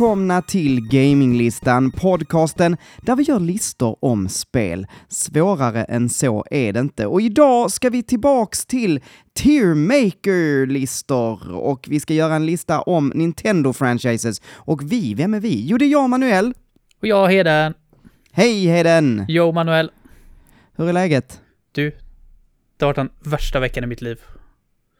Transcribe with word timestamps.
Välkomna 0.00 0.42
till 0.42 0.88
Gaminglistan, 0.88 1.90
podcasten 1.90 2.76
där 3.02 3.16
vi 3.16 3.22
gör 3.22 3.40
listor 3.40 3.96
om 4.00 4.28
spel. 4.28 4.86
Svårare 5.08 5.84
än 5.84 6.08
så 6.08 6.44
är 6.50 6.72
det 6.72 6.80
inte. 6.80 7.06
Och 7.06 7.20
idag 7.20 7.70
ska 7.70 7.90
vi 7.90 8.02
tillbaks 8.02 8.66
till 8.66 9.00
Tiermaker-listor 9.34 11.54
och 11.54 11.86
vi 11.90 12.00
ska 12.00 12.14
göra 12.14 12.34
en 12.34 12.46
lista 12.46 12.80
om 12.80 13.12
Nintendo-franchises. 13.14 14.42
Och 14.54 14.92
vi, 14.92 15.14
vem 15.14 15.34
är 15.34 15.40
vi? 15.40 15.66
Jo, 15.66 15.78
det 15.78 15.84
är 15.84 15.90
jag, 15.90 16.10
Manuel. 16.10 16.54
Och 17.00 17.08
jag 17.08 17.28
Heden. 17.28 17.74
Hej, 18.32 18.66
Heden! 18.66 19.24
Jo, 19.28 19.52
Manuel. 19.52 19.90
Hur 20.76 20.88
är 20.88 20.92
läget? 20.92 21.40
Du, 21.72 21.90
det 22.76 22.84
har 22.84 22.88
varit 22.88 22.96
den 22.96 23.10
värsta 23.30 23.60
veckan 23.60 23.84
i 23.84 23.86
mitt 23.86 24.02
liv. 24.02 24.20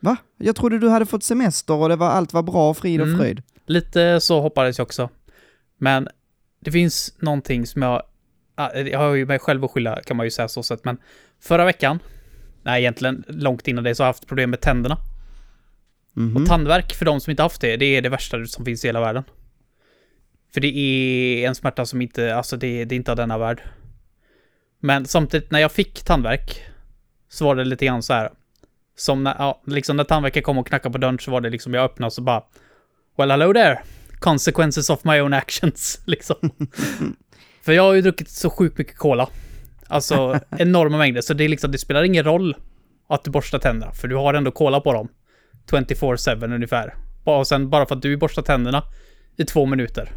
Va? 0.00 0.16
Jag 0.38 0.56
trodde 0.56 0.78
du 0.78 0.88
hade 0.88 1.06
fått 1.06 1.24
semester 1.24 1.74
och 1.74 1.88
det 1.88 1.96
var, 1.96 2.10
allt 2.10 2.32
var 2.32 2.42
bra, 2.42 2.74
frid 2.74 3.00
och 3.00 3.06
Mm. 3.06 3.18
fröjd. 3.18 3.42
Lite 3.70 4.20
så 4.20 4.40
hoppades 4.40 4.78
jag 4.78 4.84
också. 4.84 5.08
Men 5.78 6.08
det 6.60 6.70
finns 6.70 7.14
någonting 7.18 7.66
som 7.66 7.82
jag... 7.82 8.02
ah, 8.54 8.74
Jag 8.78 8.98
har 8.98 9.14
ju 9.14 9.26
mig 9.26 9.38
själv 9.38 9.64
att 9.64 9.70
skylla 9.70 10.02
kan 10.02 10.16
man 10.16 10.26
ju 10.26 10.30
säga 10.30 10.48
så 10.48 10.62
sett, 10.62 10.84
men 10.84 10.98
förra 11.40 11.64
veckan, 11.64 11.98
nej 12.62 12.82
egentligen 12.82 13.24
långt 13.28 13.68
innan 13.68 13.84
det, 13.84 13.94
så 13.94 14.02
har 14.02 14.06
jag 14.06 14.12
haft 14.12 14.26
problem 14.26 14.50
med 14.50 14.60
tänderna. 14.60 14.96
Mhm. 16.12 16.36
Och 16.36 16.48
tandvärk, 16.48 16.94
för 16.94 17.04
de 17.04 17.20
som 17.20 17.30
inte 17.30 17.42
haft 17.42 17.60
det, 17.60 17.76
det 17.76 17.84
är 17.84 18.02
det 18.02 18.08
värsta 18.08 18.44
som 18.46 18.64
finns 18.64 18.84
i 18.84 18.88
hela 18.88 19.00
världen. 19.00 19.24
För 20.54 20.60
det 20.60 20.76
är 20.78 21.48
en 21.48 21.54
smärta 21.54 21.86
som 21.86 22.02
inte, 22.02 22.34
alltså 22.34 22.56
det, 22.56 22.84
det 22.84 22.94
är 22.94 22.96
inte 22.96 23.10
av 23.10 23.16
denna 23.16 23.38
värld. 23.38 23.62
Men 24.80 25.06
samtidigt, 25.06 25.50
när 25.50 25.60
jag 25.60 25.72
fick 25.72 26.02
tandvärk, 26.04 26.64
så 27.28 27.44
var 27.44 27.54
det 27.54 27.64
lite 27.64 27.86
grann 27.86 28.02
så 28.02 28.12
här. 28.12 28.30
Som 28.96 29.24
när, 29.24 29.34
ja, 29.38 29.62
liksom 29.66 29.96
när 29.96 30.04
tandvärken 30.04 30.42
kom 30.42 30.58
och 30.58 30.66
knackade 30.66 30.92
på 30.92 30.98
dörren 30.98 31.18
så 31.18 31.30
var 31.30 31.40
det 31.40 31.50
liksom, 31.50 31.74
jag 31.74 31.84
öppnade 31.84 32.10
så 32.10 32.22
bara 32.22 32.42
Well 33.20 33.30
hello 33.30 33.52
there! 33.52 33.82
Consequences 34.18 34.90
of 34.90 35.04
my 35.04 35.20
own 35.20 35.32
actions, 35.32 36.00
liksom. 36.06 36.50
För 37.62 37.72
jag 37.72 37.82
har 37.82 37.94
ju 37.94 38.02
druckit 38.02 38.28
så 38.28 38.50
sjukt 38.50 38.78
mycket 38.78 38.96
cola. 38.96 39.28
Alltså 39.86 40.40
enorma 40.58 40.98
mängder, 40.98 41.20
så 41.20 41.34
det 41.34 41.44
är 41.44 41.48
liksom, 41.48 41.72
det 41.72 41.78
spelar 41.78 42.02
ingen 42.02 42.24
roll 42.24 42.56
att 43.08 43.24
du 43.24 43.30
borstar 43.30 43.58
tänderna, 43.58 43.92
för 43.92 44.08
du 44.08 44.16
har 44.16 44.34
ändå 44.34 44.50
cola 44.50 44.80
på 44.80 44.92
dem. 44.92 45.08
24-7 45.70 46.54
ungefär. 46.54 46.94
Och 47.24 47.46
sen 47.46 47.70
bara 47.70 47.86
för 47.86 47.96
att 47.96 48.02
du 48.02 48.16
borstar 48.16 48.42
tänderna 48.42 48.82
i 49.36 49.44
två 49.44 49.66
minuter 49.66 50.12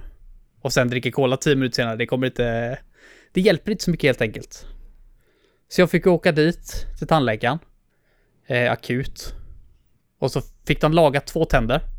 och 0.61 0.73
sen 0.73 0.87
dricker 0.87 1.11
cola 1.11 1.37
tio 1.37 1.55
minuter 1.55 1.75
senare, 1.75 1.95
det 1.95 2.05
kommer 2.05 2.27
inte... 2.27 2.79
Det 3.31 3.41
hjälper 3.41 3.71
inte 3.71 3.83
så 3.83 3.91
mycket 3.91 4.07
helt 4.07 4.21
enkelt. 4.21 4.65
Så 5.69 5.81
jag 5.81 5.91
fick 5.91 6.07
åka 6.07 6.31
dit 6.31 6.85
till 6.97 7.07
tandläkaren. 7.07 7.59
Eh, 8.47 8.71
akut. 8.71 9.35
Och 10.19 10.31
så 10.31 10.41
fick 10.67 10.81
de 10.81 10.93
laga 10.93 11.21
två 11.21 11.45
tänder. 11.45 11.92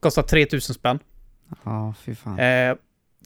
Kostade 0.00 0.28
3000 0.28 0.74
spänn. 0.74 0.98
Ja, 1.64 1.94
fy 2.00 2.14
fan. 2.14 2.38
Eh, 2.38 2.76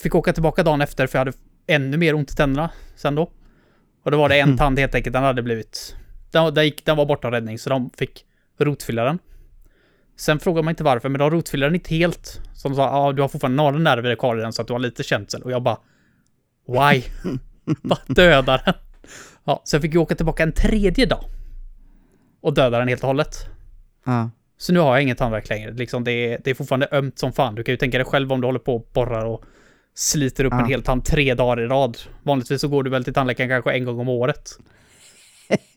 fick 0.03 0.14
åka 0.14 0.33
tillbaka 0.33 0.62
dagen 0.62 0.81
efter 0.81 1.06
för 1.06 1.19
jag 1.19 1.20
hade 1.25 1.36
ännu 1.66 1.97
mer 1.97 2.14
ont 2.14 2.31
i 2.31 2.34
tänderna 2.34 2.70
sen 2.97 3.14
då. 3.14 3.31
Och 4.03 4.11
då 4.11 4.19
var 4.19 4.28
det 4.28 4.41
en 4.41 4.56
tand 4.58 4.78
helt 4.78 4.94
enkelt, 4.94 5.12
den 5.12 5.22
hade 5.22 5.42
blivit... 5.42 5.97
Den, 6.31 6.55
den, 6.55 6.64
gick, 6.64 6.84
den 6.84 6.97
var 6.97 7.06
borta 7.06 7.31
räddning, 7.31 7.58
så 7.58 7.70
de 7.70 7.91
fick 7.91 8.25
rotfylla 8.58 9.05
den. 9.05 9.19
Sen 10.16 10.41
frågar 10.41 10.62
man 10.62 10.72
inte 10.72 10.84
varför, 10.84 11.08
men 11.08 11.19
de 11.19 11.31
rotfyllde 11.31 11.66
den 11.66 11.75
inte 11.75 11.94
helt. 11.94 12.41
Så 12.54 12.69
de 12.69 12.75
sa, 12.75 12.82
ja 12.82 12.91
ah, 12.91 13.12
du 13.12 13.22
har 13.22 13.28
fortfarande 13.28 13.56
några 13.56 13.78
nerver 13.78 14.15
kvar 14.15 14.38
i 14.38 14.41
den 14.41 14.53
så 14.53 14.62
att 14.62 14.69
du 14.69 14.75
har 14.75 14.81
lite 14.81 15.03
känsel. 15.03 15.43
Och 15.43 15.50
jag 15.50 15.62
bara, 15.62 15.78
why? 16.66 17.03
bara 17.82 17.99
döda 18.06 18.60
den. 18.65 18.75
Ja, 19.44 19.62
så 19.65 19.76
jag 19.76 19.82
fick 19.82 19.94
ju 19.94 19.99
åka 19.99 20.15
tillbaka 20.15 20.43
en 20.43 20.53
tredje 20.53 21.06
dag. 21.06 21.25
Och 22.41 22.54
döda 22.54 22.78
den 22.78 22.88
helt 22.88 23.03
och 23.03 23.06
hållet. 23.06 23.47
Ja. 24.04 24.31
Så 24.64 24.72
nu 24.72 24.78
har 24.78 24.94
jag 24.94 25.02
ingen 25.02 25.16
tandvärk 25.16 25.48
längre. 25.48 25.72
Liksom 25.72 26.04
det, 26.04 26.12
är, 26.12 26.41
det 26.44 26.50
är 26.50 26.54
fortfarande 26.54 26.88
ömt 26.92 27.19
som 27.19 27.32
fan. 27.32 27.54
Du 27.54 27.62
kan 27.64 27.72
ju 27.72 27.76
tänka 27.76 27.98
dig 27.98 28.04
själv 28.04 28.32
om 28.32 28.41
du 28.41 28.47
håller 28.47 28.58
på 28.58 28.76
och 28.76 28.91
borrar 28.94 29.25
och 29.25 29.44
sliter 29.94 30.44
upp 30.44 30.52
Ja. 30.52 30.60
en 30.60 30.66
hel 30.69 30.82
tand 30.82 31.04
tre 31.04 31.34
dagar 31.34 31.60
i 31.62 31.66
rad. 31.66 31.98
Vanligtvis 32.22 32.60
så 32.60 32.69
går 32.69 32.82
du 32.82 32.91
väl 32.91 33.04
till 33.04 33.14
tandläkaren 33.14 33.48
kanske 33.50 33.72
en 33.72 33.84
gång 33.84 33.98
om 33.98 34.08
året. 34.08 34.50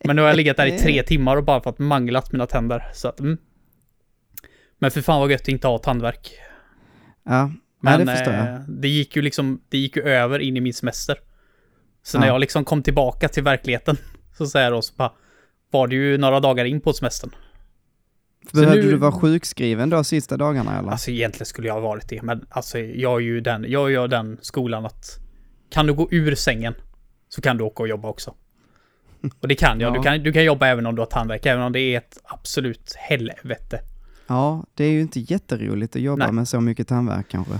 Men 0.04 0.16
nu 0.16 0.22
har 0.22 0.28
jag 0.28 0.36
legat 0.42 0.56
där 0.56 0.66
i 0.66 0.78
tre 0.78 1.02
timmar 1.02 1.36
och 1.36 1.44
bara 1.44 1.60
fått 1.60 1.78
manglat 1.78 2.32
mina 2.32 2.46
tänder. 2.46 2.90
Så 2.94 3.08
att, 3.08 3.20
mm. 3.20 3.38
Men 4.78 4.90
för 4.90 5.00
fan 5.00 5.20
vad 5.20 5.30
gött 5.30 5.40
att 5.40 5.48
inte 5.48 5.66
ha 5.68 5.78
tandvärk. 5.78 6.30
Ja, 7.24 7.50
Men 7.80 7.92
ja, 7.92 7.98
det 8.04 8.16
förstår 8.16 8.34
jag. 8.34 8.46
eh, 8.48 8.60
det 8.68 8.88
gick 8.88 9.16
ju 9.16 9.22
liksom, 9.22 9.60
det 9.68 9.78
gick 9.78 9.96
ju 9.96 10.02
över 10.02 10.38
in 10.38 10.56
i 10.56 10.60
min 10.60 10.74
semester. 10.74 11.16
Så 12.02 12.18
när 12.18 12.26
Ja. 12.26 12.32
jag 12.32 12.40
liksom 12.40 12.64
kom 12.64 12.82
tillbaka 12.82 13.28
till 13.28 13.42
verkligheten, 13.42 13.96
så 14.38 14.46
säger 14.46 14.66
jag 14.66 14.72
då 14.72 14.82
så 14.82 14.94
bara, 14.96 15.12
var 15.70 15.86
det 15.88 15.94
ju 15.94 16.18
några 16.18 16.40
dagar 16.40 16.64
in 16.64 16.80
på 16.80 16.92
semestern. 16.92 17.30
Behövde 18.52 18.76
nu- 18.82 18.90
du 18.90 18.96
vara 18.96 19.12
sjukskriven 19.12 19.90
då 19.90 20.04
sista 20.04 20.36
dagarna 20.36 20.78
eller? 20.78 20.90
Alltså 20.90 21.10
egentligen 21.10 21.46
skulle 21.46 21.68
jag 21.68 21.74
ha 21.74 21.80
varit 21.80 22.08
det, 22.08 22.22
men 22.22 22.46
alltså 22.48 22.78
jag 22.78 23.16
är 23.16 23.20
ju 23.24 23.40
den, 23.40 23.64
jag 23.68 23.90
gör 23.90 24.08
den 24.08 24.38
skolan 24.40 24.86
att 24.86 25.18
kan 25.70 25.86
du 25.86 25.94
gå 25.94 26.08
ur 26.10 26.34
sängen 26.34 26.74
så 27.28 27.40
kan 27.40 27.56
du 27.56 27.64
åka 27.64 27.82
och 27.82 27.88
jobba 27.88 28.08
också. 28.08 28.34
Och 29.40 29.48
det 29.48 29.54
kan 29.54 29.80
jag. 29.80 29.90
Ja. 29.90 29.98
Du, 29.98 30.02
kan, 30.02 30.22
du 30.22 30.32
kan 30.32 30.44
jobba 30.44 30.66
även 30.66 30.86
om 30.86 30.94
du 30.94 31.00
har 31.02 31.06
tandvärk, 31.06 31.46
även 31.46 31.62
om 31.62 31.72
det 31.72 31.80
är 31.80 31.98
ett 31.98 32.18
absolut 32.24 32.94
helvete. 32.98 33.80
Ja, 34.26 34.64
det 34.74 34.84
är 34.84 34.90
ju 34.90 35.00
inte 35.00 35.20
jätteroligt 35.20 35.96
att 35.96 36.02
jobba 36.02 36.24
Nej. 36.24 36.32
med 36.32 36.48
så 36.48 36.60
mycket 36.60 36.88
tandvärk 36.88 37.26
kanske. 37.28 37.54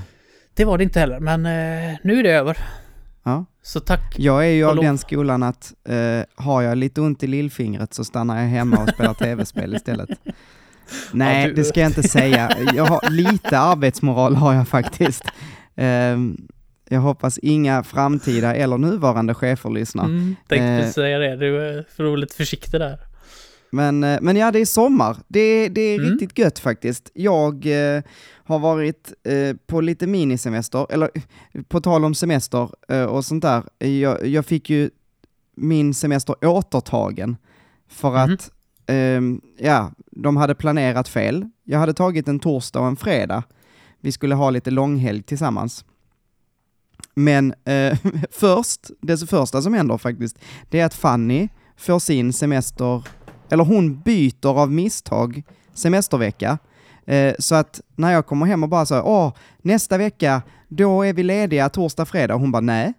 Det 0.54 0.64
var 0.64 0.78
det 0.78 0.84
inte 0.84 1.00
heller, 1.00 1.20
men 1.20 1.46
eh, 1.46 1.96
nu 2.04 2.18
är 2.18 2.22
det 2.22 2.30
över. 2.30 2.58
Ja. 3.22 3.44
Så 3.62 3.80
tack. 3.80 4.14
Jag 4.18 4.46
är 4.46 4.50
ju 4.50 4.64
av 4.64 4.76
den 4.76 4.98
skolan 4.98 5.42
att 5.42 5.74
eh, 5.84 6.20
har 6.34 6.62
jag 6.62 6.78
lite 6.78 7.00
ont 7.00 7.22
i 7.22 7.26
lillfingret 7.26 7.94
så 7.94 8.04
stannar 8.04 8.40
jag 8.42 8.48
hemma 8.48 8.82
och 8.82 8.88
spelar 8.88 9.14
tv-spel 9.24 9.74
istället. 9.74 10.08
Nej, 11.12 11.42
Ja, 11.42 11.48
du- 11.48 11.54
det 11.54 11.64
ska 11.64 11.80
jag 11.80 11.90
inte 11.90 12.08
säga. 12.08 12.50
Jag 12.74 12.84
har, 12.84 13.10
lite 13.10 13.58
arbetsmoral 13.58 14.34
har 14.36 14.54
jag 14.54 14.68
faktiskt. 14.68 15.22
Ehm, 15.76 16.36
jag 16.88 17.00
hoppas 17.00 17.38
inga 17.38 17.82
framtida 17.82 18.54
eller 18.54 18.78
nuvarande 18.78 19.34
chefer 19.34 19.70
lyssnar. 19.70 20.04
Mm, 20.04 20.36
tänkte 20.48 20.64
Eh. 20.66 20.78
precis 20.78 20.94
säga 20.94 21.18
det. 21.18 21.36
Du 21.36 21.60
är 21.60 21.84
för 21.96 22.04
vara 22.04 22.16
lite 22.16 22.34
försiktig 22.34 22.80
där. 22.80 22.98
Men, 23.70 24.04
eh, 24.04 24.18
men 24.22 24.36
ja, 24.36 24.50
det 24.50 24.58
är 24.58 24.64
sommar. 24.66 25.16
Det, 25.28 25.68
det 25.68 25.80
är 25.80 25.98
Mm. 25.98 26.10
riktigt 26.10 26.38
gött 26.38 26.58
faktiskt. 26.58 27.10
Jag 27.14 27.66
eh, 27.96 28.02
har 28.44 28.58
varit 28.58 29.12
eh, 29.24 29.56
på 29.66 29.80
lite 29.80 30.06
minisemester, 30.06 30.86
eller 30.90 31.10
eh, 31.14 31.62
på 31.68 31.80
tal 31.80 32.04
om 32.04 32.14
semester 32.14 32.68
eh, 32.88 33.02
och 33.04 33.24
sånt 33.24 33.42
där. 33.42 33.62
Jag, 33.88 34.26
jag 34.26 34.46
fick 34.46 34.70
ju 34.70 34.90
min 35.56 35.94
semester 35.94 36.34
återtagen 36.46 37.36
för 37.90 38.10
Mhm. 38.10 38.34
att, 38.34 38.50
ehm, 38.88 39.40
ja, 39.58 39.92
de 40.10 40.36
hade 40.36 40.54
planerat 40.54 41.08
fel. 41.08 41.48
Jag 41.64 41.78
hade 41.78 41.94
tagit 41.94 42.28
en 42.28 42.38
torsdag 42.38 42.80
och 42.80 42.86
en 42.86 42.96
fredag. 42.96 43.42
Vi 44.00 44.12
skulle 44.12 44.34
ha 44.34 44.50
lite 44.50 44.70
långhelg 44.70 45.22
tillsammans. 45.22 45.84
Men 47.14 47.54
eh, 47.64 47.98
först, 48.30 48.90
det 49.00 49.30
första 49.30 49.62
som 49.62 49.74
händer 49.74 49.98
faktiskt, 49.98 50.38
det 50.70 50.80
är 50.80 50.86
att 50.86 50.94
Fanny 50.94 51.48
får 51.76 51.98
sin 51.98 52.32
semester, 52.32 53.04
eller 53.50 53.64
hon 53.64 54.00
byter 54.00 54.58
av 54.58 54.72
misstag 54.72 55.42
semestervecka. 55.74 56.58
Eh, 57.06 57.34
så 57.38 57.54
att 57.54 57.80
när 57.96 58.12
jag 58.12 58.26
kommer 58.26 58.46
hem 58.46 58.62
och 58.62 58.68
bara 58.68 58.86
så, 58.86 59.02
åh, 59.02 59.32
nästa 59.58 59.98
vecka, 59.98 60.42
då 60.68 61.02
är 61.02 61.12
vi 61.12 61.22
lediga 61.22 61.68
torsdag, 61.68 62.04
fredag. 62.04 62.34
Hon 62.34 62.52
bara, 62.52 62.60
nej. 62.60 62.92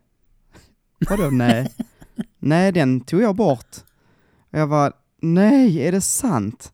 Vadå 1.10 1.30
nej? 1.30 1.74
nej, 2.40 2.72
den 2.72 3.02
tog 3.02 3.22
jag 3.22 3.36
bort. 3.36 3.76
Och 4.52 4.60
jag 4.60 4.70
bara, 4.70 4.92
nej, 5.22 5.88
är 5.88 5.92
det 5.92 6.02
sant? 6.02 6.72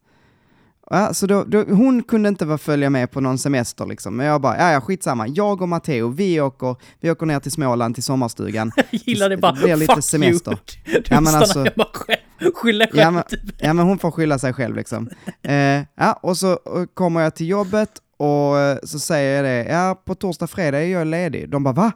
Ja, 0.90 1.14
så 1.14 1.28
då, 1.28 1.44
då, 1.44 1.64
hon 1.64 2.04
kunde 2.04 2.30
inte 2.30 2.46
vara 2.46 2.58
följa 2.58 2.90
med 2.90 3.12
på 3.12 3.22
någon 3.22 3.38
semester 3.38 3.86
liksom, 3.86 4.16
men 4.18 4.26
jag 4.26 4.42
bara, 4.42 4.58
ja, 4.58 4.72
ja 4.72 4.82
skitsamma, 4.82 5.28
jag 5.28 5.62
och 5.62 5.70
Matteo, 5.70 6.08
vi 6.10 6.42
åker, 6.42 6.76
vi 7.00 7.12
åker 7.12 7.26
ner 7.26 7.40
till 7.40 7.52
Småland 7.52 7.96
till 7.96 8.04
sommarstugan. 8.04 8.72
Jag 8.76 8.86
gillar 8.92 9.30
det 9.30 9.38
bara. 9.38 9.52
Det 9.52 9.62
blir 9.62 9.76
lite 9.76 9.94
Fuck 9.96 10.04
semester. 10.04 10.52
you. 10.52 10.60
Du 11.02 11.04
Ja, 11.10 11.22
men 11.22 11.36
alltså- 11.36 11.60
hemma 11.60 11.86
själv. 11.94 12.52
Skyller 12.56 12.86
själv. 12.88 13.00
Ja 13.00 13.12
men, 13.12 13.24
ja, 13.60 13.74
men 13.74 13.86
hon 13.86 14.00
får 14.00 14.12
skylla 14.12 14.40
sig 14.40 14.54
själv 14.54 14.76
liksom. 14.76 15.10
Eh, 15.42 15.82
ja, 15.96 16.20
och 16.24 16.38
så 16.38 16.60
kommer 16.94 17.22
jag 17.22 17.36
till 17.36 17.48
jobbet 17.48 17.90
och 18.18 18.60
eh, 18.60 18.78
så 18.84 19.00
säger 19.00 19.36
jag 19.36 19.46
det, 19.46 19.72
ja 19.74 20.02
på 20.06 20.16
torsdag, 20.16 20.48
fredag 20.48 20.82
är 20.82 20.88
jag 20.88 21.08
ledig. 21.08 21.50
De 21.50 21.64
bara, 21.64 21.74
va? 21.74 21.92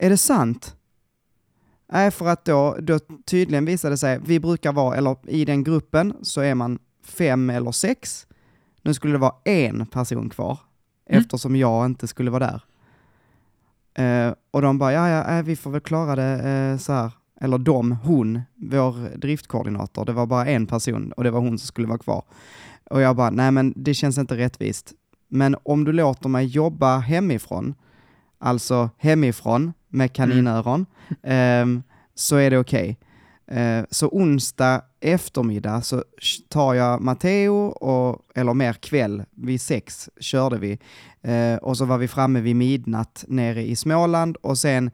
Är 0.00 0.10
det 0.10 0.16
sant? 0.16 0.74
Nej, 1.92 2.10
för 2.10 2.26
att 2.26 2.44
då, 2.44 2.76
då 2.80 2.98
tydligen 3.26 3.64
visade 3.64 3.92
det 3.94 3.98
sig, 3.98 4.20
vi 4.24 4.40
brukar 4.40 4.72
vara, 4.72 4.96
eller 4.96 5.16
i 5.26 5.44
den 5.44 5.64
gruppen 5.64 6.14
så 6.22 6.40
är 6.40 6.54
man 6.54 6.78
fem 7.04 7.50
eller 7.50 7.72
sex. 7.72 8.26
Nu 8.82 8.94
skulle 8.94 9.12
det 9.14 9.18
vara 9.18 9.34
en 9.44 9.86
person 9.86 10.28
kvar, 10.30 10.58
Mm. 11.08 11.20
eftersom 11.20 11.56
jag 11.56 11.86
inte 11.86 12.06
skulle 12.06 12.30
vara 12.30 12.46
där. 12.46 12.62
Eh, 14.28 14.34
och 14.50 14.62
de 14.62 14.78
bara, 14.78 14.92
ja, 14.92 15.08
ja, 15.08 15.38
eh, 15.38 15.42
vi 15.44 15.56
får 15.56 15.70
väl 15.70 15.80
klara 15.80 16.16
det 16.16 16.48
eh, 16.50 16.78
så 16.78 16.92
här. 16.92 17.12
Eller 17.40 17.58
de, 17.58 17.92
hon, 17.92 18.40
vår 18.54 19.16
driftkoordinator, 19.18 20.04
det 20.04 20.12
var 20.12 20.26
bara 20.26 20.46
en 20.46 20.66
person 20.66 21.12
och 21.12 21.24
det 21.24 21.30
var 21.30 21.40
hon 21.40 21.58
som 21.58 21.66
skulle 21.66 21.86
vara 21.88 21.98
kvar. 21.98 22.22
Och 22.90 23.00
jag 23.00 23.16
bara, 23.16 23.30
nej 23.30 23.50
men 23.50 23.72
det 23.76 23.94
känns 23.94 24.18
inte 24.18 24.36
rättvist. 24.36 24.92
Men 25.28 25.56
om 25.62 25.84
du 25.84 25.92
låter 25.92 26.28
mig 26.28 26.46
jobba 26.46 26.98
hemifrån, 26.98 27.74
alltså 28.38 28.90
hemifrån 28.98 29.72
med 29.94 30.12
kaninöron, 30.12 30.86
ehm, 31.22 31.82
så 32.14 32.36
är 32.36 32.50
det 32.50 32.58
okej. 32.58 32.98
Eh, 33.46 33.84
så 33.90 34.08
onsdag 34.08 34.82
eftermiddag 35.00 35.82
så 35.82 36.04
tar 36.48 36.74
jag 36.74 37.00
Matteo, 37.00 37.66
och, 37.66 38.22
eller 38.34 38.54
mer 38.54 38.72
kväll, 38.72 39.24
vid 39.30 39.60
sex 39.60 40.08
körde 40.20 40.58
vi. 40.58 40.78
Eh, 41.22 41.56
och 41.56 41.76
så 41.76 41.84
var 41.84 41.98
vi 41.98 42.08
framme 42.08 42.40
vid 42.40 42.56
midnatt 42.56 43.24
nere 43.28 43.62
i 43.62 43.76
Småland 43.76 44.36
och 44.36 44.58
sen 44.58 44.90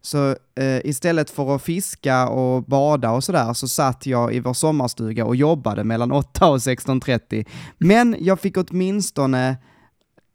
så 0.00 0.36
eh, 0.54 0.78
istället 0.84 1.30
för 1.30 1.56
att 1.56 1.62
fiska 1.62 2.28
och 2.28 2.62
bada 2.62 3.10
och 3.10 3.24
sådär 3.24 3.52
så 3.52 3.68
satt 3.68 4.06
jag 4.06 4.34
i 4.34 4.40
vår 4.40 4.54
sommarstuga 4.54 5.24
och 5.24 5.36
jobbade 5.36 5.84
mellan 5.84 6.12
8 6.12 6.48
och 6.48 6.58
16.30. 6.58 7.46
Men 7.78 8.16
jag 8.18 8.40
fick 8.40 8.56
åtminstone 8.56 9.56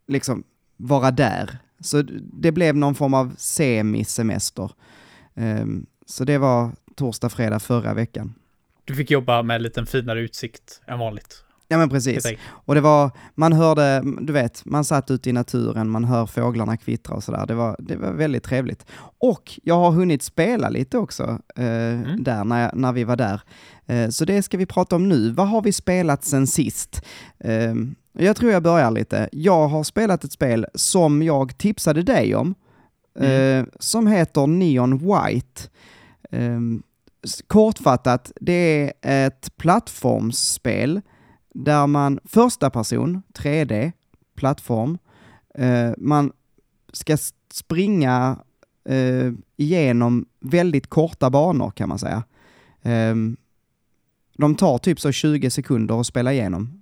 liksom 0.06 0.44
vara 0.76 1.10
där. 1.10 1.58
Så 1.80 2.02
det 2.32 2.52
blev 2.52 2.76
någon 2.76 2.94
form 2.94 3.14
av 3.14 3.34
semisemester. 3.38 4.70
Ehm, 5.34 5.86
så 6.06 6.24
det 6.24 6.38
var 6.38 6.70
torsdag, 6.96 7.28
fredag 7.28 7.58
förra 7.58 7.94
veckan. 7.94 8.34
Du 8.84 8.94
fick 8.94 9.10
jobba 9.10 9.42
med 9.42 9.62
lite 9.62 9.86
finare 9.86 10.20
utsikt 10.20 10.80
än 10.86 10.98
vanligt. 10.98 11.44
Ja 11.70 11.78
men 11.78 11.88
precis. 11.88 12.26
Och 12.48 12.74
det 12.74 12.80
var, 12.80 13.10
man 13.34 13.52
hörde, 13.52 14.02
du 14.20 14.32
vet, 14.32 14.64
man 14.64 14.84
satt 14.84 15.10
ute 15.10 15.30
i 15.30 15.32
naturen, 15.32 15.88
man 15.90 16.04
hör 16.04 16.26
fåglarna 16.26 16.76
kvittra 16.76 17.14
och 17.14 17.24
sådär. 17.24 17.46
Det 17.46 17.54
var, 17.54 17.76
det 17.78 17.96
var 17.96 18.12
väldigt 18.12 18.42
trevligt. 18.42 18.86
Och 19.20 19.60
jag 19.62 19.74
har 19.74 19.90
hunnit 19.90 20.22
spela 20.22 20.68
lite 20.68 20.98
också 20.98 21.38
eh, 21.56 21.64
Mm. 21.64 22.24
där 22.24 22.44
när, 22.44 22.70
när 22.74 22.92
vi 22.92 23.04
var 23.04 23.16
där. 23.16 23.40
Eh, 23.86 24.08
så 24.08 24.24
det 24.24 24.42
ska 24.42 24.56
vi 24.58 24.66
prata 24.66 24.96
om 24.96 25.08
nu. 25.08 25.30
Vad 25.30 25.48
har 25.48 25.62
vi 25.62 25.72
spelat 25.72 26.24
sen 26.24 26.46
sist? 26.46 27.02
Eh, 27.38 27.74
jag 28.12 28.36
tror 28.36 28.52
jag 28.52 28.62
börjar 28.62 28.90
lite. 28.90 29.28
Jag 29.32 29.68
har 29.68 29.84
spelat 29.84 30.24
ett 30.24 30.32
spel 30.32 30.66
som 30.74 31.22
jag 31.22 31.58
tipsade 31.58 32.02
dig 32.02 32.34
om, 32.34 32.54
eh, 33.18 33.64
som 33.78 34.06
heter 34.06 34.46
Neon 34.46 34.98
White. 34.98 35.62
Eh, 36.30 36.60
kortfattat, 37.46 38.32
det 38.40 38.92
är 39.00 39.26
ett 39.26 39.56
plattformsspel 39.56 41.00
där 41.54 41.86
man, 41.86 42.20
första 42.24 42.70
person, 42.70 43.22
3D, 43.34 43.92
plattform, 44.34 44.98
eh, 45.54 45.90
man 45.98 46.32
ska 46.92 47.16
springa 47.52 48.38
eh, 48.84 49.32
igenom 49.56 50.26
väldigt 50.40 50.86
korta 50.86 51.30
banor 51.30 51.70
kan 51.70 51.88
man 51.88 51.98
säga. 51.98 52.22
Ehm, 52.82 53.36
de 54.36 54.54
tar 54.54 54.78
typ 54.78 55.00
så 55.00 55.12
20 55.12 55.50
sekunder 55.50 56.00
att 56.00 56.06
spela 56.06 56.32
igenom. 56.32 56.77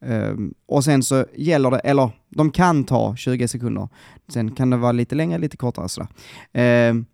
Ehm, 0.00 0.54
och 0.66 0.84
sen 0.84 1.02
så 1.02 1.24
gäller 1.34 1.70
det, 1.70 1.78
eller 1.78 2.10
de 2.28 2.50
kan 2.50 2.84
ta 2.84 3.16
20 3.16 3.48
sekunder. 3.48 3.88
Sen 4.28 4.50
kan 4.50 4.70
det 4.70 4.76
vara 4.76 4.92
lite 4.92 5.14
längre, 5.14 5.38
lite 5.38 5.56
kortare 5.56 5.88
sådär. 5.88 6.08
Ehm, 6.52 7.06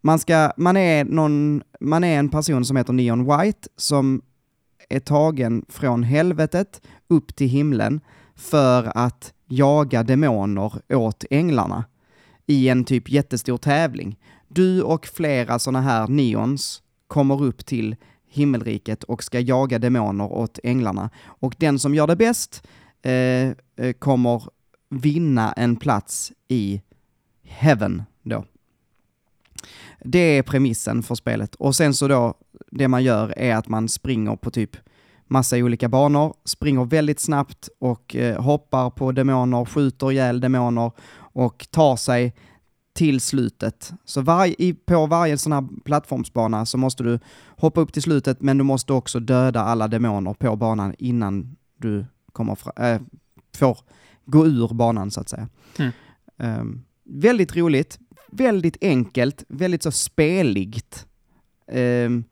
man, 0.00 0.18
ska, 0.18 0.52
man, 0.56 0.76
är 0.76 1.04
någon, 1.04 1.62
man 1.80 2.04
är 2.04 2.18
en 2.18 2.28
person 2.28 2.64
som 2.64 2.76
heter 2.76 2.92
Neon 2.92 3.24
White 3.24 3.68
som 3.76 4.22
är 4.88 5.00
tagen 5.00 5.64
från 5.68 6.02
helvetet 6.02 6.82
upp 7.08 7.36
till 7.36 7.48
himlen 7.48 8.00
för 8.34 8.92
att 8.98 9.32
jaga 9.46 10.02
demoner 10.02 10.72
åt 10.88 11.24
änglarna 11.30 11.84
i 12.46 12.68
en 12.68 12.84
typ 12.84 13.10
jättestor 13.10 13.56
tävling. 13.56 14.18
Du 14.48 14.82
och 14.82 15.06
flera 15.06 15.58
sådana 15.58 15.80
här 15.80 16.08
neons 16.08 16.82
kommer 17.06 17.42
upp 17.42 17.66
till 17.66 17.96
himmelriket 18.28 19.04
och 19.04 19.24
ska 19.24 19.40
jaga 19.40 19.78
demoner 19.78 20.32
åt 20.32 20.58
änglarna. 20.62 21.10
Och 21.24 21.54
den 21.58 21.78
som 21.78 21.94
gör 21.94 22.06
det 22.06 22.16
bäst 22.16 22.66
eh, 23.02 23.12
eh, 23.12 23.92
kommer 23.98 24.42
vinna 24.90 25.52
en 25.52 25.76
plats 25.76 26.32
i 26.48 26.82
heaven 27.42 28.02
då. 28.22 28.44
Det 30.04 30.18
är 30.18 30.42
premissen 30.42 31.02
för 31.02 31.14
spelet. 31.14 31.54
Och 31.54 31.76
sen 31.76 31.94
så 31.94 32.08
då, 32.08 32.34
det 32.70 32.88
man 32.88 33.04
gör 33.04 33.38
är 33.38 33.54
att 33.56 33.68
man 33.68 33.88
springer 33.88 34.36
på 34.36 34.50
typ 34.50 34.76
massa 35.26 35.56
olika 35.56 35.88
banor, 35.88 36.34
springer 36.44 36.84
väldigt 36.84 37.20
snabbt 37.20 37.68
och 37.78 38.16
eh, 38.16 38.42
hoppar 38.42 38.90
på 38.90 39.12
demoner, 39.12 39.64
skjuter 39.64 40.12
ihjäl 40.12 40.40
demoner 40.40 40.92
och 41.16 41.66
tar 41.70 41.96
sig 41.96 42.34
till 42.98 43.20
slutet. 43.20 43.92
Så 44.04 44.20
varje, 44.20 44.54
i, 44.58 44.74
på 44.74 45.06
varje 45.06 45.38
sån 45.38 45.52
här 45.52 45.64
plattformsbana 45.84 46.66
så 46.66 46.78
måste 46.78 47.02
du 47.02 47.18
hoppa 47.56 47.80
upp 47.80 47.92
till 47.92 48.02
slutet, 48.02 48.42
men 48.42 48.58
du 48.58 48.64
måste 48.64 48.92
också 48.92 49.20
döda 49.20 49.60
alla 49.60 49.88
demoner 49.88 50.34
på 50.34 50.56
banan 50.56 50.94
innan 50.98 51.56
du 51.76 52.04
kommer 52.32 52.54
fra, 52.54 52.94
äh, 52.94 53.00
får 53.56 53.78
gå 54.24 54.46
ur 54.46 54.74
banan 54.74 55.10
så 55.10 55.20
att 55.20 55.28
säga. 55.28 55.48
Mm. 55.78 55.92
Ehm, 56.38 56.84
väldigt 57.04 57.56
roligt, 57.56 57.98
väldigt 58.30 58.76
enkelt, 58.80 59.44
väldigt 59.48 59.82
så 59.82 59.90
speligt. 59.90 61.06
Ehm, 61.72 62.24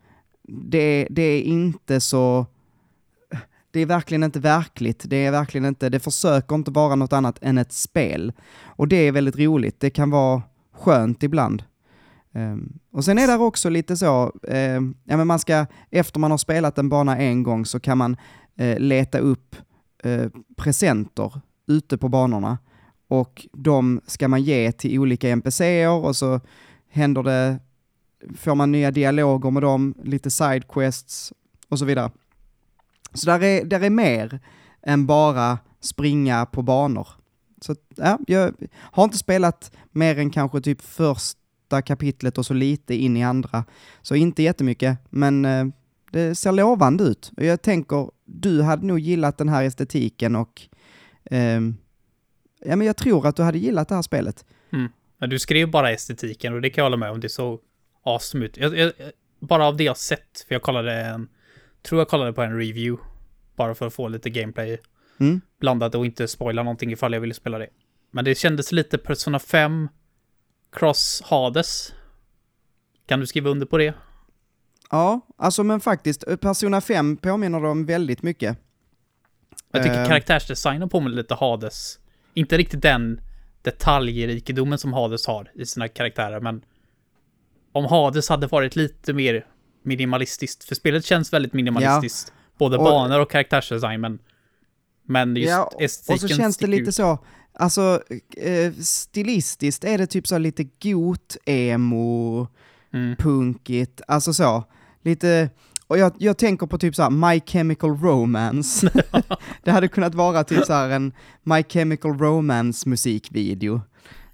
det, 0.47 1.07
det 1.09 1.21
är 1.21 1.41
inte 1.41 1.99
så... 1.99 2.45
Det 3.71 3.79
är 3.79 3.85
verkligen 3.85 4.23
inte 4.23 4.39
verkligt. 4.39 5.03
Det 5.07 5.25
är 5.25 5.31
verkligen 5.31 5.65
inte, 5.65 5.89
det 5.89 5.99
försöker 5.99 6.55
inte 6.55 6.71
vara 6.71 6.95
något 6.95 7.13
annat 7.13 7.39
än 7.41 7.57
ett 7.57 7.73
spel. 7.73 8.33
Och 8.63 8.87
det 8.87 9.07
är 9.07 9.11
väldigt 9.11 9.37
roligt. 9.37 9.79
Det 9.79 9.89
kan 9.89 10.09
vara 10.09 10.41
skönt 10.77 11.23
ibland. 11.23 11.63
Ehm, 12.33 12.79
och 12.91 13.05
sen 13.05 13.17
är 13.17 13.27
det 13.27 13.35
också 13.35 13.69
lite 13.69 13.97
så, 13.97 14.31
ehm, 14.47 14.95
ja 15.03 15.17
men 15.17 15.27
man 15.27 15.39
ska, 15.39 15.65
efter 15.91 16.19
man 16.19 16.31
har 16.31 16.37
spelat 16.37 16.77
en 16.77 16.89
bana 16.89 17.17
en 17.17 17.43
gång 17.43 17.65
så 17.65 17.79
kan 17.79 17.97
man 17.97 18.17
eh, 18.57 18.79
leta 18.79 19.19
upp 19.19 19.55
eh, 20.03 20.27
presenter 20.55 21.41
ute 21.67 21.97
på 21.97 22.09
banorna. 22.09 22.57
Och 23.07 23.47
de 23.53 24.01
ska 24.07 24.27
man 24.27 24.43
ge 24.43 24.71
till 24.71 24.99
olika 24.99 25.29
NPCer 25.29 25.89
och 25.89 26.15
så 26.15 26.39
händer 26.89 27.23
det, 27.23 27.59
får 28.37 28.55
man 28.55 28.71
nya 28.71 28.91
dialoger 28.91 29.51
med 29.51 29.63
dem, 29.63 29.95
lite 30.03 30.31
sidequests 30.31 31.33
och 31.69 31.79
så 31.79 31.85
vidare. 31.85 32.11
Så 33.13 33.25
där 33.25 33.43
är, 33.43 33.65
där 33.65 33.81
är 33.81 33.89
mer 33.89 34.39
än 34.81 35.05
bara 35.05 35.59
springa 35.79 36.45
på 36.45 36.61
banor. 36.61 37.07
Så 37.67 37.75
ja, 37.95 38.19
jag 38.27 38.53
har 38.73 39.03
inte 39.03 39.17
spelat 39.17 39.71
mer 39.91 40.19
än 40.19 40.29
kanske 40.29 40.61
typ 40.61 40.81
första 40.81 41.81
kapitlet 41.81 42.37
och 42.37 42.45
så 42.45 42.53
lite 42.53 42.95
in 42.95 43.17
i 43.17 43.23
andra. 43.23 43.65
Så 44.01 44.15
inte 44.15 44.43
jättemycket, 44.43 44.97
men 45.09 45.45
eh, 45.45 45.65
det 46.11 46.35
ser 46.35 46.51
lovande 46.51 47.03
ut. 47.03 47.31
Och 47.37 47.43
jag 47.43 47.61
tänker, 47.61 48.11
du 48.25 48.61
hade 48.61 48.85
nog 48.85 48.99
gillat 48.99 49.37
den 49.37 49.49
här 49.49 49.63
estetiken 49.63 50.35
och 50.35 50.61
eh, 51.25 51.61
ja, 52.65 52.75
men 52.75 52.81
jag 52.81 52.97
tror 52.97 53.27
att 53.27 53.35
du 53.35 53.43
hade 53.43 53.57
gillat 53.57 53.89
det 53.89 53.95
här 53.95 54.01
spelet. 54.01 54.45
Mm. 54.73 54.91
Men 55.17 55.29
du 55.29 55.39
skrev 55.39 55.71
bara 55.71 55.91
estetiken 55.91 56.53
och 56.53 56.61
det 56.61 56.69
kan 56.69 56.81
jag 56.81 56.85
hålla 56.85 56.97
med 56.97 57.11
om. 57.11 57.19
Det 57.19 57.29
såg 57.29 57.59
awesome 58.03 58.45
ut. 58.45 58.57
Jag, 58.57 58.77
jag, 58.77 58.91
bara 59.39 59.65
av 59.65 59.77
det 59.77 59.83
jag 59.83 59.97
sett, 59.97 60.45
för 60.47 60.55
jag 60.55 60.61
kollade 60.61 60.93
en... 60.93 61.29
Tror 61.81 62.01
jag 62.01 62.07
kollade 62.07 62.33
på 62.33 62.41
en 62.41 62.57
review. 62.57 63.03
Bara 63.55 63.75
för 63.75 63.87
att 63.87 63.93
få 63.93 64.07
lite 64.07 64.29
gameplay 64.29 64.79
Mm. 65.19 65.41
blandat 65.59 65.95
och 65.95 66.05
inte 66.05 66.27
spoila 66.27 66.63
någonting 66.63 66.91
ifall 66.91 67.13
jag 67.13 67.21
ville 67.21 67.33
spela 67.33 67.57
det. 67.57 67.67
Men 68.11 68.25
det 68.25 68.35
kändes 68.35 68.71
lite 68.71 68.97
Persona 68.97 69.39
5 69.39 69.89
Cross 70.71 71.21
Hades. 71.25 71.93
Kan 73.07 73.19
du 73.19 73.27
skriva 73.27 73.49
under 73.49 73.65
på 73.65 73.77
det? 73.77 73.93
Ja, 74.91 75.21
alltså 75.37 75.63
men 75.63 75.79
faktiskt, 75.79 76.23
Persona 76.41 76.81
5 76.81 77.17
påminner 77.17 77.65
om 77.65 77.85
väldigt 77.85 78.23
mycket. 78.23 78.57
Jag 79.71 79.83
tycker 79.83 80.01
Eh. 80.01 80.07
karaktärsdesignen 80.07 80.89
påminner 80.89 81.15
lite 81.17 81.33
Hades. 81.35 81.99
Inte 82.33 82.57
riktigt 82.57 82.81
den 82.81 83.21
detaljrikedomen 83.61 84.77
som 84.77 84.93
Hades 84.93 85.27
har 85.27 85.51
i 85.55 85.65
sina 85.65 85.87
karaktärer, 85.87 86.39
men 86.39 86.61
om 87.71 87.85
Hades 87.85 88.29
hade 88.29 88.47
varit 88.47 88.75
lite 88.75 89.13
mer 89.13 89.45
minimalistiskt, 89.83 90.63
för 90.63 90.75
spelet 90.75 91.05
känns 91.05 91.33
väldigt 91.33 91.53
minimalistiskt. 91.53 92.33
Både 92.57 92.77
Och- 92.77 92.83
banor 92.83 93.19
och 93.19 93.31
karaktärsdesign, 93.31 94.01
men, 94.01 94.19
men 95.07 95.35
just 95.35 95.49
Ja, 95.49 95.69
estetiken 95.79 96.13
Och 96.13 96.19
så 96.19 96.27
känns 96.27 96.57
det 96.57 96.67
lite 96.67 96.89
ut. 96.89 96.95
så, 96.95 97.17
alltså 97.53 98.01
eh, 98.37 98.73
stilistiskt 98.73 99.83
är 99.83 99.97
det 99.97 100.07
typ 100.07 100.27
så 100.27 100.37
lite 100.37 100.63
got-emo, 100.81 102.47
Mm. 102.93 103.15
punkigt, 103.15 104.01
alltså 104.07 104.33
så, 104.33 104.63
lite, 105.03 105.49
och 105.87 105.97
jag, 105.97 106.11
jag 106.17 106.37
tänker 106.37 106.67
på 106.67 106.77
typ 106.77 106.95
så 106.95 107.03
här 107.03 107.09
My 107.09 107.41
Chemical 107.45 107.89
Romance. 107.97 108.91
det 109.63 109.71
hade 109.71 109.87
kunnat 109.87 110.15
vara 110.15 110.43
typ 110.43 110.65
så 110.65 110.73
här 110.73 110.89
en 110.89 111.13
My 111.43 111.63
Chemical 111.63 112.17
Romance 112.17 112.89
musikvideo. 112.89 113.81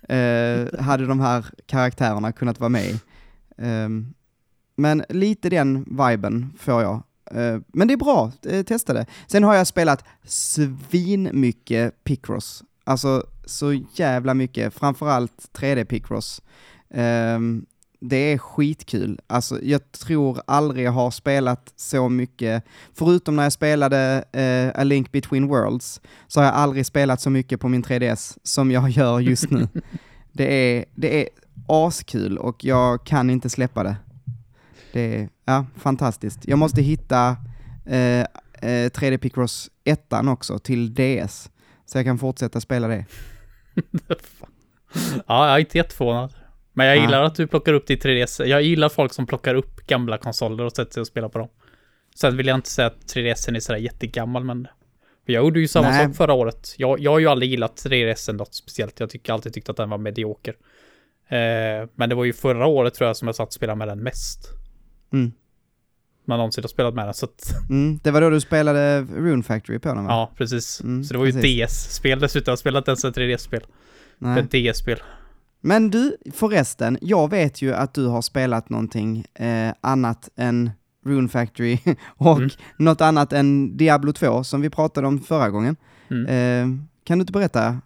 Eh, 0.09 0.79
hade 0.79 1.05
de 1.05 1.19
här 1.19 1.45
karaktärerna 1.65 2.31
kunnat 2.31 2.59
vara 2.59 2.69
med 2.69 2.85
i. 2.85 2.99
Ehm, 3.57 4.13
men 4.75 5.03
lite 5.09 5.49
den 5.49 5.83
viben 6.09 6.53
får 6.59 6.81
jag. 6.81 7.03
Eh, 7.31 7.59
men 7.67 7.87
det 7.87 7.93
är 7.93 7.97
bra, 7.97 8.31
eh, 8.45 8.63
testa 8.63 8.93
det. 8.93 9.05
Sen 9.27 9.43
har 9.43 9.55
jag 9.55 9.67
spelat 9.67 10.03
svin 10.23 11.29
mycket 11.33 12.03
Picross. 12.03 12.63
Alltså 12.83 13.23
så 13.45 13.73
jävla 13.73 14.33
mycket, 14.33 14.73
framförallt 14.73 15.49
3D 15.53 15.85
Picross. 15.85 16.41
Ehm, 16.93 17.65
det 17.99 18.33
är 18.33 18.37
skitkul. 18.37 19.19
Alltså 19.27 19.61
jag 19.61 19.91
tror 19.91 20.41
aldrig 20.47 20.85
jag 20.85 20.91
har 20.91 21.11
spelat 21.11 21.73
så 21.75 22.09
mycket, 22.09 22.63
förutom 22.93 23.35
när 23.35 23.43
jag 23.43 23.53
spelade 23.53 24.23
eh, 24.31 24.81
A 24.81 24.83
Link 24.83 25.11
Between 25.11 25.47
Worlds, 25.47 26.01
så 26.27 26.39
har 26.39 26.45
jag 26.45 26.55
aldrig 26.55 26.85
spelat 26.85 27.21
så 27.21 27.29
mycket 27.29 27.59
på 27.59 27.69
min 27.69 27.83
3DS 27.83 28.37
som 28.43 28.71
jag 28.71 28.89
gör 28.89 29.19
just 29.19 29.49
nu. 29.49 29.67
det, 30.31 30.53
är, 30.53 30.85
det 30.95 31.21
är 31.21 31.29
askul 31.67 32.37
och 32.37 32.65
jag 32.65 33.03
kan 33.03 33.29
inte 33.29 33.49
släppa 33.49 33.83
det. 33.83 33.95
Det 34.93 35.15
är, 35.15 35.29
Ja, 35.45 35.65
fantastiskt. 35.77 36.47
Jag 36.47 36.59
måste 36.59 36.81
hitta 36.81 37.37
eh, 37.85 38.19
eh, 38.19 38.25
3D 38.61 39.17
Picross 39.17 39.69
1 39.83 39.99
också 40.27 40.59
till 40.59 40.93
DS, 40.93 41.49
så 41.85 41.97
jag 41.97 42.05
kan 42.05 42.17
fortsätta 42.19 42.61
spela 42.61 42.87
det. 42.87 43.05
ja, 45.27 45.47
jag 45.47 45.55
är 45.55 45.59
inte 45.59 45.77
jätteförvånad. 45.77 46.33
Men 46.73 46.85
jag 46.87 46.97
Ja. 46.97 47.01
gillar 47.01 47.23
att 47.23 47.35
du 47.35 47.47
plockar 47.47 47.73
upp 47.73 47.87
ditt 47.87 48.05
3DS. 48.05 48.45
Jag 48.45 48.61
gillar 48.61 48.89
folk 48.89 49.13
som 49.13 49.27
plockar 49.27 49.55
upp 49.55 49.87
gamla 49.87 50.17
konsoler 50.17 50.63
och 50.65 50.71
sätter 50.71 50.93
sig 50.93 51.01
och 51.01 51.07
spelar 51.07 51.29
på 51.29 51.39
dem. 51.39 51.47
Sen 52.15 52.37
vill 52.37 52.47
jag 52.47 52.55
inte 52.57 52.69
säga 52.69 52.87
att 52.87 52.99
3DS 53.15 53.55
är 53.55 53.59
sådär 53.59 53.79
jättegammal, 53.79 54.43
men... 54.43 54.67
Jag 55.25 55.43
gjorde 55.43 55.59
ju 55.59 55.67
samma 55.67 55.89
Nej. 55.89 56.05
sak 56.05 56.15
förra 56.15 56.33
året. 56.33 56.73
Jag, 56.77 56.99
jag 56.99 57.11
har 57.11 57.19
ju 57.19 57.27
aldrig 57.27 57.51
gillat 57.51 57.85
3DS 57.85 58.33
något 58.33 58.53
speciellt. 58.55 58.99
Jag 58.99 59.09
tycker 59.09 59.33
alltid 59.33 59.53
tyckt 59.53 59.69
att 59.69 59.77
den 59.77 59.89
var 59.89 59.97
medioker. 59.97 60.53
Eh, 61.27 61.87
men 61.95 62.09
det 62.09 62.15
var 62.15 62.23
ju 62.23 62.33
förra 62.33 62.65
året 62.65 62.93
tror 62.93 63.07
jag 63.07 63.17
som 63.17 63.27
jag 63.27 63.35
satt 63.35 63.47
och 63.47 63.53
spelade 63.53 63.77
med 63.77 63.87
den 63.87 64.03
mest. 64.03 64.49
Mm. 65.13 65.31
Man 66.25 66.37
någonsin 66.37 66.63
har 66.63 66.67
spelat 66.69 66.93
med 66.93 67.05
den, 67.07 67.13
så 67.13 67.25
att... 67.25 67.53
Mm, 67.69 67.99
det 68.03 68.11
var 68.11 68.21
då 68.21 68.29
du 68.29 68.41
spelade 68.41 69.01
Rune 69.01 69.43
Factory 69.43 69.79
på 69.79 69.87
den 69.93 70.05
va? 70.05 70.11
Ja, 70.11 70.31
precis. 70.37 70.81
Mm, 70.81 71.03
så 71.03 71.13
det 71.13 71.17
var 71.19 71.25
ju 71.25 71.31
precis. 71.31 71.67
DS-spel 71.69 72.19
dessutom. 72.19 72.43
Jag 72.45 72.51
har 72.51 72.57
spelat 72.57 72.87
ens 72.87 73.05
ett 73.05 73.17
3DS-spel. 73.17 73.61
Nej. 74.17 74.39
Ett 74.39 74.51
DS-spel. 74.75 74.99
Men 75.61 75.89
du, 75.89 76.17
förresten, 76.33 76.97
jag 77.01 77.29
vet 77.29 77.61
ju 77.61 77.73
att 77.73 77.93
du 77.93 78.05
har 78.05 78.21
spelat 78.21 78.69
någonting 78.69 79.25
eh, 79.33 79.73
annat 79.81 80.29
än 80.35 80.71
Rune 81.05 81.29
Factory 81.29 81.77
och 82.17 82.37
Mm. 82.37 82.49
något 82.77 83.01
annat 83.01 83.33
än 83.33 83.77
Diablo 83.77 84.13
2 84.13 84.43
som 84.43 84.61
vi 84.61 84.69
pratade 84.69 85.07
om 85.07 85.19
förra 85.19 85.49
gången. 85.49 85.75
Mm. 86.09 86.25
Eh, 86.25 86.79
kan 87.03 87.17
du 87.17 87.21
inte 87.21 87.33
berätta? 87.33 87.81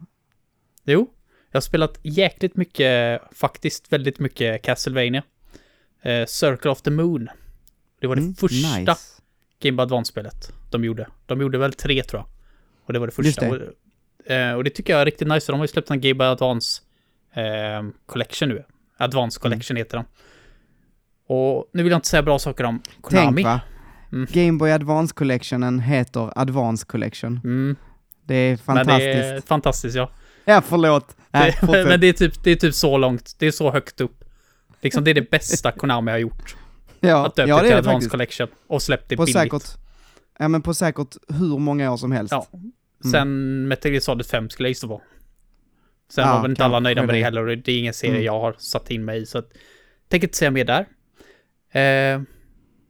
Jo, 0.86 1.08
jag 1.52 1.56
har 1.58 1.62
spelat 1.62 2.00
jäkligt 2.04 2.56
mycket, 2.56 3.22
faktiskt 3.32 3.94
väldigt 3.94 4.20
mycket 4.20 4.62
Castlevania. 4.64 5.24
Eh, 6.02 6.26
Circle 6.26 6.72
of 6.72 6.82
the 6.82 6.92
Moon. 6.92 7.30
Det 8.02 8.08
var 8.08 8.16
det 8.16 8.22
Mm, 8.22 8.36
första 8.36 8.78
nice. 8.78 8.96
Game 9.60 9.82
Advance-spelet 9.84 10.52
de 10.70 10.84
gjorde. 10.84 11.08
De 11.26 11.42
gjorde 11.42 11.58
väl 11.58 11.74
tre 11.74 12.04
tror 12.04 12.20
jag. 12.22 12.28
Och 12.86 12.94
det 12.94 13.00
var 13.00 13.08
det 13.08 13.14
första. 13.14 13.42
det. 13.46 13.52
Och, 14.26 14.32
eh, 14.32 14.54
och 14.56 14.64
det 14.64 14.70
tycker 14.70 14.94
jag 14.94 15.02
är 15.02 15.06
riktigt 15.06 15.28
nice. 15.28 15.52
De 15.52 15.56
har 15.60 15.64
ju 15.64 15.68
släppt 15.68 15.90
en 15.90 16.02
Game 16.02 16.24
Advance 16.26 16.82
eh, 17.34 17.44
Collection 18.06 18.50
nu. 18.50 18.64
Advance 18.98 19.40
Collection 19.40 19.78
heter 19.78 19.98
den. 19.98 20.06
Och 21.28 21.70
nu 21.74 21.84
vill 21.84 21.92
jag 21.92 21.98
inte 21.98 22.08
säga 22.08 22.24
bra 22.24 22.40
saker 22.40 22.64
om 22.64 22.82
Konami. 23.02 23.36
Tänk 23.36 23.46
va? 23.46 23.62
Mm. 24.12 24.28
Game 24.32 24.58
Boy 24.58 24.72
Advance 24.72 25.14
Collectionen 25.16 25.80
heter 25.80 26.32
Advance 26.36 26.86
Collection. 26.86 27.40
Mm, 27.44 27.76
Det 28.26 28.36
är 28.36 28.50
men 28.50 28.58
fantastiskt. 28.58 29.02
det 29.14 29.28
är 29.36 29.42
fantastiskt 29.42 29.96
ja. 29.96 30.12
Ja, 30.46 30.62
förlåt. 30.62 31.16
Nej, 31.32 31.58
Det, 31.62 31.68
men 31.88 32.00
det 32.00 32.08
är, 32.08 32.14
typ, 32.14 32.44
det 32.44 32.52
är 32.52 32.56
typ 32.56 32.74
så 32.76 32.98
långt. 32.98 33.36
Det 33.40 33.48
är 33.48 33.52
så 33.52 33.72
högt 33.72 34.02
upp. 34.02 34.24
Liksom 34.82 35.04
det 35.04 35.12
är 35.12 35.16
det 35.16 35.30
bästa 35.32 35.72
Konami 35.72 36.12
har 36.12 36.18
gjort. 36.18 36.56
ja, 37.00 37.26
att 37.28 37.36
döpa 37.36 37.50
ja, 37.50 37.62
det 37.62 37.68
till 37.68 37.78
Advance 37.78 37.94
faktiskt. 37.96 38.12
Collection 38.12 38.48
och 38.68 38.82
släppt 38.82 39.10
det 39.10 39.16
På 39.18 39.24
billigt. 39.26 39.38
säkert, 39.42 39.64
ja, 40.40 40.48
men 40.48 40.62
på 40.62 40.74
säkert 40.74 41.16
hur 41.28 41.58
många 41.60 41.92
år 41.92 41.98
som 41.98 42.12
helst. 42.12 42.32
Ja. 42.32 42.48
Sen 43.12 43.68
Metal 43.68 43.92
Gear 43.92 44.02
Solid 44.02 44.26
5 44.26 44.50
skulle 44.50 44.68
jag 44.68 44.72
gissa 44.72 44.88
på. 44.88 45.02
Sen 46.12 46.24
Ja, 46.28 46.34
var 46.36 46.42
väl 46.42 46.52
inte 46.52 46.66
alla 46.66 46.80
nöjda 46.80 47.04
med 47.06 47.16
det. 47.16 47.24
heller 47.24 47.48
och 47.48 47.58
det 47.58 47.72
är 47.72 47.80
ingen 47.80 47.94
serie 47.94 48.12
Mm. 48.14 48.24
jag 48.26 48.40
har 48.40 48.56
satt 48.60 48.92
in 48.92 49.06
mig 49.06 49.22
i 49.22 49.26
så 49.26 49.38
att 49.38 49.52
tänker 50.08 50.28
inte 50.28 50.38
säga 50.38 50.52
mer 50.52 50.66
där. 50.66 50.80
Eh, 51.72 52.22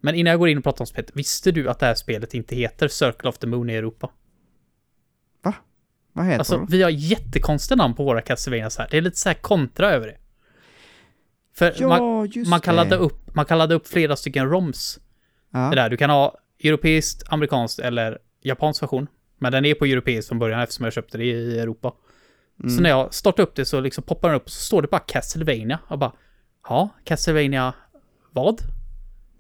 men 0.02 0.16
innan 0.16 0.32
jag 0.32 0.40
går 0.40 0.50
in 0.50 0.58
och 0.58 0.64
pratar 0.64 0.82
om 0.82 0.88
spelet, 0.88 1.12
visste 1.14 1.52
du 1.52 1.70
att 1.70 1.80
det 1.80 1.86
här 1.86 1.96
spelet 1.96 2.34
inte 2.34 2.56
heter 2.56 2.88
Circle 2.88 3.30
of 3.30 3.38
the 3.38 3.48
Moon 3.48 3.70
i 3.70 3.74
Europa? 3.74 4.10
Vad 6.14 6.26
heter 6.26 6.40
Alltså, 6.40 6.58
det? 6.58 6.66
vi 6.70 6.84
har 6.84 6.90
jättekonstiga 6.90 7.76
namn 7.76 7.96
på 7.96 8.04
våra 8.04 8.22
Castlevanias 8.22 8.78
här. 8.78 8.88
Det 8.92 8.98
är 8.98 9.02
lite 9.02 9.18
så 9.18 9.30
här 9.30 9.34
kontra 9.34 9.92
över 9.92 10.08
det. 10.08 10.18
För 11.58 11.88
man, 11.88 12.04
Ja, 12.04 12.26
just 12.26 12.50
man, 12.50 12.60
kan 12.60 12.76
det. 12.76 12.84
ladda 12.84 12.96
upp, 12.96 13.36
man 13.36 13.46
kan 13.46 13.58
ladda 13.58 13.76
upp 13.76 13.88
flera 13.88 14.16
stycken 14.16 14.50
ROMs 14.50 15.00
Ja. 15.52 15.60
Det 15.60 15.76
där, 15.76 15.90
du 15.90 15.98
kan 15.98 16.10
ha 16.10 16.38
europeiskt, 16.64 17.24
amerikanskt 17.30 17.80
eller 17.80 18.18
japansk 18.42 18.84
version. 18.84 19.08
Men 19.38 19.52
den 19.52 19.66
är 19.66 19.74
på 19.74 19.86
europeiskt 19.86 20.28
från 20.30 20.40
början 20.40 20.62
eftersom 20.62 20.84
jag 20.84 20.94
köpte 20.94 21.18
det 21.18 21.26
i 21.26 21.60
Europa. 21.60 21.94
Mm. 22.60 22.76
Så 22.76 22.82
när 22.82 22.90
jag 22.90 23.14
startar 23.14 23.44
upp 23.44 23.56
det 23.56 23.66
så 23.66 23.80
liksom 23.80 24.04
poppar 24.04 24.30
den 24.30 24.36
upp 24.38 24.44
och 24.44 24.50
så 24.52 24.62
står 24.62 24.82
det 24.82 24.88
bara 24.88 25.00
Castlevania. 25.00 25.80
Och 25.88 26.00
bara, 26.00 26.12
ja, 26.70 26.90
Castlevania 27.04 27.74
vad? 28.32 28.62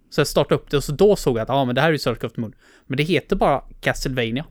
Så 0.09 0.19
jag 0.19 0.27
startade 0.27 0.55
upp 0.55 0.69
det 0.69 0.77
och 0.77 0.83
så 0.83 0.91
då 0.91 1.15
såg 1.15 1.37
jag 1.37 1.41
att 1.41 1.49
ja, 1.49 1.65
men 1.65 1.75
det 1.75 1.81
här 1.81 1.87
är 1.87 1.91
ju 1.91 1.99
Circle 1.99 2.27
of 2.27 2.33
the 2.33 2.41
Moon. 2.41 2.55
Men 2.85 2.97
det 2.97 3.03
heter 3.03 3.35
bara 3.35 3.63
Castlevania 3.81 4.45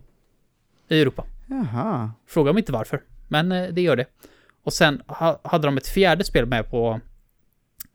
i 0.88 1.00
Europa. 1.00 1.24
Jaha. 1.46 2.10
Fråga 2.26 2.52
mig 2.52 2.60
inte 2.60 2.72
varför, 2.72 3.02
men 3.28 3.52
eh, 3.52 3.68
det 3.72 3.80
gör 3.82 3.96
det. 3.96 4.06
Och 4.64 4.72
sen 4.72 5.02
ha, 5.06 5.40
hade 5.44 5.68
de 5.68 5.76
ett 5.76 5.88
fjärde 5.88 6.24
spel 6.24 6.46
med 6.46 6.70
på 6.70 7.00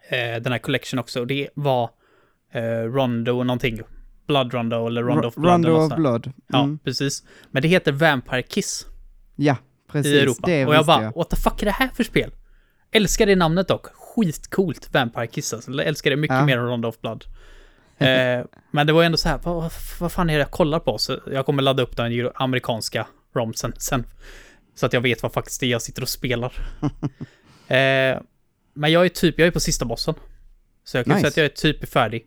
eh, 0.10 0.42
den 0.42 0.52
här 0.52 0.60
collection 0.60 1.00
också. 1.00 1.20
Och 1.20 1.28
det 1.28 1.50
var 1.54 1.90
eh, 2.54 2.62
Rondo 2.84 3.44
någonting. 3.44 3.82
Blood 4.28 4.54
Rondo 4.54 4.88
eller 4.88 5.04
Rondo 5.04 5.28
of 5.28 5.36
Blood. 5.36 5.66
Rondo 5.66 5.86
of. 5.86 5.96
Blood. 5.96 6.32
Ja, 6.48 6.64
Mm. 6.64 6.80
precis. 6.80 7.24
Men 7.52 7.62
det 7.62 7.68
heter 7.68 7.92
Vampire 7.92 8.42
Kiss 8.42 8.86
Ja, 9.36 9.56
precis. 9.92 10.12
i 10.14 10.20
Europa. 10.20 10.42
Det 10.48 10.66
och 10.66 10.76
jag 10.76 10.86
bara, 10.86 11.04
jag. 11.04 11.16
what 11.16 11.30
the 11.30 11.36
fuck 11.36 11.62
är 11.62 11.66
det 11.66 11.72
här 11.72 11.88
för 11.94 12.04
spel? 12.04 12.32
Älskar 12.92 13.26
det 13.26 13.36
namnet 13.36 13.68
dock. 13.68 13.86
Skitcoolt 13.88 14.94
Vampire 14.94 15.28
Kiss 15.28 15.54
alltså. 15.54 15.72
Älskar 15.82 16.10
det 16.10 16.16
mycket 16.16 16.38
Ja. 16.38 16.46
mer 16.46 16.58
än 16.58 16.66
Rondo 16.66 16.88
of 16.88 17.02
Blood. 17.02 17.26
eh, 17.98 18.08
men 18.72 18.88
det 18.88 18.94
var 18.94 19.04
ändå 19.04 19.18
så 19.18 19.30
här, 19.30 19.40
vad, 19.44 19.72
vad, 20.00 20.12
fan 20.12 20.30
är 20.30 20.34
det 20.34 20.40
jag 20.40 20.52
kollar 20.52 20.80
på? 20.80 20.98
Så 20.98 21.20
jag 21.32 21.46
kommer 21.46 21.64
ladda 21.64 21.84
upp 21.84 21.98
den 21.98 22.30
amerikanska 22.36 23.08
romsen 23.36 23.74
sen. 23.78 24.06
Så 24.76 24.86
att 24.86 24.94
jag 24.94 25.02
vet 25.02 25.24
vad 25.24 25.34
faktiskt 25.34 25.60
det 25.60 25.66
är 25.66 25.70
jag 25.70 25.82
sitter 25.82 26.02
och 26.02 26.10
spelar. 26.10 26.54
eh, 27.68 28.20
men 28.74 28.92
jag 28.92 29.06
är 29.06 29.10
typ, 29.10 29.40
jag 29.40 29.48
är 29.48 29.52
på 29.52 29.60
sista 29.60 29.86
bossen. 29.86 30.16
Så 30.84 30.98
jag 30.98 31.06
kan 31.06 31.16
Nice. 31.16 31.22
säga 31.22 31.30
att 31.30 31.38
jag 31.38 31.46
är 31.46 31.74
typ 31.74 31.90
färdig. 31.90 32.22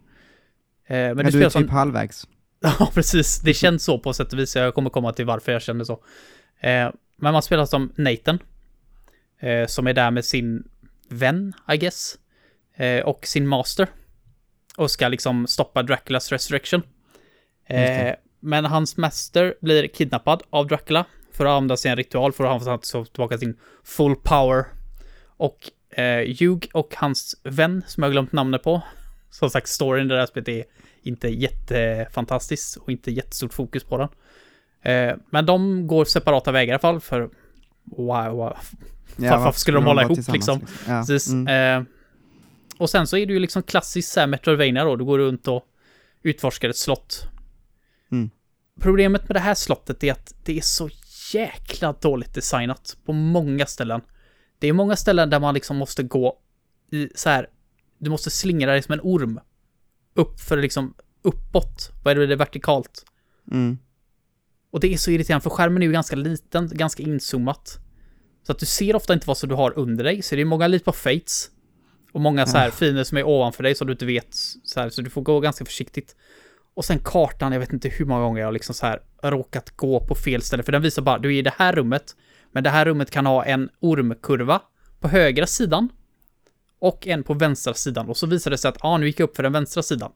Eh, 0.87 0.97
men 0.97 1.17
Men 1.17 1.27
du 1.27 1.39
är 1.39 1.45
typ 1.45 1.53
som... 1.53 1.69
halvvägs. 1.69 2.27
Ja, 2.79 2.91
precis. 2.95 3.41
Det 3.41 3.55
känns 3.55 3.85
så 3.85 3.99
på 3.99 4.13
sätt 4.13 4.33
och 4.33 4.39
vis. 4.39 4.57
Jag 4.57 4.75
kommer 4.75 4.91
komma 4.91 5.13
till 5.13 5.25
varför 5.27 5.53
jag 5.53 5.63
känner 5.63 5.85
så. 5.85 5.93
Eh, 6.61 6.91
men 7.17 7.33
man 7.33 7.43
spelar 7.43 7.67
som 7.67 7.93
Nathan. 7.97 8.39
Eh, 9.41 9.67
som 9.67 9.87
är 9.87 9.93
där 9.93 10.11
med 10.11 10.25
sin 10.25 10.69
vän, 11.09 11.53
I 11.73 11.77
guess. 11.77 12.19
Och 13.05 13.27
sin 13.27 13.47
master. 13.47 13.89
Och 14.77 14.91
ska 14.91 15.09
liksom 15.09 15.47
stoppa 15.47 15.83
Draculas 15.83 16.33
resurrection. 16.33 16.83
Men 18.41 18.65
hans 18.65 18.97
master 18.97 19.55
blir 19.61 19.87
kidnappad 19.89 20.43
av 20.51 20.67
Dracula. 20.67 21.05
För 21.33 21.45
att 21.47 21.51
använda 21.51 21.77
sig 21.77 21.91
en 21.91 21.97
ritual 21.97 22.33
för 22.33 22.45
att 22.45 22.67
han 22.67 22.81
få 22.93 23.05
tillbaka 23.05 23.39
sin 23.39 23.57
full 23.85 24.17
power. 24.17 24.65
Och 25.37 25.71
eh, 25.97 26.37
Hugh 26.41 26.67
och 26.73 26.95
hans 26.97 27.41
vän, 27.43 27.83
som 27.87 28.03
jag 28.03 28.09
har 28.09 28.13
glömt 28.13 28.33
namnet 28.33 28.63
på. 28.63 28.83
Som 29.31 29.51
sagt, 29.51 29.69
storyn 29.69 30.07
i 30.07 30.09
det 30.09 30.19
här 30.19 30.27
spelet 30.27 30.49
är 30.49 30.65
inte 31.03 31.29
jättefantastisk 31.29 32.79
och 32.83 32.91
inte 32.91 33.11
jättestort 33.11 33.55
fokus 33.55 33.85
på 33.85 33.99
den. 33.99 34.09
Eh, 34.93 35.17
men 35.31 35.47
de 35.47 35.87
går 35.87 36.05
separata 36.05 36.53
vägar 36.53 36.73
i 36.73 36.75
alla 36.75 36.79
fall 36.79 37.01
för... 37.01 37.31
Wow, 37.85 38.37
wow. 38.37 38.57
Ja, 39.17 39.39
varför 39.39 39.61
skulle 39.61 39.77
de 39.77 39.85
hålla 39.85 40.03
ihop, 40.03 40.15
tillsammans, 40.15 40.63
liksom? 41.07 41.47
Ja. 41.47 41.47
Mm. 41.47 41.81
Eh, 41.81 41.87
och 42.79 42.91
sen 42.91 43.07
så 43.07 43.17
är 43.17 43.27
det 43.27 43.33
ju 43.33 43.39
liksom 43.39 43.63
klassiskt 43.63 44.13
så 44.13 44.21
här 44.21 44.27
Metroidvania 44.27 44.85
då. 44.85 44.97
Du 44.97 45.05
går 45.05 45.19
runt 45.19 45.49
och 45.49 45.65
utforskar 46.23 46.69
ett 46.69 46.77
slott. 46.77 47.29
Mm. 48.13 48.31
Problemet 48.81 49.29
med 49.29 49.37
det 49.37 49.41
här 49.41 49.55
slottet 49.55 50.05
är 50.05 50.13
att 50.13 50.35
det 50.45 50.59
är 50.59 50.63
så 50.63 50.89
jäkla 51.33 51.93
dåligt 51.93 52.35
designat 52.35 52.97
på 53.05 53.13
många 53.13 53.67
ställen. 53.67 54.01
Det 54.65 54.69
är 54.69 54.73
många 54.73 54.97
ställen 54.97 55.31
där 55.31 55.41
man 55.41 55.55
liksom 55.55 55.77
måste 55.77 56.03
gå 56.03 56.39
i 56.91 57.09
så 57.15 57.29
här. 57.29 57.47
Du 57.99 58.11
måste 58.11 58.31
slingra 58.31 58.73
dig 58.73 58.83
som 58.83 58.93
en 58.93 59.01
orm. 59.03 59.41
Upp 60.15 60.41
för 60.41 60.57
liksom 60.57 60.95
uppåt. 61.23 61.91
Vad 62.05 62.11
är 62.11 62.21
det, 62.21 62.27
det 62.27 62.35
är 62.35 62.39
vertikalt? 62.39 63.05
Mm. 63.51 63.79
Och 64.71 64.81
det 64.81 64.93
är 64.93 64.97
så 64.97 65.11
irriterande 65.11 65.43
för 65.43 65.51
skärmen 65.51 65.83
är 65.83 65.87
ju 65.87 65.93
ganska 65.93 66.17
liten, 66.17 66.71
ganska 66.73 67.03
inzoomat. 67.03 67.79
Så 68.43 68.53
att 68.53 68.59
du 68.59 68.67
ser 68.67 68.97
ofta 68.97 69.15
inte 69.15 69.27
vad 69.27 69.39
som 69.39 69.49
du 69.49 69.55
har 69.55 69.79
under 69.79 70.05
dig, 70.05 70.23
så 70.23 70.35
det 70.35 70.41
är 70.41 70.45
många 70.45 70.67
lite 70.67 70.85
på 70.85 70.93
fates. 70.93 71.51
Och 72.13 72.21
många 72.21 72.47
så 72.47 72.57
här 72.59 72.69
Ah. 72.69 72.71
fiender 72.71 73.05
som 73.05 73.19
är 73.19 73.27
ovanför 73.27 73.63
dig 73.63 73.75
som 73.75 73.87
du 73.87 73.93
inte 73.93 74.07
vet, 74.07 74.35
så 74.65 74.81
här, 74.81 74.91
så 74.91 75.03
du 75.03 75.11
får 75.11 75.23
gå 75.23 75.41
ganska 75.41 75.65
försiktigt. 75.65 76.17
Och 76.75 76.85
sen 76.85 76.99
kartan, 76.99 77.53
jag 77.53 77.61
vet 77.61 77.73
inte 77.73 77.89
hur 77.89 78.05
många 78.05 78.21
gånger 78.21 78.41
jag 78.41 78.53
liksom 78.53 78.75
så 78.75 78.87
här 78.87 79.03
råkat 79.23 79.71
gå 79.77 80.01
på 80.01 80.15
fel 80.15 80.43
ställe, 80.43 80.63
för 80.63 80.73
den 80.73 80.83
visar 80.83 81.03
bara, 81.03 81.19
du 81.19 81.35
är 81.35 81.39
i 81.39 81.43
det 81.43 81.55
här 81.57 81.73
rummet, 81.73 82.17
men 82.55 82.65
det 82.65 82.71
här 82.71 82.85
rummet 82.85 83.11
kan 83.11 83.27
ha 83.27 83.45
en 83.45 83.71
ormkurva 83.81 84.63
på 85.01 85.09
högra 85.09 85.47
sidan 85.47 85.89
och 86.79 87.07
en 87.07 87.23
på 87.23 87.35
vänstra 87.35 87.75
sidan. 87.75 88.09
Och 88.09 88.17
så 88.17 88.27
visar 88.27 88.51
det 88.51 88.59
sig 88.59 88.69
att, 88.69 88.77
ja, 88.83 88.89
ah, 88.89 88.97
nu 88.99 89.07
gick 89.07 89.21
jag 89.21 89.29
upp 89.29 89.37
för 89.37 89.43
den 89.43 89.53
vänstra 89.53 89.83
sidan. 89.83 90.13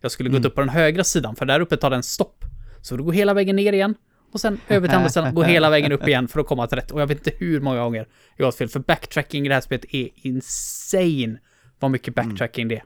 Jag 0.00 0.10
skulle 0.10 0.28
gått 0.28 0.38
Mm. 0.38 0.46
upp 0.48 0.54
på 0.54 0.60
den 0.60 0.68
högra 0.70 1.04
sidan, 1.04 1.36
för 1.36 1.46
där 1.46 1.60
uppe 1.60 1.76
tar 1.76 1.90
den 1.90 2.02
stopp. 2.02 2.44
Så 2.82 2.96
du 2.96 3.02
går 3.02 3.12
hela 3.12 3.34
vägen 3.34 3.56
ner 3.56 3.72
igen, 3.72 3.94
och 4.32 4.40
sen 4.40 4.60
över 4.68 4.88
till 4.88 4.96
andra 4.96 5.08
sidan, 5.10 5.34
går 5.34 5.44
hela 5.44 5.70
vägen 5.70 5.92
upp 5.92 6.08
igen 6.08 6.28
för 6.28 6.40
att 6.40 6.46
komma 6.46 6.66
till 6.66 6.76
rätt. 6.78 6.90
Och 6.90 7.00
jag 7.00 7.06
vet 7.06 7.26
inte 7.26 7.44
hur 7.44 7.60
många 7.60 7.80
gånger 7.80 8.08
jag 8.36 8.46
har 8.46 8.52
fel, 8.52 8.68
för 8.68 8.80
backtracking 8.80 9.46
i 9.46 9.48
det 9.48 9.54
här 9.54 9.60
spelet 9.60 9.84
är 9.94 10.08
insane 10.14 11.38
vad 11.78 11.90
mycket 11.90 12.14
backtracking 12.14 12.68
det 12.68 12.76
är. 12.76 12.84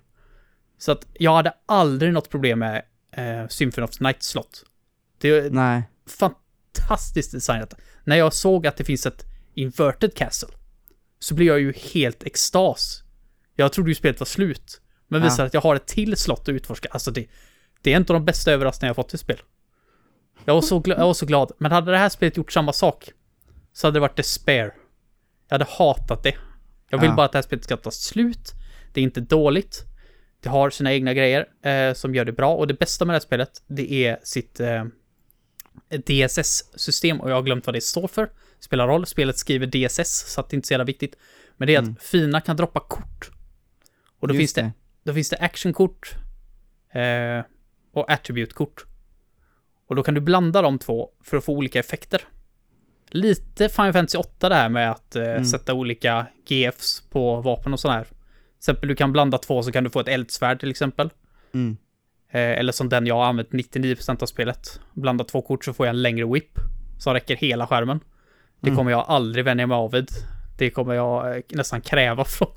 Så 0.78 0.92
att 0.92 1.06
jag 1.12 1.34
hade 1.34 1.54
aldrig 1.66 2.12
något 2.12 2.30
problem 2.30 2.58
med 2.58 2.82
eh, 3.16 3.48
Symphony 3.48 3.84
of 3.84 4.00
Night 4.00 4.22
slott. 4.22 4.64
Det 5.18 5.28
är 5.28 5.50
Nej. 5.50 5.82
fantastiskt 6.18 7.32
designat. 7.32 7.74
När 8.04 8.16
jag 8.16 8.32
såg 8.32 8.66
att 8.66 8.76
det 8.76 8.84
finns 8.84 9.06
ett 9.06 9.24
inverted 9.54 10.14
castle 10.14 10.48
så 11.18 11.34
blev 11.34 11.48
jag 11.48 11.60
ju 11.60 11.72
helt 11.72 12.22
extas. 12.22 13.02
Jag 13.56 13.72
trodde 13.72 13.90
ju 13.90 13.94
spelet 13.94 14.20
var 14.20 14.24
slut. 14.26 14.80
Men 15.08 15.20
Ja. 15.22 15.28
visar 15.28 15.46
att 15.46 15.54
jag 15.54 15.60
har 15.60 15.76
ett 15.76 15.86
till 15.86 16.16
slott 16.16 16.40
att 16.40 16.48
utforska. 16.48 16.88
Alltså 16.90 17.10
det, 17.10 17.26
det 17.82 17.92
är 17.92 17.96
en 17.96 18.02
av 18.02 18.06
de 18.06 18.24
bästa 18.24 18.52
överraskningar 18.52 18.88
jag 18.88 18.96
fått 18.96 19.14
i 19.14 19.18
spel. 19.18 19.40
Jag 20.44 20.54
var, 20.54 20.60
så 20.62 20.82
jag 20.86 20.98
var 20.98 21.14
så 21.14 21.26
glad. 21.26 21.52
Men 21.58 21.72
hade 21.72 21.90
det 21.90 21.98
här 21.98 22.08
spelet 22.08 22.36
gjort 22.36 22.52
samma 22.52 22.72
sak 22.72 23.10
så 23.72 23.86
hade 23.86 23.96
det 23.96 24.00
varit 24.00 24.16
despair. 24.16 24.74
Jag 25.48 25.54
hade 25.54 25.70
hatat 25.70 26.22
det. 26.22 26.34
Jag 26.90 26.98
vill 26.98 27.08
Ja. 27.10 27.14
bara 27.16 27.26
att 27.26 27.32
det 27.32 27.38
här 27.38 27.42
spelet 27.42 27.64
ska 27.64 27.76
ta 27.76 27.90
slut. 27.90 28.52
Det 28.92 29.00
är 29.00 29.04
inte 29.04 29.20
dåligt. 29.20 29.84
Det 30.40 30.48
har 30.48 30.70
sina 30.70 30.92
egna 30.92 31.14
grejer 31.14 31.46
eh, 31.62 31.94
som 31.94 32.14
gör 32.14 32.24
det 32.24 32.32
bra. 32.32 32.54
Och 32.54 32.66
det 32.66 32.74
bästa 32.74 33.04
med 33.04 33.12
det 33.14 33.16
här 33.16 33.20
spelet, 33.20 33.62
det 33.66 33.92
är 33.92 34.18
sitt 34.22 34.60
eh, 34.60 34.84
DSS-system. 36.06 37.20
Och 37.20 37.30
jag 37.30 37.34
har 37.34 37.42
glömt 37.42 37.66
vad 37.66 37.74
det 37.74 37.80
står 37.80 38.08
för. 38.08 38.30
Spelar 38.60 38.88
roll. 38.88 39.06
Spelet 39.06 39.38
skriver 39.38 39.66
DSS, 39.66 40.32
så 40.32 40.40
att 40.40 40.48
det 40.48 40.56
inte 40.56 40.66
är 40.66 40.68
så 40.68 40.72
jävla 40.72 40.84
viktigt. 40.84 41.16
Men 41.56 41.66
det 41.66 41.74
är 41.74 41.82
att 41.82 42.02
fina 42.02 42.40
kan 42.40 42.56
droppa 42.56 42.80
kort. 42.80 43.30
Och 44.18 44.28
då 44.28 44.34
Just 44.34 44.40
finns 44.40 44.52
det, 44.52 44.72
då 45.02 45.14
finns 45.14 45.30
det 45.30 45.36
actionkort 45.36 46.14
eh, 46.92 47.44
och 47.92 48.10
attribute-kort. 48.10 48.86
Och 49.86 49.96
då 49.96 50.02
kan 50.02 50.14
du 50.14 50.20
blanda 50.20 50.62
de 50.62 50.78
två 50.78 51.10
för 51.24 51.36
att 51.36 51.44
få 51.44 51.52
olika 51.52 51.78
effekter. 51.78 52.22
Lite 53.08 53.68
Final 53.68 53.92
Fantasy 53.92 54.18
8 54.18 54.48
det 54.48 54.54
här 54.54 54.68
med 54.68 54.90
att 54.90 55.16
eh, 55.16 55.42
sätta 55.42 55.74
olika 55.74 56.26
GFs 56.48 57.00
på 57.10 57.40
vapen 57.40 57.72
och 57.72 57.80
sådär. 57.80 58.04
Till 58.04 58.14
exempel 58.58 58.88
du 58.88 58.96
kan 58.96 59.12
blanda 59.12 59.38
två 59.38 59.62
så 59.62 59.72
kan 59.72 59.84
du 59.84 59.90
få 59.90 60.00
ett 60.00 60.08
eldsvärd 60.08 60.60
till 60.60 60.70
exempel. 60.70 61.10
Mm. 61.54 61.76
Eh, 62.34 62.58
eller 62.58 62.72
som 62.72 62.88
den 62.88 63.06
jag 63.06 63.14
har 63.14 63.24
använt 63.24 63.50
99% 63.50 64.22
av 64.22 64.26
spelet. 64.26 64.80
Blanda 64.94 65.24
två 65.24 65.42
kort 65.42 65.64
så 65.64 65.72
får 65.72 65.86
jag 65.86 65.94
en 65.94 66.02
längre 66.02 66.26
whip. 66.26 66.58
Som 66.98 67.14
räcker 67.14 67.36
hela 67.36 67.66
skärmen. 67.66 68.00
Det 68.60 68.70
kommer 68.70 68.90
jag 68.90 69.04
aldrig 69.08 69.44
vänja 69.44 69.66
mig 69.66 69.74
av 69.74 69.90
vid. 69.92 70.10
Det 70.58 70.70
kommer 70.70 70.94
jag 70.94 71.36
eh, 71.36 71.42
nästan 71.48 71.80
kräva 71.80 72.24
från, 72.28 72.48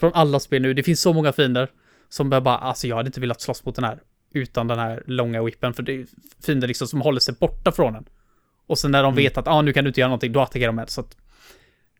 från 0.00 0.12
alla 0.14 0.40
spel 0.40 0.62
nu. 0.62 0.74
Det 0.74 0.82
finns 0.82 1.00
så 1.00 1.12
många 1.12 1.32
fiender 1.32 1.68
som 2.08 2.30
bara, 2.30 2.56
alltså 2.56 2.86
jag 2.86 2.96
hade 2.96 3.06
inte 3.06 3.20
velat 3.20 3.40
slåss 3.40 3.64
mot 3.64 3.74
den 3.74 3.84
här 3.84 3.98
utan 4.32 4.66
den 4.66 4.78
här 4.78 5.02
långa 5.06 5.42
whippen. 5.42 5.74
För 5.74 5.82
det 5.82 5.92
är 5.92 6.06
fiender 6.46 6.68
liksom 6.68 6.88
som 6.88 7.00
håller 7.00 7.20
sig 7.20 7.34
borta 7.40 7.72
från 7.72 7.92
den. 7.92 8.04
Och 8.66 8.78
sen 8.78 8.90
när 8.90 9.02
de 9.02 9.14
vet 9.14 9.38
att 9.38 9.48
ah, 9.48 9.62
nu 9.62 9.72
kan 9.72 9.84
du 9.84 9.88
inte 9.88 10.00
göra 10.00 10.08
någonting, 10.08 10.32
då 10.32 10.40
attackerar 10.40 10.66
de 10.66 10.76
med. 10.76 10.90
Så 10.90 11.00
att 11.00 11.16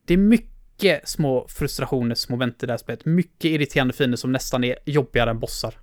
det 0.06 0.14
är 0.14 0.18
mycket 0.18 1.08
små 1.08 1.46
frustrationsmoment 1.48 2.62
i 2.62 2.66
det 2.66 2.72
här 2.72 2.78
spelet. 2.78 3.04
Mycket 3.04 3.44
irriterande 3.44 3.94
fiender 3.94 4.16
som 4.16 4.32
nästan 4.32 4.64
är 4.64 4.76
jobbigare 4.84 5.30
än 5.30 5.38
bossar. 5.38 5.74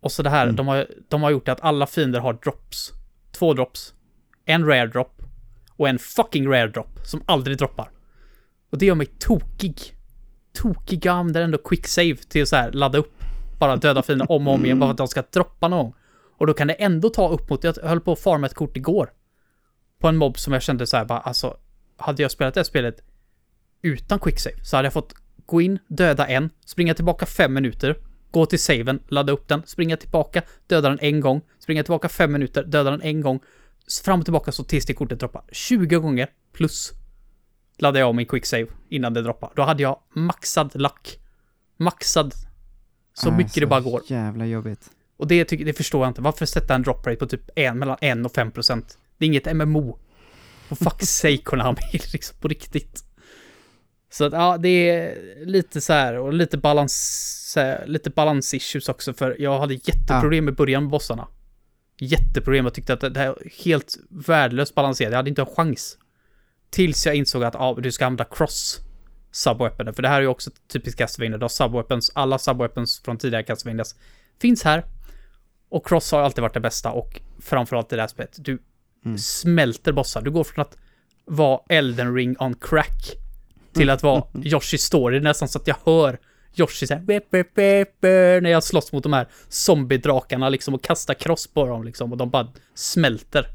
Och 0.00 0.12
så 0.12 0.22
det 0.22 0.30
här, 0.30 0.52
de, 0.52 0.68
har, 0.68 0.86
de 1.08 1.22
har 1.22 1.30
gjort 1.30 1.46
det 1.46 1.52
att 1.52 1.60
alla 1.60 1.86
fiender 1.86 2.20
har 2.20 2.32
drops. 2.32 2.92
Två 3.32 3.54
drops. 3.54 3.94
En 4.44 4.66
rare 4.66 4.86
drop. 4.86 5.22
Och 5.76 5.88
en 5.88 5.98
fucking 5.98 6.48
rare 6.48 6.68
drop 6.68 6.98
som 7.04 7.22
aldrig 7.26 7.58
droppar. 7.58 7.90
Och 8.70 8.78
det 8.78 8.86
gör 8.86 8.94
mig 8.94 9.06
tokig. 9.06 9.80
Tokig, 10.52 11.06
jag 11.06 11.14
använder 11.14 11.42
ändå 11.42 11.58
quick 11.58 11.86
save 11.86 12.14
till 12.14 12.46
så 12.46 12.56
här 12.56 12.72
ladda 12.72 12.98
upp. 12.98 13.24
Bara 13.58 13.76
döda 13.76 14.02
fiender 14.02 14.32
om 14.32 14.48
och 14.48 14.54
om 14.54 14.64
igen 14.64 14.78
bara 14.78 14.86
för 14.86 14.92
att 14.92 14.98
de 14.98 15.08
ska 15.08 15.22
droppa 15.32 15.68
någon 15.68 15.84
gång. 15.84 15.94
Och 16.38 16.46
då 16.46 16.54
kan 16.54 16.66
det 16.66 16.74
ändå 16.74 17.08
ta 17.08 17.28
upp 17.28 17.50
mot, 17.50 17.64
jag 17.64 17.74
höll 17.82 18.00
på 18.00 18.12
att 18.12 18.20
farma 18.20 18.46
ett 18.46 18.54
kort 18.54 18.76
igår. 18.76 19.12
På 19.98 20.08
en 20.08 20.16
mobb 20.16 20.38
som 20.38 20.52
jag 20.52 20.62
kände 20.62 20.86
så 20.86 20.96
här 20.96 21.04
bara, 21.04 21.18
alltså, 21.18 21.56
hade 21.96 22.22
jag 22.22 22.30
spelat 22.30 22.54
det 22.54 22.60
här 22.60 22.64
spelet 22.64 23.00
utan 23.82 24.18
quicksave 24.18 24.64
så 24.64 24.76
hade 24.76 24.86
jag 24.86 24.92
fått 24.92 25.14
gå 25.46 25.60
in, 25.60 25.78
döda 25.88 26.26
en, 26.26 26.50
springa 26.64 26.94
tillbaka 26.94 27.26
fem 27.26 27.54
minuter, 27.54 27.96
gå 28.30 28.46
till 28.46 28.58
saven, 28.58 29.02
ladda 29.08 29.32
upp 29.32 29.48
den, 29.48 29.62
springa 29.66 29.96
tillbaka, 29.96 30.42
döda 30.66 30.88
den 30.88 30.98
en 31.00 31.20
gång, 31.20 31.40
springa 31.58 31.82
tillbaka 31.82 32.08
fem 32.08 32.32
minuter, 32.32 32.64
döda 32.64 32.90
den 32.90 33.02
en 33.02 33.20
gång, 33.20 33.40
fram 34.04 34.18
och 34.20 34.26
tillbaka 34.26 34.52
så 34.52 34.64
tills 34.64 34.86
det 34.86 34.94
kortet 34.94 35.20
droppar. 35.20 35.42
20 35.52 35.96
gånger 35.96 36.28
plus 36.52 36.92
laddade 37.78 37.98
jag 37.98 38.08
om 38.08 38.16
min 38.16 38.26
quicksave 38.26 38.66
innan 38.88 39.14
det 39.14 39.22
droppar. 39.22 39.52
Då 39.56 39.62
hade 39.62 39.82
jag 39.82 39.98
maxad 40.14 40.70
lack. 40.74 41.18
Maxad. 41.76 42.34
Så 43.14 43.28
Ah, 43.28 43.36
mycket 43.36 43.54
det 43.54 43.66
bara 43.66 43.80
går. 43.80 44.02
Jävla 44.06 44.46
jobbigt. 44.46 44.90
Och 45.16 45.26
det, 45.26 45.44
det 45.44 45.72
förstår 45.72 46.02
jag 46.02 46.10
inte. 46.10 46.22
Varför 46.22 46.46
sätta 46.46 46.74
en 46.74 46.82
drop 46.82 47.06
rate 47.06 47.16
på 47.16 47.26
typ 47.26 47.50
en, 47.56 47.78
mellan 47.78 47.96
1 48.00 48.24
och 48.24 48.32
5 48.32 48.50
procent? 48.50 48.98
Det 49.18 49.24
är 49.24 49.26
inget 49.26 49.56
MMO. 49.56 49.98
For 50.68 50.76
fuck's 50.76 51.04
sake 51.20 51.36
Konami, 51.36 51.80
liksom 51.92 52.36
på 52.40 52.48
riktigt. 52.48 53.04
Så 54.12 54.24
att 54.24 54.32
ja, 54.32 54.58
det 54.58 54.90
är 54.90 55.16
lite 55.46 55.80
så 55.80 55.92
här 55.92 56.18
och 56.18 56.32
lite 56.32 56.58
balans, 56.58 57.52
här, 57.56 57.86
lite 57.86 58.10
balans 58.10 58.54
issues 58.54 58.88
också 58.88 59.12
för 59.12 59.36
jag 59.38 59.58
hade 59.58 59.74
jätteproblem 59.74 60.48
i 60.48 60.52
början 60.52 60.82
med 60.82 60.90
bossarna. 60.90 61.28
Jätteproblem, 61.98 62.64
jag 62.64 62.74
tyckte 62.74 62.92
att 62.92 63.00
det 63.00 63.16
här 63.16 63.36
helt 63.64 63.98
värdelöst 64.10 64.74
balanserat, 64.74 65.10
jag 65.10 65.16
hade 65.16 65.30
inte 65.30 65.42
en 65.42 65.46
chans. 65.46 65.98
Tills 66.70 67.06
jag 67.06 67.14
insåg 67.14 67.44
att 67.44 67.54
ja, 67.54 67.78
du 67.80 67.92
ska 67.92 68.06
använda 68.06 68.24
cross 68.24 68.80
subweapon, 69.32 69.94
för 69.94 70.02
det 70.02 70.08
här 70.08 70.16
är 70.16 70.20
ju 70.20 70.28
också 70.28 70.50
typiskt 70.68 70.98
Castlevania, 70.98 71.38
du 71.38 71.44
har 71.44 71.48
subweapons, 71.48 72.12
alla 72.14 72.38
subweapons 72.38 73.02
från 73.04 73.18
tidigare 73.18 73.42
Castlevanias 73.42 73.94
finns 74.40 74.64
här. 74.64 74.84
Och 75.68 75.86
cross 75.86 76.12
har 76.12 76.20
alltid 76.20 76.42
varit 76.42 76.54
det 76.54 76.60
bästa 76.60 76.90
och 76.90 77.20
framförallt 77.40 77.92
i 77.92 77.96
det 77.96 78.02
här 78.02 78.08
spelet. 78.08 78.36
Du 78.38 78.58
smälter 79.18 79.92
bossar. 79.92 80.22
Du 80.22 80.30
går 80.30 80.44
från 80.44 80.62
att 80.62 80.76
vara 81.24 81.60
Elden 81.68 82.14
ring 82.14 82.36
on 82.38 82.54
crack 82.54 83.16
till 83.72 83.90
att 83.90 84.02
vara 84.02 84.22
Yoshi 84.44 84.78
Story 84.78 85.20
nästan 85.20 85.48
så 85.48 85.58
att 85.58 85.66
jag 85.66 85.76
hör 85.84 86.18
Yoshi 86.56 86.86
såhär 86.86 87.00
"Bep, 87.00 87.30
bep, 87.30 87.54
bep, 87.54 88.00
bep", 88.00 88.42
när 88.42 88.50
jag 88.50 88.64
slåss 88.64 88.92
mot 88.92 89.02
de 89.02 89.12
här 89.12 89.28
zombiedrakarna 89.48 90.48
liksom 90.48 90.74
och 90.74 90.82
kastar 90.82 91.14
cross 91.14 91.46
på 91.46 91.66
dem 91.66 91.84
liksom 91.84 92.12
och 92.12 92.18
de 92.18 92.30
bara 92.30 92.48
smälter. 92.74 93.46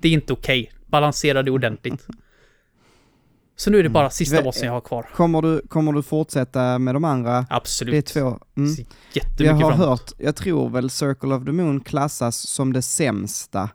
Det 0.00 0.08
är 0.08 0.12
inte 0.12 0.32
okej. 0.32 0.72
Balansera 0.86 1.42
det 1.42 1.50
ordentligt. 1.50 2.06
Så 3.56 3.70
nu 3.70 3.78
är 3.78 3.82
det 3.82 3.88
bara 3.88 4.10
sista 4.10 4.36
Vä- 4.40 4.44
bossen 4.44 4.66
jag 4.66 4.72
har 4.72 4.80
kvar. 4.80 5.06
Kommer 5.14 5.42
du, 5.42 5.62
kommer 5.68 5.92
du 5.92 6.02
fortsätta 6.02 6.78
med 6.78 6.94
de 6.94 7.04
andra? 7.04 7.46
Absolut. 7.50 7.92
Det 7.92 7.98
är 7.98 8.20
två. 8.22 8.38
Mm. 8.56 8.70
Jättemycket 9.12 9.40
Jag 9.40 9.54
har 9.54 9.60
framåt. 9.70 9.88
hört, 9.88 10.12
jag 10.18 10.36
tror 10.36 10.68
väl 10.70 10.90
Circle 10.90 11.34
of 11.34 11.44
the 11.44 11.52
Moon 11.52 11.80
klassas 11.80 12.36
som 12.48 12.72
det 12.72 12.82
sämsta 12.82 13.68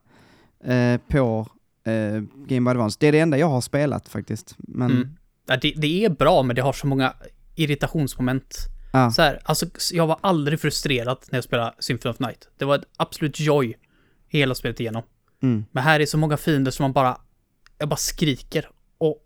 eh, 0.65 0.97
på 1.07 1.47
eh, 1.85 2.21
Game 2.47 2.61
Boy 2.65 2.71
Advance. 2.71 2.97
Det 2.99 3.07
är 3.07 3.11
det 3.11 3.19
enda 3.19 3.37
jag 3.37 3.49
har 3.49 3.61
spelat 3.61 4.07
faktiskt. 4.09 4.55
Men, 4.57 4.91
Mm. 4.91 5.09
Ja, 5.49 5.57
det, 5.57 5.73
det 5.77 6.05
är 6.05 6.09
bra, 6.09 6.43
men 6.43 6.55
det 6.55 6.61
har 6.61 6.73
så 6.73 6.87
många 6.87 7.13
irritationsmoment. 7.55 8.57
ja. 8.93 9.11
Så 9.11 9.21
här, 9.21 9.39
alltså, 9.43 9.65
jag 9.91 10.07
var 10.07 10.17
aldrig 10.21 10.59
frustrerad 10.59 11.17
när 11.31 11.37
jag 11.37 11.43
spelade 11.43 11.73
Symphony 11.79 12.11
of 12.11 12.19
Night. 12.19 12.47
Det 12.57 12.65
var 12.65 12.75
ett 12.75 12.85
absolut 12.97 13.39
joy 13.39 13.77
hela 14.27 14.55
spelet 14.55 14.79
igenom. 14.79 15.03
Mm. 15.43 15.65
Men 15.71 15.83
här 15.83 15.99
är 15.99 16.05
så 16.05 16.17
många 16.17 16.37
fiender 16.37 16.71
som 16.71 16.83
man 16.83 16.93
bara... 16.93 17.17
Jag 17.77 17.89
bara 17.89 17.95
skriker. 17.95 18.69
Och 18.97 19.23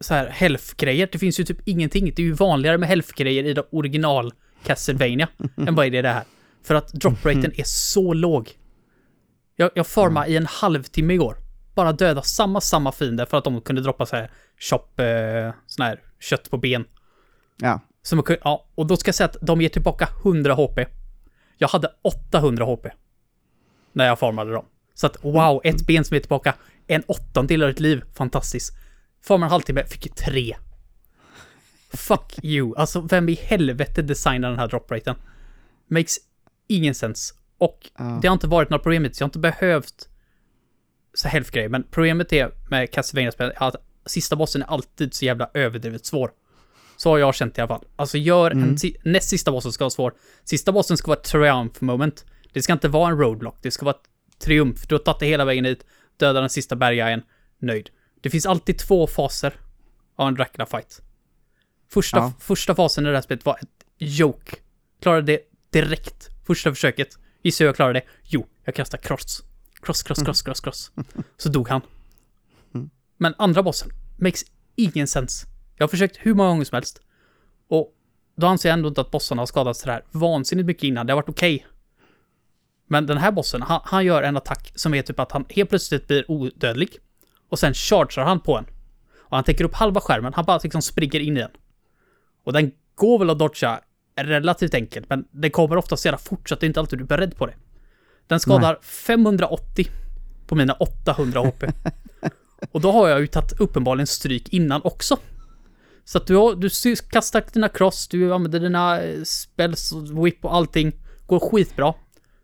så 0.00 0.14
här, 0.14 0.28
health-grejer. 0.28 1.08
Det 1.12 1.18
finns 1.18 1.40
ju 1.40 1.44
typ 1.44 1.68
ingenting. 1.68 2.04
Det 2.16 2.22
är 2.22 2.26
ju 2.26 2.32
vanligare 2.32 2.78
med 2.78 2.88
health-grejer 2.88 3.44
i 3.44 3.54
det 3.54 3.64
original 3.72 4.32
Castlevania 4.64 5.28
än 5.56 5.74
vad 5.74 5.94
är 5.94 6.02
det 6.02 6.08
här. 6.08 6.24
För 6.62 6.74
att 6.74 6.92
drop-raten 6.92 7.52
är 7.56 7.64
så 7.66 8.12
låg. 8.14 8.50
Jag, 9.56 9.70
jag 9.74 9.86
farmade 9.86 10.30
i 10.30 10.36
en 10.36 10.46
halvtimme 10.46 11.14
igår. 11.14 11.36
Bara 11.74 11.92
döda 11.92 12.22
samma, 12.22 12.60
samma 12.60 12.92
fiender 12.92 13.26
för 13.26 13.38
att 13.38 13.44
de 13.44 13.60
kunde 13.60 13.82
droppa 13.82 14.06
så 14.06 14.16
här 14.16 14.30
chop, 14.58 15.00
eh, 15.00 15.52
sån 15.66 15.84
här 15.86 16.00
kött 16.20 16.50
på 16.50 16.56
ben. 16.58 16.84
ja. 17.60 17.80
Som 18.04 18.16
man 18.16 18.22
kunde, 18.24 18.40
ja, 18.44 18.66
och 18.74 18.86
då 18.86 18.96
ska 18.96 19.08
jag 19.08 19.14
säga 19.14 19.28
att 19.28 19.36
de 19.40 19.60
ger 19.60 19.68
tillbaka 19.68 20.08
100 20.24 20.54
HP. 20.54 20.78
Jag 21.58 21.68
hade 21.68 21.88
800 22.02 22.64
HP. 22.64 22.86
När 23.92 24.06
jag 24.06 24.18
farmade 24.18 24.52
dem. 24.52 24.64
Så 24.94 25.06
att 25.06 25.24
wow, 25.24 25.60
ett 25.64 25.86
ben 25.86 26.04
som 26.04 26.16
är 26.16 26.20
tillbaka. 26.20 26.54
En 26.86 27.02
åttondel 27.06 27.62
av 27.62 27.68
ett 27.70 27.80
liv. 27.80 28.02
Fantastiskt. 28.14 28.72
Farmade 29.22 29.46
en 29.46 29.50
halvtimme, 29.50 29.84
fick 29.84 30.14
tre. 30.14 30.56
Fuck 31.92 32.38
you. 32.42 32.74
Alltså, 32.76 33.00
vem 33.00 33.28
i 33.28 33.34
helvete 33.34 34.02
designar 34.02 34.50
den 34.50 34.58
här 34.58 34.68
dropraten? 34.68 35.16
Makes 35.88 36.16
ingen 36.68 36.94
sens. 36.94 37.34
Och 37.58 37.90
Ja. 37.98 38.18
det 38.22 38.28
har 38.28 38.32
inte 38.32 38.46
varit 38.46 38.70
något 38.70 38.82
problem. 38.82 39.04
Jag 39.04 39.10
har 39.20 39.24
inte 39.24 39.38
behövt 39.38 40.08
så 41.14 41.28
health-grejer. 41.28 41.68
Men 41.68 41.82
problemet 41.90 42.32
är 42.32 42.50
med 42.70 42.90
Castlevania-spel 42.92 43.52
att 43.56 43.76
sista 44.06 44.36
bossen 44.36 44.62
är 44.62 44.66
alltid 44.66 45.14
så 45.14 45.24
jävla 45.24 45.50
överdrivet 45.54 46.06
svår. 46.06 46.30
Så 46.96 47.10
har 47.10 47.18
jag 47.18 47.34
känt 47.34 47.58
i 47.58 47.60
alla 47.60 47.68
fall. 47.68 47.84
Alltså 47.96 48.18
gör 48.18 48.50
en 48.50 48.78
si- 48.78 48.96
näst 49.04 49.28
sista 49.28 49.50
bossen 49.52 49.72
ska 49.72 49.84
vara 49.84 49.90
svår. 49.90 50.14
Sista 50.44 50.72
bossen 50.72 50.96
ska 50.96 51.06
vara 51.08 51.18
ett 51.18 51.24
triumph 51.26 51.84
moment. 51.84 52.24
Det 52.52 52.62
ska 52.62 52.72
inte 52.72 52.88
vara 52.88 53.10
en 53.10 53.18
roadblock. 53.18 53.58
Det 53.62 53.70
ska 53.70 53.84
vara 53.84 53.94
ett 53.94 54.38
triumf. 54.38 54.86
Du 54.88 54.94
har 54.94 55.00
tagit 55.00 55.20
det 55.20 55.26
hela 55.26 55.44
vägen 55.44 55.64
hit, 55.64 55.84
dödar 56.16 56.40
den 56.40 56.50
sista 56.50 56.76
berghajen, 56.76 57.22
nöjd. 57.58 57.90
Det 58.20 58.30
finns 58.30 58.46
alltid 58.46 58.78
två 58.78 59.06
faser 59.06 59.52
av 60.16 60.28
en 60.28 60.34
Dracula-fight. 60.36 61.00
Första, 61.90 62.16
Ja. 62.18 62.32
första 62.40 62.74
fasen 62.74 63.06
i 63.06 63.08
det 63.08 63.14
här 63.16 63.22
spelet 63.22 63.44
var 63.44 63.58
ett 63.62 63.68
joke. 63.98 64.56
Klarade 65.02 65.22
det 65.32 65.40
direkt. 65.70 66.28
Första 66.46 66.70
försöket. 66.70 67.18
Gissa 67.42 67.64
hur 67.64 67.68
jag 67.68 67.76
klarade 67.76 67.98
det? 68.00 68.04
Jo, 68.22 68.46
jag 68.64 68.74
kastade 68.74 69.02
cross. 69.02 69.42
Cross, 69.82 70.02
cross, 70.02 70.22
cross, 70.22 70.42
cross, 70.42 70.60
cross. 70.60 70.90
Så 71.36 71.48
dog 71.48 71.68
han. 71.68 71.80
Men 73.16 73.34
andra 73.38 73.62
bossen 73.62 73.90
makes 74.16 74.44
ingen 74.76 75.06
sens. 75.06 75.46
Jag 75.76 75.84
har 75.84 75.88
försökt 75.88 76.16
hur 76.20 76.34
många 76.34 76.48
gånger 76.48 76.64
som 76.64 76.76
helst. 76.76 77.00
Och 77.68 77.94
då 78.36 78.46
anser 78.46 78.68
jag 78.68 78.74
ändå 78.76 78.88
inte 78.88 79.00
att 79.00 79.10
bossarna 79.10 79.42
har 79.42 79.46
skadats 79.46 79.80
sådär 79.80 80.04
vansinnigt 80.10 80.66
mycket 80.66 80.84
innan. 80.84 81.06
Det 81.06 81.12
har 81.12 81.16
varit 81.16 81.28
okej. 81.28 81.66
Men 82.86 83.06
den 83.06 83.18
här 83.18 83.32
bossen, 83.32 83.62
han, 83.62 83.80
han 83.84 84.04
gör 84.04 84.22
en 84.22 84.36
attack 84.36 84.72
som 84.74 84.94
är 84.94 85.02
typ 85.02 85.20
att 85.20 85.32
han 85.32 85.44
helt 85.48 85.68
plötsligt 85.68 86.06
blir 86.06 86.30
odödlig. 86.30 86.88
Och 87.48 87.58
sen 87.58 87.74
chargear 87.74 88.24
han 88.24 88.40
på 88.40 88.58
en. 88.58 88.66
Och 89.18 89.36
han 89.36 89.44
täcker 89.44 89.64
upp 89.64 89.74
halva 89.74 90.00
skärmen, 90.00 90.32
han 90.34 90.44
bara 90.44 90.60
liksom 90.62 90.82
springer 90.82 91.20
in 91.20 91.36
i 91.36 91.40
den. 91.40 91.50
Och 92.44 92.52
den 92.52 92.72
går 92.94 93.18
väl 93.18 93.30
att 93.30 93.38
dodga 93.38 93.80
relativt 94.16 94.74
enkelt, 94.74 95.08
men 95.08 95.24
det 95.30 95.50
kommer 95.50 95.76
oftast 95.76 96.04
göra 96.04 96.18
fort 96.18 96.48
så 96.48 96.54
att 96.54 96.60
det 96.60 96.66
inte 96.66 96.80
alltid 96.80 97.00
är 97.00 97.04
beredd 97.04 97.36
på 97.36 97.46
det. 97.46 97.54
Den 98.26 98.40
skadar 98.40 98.78
580 98.82 99.86
på 100.46 100.54
mina 100.54 100.72
800 100.72 101.40
HP. 101.40 101.64
Och 102.72 102.80
då 102.80 102.92
har 102.92 103.08
jag 103.08 103.20
ju 103.20 103.26
tagit 103.26 103.60
uppenbarligen 103.60 104.06
stryk 104.06 104.48
innan 104.48 104.80
också. 104.84 105.18
Så 106.04 106.18
att 106.18 106.26
du, 106.26 106.36
har, 106.36 106.54
du 106.54 106.96
kastar 106.96 107.44
dina 107.52 107.68
cross, 107.68 108.08
du 108.08 108.34
använder 108.34 108.60
dina 108.60 109.02
eh, 109.02 109.22
spells, 109.22 109.92
whip 109.92 110.44
och 110.44 110.54
allting. 110.54 110.92
Går 111.26 111.40
skitbra. 111.40 111.94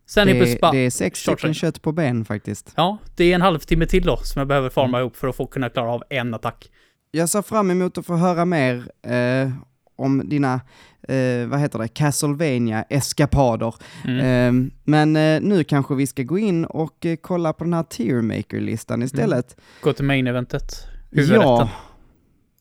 Sen 0.06 0.26
det, 0.26 0.32
helt 0.32 0.40
plötsligt 0.40 0.60
bara... 0.60 0.72
det 0.72 0.78
är 0.78 0.90
sex 0.90 1.20
stycken 1.20 1.54
kött 1.54 1.82
på 1.82 1.92
ben 1.92 2.24
faktiskt. 2.24 2.72
Ja, 2.76 2.98
det 3.16 3.24
är 3.24 3.34
en 3.34 3.42
halvtimme 3.42 3.86
till 3.86 4.02
då 4.02 4.16
som 4.16 4.40
jag 4.40 4.48
behöver 4.48 4.70
farma 4.70 4.88
mm. 4.88 5.00
ihop 5.00 5.16
för 5.16 5.28
att 5.28 5.36
få 5.36 5.46
kunna 5.46 5.68
klara 5.68 5.90
av 5.90 6.02
en 6.10 6.34
attack. 6.34 6.70
Jag 7.10 7.28
ser 7.28 7.42
fram 7.42 7.70
emot 7.70 7.98
att 7.98 8.06
få 8.06 8.16
höra 8.16 8.44
mer 8.44 8.90
eh, 9.02 9.50
om 9.98 10.28
dina, 10.28 10.60
eh, 11.02 11.46
vad 11.46 11.60
heter 11.60 11.78
det, 11.78 11.88
Castlevania 11.88 12.82
eskapader. 12.82 13.74
Mm. 14.04 14.18
Eh, 14.18 14.70
men 14.84 15.16
eh, 15.16 15.40
nu 15.40 15.64
kanske 15.64 15.94
vi 15.94 16.06
ska 16.06 16.22
gå 16.22 16.38
in 16.38 16.64
och 16.64 17.06
eh, 17.06 17.16
kolla 17.16 17.52
på 17.52 17.64
den 17.64 17.74
här 17.74 17.82
Tiermaker-listan 17.82 19.02
istället. 19.02 19.54
Mm. 19.54 19.64
Gå 19.80 19.92
till 19.92 20.04
main-eventet. 20.04 20.86
Ja. 21.10 21.70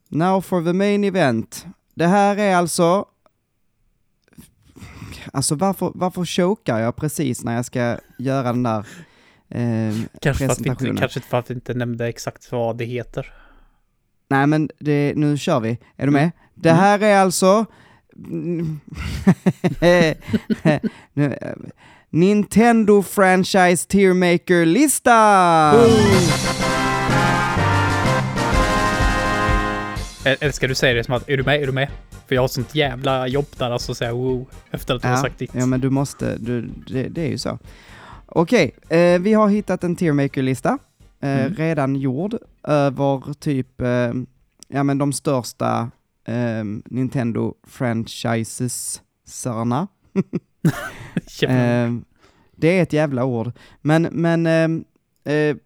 Now 0.10 0.42
for 0.42 0.64
the 0.64 0.74
main 0.74 1.04
event. 1.04 1.66
Det 1.96 2.08
här 2.08 2.38
är 2.38 2.56
alltså 2.56 3.06
Alltså 5.34 5.56
varför, 5.56 5.92
varför 5.96 6.26
chokar 6.26 6.80
jag 6.80 6.96
precis 6.96 7.44
när 7.44 7.56
jag 7.56 7.66
ska 7.66 7.98
göra 8.18 8.44
den 8.44 8.64
där 8.64 8.86
eh, 9.50 9.96
kanske 10.22 10.48
presentationen? 10.48 10.78
För 10.78 10.88
inte, 10.88 11.00
kanske 11.00 11.20
för 11.20 11.38
att 11.38 11.50
vi 11.50 11.54
inte 11.54 11.74
nämnde 11.74 12.08
exakt 12.08 12.52
vad 12.52 12.78
det 12.78 12.86
heter. 12.86 13.34
Nej 14.30 14.48
men 14.48 14.70
det, 14.80 15.14
nu 15.16 15.38
kör 15.38 15.60
vi. 15.60 15.80
Är 15.96 16.06
du 16.06 16.12
med? 16.12 16.22
Mm. 16.22 16.32
Det 16.60 16.72
här 16.72 17.00
är 17.00 17.18
alltså... 17.18 17.66
Nintendo 22.10 23.04
Franchise 23.04 23.88
Tiermaker-lista! 23.88 25.14
Älskar 30.24 30.68
du 30.68 30.76
säger 30.76 30.96
det 30.96 31.04
som 31.04 31.14
att, 31.14 31.30
är 31.30 31.38
du 31.38 31.44
med, 31.44 31.62
är 31.62 31.66
du 31.66 31.72
med? 31.72 31.90
För 32.28 32.36
jag 32.36 32.42
har 32.42 32.48
sånt 32.48 32.76
jävla 32.76 33.28
jobb 33.28 33.46
där, 33.58 33.72
alltså 33.72 33.96
säga 33.96 34.14
wow, 34.14 34.46
efter 34.72 34.96
att 34.96 35.02
du 35.02 35.08
ja, 35.08 35.14
har 35.14 35.22
sagt 35.22 35.40
ditt. 35.40 35.52
Ja, 35.54 35.66
men 35.66 35.80
du 35.80 35.90
måste, 35.90 36.38
du, 36.38 36.70
det, 36.88 37.08
det 37.08 37.22
är 37.22 37.30
ju 37.30 37.38
så. 37.38 37.60
Okej, 38.26 38.76
eh, 38.90 39.20
vi 39.20 39.34
har 39.34 39.48
hittat 39.48 39.84
en 39.84 39.96
Tiermaker-lista, 39.96 40.78
eh, 41.22 41.46
mm. 41.46 41.56
redan 41.56 41.96
gjord, 41.96 42.38
över 42.64 43.34
typ, 43.34 43.82
eh, 43.82 44.12
ja 44.68 44.84
men 44.84 44.98
de 44.98 45.14
största 45.14 45.92
eh, 46.28 46.64
Nintendo 46.86 47.54
franchises-serna. 47.64 49.88
eh, 51.42 51.94
det 52.56 52.78
är 52.78 52.84
ett 52.84 52.94
jävla 52.94 53.26
ord. 53.26 53.52
Men, 53.82 54.04
men 54.04 54.48
ehm, 54.48 54.86
eh, 55.24 55.58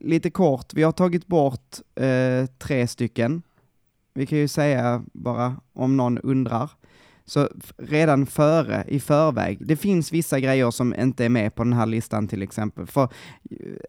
lite 0.00 0.30
kort, 0.30 0.74
vi 0.74 0.82
har 0.82 0.92
tagit 0.92 1.26
bort 1.26 1.76
eh, 1.94 2.46
tre 2.58 2.86
stycken. 2.86 3.42
Vi 4.14 4.26
kan 4.26 4.38
ju 4.38 4.48
säga 4.48 5.04
bara 5.12 5.56
om 5.72 5.96
någon 5.96 6.18
undrar. 6.18 6.70
Så 7.24 7.48
redan 7.76 8.26
före, 8.26 8.84
i 8.88 9.00
förväg, 9.00 9.58
det 9.60 9.76
finns 9.76 10.12
vissa 10.12 10.40
grejer 10.40 10.70
som 10.70 10.94
inte 10.94 11.24
är 11.24 11.28
med 11.28 11.54
på 11.54 11.64
den 11.64 11.72
här 11.72 11.86
listan 11.86 12.28
till 12.28 12.42
exempel. 12.42 12.86
För 12.86 13.08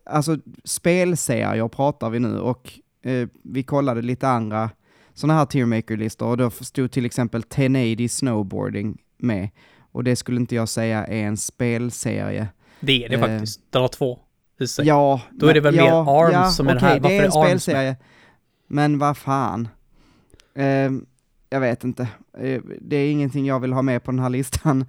alltså 0.06 0.38
spelserier 0.64 1.68
pratar 1.68 2.10
vi 2.10 2.20
nu 2.20 2.40
och 2.40 2.80
eh, 3.02 3.28
vi 3.44 3.64
kollade 3.64 4.02
lite 4.02 4.28
andra 4.28 4.70
sådana 5.18 5.40
här 5.40 5.46
tiermaker-listor 5.46 6.28
och 6.28 6.38
då 6.38 6.50
stod 6.50 6.92
till 6.92 7.06
exempel 7.06 7.42
1080 7.42 8.10
snowboarding 8.10 8.98
med. 9.18 9.50
Och 9.92 10.04
det 10.04 10.16
skulle 10.16 10.40
inte 10.40 10.56
jag 10.56 10.70
säga 10.70 11.06
är 11.06 11.24
en 11.24 11.38
spelserie. 11.38 12.48
Det 12.80 13.06
är 13.06 13.10
det 13.10 13.16
eh, 13.16 13.22
faktiskt. 13.22 13.62
Det 13.70 13.80
har 13.80 13.88
två. 13.88 14.20
Ja. 14.84 15.22
Då 15.32 15.48
är 15.48 15.54
det 15.54 15.60
väl 15.60 15.76
ja, 15.76 15.84
mer 15.84 16.22
ARMS 16.22 16.34
ja, 16.34 16.50
som 16.50 16.68
är 16.68 16.76
okay, 16.76 16.90
här. 16.90 17.00
Varför 17.00 17.16
det 17.16 17.22
är 17.22 17.26
en 17.26 17.32
spelserie. 17.32 17.96
Men 18.68 19.00
vad 19.00 19.18
fan. 19.18 19.68
Eh, 20.56 20.92
jag 21.50 21.60
vet 21.60 21.84
inte. 21.84 22.08
Eh, 22.38 22.62
det 22.82 22.96
är 22.96 23.12
ingenting 23.12 23.46
jag 23.46 23.60
vill 23.60 23.74
ha 23.74 23.82
med 23.82 24.04
på 24.04 24.12
den 24.12 24.20
här 24.20 24.30
listan. 24.30 24.86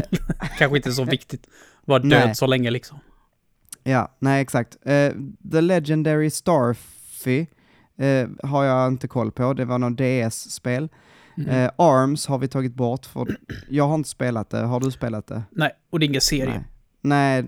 Kanske 0.58 0.76
inte 0.76 0.92
så 0.92 1.04
viktigt. 1.04 1.46
Var 1.84 1.98
död 1.98 2.08
nej. 2.26 2.34
så 2.34 2.46
länge 2.46 2.70
liksom. 2.70 2.98
Ja, 3.82 4.16
nej 4.18 4.42
exakt. 4.42 4.76
Uh, 4.86 5.10
The 5.52 5.60
Legendary 5.60 6.30
Starfy 6.30 7.46
uh, 8.02 8.28
har 8.42 8.64
jag 8.64 8.88
inte 8.88 9.08
koll 9.08 9.30
på, 9.30 9.52
det 9.52 9.64
var 9.64 9.78
någon 9.78 9.96
DS-spel. 9.96 10.88
Mm. 11.36 11.50
Uh, 11.50 11.70
Arms 11.76 12.26
har 12.26 12.38
vi 12.38 12.48
tagit 12.48 12.74
bort, 12.74 13.06
för 13.06 13.36
jag 13.68 13.88
har 13.88 13.94
inte 13.94 14.08
spelat 14.08 14.50
det. 14.50 14.58
Har 14.58 14.80
du 14.80 14.90
spelat 14.90 15.26
det? 15.26 15.42
Nej, 15.50 15.70
och 15.90 15.98
det 15.98 16.04
är 16.04 16.08
ingen 16.08 16.20
serie. 16.20 16.64
Nej, 17.00 17.42
nej 17.42 17.46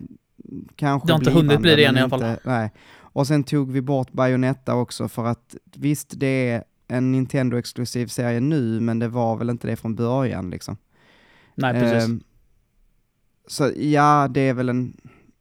kanske 0.77 1.09
Du 1.09 1.13
har 1.13 1.19
inte 1.19 1.31
hunnit 1.31 1.61
bli 1.61 1.77
det 1.77 1.85
än 1.85 1.97
i 1.97 2.01
alla 2.01 2.09
fall. 2.09 2.37
Nej. 2.45 2.71
Och 3.13 3.27
sen 3.27 3.45
tog 3.45 3.73
vi 3.73 3.81
bort 3.81 4.13
Bayonetta 4.13 4.75
också, 4.75 5.09
för 5.09 5.27
att 5.27 5.57
visst, 5.77 6.13
det 6.17 6.51
är 6.51 6.65
en 6.89 7.13
Nintendo-exklusiv 7.13 8.07
serie 8.07 8.41
nu, 8.41 8.81
men 8.81 8.99
det 8.99 9.09
var 9.09 9.37
väl 9.37 9.51
inte 9.51 9.67
det 9.67 9.77
från 9.77 9.95
början 9.95 10.51
liksom. 10.51 10.77
Nej, 11.55 11.81
precis. 11.81 12.09
Um, 12.09 12.23
så 13.47 13.71
ja, 13.77 14.29
det 14.31 14.41
är 14.41 14.55
väl 14.55 14.69
en 14.69 14.97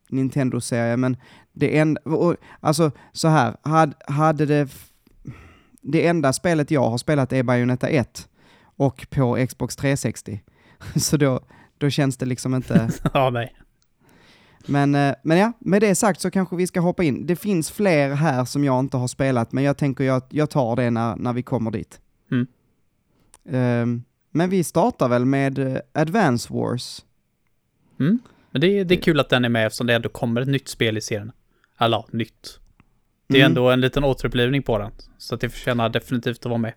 Nintendo-serie, 0.10 0.98
men 0.98 1.18
det 1.54 1.78
enda, 1.78 2.02
alltså 2.60 2.92
så 3.12 3.28
här, 3.28 3.58
hade, 3.62 3.94
hade 4.08 4.46
det, 4.46 4.70
det 5.82 6.08
enda 6.08 6.34
spelet 6.34 6.72
jag 6.72 6.90
har 6.90 6.98
spelat 6.98 7.34
är 7.34 7.44
Bayonetta 7.44 7.90
1 7.90 8.30
och 8.62 9.08
på 9.10 9.46
Xbox 9.50 9.76
360. 9.76 10.42
så 10.96 11.18
då, 11.18 11.40
då 11.78 11.90
känns 11.90 12.18
det 12.18 12.26
liksom 12.26 12.56
inte... 12.56 12.90
ja, 13.14 13.30
nej. 13.30 13.56
Men, 14.66 14.96
eh, 14.96 15.16
men 15.24 15.38
ja, 15.38 15.54
med 15.60 15.82
det 15.82 15.96
sagt 15.96 16.22
så 16.22 16.32
kanske 16.32 16.56
vi 16.56 16.68
ska 16.68 16.80
hoppa 16.80 17.04
in. 17.04 17.26
Det 17.26 17.36
finns 17.36 17.72
fler 17.72 18.10
här 18.10 18.46
som 18.46 18.64
jag 18.64 18.80
inte 18.80 18.98
har 18.98 19.08
spelat, 19.08 19.52
men 19.52 19.64
jag 19.64 19.78
tänker 19.78 20.04
jag, 20.04 20.24
jag 20.30 20.50
tar 20.50 20.76
det 20.76 20.90
när, 20.90 21.16
när 21.16 21.34
vi 21.34 21.44
kommer 21.44 21.72
dit. 21.72 22.02
Mm. 22.32 22.48
Um, 23.84 24.04
men 24.32 24.50
vi 24.50 24.64
startar 24.64 25.10
väl 25.10 25.26
med 25.26 25.60
uh, 25.60 25.78
Advance 25.94 26.54
Wars. 26.54 27.06
Mm. 28.00 28.20
Men 28.52 28.62
det, 28.62 28.84
det 28.84 28.96
är 28.96 29.02
kul 29.02 29.20
att 29.20 29.30
den 29.30 29.46
är 29.46 29.50
med 29.50 29.68
eftersom 29.68 29.88
det 29.88 29.96
ändå 29.96 30.10
kommer 30.10 30.42
ett 30.42 30.48
nytt 30.48 30.68
spel 30.68 30.98
i 30.98 31.02
serien. 31.02 31.32
Eller 31.80 32.06
nytt. 32.12 32.60
Det 33.30 33.36
är 33.38 33.42
mm. 33.42 33.52
ändå 33.52 33.70
en 33.70 33.82
liten 33.82 34.04
återupplivning 34.04 34.64
på 34.64 34.78
den. 34.78 34.92
Så 35.18 35.36
att 35.36 35.42
det 35.42 35.50
förtjänar 35.50 35.90
definitivt 35.90 36.40
att 36.40 36.46
vara 36.46 36.58
med. 36.58 36.74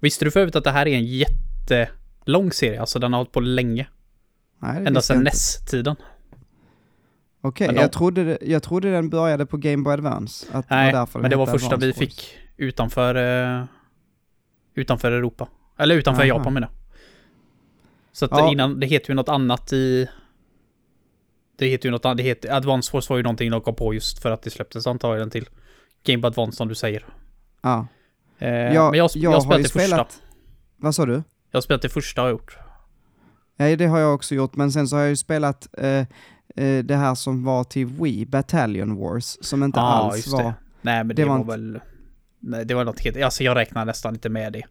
Visste 0.00 0.24
du 0.24 0.30
förut 0.30 0.56
att 0.56 0.64
det 0.64 0.70
här 0.70 0.88
är 0.88 0.96
en 0.96 1.04
jättelång 1.04 2.52
serie? 2.52 2.80
Alltså 2.80 2.98
den 2.98 3.12
har 3.12 3.18
hållit 3.18 3.32
på 3.32 3.40
länge. 3.40 3.88
Nej, 4.58 4.86
Ända 4.86 5.00
sedan 5.00 5.24
NES-tiden. 5.24 5.96
Okej, 7.40 7.68
okay, 7.68 7.82
jag, 7.82 7.92
trodde, 7.92 8.38
jag 8.40 8.62
trodde 8.62 8.90
den 8.90 9.10
började 9.10 9.46
på 9.46 9.56
Game 9.56 9.82
Boy 9.82 9.92
Advance. 9.92 10.46
Att 10.52 10.70
Nej, 10.70 10.92
det 10.92 11.06
men 11.14 11.30
det 11.30 11.36
var 11.36 11.46
första 11.46 11.66
Advance 11.66 11.86
vi 11.86 11.92
Force. 11.92 12.06
fick 12.06 12.38
utanför, 12.56 13.16
uh, 13.16 13.64
utanför 14.74 15.12
Europa. 15.12 15.48
Eller 15.78 15.94
utanför 15.94 16.22
Aha. 16.22 16.28
Japan 16.28 16.54
menar 16.54 16.70
Så 18.12 18.24
att 18.24 18.30
ja. 18.30 18.52
innan, 18.52 18.80
det 18.80 18.86
heter 18.86 19.10
ju 19.10 19.14
något 19.14 19.28
annat 19.28 19.72
i... 19.72 20.08
Det 21.58 21.66
heter 21.66 21.86
ju 21.86 21.90
något 21.90 22.04
annat, 22.04 22.16
det 22.16 22.22
heter, 22.22 22.52
Advance 22.52 22.90
Force 22.90 23.12
var 23.12 23.16
ju 23.16 23.22
någonting 23.22 23.50
de 23.50 23.60
kom 23.60 23.74
på 23.74 23.94
just 23.94 24.22
för 24.22 24.30
att 24.30 24.42
det 24.42 24.50
släpptes 24.50 24.84
den 24.84 25.30
till 25.30 25.48
Game 26.06 26.20
Boy 26.20 26.28
Advance 26.28 26.56
som 26.56 26.68
du 26.68 26.74
säger. 26.74 27.04
Ja. 27.62 27.86
Uh, 28.42 28.48
ja 28.48 28.90
men 28.90 28.98
jag, 28.98 29.10
jag, 29.14 29.32
jag 29.34 29.42
spelat 29.42 29.62
det 29.62 29.68
spelat... 29.68 30.12
första. 30.12 30.26
Vad 30.76 30.94
sa 30.94 31.06
du? 31.06 31.12
Jag 31.50 31.56
har 31.56 31.60
spelat 31.60 31.82
det 31.82 31.88
första 31.88 32.20
har 32.20 32.28
jag 32.28 32.34
gjort. 32.34 32.58
Nej, 33.56 33.76
det 33.76 33.86
har 33.86 33.98
jag 33.98 34.14
också 34.14 34.34
gjort, 34.34 34.56
men 34.56 34.72
sen 34.72 34.88
så 34.88 34.96
har 34.96 35.00
jag 35.00 35.08
ju 35.08 35.16
spelat 35.16 35.68
eh, 35.78 36.06
eh, 36.56 36.84
det 36.84 36.96
här 36.96 37.14
som 37.14 37.44
var 37.44 37.64
till 37.64 37.86
Wii, 37.86 38.26
Battalion 38.26 38.96
Wars, 38.96 39.38
som 39.40 39.62
inte 39.62 39.80
ah, 39.80 39.82
alls 39.82 40.26
var... 40.26 40.42
Det. 40.42 40.54
Nej, 40.82 41.04
men 41.04 41.08
det, 41.08 41.14
det 41.14 41.28
var, 41.28 41.38
var 41.38 41.44
väl... 41.44 41.80
Nej, 42.40 42.64
det 42.64 42.74
var 42.74 42.84
något 42.84 43.00
helt... 43.00 43.22
Alltså 43.22 43.44
jag 43.44 43.56
räknar 43.56 43.84
nästan 43.84 44.14
inte 44.14 44.28
med 44.28 44.52
det. 44.52 44.62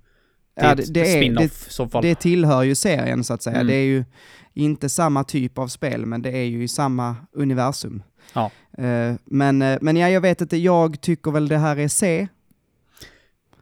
Det 0.56 0.62
är 0.62 0.69
ja, 0.69 0.76
det, 0.76 0.93
det, 0.93 1.26
är, 1.26 1.91
det, 1.91 2.02
det 2.02 2.15
tillhör 2.15 2.63
ju 2.63 2.76
serien 2.76 3.24
så 3.24 3.34
att 3.34 3.43
säga. 3.43 3.56
Mm. 3.56 3.67
Det 3.67 3.76
är 3.76 3.86
ju 3.86 4.06
inte 4.54 4.89
samma 4.89 5.24
typ 5.24 5.58
av 5.58 5.67
spel, 5.67 6.06
men 6.06 6.21
det 6.21 6.32
är 6.32 6.43
ju 6.43 6.63
i 6.63 6.67
samma 6.67 7.15
universum. 7.34 8.04
Ja. 8.34 8.52
Uh, 8.79 9.15
men, 9.25 9.61
uh, 9.61 9.77
men 9.81 9.97
ja, 9.97 10.09
jag 10.09 10.21
vet 10.21 10.41
inte, 10.41 10.57
jag 10.57 11.01
tycker 11.01 11.31
väl 11.31 11.47
det 11.47 11.57
här 11.57 11.77
är 11.77 11.88
C. 11.88 12.27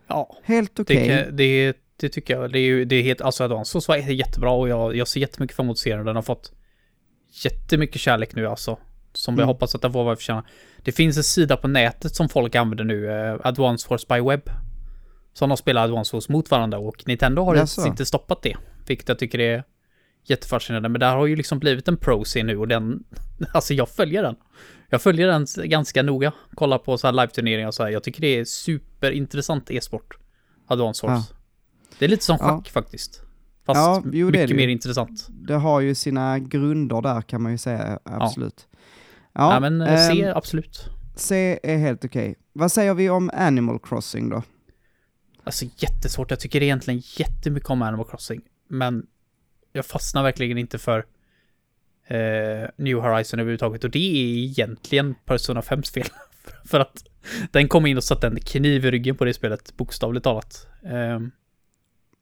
Ja. 0.08 0.38
Helt 0.44 0.80
okej. 0.80 1.04
Okay. 1.04 1.32
Det, 1.32 1.78
det, 1.98 2.10
tycker 2.10 2.34
jag. 2.34 2.52
Det 2.52 2.60
är 2.60 2.64
ju 2.64 2.86
det 2.86 2.96
är 2.96 3.04
helt, 3.04 3.22
alltså 3.22 3.44
Advance 3.44 3.82
så 3.82 3.94
är 3.94 3.98
jättebra 3.98 4.52
och 4.52 4.70
jag, 4.70 4.96
jag 4.96 5.08
ser 5.08 5.20
jättemycket 5.20 5.56
fram 5.56 5.66
emot 5.66 5.80
serien. 5.80 6.06
Den 6.06 6.16
har 6.16 6.24
fått 6.24 6.52
jättemycket 7.44 8.02
kärlek 8.02 8.36
nu 8.36 8.48
alltså. 8.48 8.78
Som 9.14 9.34
mm. 9.34 9.40
jag 9.40 9.48
hoppas 9.48 9.76
att 9.76 9.82
den 9.82 9.94
får 9.94 10.04
vad 10.04 10.18
förtjänar. 10.18 10.44
Det 10.84 10.92
finns 10.92 11.18
en 11.18 11.24
sida 11.24 11.58
på 11.58 11.68
nätet 11.68 12.16
som 12.16 12.30
folk 12.30 12.56
använder 12.56 12.84
nu, 12.84 13.12
eh, 13.12 13.40
Advance 13.44 13.88
Force 13.88 14.06
by 14.10 14.30
Web. 14.30 14.50
Som 15.34 15.50
de 15.50 15.58
spelar 15.58 15.84
Advance 15.84 16.12
Force 16.12 16.32
mot 16.32 16.52
varandra 16.52 16.78
och 16.78 17.04
Nintendo 17.08 17.44
har 17.44 17.56
Jaså. 17.56 17.88
inte 17.88 18.06
stoppat 18.06 18.42
det. 18.42 18.56
Vilket 18.88 19.10
jag 19.10 19.20
tycker 19.20 19.40
är 19.40 19.64
jättefascinerande. 20.26 20.90
Men 20.90 21.00
där 21.00 21.16
har 21.16 21.26
ju 21.26 21.36
liksom 21.36 21.60
blivit 21.60 21.88
en 21.88 21.98
pro-scene 21.98 22.44
nu 22.44 22.58
och 22.58 22.68
den, 22.68 23.04
alltså 23.54 23.74
jag 23.74 23.90
följer 23.90 24.24
den. 24.24 24.36
Jag 24.94 25.02
följer 25.02 25.28
den 25.28 25.46
ganska 25.70 26.04
noga. 26.04 26.34
Kollar 26.56 26.78
på 26.78 26.98
så 26.98 27.08
här 27.08 27.12
live-turneringar 27.12 27.68
och 27.68 27.74
så 27.74 27.84
här. 27.84 27.90
Jag 27.90 28.04
tycker 28.04 28.22
det 28.22 28.28
är 28.28 28.46
superintressant 28.46 29.72
e-sport. 29.72 30.18
Advance 30.68 31.02
Force. 31.02 31.14
Ja. 31.14 31.38
Det 32.00 32.06
är 32.06 32.10
lite 32.10 32.24
som 32.26 32.38
schack 32.38 32.68
ja. 32.68 32.72
faktiskt. 32.72 33.22
Fast 33.66 33.78
Ja, 33.78 34.02
jo, 34.06 34.26
det 34.28 34.32
mycket 34.32 34.48
det 34.48 34.52
ju. 34.52 34.58
mer 34.58 34.68
intressant. 34.68 35.28
Det 35.30 35.54
har 35.54 35.80
ju 35.82 35.96
sina 35.96 36.40
grunder 36.40 37.02
där 37.02 37.22
kan 37.22 37.42
man 37.42 37.52
ju 37.52 37.58
säga, 37.58 38.00
absolut. 38.06 38.68
Ja, 39.34 39.60
men 39.60 39.82
eh, 39.82 40.08
ehm, 40.08 40.16
se, 40.16 40.26
absolut. 40.26 40.90
C 41.16 41.60
är 41.64 41.78
helt 41.78 42.06
okej. 42.06 42.36
Vad 42.54 42.72
säger 42.72 42.94
vi 42.94 43.10
om 43.10 43.32
Animal 43.34 43.80
Crossing 43.80 44.30
då? 44.30 44.44
Alltså 45.44 45.66
jättesvårt. 45.78 46.30
Jag 46.30 46.40
tycker 46.40 46.64
egentligen 46.64 47.02
jättemycket 47.18 47.70
om 47.70 47.82
Animal 47.82 48.06
Crossing. 48.10 48.42
Men 48.70 49.06
jag 49.72 49.86
fastnar 49.86 50.24
verkligen 50.24 50.58
inte 50.58 50.80
för 50.80 51.06
eh, 52.08 52.70
New 52.78 52.98
Horizon 52.98 53.40
överhuvudtaget. 53.40 53.84
Och 53.84 53.90
det 53.90 54.00
är 54.00 54.38
egentligen 54.38 55.16
Persona 55.26 55.62
5 55.62 55.84
fel. 55.84 56.08
för 56.66 56.80
att 56.80 57.04
den 57.52 57.68
kom 57.68 57.86
in 57.86 57.98
och 57.98 58.04
satte 58.04 58.28
en 58.28 58.40
kniv 58.40 58.86
i 58.86 58.92
ryggen 58.92 59.16
på 59.16 59.26
det 59.26 59.34
spelet, 59.34 59.78
bokstavligt 59.78 60.24
talat. 60.24 60.68
Eh, 60.86 61.20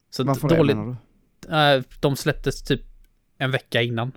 så 0.10 0.24
Varför 0.24 0.50
dåligt. 0.50 0.76
det 0.76 0.82
menar 0.82 0.98
du? 1.76 1.78
Eh, 1.78 1.84
de 2.00 2.16
släpptes 2.16 2.64
typ 2.64 2.82
en 3.38 3.52
vecka 3.52 3.82
innan 3.82 4.12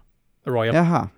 Royal. 0.46 0.74
Jaha, 0.76 1.08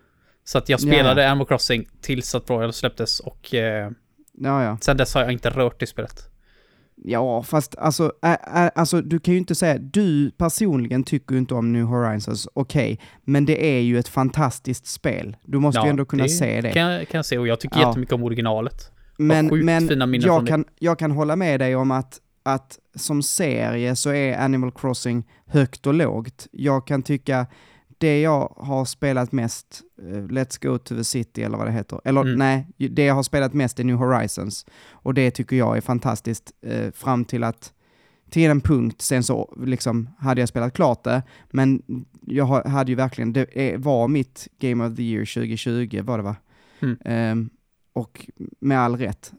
Så 0.45 0.59
att 0.59 0.69
jag 0.69 0.81
Ja. 0.81 0.87
spelade 0.87 1.31
Animal 1.31 1.47
Crossing 1.47 1.89
tills 2.01 2.35
att 2.35 2.51
Royal 2.51 2.73
släpptes 2.73 3.21
och 3.21 3.55
eh, 3.55 3.91
ja 4.33 4.65
ja. 4.65 4.79
sen 4.81 4.97
dess 4.97 5.15
har 5.15 5.23
jag 5.23 5.33
inte 5.33 5.51
rört 5.51 5.81
det 5.81 5.87
spelet. 5.87 6.31
Ja, 7.05 7.43
fast 7.43 7.77
alltså, 7.79 8.13
ä, 8.23 8.37
ä, 8.55 8.71
alltså 8.75 9.03
du 9.03 9.19
kan 9.19 9.35
ju 9.35 9.39
inte 9.39 9.55
säga, 9.55 9.79
du 9.79 10.31
personligen 10.31 11.05
tycker 11.05 11.33
ju 11.35 11.39
inte 11.39 11.55
om 11.55 11.73
New 11.73 11.85
Horizons, 11.85 12.49
okej, 12.55 13.01
men 13.25 13.45
det 13.45 13.77
är 13.77 13.81
ju 13.81 13.99
ett 13.99 14.09
fantastiskt 14.09 14.87
spel. 14.87 15.37
Du 15.45 15.59
måste 15.59 15.81
ju 15.81 15.89
ändå 15.89 16.05
kunna 16.05 16.29
se 16.29 16.61
det. 16.61 16.73
Kan 16.73 16.83
jag, 16.83 17.09
kan 17.09 17.19
jag 17.19 17.27
se 17.27 17.39
och 17.39 17.49
jag 17.49 17.61
tycker 17.61 17.81
Ja. 17.81 17.89
jättemycket 17.89 18.15
om 18.15 18.23
originalet. 18.23 18.91
Men, 19.19 19.51
sjukt 19.51 19.65
men 19.65 19.89
fina 19.89 20.07
minnen 20.07 20.27
jag, 20.27 20.47
kan, 20.47 20.65
jag 20.79 20.99
kan 20.99 21.11
hålla 21.11 21.37
med 21.37 21.61
dig 21.61 21.77
om 21.77 21.91
att, 21.91 22.21
att 22.43 22.79
som 22.95 23.23
serie 23.23 23.97
så 23.97 24.11
är 24.13 24.39
Animal 24.39 24.71
Crossing 24.73 25.25
högt 25.47 25.87
och 25.87 25.95
lågt. 25.95 26.47
Jag 26.53 26.87
kan 26.87 27.03
tycka 27.03 27.47
det 27.99 28.21
jag 28.21 28.55
har 28.57 28.85
spelat 28.85 29.33
mest, 29.33 29.83
eh, 30.03 30.05
Let's 30.05 30.63
Go 30.67 30.79
to 30.79 30.97
the 30.97 31.05
City 31.05 31.43
eller 31.43 31.59
vad 31.59 31.67
det 31.67 31.73
heter, 31.73 32.01
eller 32.05 32.21
Mm. 32.21 32.35
nej, 32.39 32.67
det 32.91 33.05
jag 33.05 33.15
har 33.15 33.23
spelat 33.23 33.53
mest 33.55 33.81
är 33.81 33.85
New 33.85 33.97
Horizons. 33.97 34.67
Och 34.91 35.15
det 35.15 35.31
tycker 35.31 35.57
jag 35.57 35.77
är 35.77 35.81
fantastiskt 35.81 36.53
eh, 36.63 36.91
fram 36.91 37.25
till 37.25 37.45
att 37.45 37.73
till 38.31 38.51
en 38.51 38.61
punkt, 38.61 39.03
sen 39.03 39.23
så 39.23 39.55
liksom 39.67 40.09
hade 40.19 40.41
jag 40.43 40.49
spelat 40.49 40.75
klart 40.75 41.05
det, 41.05 41.23
men 41.51 41.83
jag 42.21 42.45
ha- 42.45 42.69
hade 42.69 42.93
ju 42.93 42.97
verkligen, 42.97 43.33
det 43.33 43.77
var 43.79 44.09
mitt 44.09 44.49
Game 44.59 44.87
of 44.87 44.97
the 44.97 45.03
Year 45.03 45.25
2020, 45.25 46.03
var 46.03 46.17
det 46.19 46.25
va? 46.25 46.37
Mm. 46.81 46.97
Ehm, 47.05 47.51
och 47.93 48.31
med 48.61 48.79
all 48.81 48.97
rätt. 48.97 49.33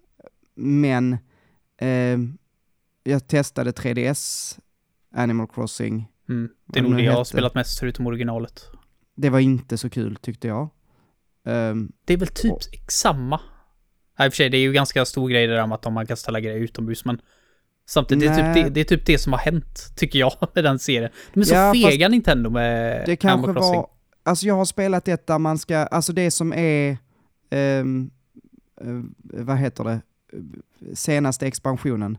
Men 0.56 1.18
ehm, 1.78 2.38
jag 3.04 3.28
testade 3.28 3.72
3DS, 3.72 4.58
Animal 5.16 5.48
Crossing, 5.48 6.08
Mm. 6.30 6.50
Det 6.66 6.80
är 6.80 6.84
nog 6.84 6.96
det 6.98 7.04
jag 7.04 7.14
har 7.14 7.24
spelat 7.24 7.56
mest 7.56 7.80
förutom 7.80 8.08
originalet. 8.08 8.66
det 9.16 9.30
var 9.30 9.40
inte 9.40 9.78
så 9.78 9.90
kul 9.90 10.16
tyckte 10.22 10.48
jag. 10.48 10.70
Ehm, 11.46 11.92
Det 12.06 12.14
är 12.14 12.18
väl 12.18 12.28
typ 12.28 12.52
Och- 12.52 12.62
samma. 12.88 13.40
Nej, 14.20 14.26
i 14.26 14.30
och 14.30 14.34
för 14.34 14.38
sig, 14.38 14.50
det 14.50 14.58
är 14.58 14.62
ju 14.62 14.74
ganska 14.74 15.06
stor 15.06 15.30
grej 15.30 15.48
det 15.48 15.54
där 15.56 15.68
med 15.68 15.76
att 15.76 15.94
man 15.94 16.08
kan 16.08 16.18
ställa 16.18 16.40
grejer 16.40 16.58
utomhus, 16.60 17.06
men 17.06 17.22
samtidigt, 17.88 18.24
det 18.36 18.42
är, 18.42 18.54
typ 18.54 18.64
det, 18.64 18.70
det 18.70 18.80
är 18.80 18.98
typ 18.98 19.06
det 19.06 19.18
som 19.18 19.34
har 19.34 19.40
hänt, 19.40 19.80
tycker 19.98 20.20
jag, 20.20 20.34
med 20.56 20.64
den 20.64 20.80
serien. 20.80 21.12
De 21.34 21.40
är 21.40 21.44
så 21.44 21.54
Ja, 21.56 21.74
fega 21.74 22.08
Nintendo 22.08 22.50
med 22.50 23.04
det 23.06 23.16
kanske 23.16 23.52
var, 23.52 23.88
alltså 24.24 24.46
jag 24.46 24.56
har 24.56 24.66
spelat 24.66 25.08
ett 25.08 25.28
där 25.28 25.40
man 25.40 25.58
ska, 25.58 25.78
alltså 25.78 26.14
det 26.14 26.32
som 26.32 26.54
är, 26.54 26.98
ehm, 27.50 28.10
eh, 28.82 28.88
vad 29.22 29.58
heter 29.58 29.84
det, 29.84 30.02
senaste 30.96 31.48
expansionen, 31.48 32.18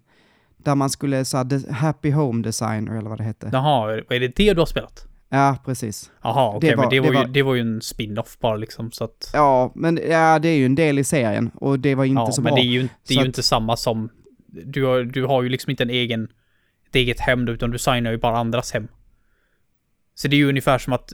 där 0.59 0.75
man 0.75 0.91
skulle 0.91 1.25
så 1.25 1.37
här, 1.37 1.73
Happy 1.73 2.11
Home 2.11 2.43
Designer 2.43 2.99
eller 2.99 3.09
vad 3.09 3.19
det 3.19 3.25
hette. 3.25 3.51
Jaha, 3.53 3.93
är 4.11 4.21
det 4.21 4.37
det 4.37 4.55
du 4.55 4.61
har 4.61 4.67
spelat? 4.67 5.05
Ja, 5.31 5.57
precis. 5.65 6.11
Jaha, 6.23 6.57
okej, 6.57 6.71
Det 6.71 6.77
var- 6.77 6.83
men 6.83 6.91
det 6.91 6.97
det 6.97 7.01
var, 7.01 7.15
var- 7.15 7.27
ju, 7.27 7.33
det 7.33 7.43
var 7.43 7.55
ju 7.55 7.61
en 7.61 7.81
spin-off 7.83 8.39
bara 8.41 8.57
liksom, 8.57 8.91
så 8.93 9.05
att... 9.05 9.31
Ja, 9.33 9.73
men 9.75 10.01
ja, 10.11 10.39
det 10.39 10.49
är 10.49 10.57
ju 10.57 10.67
en 10.67 10.75
del 10.75 10.99
i 10.99 11.05
serien 11.05 11.51
och 11.55 11.79
det 11.81 11.95
var 11.95 12.05
inte 12.05 12.21
ja, 12.21 12.33
så 12.33 12.43
men 12.43 12.51
bra. 12.51 12.57
det 12.57 12.69
är 12.69 12.71
ju, 12.73 12.81
inte- 12.81 12.95
det 13.09 13.15
är 13.15 13.17
ju 13.17 13.21
att- 13.21 13.27
inte 13.27 13.43
samma 13.43 13.77
som... 13.77 14.09
Du 14.47 14.85
har, 14.85 15.03
du 15.03 15.25
har 15.25 15.43
ju 15.43 15.49
liksom 15.49 15.71
inte 15.71 15.83
en 15.83 15.91
egen... 15.91 16.29
Ett 16.89 16.95
eget 16.97 17.21
hem 17.21 17.49
utan 17.49 17.71
du 17.71 17.79
signar 17.79 18.11
ju 18.11 18.19
bara 18.19 18.39
andras 18.39 18.73
hem. 18.73 18.89
Så 20.15 20.29
det 20.29 20.37
är 20.37 20.39
ju 20.39 20.49
ungefär 20.49 20.79
som 20.79 20.93
att, 20.93 21.13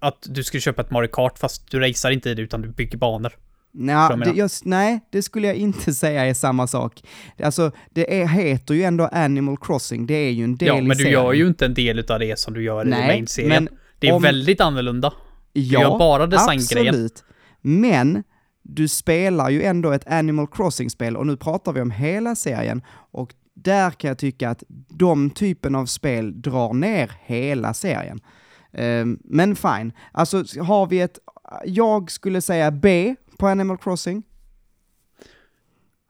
att 0.00 0.26
du 0.28 0.42
skulle 0.44 0.60
köpa 0.60 0.82
ett 0.82 0.90
Mario 0.90 1.08
Kart 1.12 1.38
fast 1.38 1.70
du 1.70 1.80
racear 1.80 2.10
inte 2.12 2.30
i 2.30 2.34
det 2.34 2.42
utan 2.42 2.62
du 2.62 2.68
bygger 2.68 2.98
banor. 2.98 3.32
Nja, 3.78 4.06
jag 4.10 4.20
det, 4.20 4.30
just, 4.30 4.64
nej, 4.64 5.00
det 5.10 5.22
skulle 5.22 5.46
jag 5.46 5.56
inte 5.56 5.94
säga 5.94 6.26
är 6.26 6.34
samma 6.34 6.66
sak. 6.66 7.02
Alltså, 7.42 7.70
det 7.90 8.20
är, 8.22 8.26
heter 8.26 8.74
ju 8.74 8.82
ändå 8.82 9.04
Animal 9.12 9.56
Crossing, 9.60 10.06
det 10.06 10.14
är 10.14 10.30
ju 10.30 10.44
en 10.44 10.56
del 10.56 10.68
ja, 10.68 10.78
i 10.78 10.82
men 10.82 10.96
du 10.96 11.08
gör 11.08 11.32
ju 11.32 11.46
inte 11.46 11.64
en 11.66 11.74
del 11.74 11.98
utav 11.98 12.18
det 12.20 12.38
som 12.38 12.54
du 12.54 12.62
gör 12.62 12.86
i 12.86 12.90
Nej, 12.90 13.06
main-serien. 13.06 13.48
men 13.64 13.68
Det 13.98 14.08
är 14.08 14.12
om- 14.12 14.22
väldigt 14.22 14.60
annorlunda. 14.60 15.12
ja, 15.52 15.80
gör 15.82 15.98
bara 15.98 16.26
designgrejen. 16.26 16.88
Absolut. 16.94 17.24
Men 17.60 18.22
du 18.62 18.88
spelar 18.88 19.50
ju 19.50 19.62
ändå 19.62 19.92
ett 19.92 20.06
Animal 20.12 20.46
Crossing-spel 20.46 21.16
och 21.16 21.26
nu 21.26 21.36
pratar 21.36 21.72
vi 21.72 21.80
om 21.80 21.90
hela 21.90 22.34
serien 22.34 22.82
och 23.12 23.34
där 23.54 23.90
kan 23.90 24.08
jag 24.08 24.18
tycka 24.18 24.50
att 24.50 24.62
de 24.88 25.30
typen 25.30 25.74
av 25.74 25.86
spel 25.86 26.42
drar 26.42 26.72
ner 26.72 27.10
hela 27.24 27.74
serien. 27.74 28.20
Ehm, 28.72 29.18
men 29.24 29.56
fine, 29.56 29.92
alltså 30.12 30.44
har 30.62 30.86
vi 30.86 31.00
ett, 31.00 31.18
jag 31.64 32.10
skulle 32.10 32.40
säga 32.40 32.70
B 32.70 33.14
på 33.38 33.46
Animal 33.46 33.78
Crossing. 33.78 34.22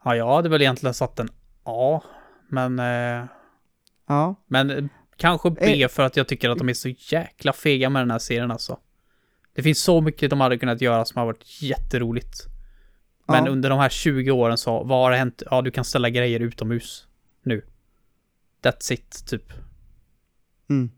Ja, 0.04 0.16
jag 0.16 0.34
hade 0.34 0.48
väl 0.48 0.62
egentligen 0.62 0.94
satt 0.94 1.18
en 1.18 1.28
A, 1.64 2.02
men... 2.48 2.78
Eh, 2.78 3.26
Ja, 4.08 4.34
men 4.46 4.70
eh, 4.70 4.84
kanske 5.16 5.50
B 5.50 5.88
för 5.88 6.02
att 6.02 6.16
jag 6.16 6.28
tycker 6.28 6.50
att 6.50 6.58
de 6.58 6.68
är 6.68 6.74
så 6.74 6.88
jäkla 6.88 7.52
fega 7.52 7.90
med 7.90 8.02
den 8.02 8.10
här 8.10 8.18
serien 8.18 8.50
alltså. 8.50 8.78
Det 9.54 9.62
finns 9.62 9.82
så 9.82 10.00
mycket 10.00 10.30
de 10.30 10.40
hade 10.40 10.58
kunnat 10.58 10.80
göra 10.80 11.04
som 11.04 11.18
har 11.18 11.26
varit 11.26 11.62
jätteroligt. 11.62 12.44
Men 13.28 13.44
Ja. 13.44 13.50
under 13.50 13.70
de 13.70 13.78
här 13.78 13.88
20 13.88 14.30
åren 14.30 14.58
så, 14.58 14.84
vad 14.84 14.98
har 14.98 15.12
hänt? 15.12 15.42
Ja, 15.50 15.62
du 15.62 15.70
kan 15.70 15.84
ställa 15.84 16.10
grejer 16.10 16.40
utomhus. 16.40 17.06
Nu. 17.42 17.64
That's 18.62 18.92
it, 18.92 19.26
typ. 19.26 19.52
mm. 20.70 20.90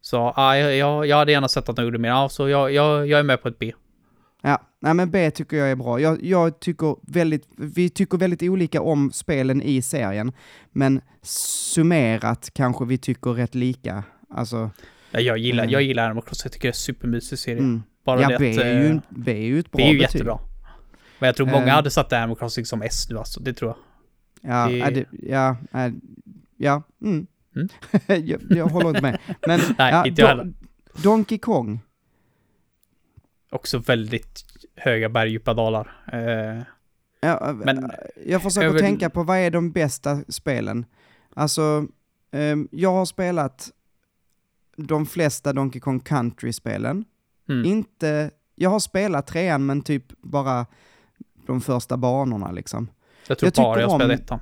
Så 0.00 0.16
ja, 0.36 0.56
jag, 0.56 0.76
jag, 0.76 1.06
jag 1.06 1.16
hade 1.16 1.32
gärna 1.32 1.48
sett 1.48 1.68
att 1.68 1.76
de 1.76 1.84
gjorde 1.84 1.98
mer. 1.98 2.08
Ja, 2.08 2.28
så 2.28 2.48
jag, 2.48 2.72
jag, 2.72 3.06
jag 3.06 3.20
är 3.20 3.24
med 3.24 3.42
på 3.42 3.48
ett 3.48 3.58
B. 3.58 3.72
Ja, 4.42 4.62
nej 4.86 4.94
men 4.94 5.10
B 5.10 5.30
tycker 5.30 5.56
jag 5.56 5.70
är 5.70 5.76
bra. 5.76 6.00
Jag, 6.00 6.24
jag 6.24 6.60
tycker 6.60 6.96
väldigt, 7.02 7.48
vi 7.56 7.90
tycker 7.90 8.18
väldigt 8.18 8.42
olika 8.42 8.82
om 8.82 9.12
spelen 9.12 9.62
i 9.62 9.82
serien, 9.82 10.32
men 10.72 11.00
summerat 11.22 12.50
kanske 12.54 12.84
vi 12.84 12.98
tycker 12.98 13.30
rätt 13.30 13.54
lika. 13.54 14.04
Alltså, 14.30 14.70
Ja, 15.10 15.20
jag 15.20 15.38
gillar, 15.38 15.62
Mm. 15.64 15.72
jag 15.72 15.82
gillar 15.82 16.04
Animal 16.04 16.22
Crossing. 16.24 16.42
Jag 16.44 16.52
tycker 16.52 16.68
det 16.68 16.72
är 16.72 16.72
supermysig 16.72 17.38
serie. 17.38 17.58
mm. 17.58 17.82
Bara 18.04 18.20
ja, 18.20 18.28
det 18.28 18.38
B 18.38 18.50
att, 18.50 18.58
är, 18.58 18.80
ju, 18.82 18.86
eh, 18.90 18.98
B 19.08 19.32
är 19.32 19.36
ju 19.46 19.58
ett 19.60 19.70
bra 19.70 19.76
Det 19.78 19.84
är 19.88 19.92
ju 19.92 19.98
betyg. 19.98 20.14
jättebra. 20.14 20.38
Men 21.18 21.26
jag 21.26 21.36
tror 21.36 21.46
många 21.46 21.66
Eh. 21.66 21.74
hade 21.74 21.90
satt 21.90 22.12
Animal 22.12 22.36
Crossing 22.36 22.64
som 22.66 22.82
S 22.82 23.06
nu 23.10 23.18
alltså, 23.18 23.40
det 23.40 23.52
tror 23.54 23.70
jag. 23.70 24.52
Ja, 24.52 24.68
Det- 24.68 24.76
ja, 24.76 24.90
det, 24.90 25.04
ja, 25.12 25.56
äh, 25.86 25.92
ja, 26.56 26.82
mm. 27.02 27.26
Mm. 27.56 27.68
jag, 28.26 28.40
jag 28.50 28.66
håller 28.66 28.88
inte 28.88 29.02
med. 29.02 29.18
Men 29.46 29.60
Nej, 29.78 29.92
ja, 29.92 30.06
inte 30.06 30.22
Don-. 30.34 30.54
Donkey 31.02 31.38
Kong, 31.38 31.80
Också 33.50 33.78
väldigt 33.78 34.44
höga 34.76 35.08
berg, 35.08 35.30
djupa 35.30 35.54
dalar. 35.54 36.04
Eh, 36.12 36.62
ja, 37.20 37.52
Men, 37.64 37.84
äh, 37.84 37.90
jag 38.26 38.42
försöker 38.42 38.70
vill- 38.70 38.82
tänka 38.82 39.10
på 39.10 39.22
vad 39.22 39.38
är 39.38 39.50
de 39.50 39.70
bästa 39.72 40.22
spelen? 40.28 40.84
Alltså, 41.34 41.86
ehm, 42.32 42.68
jag 42.72 42.92
har 42.92 43.04
spelat 43.04 43.70
de 44.76 45.06
flesta 45.06 45.52
Donkey 45.52 45.80
Kong 45.80 46.00
Country-spelen. 46.00 47.04
mm. 47.48 47.64
Inte, 47.64 48.30
jag 48.54 48.70
har 48.70 48.78
spelat 48.80 49.26
trean 49.26 49.66
men 49.66 49.82
typ 49.82 50.04
bara 50.22 50.66
de 51.46 51.60
första 51.60 51.96
banorna 51.96 52.52
liksom. 52.52 52.88
jag 53.28 53.38
tror 53.38 53.46
jag 53.48 53.54
bara 53.66 53.80
jag 53.80 53.90
spelade 53.90 54.14
ettan. 54.14 54.40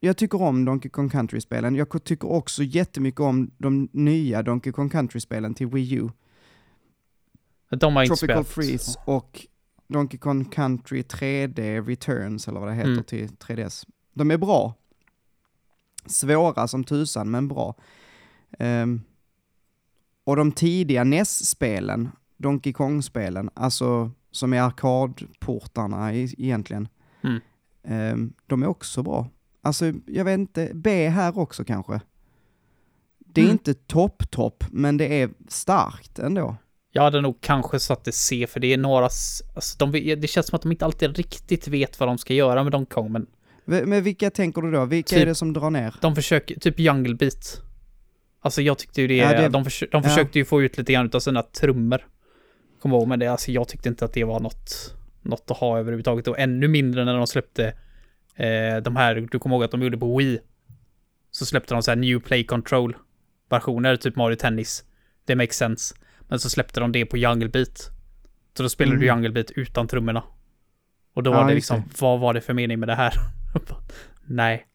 Jag 0.00 0.16
tycker 0.16 0.42
om 0.42 0.64
Donkey 0.64 0.90
Kong 0.90 1.08
Country-spelen. 1.10 1.74
Jag 1.76 2.04
tycker 2.04 2.30
också 2.32 2.62
jättemycket 2.62 3.20
om 3.20 3.50
de 3.58 3.88
nya 3.92 4.42
Donkey 4.42 4.72
Kong 4.72 4.88
Country-spelen 4.90 5.54
till 5.54 5.66
Wii 5.66 5.94
U. 5.94 6.08
De 7.70 7.96
har 7.96 8.02
jag 8.02 8.06
inte 8.06 8.16
Tropical 8.26 8.44
spelat. 8.44 8.66
Freeze 8.68 9.00
och 9.04 9.46
Donkey 9.92 10.18
Kong 10.18 10.44
Country 10.44 11.02
3D 11.02 11.80
Returns, 11.86 12.48
eller 12.48 12.60
vad 12.60 12.68
det 12.68 12.74
heter, 12.74 12.90
Mm. 12.90 13.04
till 13.04 13.28
3DS. 13.28 13.86
De 14.14 14.30
är 14.30 14.38
bra. 14.38 14.74
Svåra 16.06 16.68
som 16.68 16.84
tusan, 16.84 17.30
men 17.30 17.48
bra. 17.48 17.74
Ehm, 18.58 19.00
och 20.24 20.36
de 20.36 20.52
tidiga 20.52 21.04
NES-spelen, 21.04 22.08
Donkey 22.36 22.72
Kong-spelen, 22.72 23.50
alltså 23.54 24.10
som 24.30 24.52
är 24.52 24.62
arkadportarna 24.62 26.14
i, 26.14 26.34
egentligen, 26.38 26.88
Mm. 27.22 27.40
ehm, 27.82 28.32
de 28.46 28.62
är 28.62 28.66
också 28.66 29.02
bra. 29.02 29.28
Alltså, 29.62 29.92
jag 30.06 30.24
vet 30.24 30.38
inte, 30.38 30.70
B 30.74 31.08
här 31.08 31.38
också 31.38 31.64
kanske. 31.64 32.00
Det 33.18 33.40
är 33.40 33.44
Mm. 33.44 33.52
inte 33.52 33.74
topp-topp, 33.74 34.64
men 34.70 34.96
det 34.96 35.22
är 35.22 35.30
starkt 35.48 36.18
ändå. 36.18 36.56
Jag 36.92 37.02
hade 37.02 37.20
nog 37.20 37.40
kanske 37.40 37.80
satt 37.80 38.04
det 38.04 38.12
C, 38.12 38.46
för 38.48 38.60
det 38.60 38.72
är 38.72 38.78
några... 38.78 39.04
Alltså, 39.04 39.78
de, 39.78 39.90
det 40.20 40.26
känns 40.30 40.46
som 40.46 40.56
att 40.56 40.62
de 40.62 40.72
inte 40.72 40.84
alltid 40.84 41.16
riktigt 41.16 41.68
vet 41.68 42.00
vad 42.00 42.08
de 42.08 42.18
ska 42.18 42.34
göra 42.34 42.62
med 42.62 42.72
Donkey 42.72 42.94
Kong, 42.94 43.12
men 43.12 43.26
Men 43.64 44.02
vilka 44.02 44.30
tänker 44.30 44.62
du 44.62 44.70
då? 44.70 44.84
Vilka 44.84 45.08
Typ- 45.08 45.22
är 45.22 45.26
det 45.26 45.34
som 45.34 45.52
drar 45.52 45.70
ner? 45.70 45.94
de 46.00 46.14
försöker... 46.14 46.60
Typ 46.60 46.78
Jungle 46.78 47.14
Beat. 47.14 47.62
Alltså 48.42 48.62
jag 48.62 48.78
tyckte 48.78 49.00
ju 49.02 49.08
det, 49.08 49.16
Ja, 49.16 49.40
det- 49.40 49.48
de, 49.48 49.64
försö 49.64 49.86
de 49.90 50.02
ja. 50.02 50.08
försökte 50.08 50.38
ju 50.38 50.44
få 50.44 50.62
ut 50.62 50.78
lite 50.78 50.92
grann 50.92 51.10
av 51.12 51.20
sina 51.20 51.42
trummor. 51.42 52.06
Kommer 52.82 52.96
ihåg, 52.96 53.08
men 53.08 53.18
det, 53.18 53.26
alltså 53.26 53.52
jag 53.52 53.68
tyckte 53.68 53.88
inte 53.88 54.04
att 54.04 54.12
det 54.12 54.24
var 54.24 54.40
något, 54.40 54.94
något 55.22 55.50
att 55.50 55.56
ha 55.56 55.78
överhuvudtaget. 55.78 56.28
Och 56.28 56.38
ännu 56.38 56.68
mindre 56.68 57.04
när 57.04 57.16
de 57.16 57.26
släppte 57.26 57.66
eh, 58.36 58.76
de 58.82 58.96
här, 58.96 59.14
du 59.32 59.38
kommer 59.38 59.56
ihåg 59.56 59.64
att 59.64 59.70
de 59.70 59.82
gjorde 59.82 59.98
på 59.98 60.16
Wii. 60.18 60.38
Så 61.30 61.46
släppte 61.46 61.74
de 61.74 61.82
så 61.82 61.90
här 61.90 61.96
New 61.96 62.20
Play 62.20 62.44
Control 62.46 62.96
versioner, 63.50 63.96
typ 63.96 64.16
Mario 64.16 64.36
Tennis. 64.36 64.84
Det 65.24 65.34
makes 65.36 65.56
sense. 65.56 65.94
Men 66.30 66.38
så 66.40 66.50
släppte 66.50 66.80
de 66.80 66.92
det 66.92 67.06
på 67.06 67.16
Jungle 67.16 67.48
Beat. 67.48 67.90
Så 68.56 68.62
då 68.62 68.68
spelade 68.68 68.96
du 68.98 69.06
Mm. 69.08 69.16
Jungle 69.16 69.30
Beat 69.32 69.50
utan 69.50 69.88
trummorna. 69.88 70.22
Och 71.14 71.22
då 71.22 71.30
Ja, 71.30 71.36
var 71.36 71.48
det 71.48 71.54
liksom, 71.54 71.82
vad 72.00 72.20
var 72.20 72.34
det 72.34 72.40
för 72.40 72.54
mening 72.54 72.78
med 72.80 72.88
det 72.88 72.94
här? 72.94 73.12
Nej. 74.26 74.66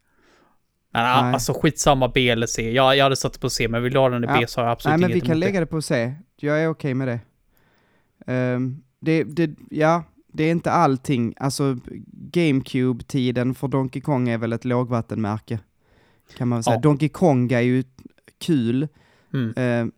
Men 0.91 1.03
Nej. 1.03 1.33
alltså 1.33 1.53
skitsamma 1.53 2.07
B 2.07 2.29
eller 2.29 2.47
C. 2.47 2.71
Jag, 2.71 2.97
jag 2.97 3.03
hade 3.03 3.15
satt 3.15 3.39
på 3.39 3.49
C, 3.49 3.67
men 3.67 3.83
vill 3.83 3.93
du 3.93 3.99
ha 3.99 4.09
den 4.09 4.23
i 4.23 4.27
Ja. 4.27 4.37
B 4.39 4.47
så 4.47 4.61
har 4.61 4.65
jag 4.65 4.71
absolut 4.71 4.91
Nej, 4.91 5.01
men 5.01 5.11
inget 5.11 5.23
vi 5.23 5.27
kan 5.27 5.39
lägga 5.39 5.59
det 5.59 5.65
på 5.65 5.81
C. 5.81 6.15
Jag 6.35 6.63
är 6.63 6.67
okej 6.67 6.93
med 6.93 7.07
det. 7.07 7.19
Ehm, 8.27 8.81
det, 8.99 9.23
det. 9.23 9.55
Ja, 9.69 10.03
det 10.27 10.43
är 10.43 10.51
inte 10.51 10.71
allting. 10.71 11.33
Alltså, 11.37 11.77
GameCube-tiden 12.31 13.55
för 13.55 13.67
Donkey 13.67 14.01
Kong 14.01 14.29
är 14.29 14.37
väl 14.37 14.53
ett 14.53 14.65
lågvattenmärke. 14.65 15.59
Kan 16.37 16.47
man 16.47 16.57
väl 16.57 16.63
säga. 16.63 16.75
Ja. 16.75 16.81
Donkey 16.81 17.09
Konga 17.09 17.57
är 17.57 17.63
ju 17.63 17.83
kul, 18.39 18.79
det. 19.31 19.37
Mm. 19.37 19.53
ehm, 19.57 19.91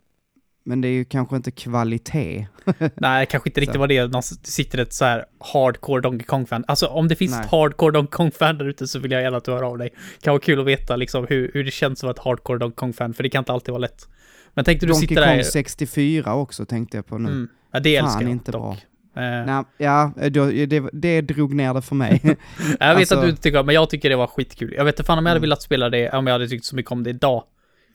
men 0.67 0.81
det 0.81 0.87
är 0.87 0.91
ju 0.93 1.05
kanske 1.05 1.35
inte 1.35 1.51
kvalitet. 1.51 2.47
Nej, 2.95 3.25
kanske 3.25 3.49
inte 3.49 3.61
riktigt 3.61 3.79
var 3.79 3.87
det. 3.87 4.07
Det 4.07 4.21
sitter 4.23 4.77
ett 4.77 4.93
så 4.93 5.05
här 5.05 5.25
hardcore 5.53 6.01
Donkey 6.01 6.25
Kong-fan. 6.25 6.63
Alltså 6.67 6.87
om 6.87 7.07
det 7.07 7.15
finns 7.15 7.31
Nej. 7.31 7.41
ett 7.41 7.51
hardcore 7.51 7.91
Donkey 7.91 8.11
Kong-fan 8.11 8.57
där 8.57 8.65
ute 8.65 8.87
så 8.87 8.99
vill 8.99 9.11
jag 9.11 9.21
gärna 9.21 9.37
att 9.37 9.43
du 9.45 9.51
hör 9.51 9.63
av 9.63 9.77
dig. 9.77 9.89
Kan 10.21 10.31
vara 10.31 10.41
kul 10.41 10.59
att 10.59 10.65
veta 10.65 10.95
liksom 10.95 11.27
hur, 11.29 11.51
hur 11.53 11.63
det 11.63 11.71
känns 11.71 11.99
att 11.99 12.03
vara 12.03 12.11
ett 12.13 12.19
hardcore 12.19 12.59
Donkey 12.59 12.75
Kong-fan, 12.75 13.13
för 13.13 13.23
det 13.23 13.29
kan 13.29 13.39
inte 13.39 13.51
alltid 13.53 13.71
vara 13.71 13.81
lätt. 13.81 14.07
Men 14.53 14.65
tänkte 14.65 14.85
du 14.85 14.91
Donkey 14.91 15.07
Kong 15.15 15.25
där... 15.25 15.43
64 15.43 16.33
också 16.33 16.65
tänkte 16.65 16.97
jag 16.97 17.05
på 17.07 17.17
nu. 17.17 17.29
Mm. 17.29 17.49
Ja, 17.71 17.79
det 17.79 17.95
älskar 17.95 18.21
jag 18.21 18.31
inte 18.31 18.51
dock. 18.51 18.61
bra. 18.61 19.23
Eh, 19.23 19.45
Nej, 19.45 19.63
ja, 19.77 20.11
då, 20.29 20.45
det, 20.45 20.83
det 20.93 21.21
drog 21.21 21.53
ner 21.53 21.73
det 21.73 21.81
för 21.81 21.95
mig. 21.95 22.21
jag 22.79 22.95
vet 22.95 22.97
alltså- 22.97 23.15
att 23.15 23.21
du 23.23 23.29
inte 23.29 23.41
tycker 23.41 23.63
men 23.63 23.75
jag 23.75 23.89
tycker 23.89 24.09
det 24.09 24.15
var 24.15 24.27
skitkul. 24.27 24.73
Jag 24.77 24.85
vet 24.85 24.95
inte 24.95 25.03
fan 25.03 25.17
om 25.17 25.25
jag 25.25 25.29
hade 25.29 25.37
Mm. 25.37 25.41
velat 25.49 25.61
spela 25.61 25.89
det, 25.89 26.09
om 26.09 26.27
jag 26.27 26.33
hade 26.33 26.47
tyckt 26.47 26.65
så 26.65 26.75
mycket 26.75 26.91
om 26.91 27.03
det 27.03 27.09
idag. 27.09 27.43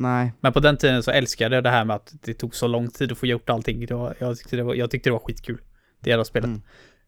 Nej, 0.02 0.32
Men 0.40 0.52
på 0.52 0.60
den 0.60 0.76
tiden 0.76 1.02
så 1.02 1.10
älskade 1.10 1.54
jag 1.54 1.64
det 1.64 1.70
här 1.70 1.84
med 1.84 1.96
att 1.96 2.14
det 2.20 2.34
tog 2.34 2.54
så 2.54 2.66
lång 2.66 2.88
tid 2.90 3.12
att 3.12 3.18
få 3.18 3.26
gjort 3.26 3.50
allting. 3.50 3.86
Var, 3.90 4.14
jag, 4.18 4.38
tyckte 4.38 4.56
det 4.56 4.62
var, 4.62 4.74
jag 4.74 4.90
tyckte 4.90 5.08
det 5.10 5.12
var 5.12 5.18
skitkul. 5.26 5.60
Det 6.00 6.10
jävla 6.10 6.24
spelet. 6.24 6.50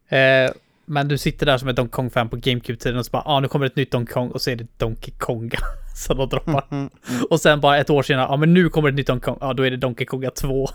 Mm. 0.09 0.45
Eh, 0.47 0.53
men 0.85 1.07
du 1.07 1.17
sitter 1.17 1.45
där 1.45 1.57
som 1.57 1.67
ett 1.67 1.75
Donkey 1.75 1.91
Kong-fan 1.91 2.29
på 2.29 2.35
GameCube-tiden 2.35 2.97
och 2.99 3.05
så 3.05 3.11
bara, 3.11 3.23
ah, 3.25 3.39
nu 3.39 3.47
kommer 3.47 3.65
ett 3.65 3.75
nytt 3.75 3.91
Donkey 3.91 4.13
Kong 4.13 4.31
och 4.31 4.41
så 4.41 4.49
är 4.51 4.55
det 4.55 4.67
Donkey 4.77 5.13
Konga 5.17 5.59
som 5.95 6.17
de 6.17 6.29
droppar. 6.29 6.65
Mm. 6.71 6.89
Och 7.29 7.41
sen 7.41 7.61
bara 7.61 7.77
ett 7.77 7.89
år 7.89 8.03
senare, 8.03 8.25
ja 8.25 8.33
ah, 8.33 8.37
men 8.37 8.53
nu 8.53 8.69
kommer 8.69 8.89
ett 8.89 8.95
nytt 8.95 9.07
Donkey 9.07 9.25
Kong, 9.25 9.37
ja 9.41 9.47
ah, 9.47 9.53
då 9.53 9.63
är 9.63 9.71
det 9.71 9.77
Donkey 9.77 10.05
Konga 10.05 10.31
2. 10.35 10.67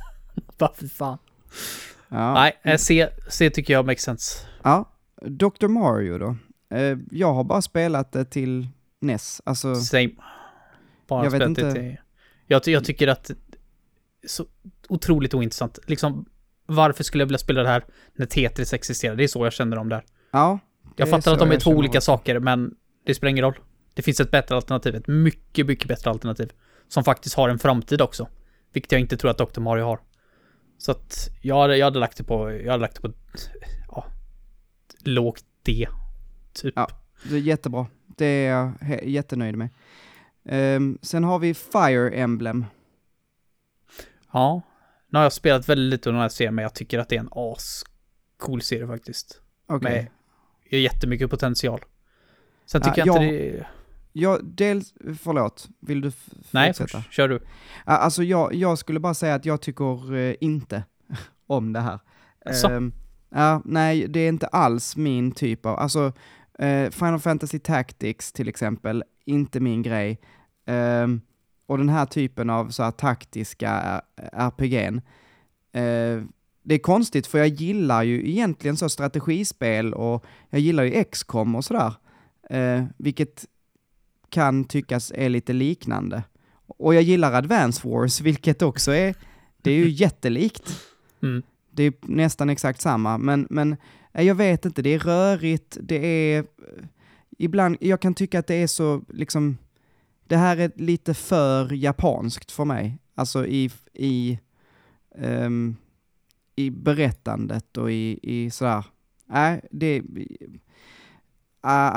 bara 0.58 0.72
fy 0.74 0.88
fan. 0.88 1.18
ja. 2.08 2.34
Nej, 2.34 2.52
eh, 2.62 2.76
C, 2.76 3.08
C 3.28 3.50
tycker 3.50 3.72
jag 3.72 3.86
makes 3.86 4.02
sense. 4.02 4.46
Ja, 4.62 4.90
Dr. 5.22 5.68
Mario 5.68 6.18
då. 6.18 6.36
Eh, 6.76 6.98
jag 7.10 7.34
har 7.34 7.44
bara 7.44 7.62
spelat 7.62 8.12
det 8.12 8.24
till 8.24 8.68
NES. 9.00 9.42
Alltså, 9.44 9.74
Same. 9.74 10.10
Bara 11.08 11.24
Jag 11.24 11.30
vet 11.30 11.42
inte. 11.42 11.72
till... 11.72 11.96
Jag, 12.50 12.62
jag 12.68 12.84
tycker 12.84 13.08
att 13.08 13.24
det 13.24 13.34
så 14.28 14.46
otroligt 14.88 15.34
ointressant. 15.34 15.78
Liksom, 15.86 16.26
varför 16.66 17.04
skulle 17.04 17.22
jag 17.22 17.26
vilja 17.26 17.38
spela 17.38 17.62
det 17.62 17.68
här 17.68 17.84
när 18.14 18.26
Tetris 18.26 18.72
existerar? 18.72 19.16
Det 19.16 19.24
är 19.24 19.28
så 19.28 19.46
jag 19.46 19.52
känner 19.52 19.76
om 19.78 19.88
det 19.88 19.94
här. 19.94 20.04
ja. 20.30 20.58
det 20.82 20.90
Jag 20.96 21.10
fattar 21.10 21.32
att 21.32 21.38
de 21.38 21.50
är 21.50 21.60
två 21.60 21.70
olika 21.70 21.98
också. 21.98 22.06
saker, 22.06 22.38
men 22.38 22.74
det 23.06 23.14
spelar 23.14 23.30
ingen 23.30 23.44
roll. 23.44 23.58
Det 23.94 24.02
finns 24.02 24.20
ett 24.20 24.30
bättre 24.30 24.56
alternativ, 24.56 24.94
ett 24.94 25.08
mycket, 25.08 25.66
mycket 25.66 25.88
bättre 25.88 26.10
alternativ. 26.10 26.52
Som 26.88 27.04
faktiskt 27.04 27.36
har 27.36 27.48
en 27.48 27.58
framtid 27.58 28.00
också. 28.00 28.28
Vilket 28.72 28.92
jag 28.92 29.00
inte 29.00 29.16
tror 29.16 29.30
att 29.30 29.38
Dr. 29.38 29.60
Mario 29.60 29.84
har. 29.84 30.00
Så 30.78 30.92
att 30.92 31.28
jag 31.42 31.60
hade, 31.60 31.76
jag 31.76 31.86
hade 31.86 31.98
lagt 31.98 32.16
det 32.16 32.24
på, 32.24 32.52
jag 32.52 32.70
hade 32.70 32.82
lagt 32.82 32.94
det 32.94 33.00
på, 33.00 33.12
ja, 33.88 34.06
lågt 35.04 35.44
D. 35.62 35.88
Typ. 36.52 36.72
Ja. 36.76 36.88
Det 37.24 37.34
är 37.36 37.40
jättebra. 37.40 37.86
Det 38.16 38.26
är 38.26 38.74
jag 38.80 39.04
jättenöjd 39.08 39.56
med. 39.56 39.68
Ehm, 40.52 40.98
sen 41.02 41.24
har 41.24 41.38
vi 41.38 41.54
Fire 41.54 42.10
Emblem. 42.10 42.64
Ja. 44.32 44.62
Nu 45.08 45.18
har 45.18 45.22
jag 45.24 45.32
spelat 45.32 45.68
väldigt 45.68 45.90
lite 45.90 46.08
under 46.08 46.16
den 46.18 46.22
här 46.22 46.28
serien, 46.28 46.54
men 46.54 46.62
jag 46.62 46.74
tycker 46.74 46.98
att 46.98 47.08
det 47.08 47.16
är 47.16 47.20
en 47.20 47.28
ascool 47.32 48.62
serie 48.62 48.86
faktiskt. 48.86 49.40
Okej. 49.66 49.92
Med 49.92 50.06
det 50.70 50.76
är 50.76 50.80
jättemycket 50.80 51.30
potential. 51.30 51.80
Sen 52.66 52.80
Ja, 52.84 52.90
tycker 52.90 53.06
jag 53.06 53.22
inte 53.24 53.34
jag- 53.34 53.52
det... 53.54 53.66
Ja, 54.12 54.38
dels, 54.42 54.94
förlåt, 55.22 55.68
vill 55.80 56.00
du 56.00 56.12
Nej, 56.50 56.68
fortsätta? 56.74 56.98
först, 57.02 57.12
kör 57.12 57.28
du. 57.28 57.40
Ja, 57.86 57.92
Alltså 57.92 58.22
jag, 58.22 58.54
jag 58.54 58.78
skulle 58.78 59.00
bara 59.00 59.14
säga 59.14 59.34
att 59.34 59.44
jag 59.44 59.60
tycker 59.60 60.14
eh, 60.14 60.34
inte 60.40 60.84
om 61.46 61.72
det 61.72 61.80
här. 61.80 61.98
Asså? 62.44 62.68
Ehm, 62.70 62.92
ja, 63.28 63.62
nej, 63.64 64.06
det 64.08 64.20
är 64.20 64.28
inte 64.28 64.46
alls 64.46 64.96
min 64.96 65.32
typ 65.32 65.66
av, 65.66 65.78
alltså 65.78 66.12
eh, 66.58 66.90
Final 66.90 67.20
Fantasy 67.20 67.58
Tactics 67.58 68.32
till 68.32 68.48
exempel, 68.48 69.04
inte 69.24 69.60
min 69.60 69.82
grej. 69.82 70.20
Ehm, 70.70 71.20
och 71.66 71.78
den 71.78 71.88
här 71.88 72.06
typen 72.06 72.50
av 72.50 72.70
så 72.70 72.82
här 72.82 72.90
taktiska 72.90 74.02
RPG'n. 74.32 74.96
Eh, 75.72 76.24
det 76.62 76.74
är 76.74 76.78
konstigt 76.78 77.26
för 77.26 77.38
jag 77.38 77.48
gillar 77.48 78.02
ju 78.02 78.30
egentligen 78.30 78.76
så 78.76 78.88
strategispel 78.88 79.94
och 79.94 80.24
jag 80.50 80.60
gillar 80.60 80.84
ju 80.84 81.04
XCOM 81.04 81.54
och 81.54 81.64
sådär. 81.64 81.94
Eh, 82.50 82.84
vilket 82.96 83.46
kan 84.28 84.64
tyckas 84.64 85.12
är 85.14 85.28
lite 85.28 85.52
liknande. 85.52 86.22
Och 86.66 86.94
jag 86.94 87.02
gillar 87.02 87.32
Advance 87.32 87.88
Wars, 87.88 88.20
vilket 88.20 88.62
också 88.62 88.92
är, 88.92 89.14
det 89.62 89.70
är 89.70 89.76
ju 89.76 89.88
jättelikt. 90.04 90.80
Mm. 91.22 91.42
Det 91.70 91.82
är 91.82 91.92
nästan 92.00 92.50
exakt 92.50 92.80
samma, 92.80 93.18
men, 93.18 93.46
men 93.50 93.76
eh, 94.12 94.26
jag 94.26 94.34
vet 94.34 94.64
inte, 94.64 94.82
det 94.82 94.94
är 94.94 94.98
rörigt, 94.98 95.76
det 95.80 96.06
är... 96.06 96.44
Ibland, 97.38 97.76
jag 97.80 98.00
kan 98.00 98.14
tycka 98.14 98.38
att 98.38 98.46
det 98.46 98.54
är 98.54 98.66
så, 98.66 99.02
liksom, 99.08 99.58
det 100.30 100.36
här 100.36 100.56
är 100.56 100.72
lite 100.74 101.14
för 101.14 101.72
japanskt 101.72 102.52
för 102.52 102.64
mig. 102.64 102.98
Alltså 103.14 103.46
i, 103.46 103.70
i, 103.92 104.38
um, 105.14 105.76
i 106.56 106.70
berättandet 106.70 107.76
och 107.76 107.92
i, 107.92 108.18
i 108.22 108.50
sådär. 108.50 108.84
Nej, 109.26 109.60
det... 109.70 109.96
I, 109.96 110.60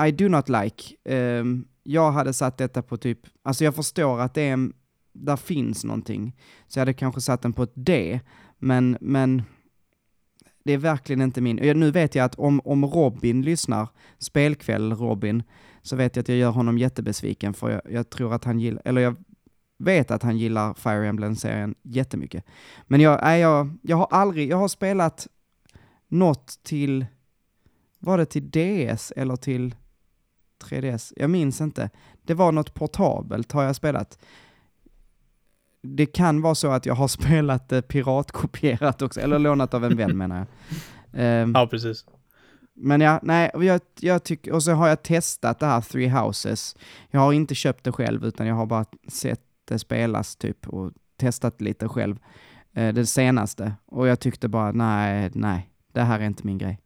I 0.08 0.12
do 0.12 0.30
not 0.30 0.50
like. 0.50 1.15
Um, 1.15 1.67
jag 1.84 2.12
hade 2.12 2.34
satt 2.34 2.58
detta 2.58 2.82
på 2.82 2.98
typ, 2.98 3.19
alltså 3.43 3.63
jag 3.63 3.76
förstår 3.76 4.19
att 4.19 4.34
det 4.34 4.41
är 4.41 4.54
en, 4.54 4.74
där 5.12 5.38
finns 5.38 5.84
någonting. 5.84 6.36
Så 6.67 6.80
jag 6.80 6.82
hade 6.82 6.93
kanske 6.93 7.22
satt 7.22 7.41
den 7.41 7.54
på 7.54 7.63
ett 7.63 7.74
D, 7.76 8.19
men, 8.58 8.98
men 9.02 9.41
det 10.63 10.74
är 10.74 10.78
verkligen 10.78 11.22
inte 11.22 11.41
min. 11.41 11.56
Nu 11.56 11.91
vet 11.91 12.15
jag 12.15 12.26
att 12.26 12.36
om, 12.36 12.62
om 12.65 12.86
Robin 12.86 13.41
lyssnar, 13.41 13.88
spelkväll 14.17 14.93
Robin, 14.93 15.43
så 15.84 15.96
vet 15.96 16.15
jag 16.15 16.24
att 16.24 16.30
jag 16.30 16.38
gör 16.38 16.52
honom 16.52 16.78
jättebesviken 16.78 17.54
för 17.54 17.69
jag, 17.69 17.82
jag 17.89 18.10
tror 18.10 18.34
att 18.34 18.43
han 18.46 18.60
gillar, 18.60 18.82
eller 18.86 19.02
jag 19.02 19.15
vet 19.78 20.12
att 20.12 20.24
han 20.24 20.38
gillar 20.38 20.74
Fire 20.74 21.08
Emblem-serien 21.08 21.76
jättemycket. 21.82 22.46
Men 22.88 23.02
jag, 23.02 23.19
nej, 23.24 23.41
jag, 23.41 23.78
jag 23.82 23.98
har 23.98 24.08
aldrig, 24.12 24.50
jag 24.50 24.58
har 24.58 24.67
spelat 24.67 25.28
något 26.08 26.60
till, 26.63 27.06
var 28.00 28.17
det 28.17 28.26
till 28.26 28.52
DS 28.52 29.12
eller 29.15 29.36
till 29.36 29.76
3DS? 30.63 31.13
Jag 31.15 31.30
minns 31.30 31.62
inte. 31.62 31.89
Det 32.22 32.34
var 32.34 32.52
något 32.52 32.74
portabelt 32.74 33.52
har 33.52 33.63
jag 33.63 33.76
spelat. 33.76 34.19
Det 35.81 36.06
kan 36.06 36.42
vara 36.42 36.56
så 36.56 36.71
att 36.71 36.86
jag 36.86 36.96
har 36.96 37.08
spelat 37.19 37.69
det 37.69 37.81
piratkopierat 37.81 39.02
också, 39.02 39.19
eller 39.21 39.40
lånat 39.40 39.73
av 39.73 39.86
en 39.86 39.98
vän 39.98 40.17
menar 40.17 40.38
jag. 40.38 40.48
Ehm, 41.15 41.52
Ja, 41.56 41.67
precis. 41.67 42.06
Men 42.76 43.02
ja, 43.02 43.19
nej, 43.24 43.52
jag, 43.54 43.82
jag 44.00 44.24
tycker, 44.24 44.52
och 44.52 44.63
så 44.63 44.71
har 44.71 44.88
jag 44.88 45.04
testat 45.04 45.60
det 45.60 45.65
här 45.65 45.82
Three 45.82 46.08
Houses. 46.10 46.76
Jag 47.12 47.19
har 47.19 47.34
inte 47.34 47.56
köpt 47.56 47.84
det 47.84 47.92
själv, 47.92 48.26
utan 48.26 48.48
jag 48.48 48.56
har 48.56 48.65
bara 48.65 48.86
sett 49.08 49.42
det 49.65 49.80
spelas 49.80 50.36
typ 50.36 50.67
och 50.67 50.92
testat 51.17 51.62
lite 51.62 51.88
själv. 51.88 52.17
Eh, 52.76 52.94
det 52.94 53.06
senaste. 53.06 53.74
Och 53.86 54.08
jag 54.08 54.19
tyckte 54.19 54.48
bara, 54.48 54.71
nej, 54.71 55.32
nej, 55.34 55.69
det 55.94 56.02
här 56.02 56.19
är 56.19 56.24
inte 56.26 56.46
min 56.48 56.58
grej. 56.58 56.80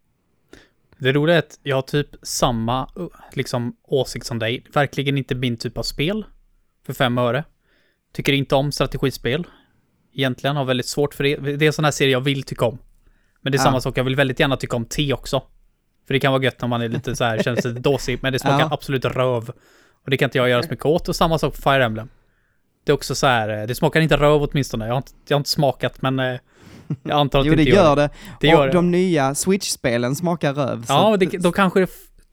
Det 0.98 1.12
roliga 1.14 1.36
är 1.36 1.40
att 1.40 1.60
jag 1.64 1.78
har 1.78 1.82
typ 1.82 2.10
samma 2.22 2.90
liksom, 3.34 3.76
åsikt 3.84 4.26
som 4.26 4.40
dig. 4.40 4.66
Verkligen 4.74 5.18
inte 5.18 5.36
min 5.36 5.58
typ 5.58 5.78
av 5.78 5.84
spel. 5.84 6.26
För 6.86 6.94
fem 6.94 7.18
öre. 7.18 7.44
Tycker 8.14 8.34
inte 8.34 8.56
om 8.56 8.72
strategispel. 8.72 9.48
Egentligen 10.14 10.56
har 10.56 10.66
väldigt 10.66 10.88
svårt 10.88 11.14
för 11.14 11.24
det. 11.24 11.36
Det 11.38 11.66
är 11.66 11.68
en 11.68 11.74
sån 11.74 11.86
här 11.86 11.92
serie 11.92 12.12
jag 12.12 12.22
vill 12.22 12.44
tycka 12.44 12.66
om. 12.66 12.78
Men 13.42 13.52
det 13.52 13.56
är 13.56 13.60
Ja. 13.60 13.64
samma 13.64 13.82
sak, 13.82 13.98
jag 13.98 14.04
vill 14.04 14.16
väldigt 14.16 14.40
gärna 14.40 14.58
tycka 14.58 14.76
om 14.76 14.86
te 14.86 15.14
också. 15.14 15.44
För 16.08 16.14
det 16.14 16.20
kan 16.20 16.32
vara 16.32 16.44
gött 16.44 16.62
när 16.62 16.68
man 16.68 16.82
är 16.82 16.90
lite 16.90 17.16
så 17.16 17.24
här, 17.24 17.44
känns 17.44 17.66
lite 17.66 17.80
dåsig, 17.80 18.20
men 18.22 18.34
det 18.34 18.40
smakar 18.40 18.60
Ja. 18.60 18.68
absolut 18.72 19.06
röv. 19.06 19.50
Och 20.04 20.10
det 20.12 20.18
kan 20.18 20.26
inte 20.26 20.38
jag 20.38 20.50
göra 20.50 20.64
så 20.64 20.70
mycket 20.70 20.86
åt. 20.86 21.10
Och 21.10 21.16
samma 21.16 21.40
sak 21.40 21.56
för 21.56 21.62
Fire 21.62 21.86
Emblem. 21.86 22.10
Det 22.86 22.92
är 22.92 22.94
också 22.94 23.16
så 23.16 23.28
här, 23.28 23.50
eh, 23.62 23.68
det 23.68 23.76
smakar 23.76 24.00
inte 24.02 24.18
röv 24.18 24.44
åtminstone. 24.44 24.86
Jag 24.86 24.94
har 24.94 24.98
inte, 24.98 25.12
jag 25.28 25.36
har 25.36 25.40
inte 25.40 25.50
smakat, 25.50 26.02
men 26.02 26.20
eh, 26.20 26.26
jag 27.04 27.12
antar 27.20 27.40
att 27.40 27.46
Jo, 27.46 27.56
det 27.56 27.62
inte 27.62 27.76
gör 27.76 27.96
det. 27.96 28.10
Det 28.42 28.48
gör 28.48 28.60
och 28.60 28.66
det. 28.66 28.72
de 28.72 28.92
nya 28.92 29.36
Switch-spelen 29.36 30.16
smakar 30.16 30.54
röv. 30.54 30.86
Ja, 30.88 31.18
det, 31.20 31.26
då 31.26 31.52
kanske 31.52 31.88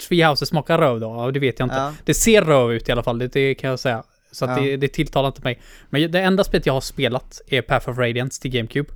det 0.09 0.25
Houses 0.27 0.49
smakar 0.49 0.79
röv 0.79 1.01
då. 1.01 1.31
Det 1.31 1.41
vet 1.41 1.59
jag 1.59 1.66
inte. 1.66 1.77
Ja. 1.77 1.93
Det 2.05 2.14
ser 2.14 2.43
röv 2.43 2.72
ut 2.72 2.89
i 2.89 2.93
alla 2.93 3.03
fall, 3.03 3.18
det, 3.18 3.29
det 3.33 3.55
kan 3.55 3.70
jag 3.70 3.79
säga. 3.79 4.03
Så 4.33 4.45
Ja. 4.45 4.55
det, 4.61 4.77
det 4.77 4.89
tilltalar 4.89 5.29
inte 5.29 5.43
mig. 5.45 5.61
Men 5.91 6.11
det 6.12 6.20
enda 6.20 6.45
spelet 6.45 6.66
jag 6.66 6.72
har 6.72 6.81
spelat 6.81 7.41
är 7.49 7.62
Path 7.62 7.89
of 7.91 7.99
Radiance 7.99 8.43
till 8.43 8.51
GameCube. 8.51 8.91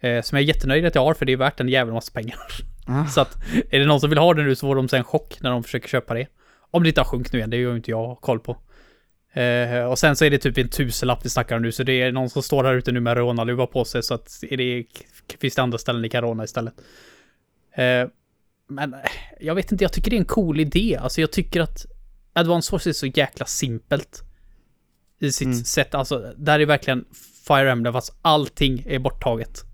Eh, 0.00 0.22
som 0.22 0.36
jag 0.38 0.42
är 0.42 0.48
jättenöjd 0.48 0.86
att 0.86 0.94
jag 0.94 1.04
har, 1.04 1.14
för 1.14 1.26
det 1.26 1.32
är 1.32 1.36
värt 1.36 1.60
en 1.60 1.68
jävla 1.68 1.94
massa 1.94 2.12
pengar. 2.12 2.38
Ah. 2.86 3.06
Så 3.06 3.20
att, 3.20 3.36
är 3.70 3.78
det 3.78 3.86
någon 3.86 4.00
som 4.00 4.10
vill 4.10 4.18
ha 4.18 4.34
det 4.34 4.42
nu 4.42 4.54
så 4.54 4.66
får 4.66 4.76
de 4.76 4.88
sig 4.88 4.98
en 4.98 5.04
chock 5.04 5.38
när 5.40 5.50
de 5.50 5.62
försöker 5.62 5.88
köpa 5.88 6.14
det. 6.14 6.26
Om 6.70 6.82
det 6.82 6.88
inte 6.88 7.00
har 7.00 7.06
sjunkit 7.06 7.32
nu 7.32 7.38
igen, 7.38 7.50
det 7.50 7.56
gör 7.56 7.70
ju 7.70 7.76
inte 7.76 7.90
jag 7.90 8.20
koll 8.20 8.40
på. 8.40 8.56
Eh, 9.40 9.84
och 9.84 9.98
sen 9.98 10.16
så 10.16 10.24
är 10.24 10.30
det 10.30 10.38
typ 10.38 10.58
en 10.58 10.68
tusenlapp 10.68 11.24
vi 11.24 11.30
snackar 11.30 11.56
om 11.56 11.62
nu, 11.62 11.72
så 11.72 11.82
det 11.82 12.02
är 12.02 12.12
någon 12.12 12.30
som 12.30 12.42
står 12.42 12.64
här 12.64 12.74
ute 12.74 12.92
nu 12.92 13.00
med 13.00 13.16
rånarluva 13.16 13.66
på 13.66 13.84
sig, 13.84 14.02
så 14.02 14.14
att 14.14 14.38
är 14.50 14.56
det, 14.56 14.84
finns 15.40 15.54
det 15.54 15.62
andra 15.62 15.78
ställen 15.78 16.02
ni 16.02 16.08
kan 16.08 16.22
råna 16.22 16.44
istället. 16.44 16.74
Eh, 17.74 18.08
men 18.68 18.94
eh, 18.94 19.00
jag 19.40 19.54
vet 19.54 19.72
inte, 19.72 19.84
jag 19.84 19.92
tycker 19.92 20.10
det 20.10 20.16
är 20.16 20.20
en 20.20 20.24
cool 20.24 20.60
idé. 20.60 20.98
Alltså 21.00 21.20
jag 21.20 21.32
tycker 21.32 21.60
att 21.60 21.86
Advance 22.32 22.72
Wars 22.72 22.86
är 22.86 22.92
så 22.92 23.06
jäkla 23.06 23.46
simpelt. 23.46 24.22
I 25.18 25.32
sitt 25.32 25.46
Mm. 25.46 25.58
sätt, 25.58 25.94
alltså 25.94 26.32
där 26.36 26.60
är 26.60 26.66
verkligen 26.66 27.04
Fire 27.48 27.70
Emblem 27.70 27.92
fast 27.92 28.18
allting 28.22 28.84
är 28.88 28.98
borttaget. 28.98 29.64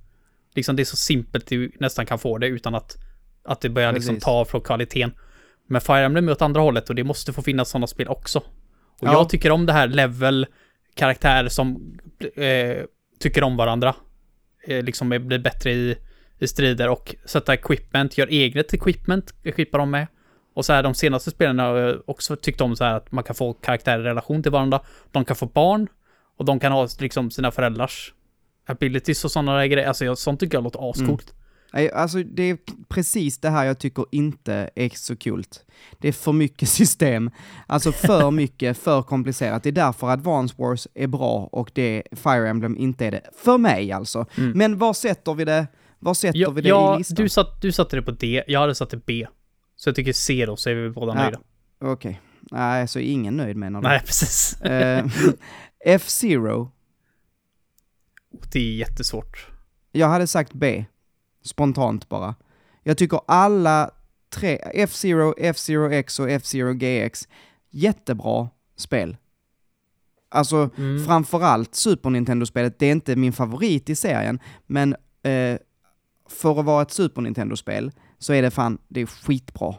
Liksom 0.54 0.76
det 0.76 0.82
är 0.82 0.84
så 0.84 0.96
simpelt 0.96 1.46
du 1.46 1.72
nästan 1.80 2.06
kan 2.06 2.18
få 2.18 2.38
det 2.38 2.46
utan 2.46 2.74
att, 2.74 2.96
att 3.44 3.60
det 3.60 3.68
börjar 3.68 3.92
liksom 3.92 4.16
ta 4.20 4.44
från 4.44 4.60
kvaliteten. 4.60 5.12
Men 5.66 5.80
Fire 5.80 6.04
Emblem 6.04 6.28
är 6.28 6.32
åt 6.32 6.42
andra 6.42 6.60
hållet 6.60 6.88
och 6.88 6.94
det 6.94 7.04
måste 7.04 7.32
få 7.32 7.42
finnas 7.42 7.70
sådana 7.70 7.86
spel 7.86 8.08
också. 8.08 8.38
Och 8.38 9.08
Ja. 9.08 9.12
jag 9.12 9.28
tycker 9.28 9.50
om 9.50 9.66
det 9.66 9.72
här 9.72 9.88
level, 9.88 10.46
karaktärer 10.94 11.48
som 11.48 11.98
eh, 12.34 12.84
tycker 13.18 13.42
om 13.42 13.56
varandra. 13.56 13.94
Eh, 14.66 14.82
liksom 14.82 15.08
blir 15.08 15.38
bättre 15.38 15.72
i, 15.72 15.96
i 16.38 16.46
strider 16.48 16.88
och 16.88 17.14
sätta 17.24 17.54
equipment, 17.54 18.18
gör 18.18 18.26
eget 18.26 18.74
equipment, 18.74 19.34
equippar 19.42 19.78
de 19.78 19.90
med. 19.90 20.06
Och 20.54 20.64
så 20.64 20.72
här 20.72 20.82
de 20.82 20.94
senaste 20.94 21.30
spelen 21.30 21.58
har 21.58 21.76
jag 21.76 22.02
också 22.06 22.36
tyckt 22.36 22.60
om 22.60 22.76
så 22.76 22.84
här 22.84 22.94
att 22.94 23.12
man 23.12 23.24
kan 23.24 23.34
få 23.34 23.52
karaktärer 23.52 24.00
i 24.00 24.04
relation 24.04 24.42
till 24.42 24.52
varandra. 24.52 24.80
De 25.12 25.24
kan 25.24 25.36
få 25.36 25.46
barn 25.46 25.86
och 26.36 26.44
de 26.44 26.60
kan 26.60 26.72
ha 26.72 26.88
liksom 27.00 27.30
sina 27.30 27.50
föräldrars 27.50 28.14
abilities 28.70 29.24
och 29.24 29.30
sådana 29.30 29.56
där 29.56 29.66
grejer. 29.66 29.88
Alltså 29.88 30.04
jag, 30.04 30.18
sånt 30.18 30.40
tycker 30.40 30.56
jag 30.56 30.64
låter 30.64 30.90
ascoolt. 30.90 31.34
Nej, 31.72 31.90
Alltså 31.92 32.22
det 32.22 32.42
är 32.42 32.58
precis 32.88 33.38
det 33.38 33.50
här 33.50 33.64
jag 33.64 33.78
tycker 33.78 34.04
inte 34.12 34.70
är 34.74 34.90
så 34.94 35.16
kul. 35.16 35.44
Det 35.98 36.08
är 36.08 36.12
för 36.12 36.32
mycket 36.32 36.68
system. 36.78 37.30
Alltså 37.66 37.92
för 37.92 38.30
mycket, 38.42 38.78
för 38.78 39.02
komplicerat. 39.02 39.62
Det 39.62 39.68
är 39.70 39.72
därför 39.72 40.06
Advance 40.10 40.54
Wars 40.58 40.88
är 40.94 41.06
bra 41.06 41.48
och 41.52 41.70
det 41.74 42.02
Fire 42.12 42.48
Emblem 42.48 42.76
inte 42.76 43.06
är 43.06 43.10
det. 43.10 43.22
För 43.44 43.58
mig 43.58 43.92
alltså. 43.92 44.26
Mm. 44.38 44.58
Men 44.58 44.78
var 44.78 44.92
sätter 44.92 45.34
vi 45.34 45.44
det? 45.44 45.66
Var 45.98 46.14
sätter 46.14 46.38
Ja, 46.38 46.50
vi 46.50 46.60
det 46.62 46.68
i 46.68 46.70
ja 46.70 46.96
listan? 46.98 47.14
du, 47.16 47.28
satt, 47.28 47.60
du 47.62 47.72
satte 47.72 47.96
det 47.96 48.02
på 48.02 48.10
D, 48.10 48.44
jag 48.46 48.60
hade 48.60 48.74
satt 48.74 48.90
det 48.90 49.06
B. 49.06 49.26
Så 49.76 49.88
jag 49.88 49.96
tycker 49.96 50.12
C 50.12 50.46
då, 50.46 50.56
så 50.56 50.70
är 50.70 50.74
vi 50.74 50.90
båda 50.90 51.12
Ja. 51.14 51.22
nöjda. 51.22 51.38
Okej. 51.84 52.20
Nej, 52.50 52.88
så 52.88 52.98
ingen 52.98 53.36
nöjd 53.36 53.56
menar 53.56 53.82
du? 53.82 53.88
Nej, 53.88 54.00
precis. 54.06 54.60
Eh, 54.60 55.06
F-Zero. 55.86 56.70
Det 58.52 58.58
är 58.58 58.74
jättesvårt. 58.76 59.48
Jag 59.92 60.08
hade 60.08 60.26
sagt 60.26 60.52
B. 60.52 60.84
Spontant 61.44 62.08
bara. 62.08 62.34
Jag 62.82 62.98
tycker 62.98 63.20
alla 63.26 63.90
tre, 64.30 64.56
F-Zero, 64.74 65.34
F-Zero 65.38 65.90
X 65.92 66.20
och 66.20 66.30
F-Zero 66.30 66.72
GX, 66.72 67.28
jättebra 67.70 68.48
spel. 68.76 69.16
Alltså, 70.28 70.70
Mm. 70.76 71.04
framförallt 71.06 71.74
Super 71.74 72.10
Nintendo-spelet, 72.10 72.78
det 72.78 72.86
är 72.86 72.92
inte 72.92 73.16
min 73.16 73.32
favorit 73.32 73.90
i 73.90 73.94
serien, 73.96 74.38
men 74.66 74.96
eh, 75.22 75.58
för 76.28 76.60
att 76.60 76.64
vara 76.66 76.82
ett 76.82 76.90
Super 76.90 77.20
Nintendo-spel 77.22 77.92
så 78.18 78.32
är 78.32 78.42
det 78.42 78.50
fan, 78.50 78.78
det 78.88 79.00
är 79.00 79.06
skitbra. 79.06 79.74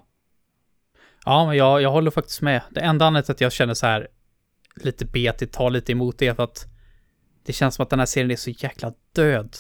Ja, 1.26 1.46
men 1.46 1.58
jag, 1.58 1.82
jag 1.82 1.92
håller 1.92 2.12
faktiskt 2.12 2.42
med. 2.42 2.62
Det 2.70 2.80
enda 2.82 3.06
anledningen 3.06 3.26
till 3.26 3.32
att 3.32 3.42
jag 3.42 3.52
känner 3.52 3.74
så 3.74 3.86
här 3.86 4.08
lite 4.76 5.06
B, 5.06 5.28
att 5.28 5.38
det 5.40 5.52
tar 5.52 5.70
lite 5.70 5.92
emot 5.92 6.18
det 6.18 6.28
är 6.28 6.34
för 6.34 6.44
att 6.44 6.66
det 7.46 7.54
känns 7.54 7.76
som 7.76 7.84
att 7.84 7.90
den 7.90 8.00
här 8.00 8.06
serien 8.06 8.32
är 8.32 8.36
så 8.36 8.50
jäkla 8.50 8.94
död. 9.16 9.56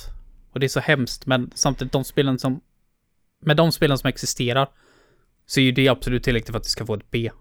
Och 0.53 0.59
det 0.59 0.65
är 0.65 0.67
så 0.67 0.79
hemskt, 0.79 1.25
men 1.25 1.51
samtidigt 1.55 1.93
de 1.93 2.03
spelen 2.03 2.39
som... 2.39 2.61
Med 3.45 3.57
de 3.57 3.71
spelen 3.71 3.97
som 3.97 4.07
existerar 4.07 4.69
så 5.45 5.59
är 5.59 5.63
ju 5.63 5.71
det 5.71 5.87
absolut 5.87 6.23
tillräckligt 6.23 6.51
för 6.51 6.57
att 6.57 6.63
det 6.63 6.69
ska 6.69 6.85
få 6.85 6.93
ett 6.93 7.11
B. 7.11 7.31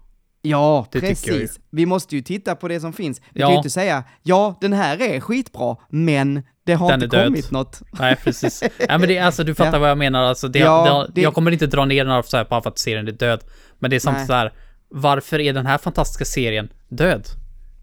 Ja, 0.41 0.87
Det 0.91 0.99
precis. 0.99 1.59
Vi 1.69 1.85
måste 1.85 2.15
ju 2.15 2.21
titta 2.21 2.55
på 2.55 2.67
det 2.67 2.79
som 2.79 2.93
finns. 2.93 3.21
Vi 3.33 3.41
Ja. 3.41 3.47
kan 3.47 3.53
ju 3.53 3.57
inte 3.57 3.69
säga, 3.69 4.03
ja, 4.23 4.57
den 4.61 4.73
här 4.73 5.01
är 5.01 5.19
skitbra, 5.19 5.75
men 5.89 6.43
det 6.63 6.73
har 6.73 6.89
Den 6.91 7.03
inte 7.03 7.15
är 7.17 7.19
död. 7.19 7.27
kommit 7.27 7.51
något. 7.51 7.81
Nej, 7.99 8.15
precis. 8.23 8.63
ja, 8.87 8.97
men 8.97 9.07
det 9.07 9.17
är 9.17 9.23
alltså, 9.23 9.43
du 9.43 9.55
fattar 9.55 9.73
Ja. 9.73 9.79
vad 9.79 9.89
jag 9.89 9.97
menar. 9.97 10.23
Alltså, 10.23 10.47
det, 10.47 10.59
Ja, 10.59 11.07
det, 11.15 11.21
Jag 11.21 11.33
kommer 11.33 11.51
inte 11.51 11.67
dra 11.67 11.85
ner 11.85 12.05
den 12.05 12.13
här 12.13 12.21
så 12.21 12.37
här 12.37 12.45
bara 12.49 12.61
för 12.61 12.69
att 12.69 12.77
serien 12.79 13.07
är 13.07 13.11
död. 13.11 13.43
Men 13.79 13.89
det 13.89 13.95
är 13.95 13.99
samtidigt 13.99 14.27
så 14.27 14.33
här, 14.33 14.53
varför 14.89 15.39
är 15.39 15.53
den 15.53 15.65
här 15.65 15.77
fantastiska 15.77 16.25
serien 16.25 16.69
död? 16.89 17.25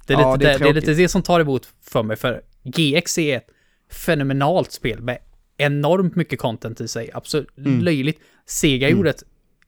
Det 0.08 0.14
är, 0.14 0.20
Ja, 0.20 0.36
lite, 0.36 0.46
det 0.48 0.54
är 0.54 0.58
det, 0.58 0.64
det 0.64 0.70
är 0.70 0.74
lite 0.74 0.94
det 0.94 1.08
som 1.08 1.22
tar 1.22 1.40
emot 1.40 1.68
för 1.82 2.02
mig, 2.02 2.16
för 2.16 2.42
GX 2.62 3.18
är 3.18 3.36
ett 3.36 3.46
fenomenalt 3.92 4.72
spel 4.72 5.00
med 5.02 5.18
enormt 5.56 6.16
mycket 6.16 6.38
content 6.38 6.80
i 6.80 6.88
sig. 6.88 7.10
Absolut 7.14 7.58
Mm. 7.58 7.80
löjligt. 7.80 8.20
Sega 8.46 8.88
gjorde 8.88 9.10
ett 9.10 9.22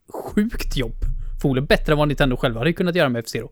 sjukt 0.09 0.76
jobb. 0.76 0.95
Förmodligen 1.43 1.66
bättre 1.66 1.93
än 1.93 1.99
vad 1.99 2.09
Nintendo 2.09 2.36
själva 2.36 2.61
hade 2.61 2.72
kunnat 2.72 2.95
göra 2.95 3.09
med 3.09 3.20
F-Zero. 3.20 3.51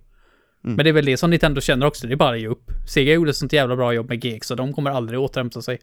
Mm. 0.65 0.77
Men 0.77 0.85
det 0.85 0.91
är 0.91 0.93
väl 0.93 1.05
det 1.05 1.17
som 1.17 1.31
Nintendo 1.31 1.61
känner 1.61 1.87
också, 1.87 2.07
det 2.07 2.15
är 2.15 2.17
bara 2.17 2.35
att 2.35 2.41
ge 2.41 2.47
upp. 2.49 2.71
Sega 2.89 3.13
gjorde 3.13 3.31
ett 3.31 3.37
sånt 3.37 3.53
jävla 3.53 3.77
bra 3.77 3.93
jobb 3.93 4.09
med 4.09 4.21
GX 4.25 4.51
och 4.51 4.57
de 4.57 4.73
kommer 4.73 4.91
aldrig 4.91 5.21
återhämta 5.21 5.63
sig 5.63 5.79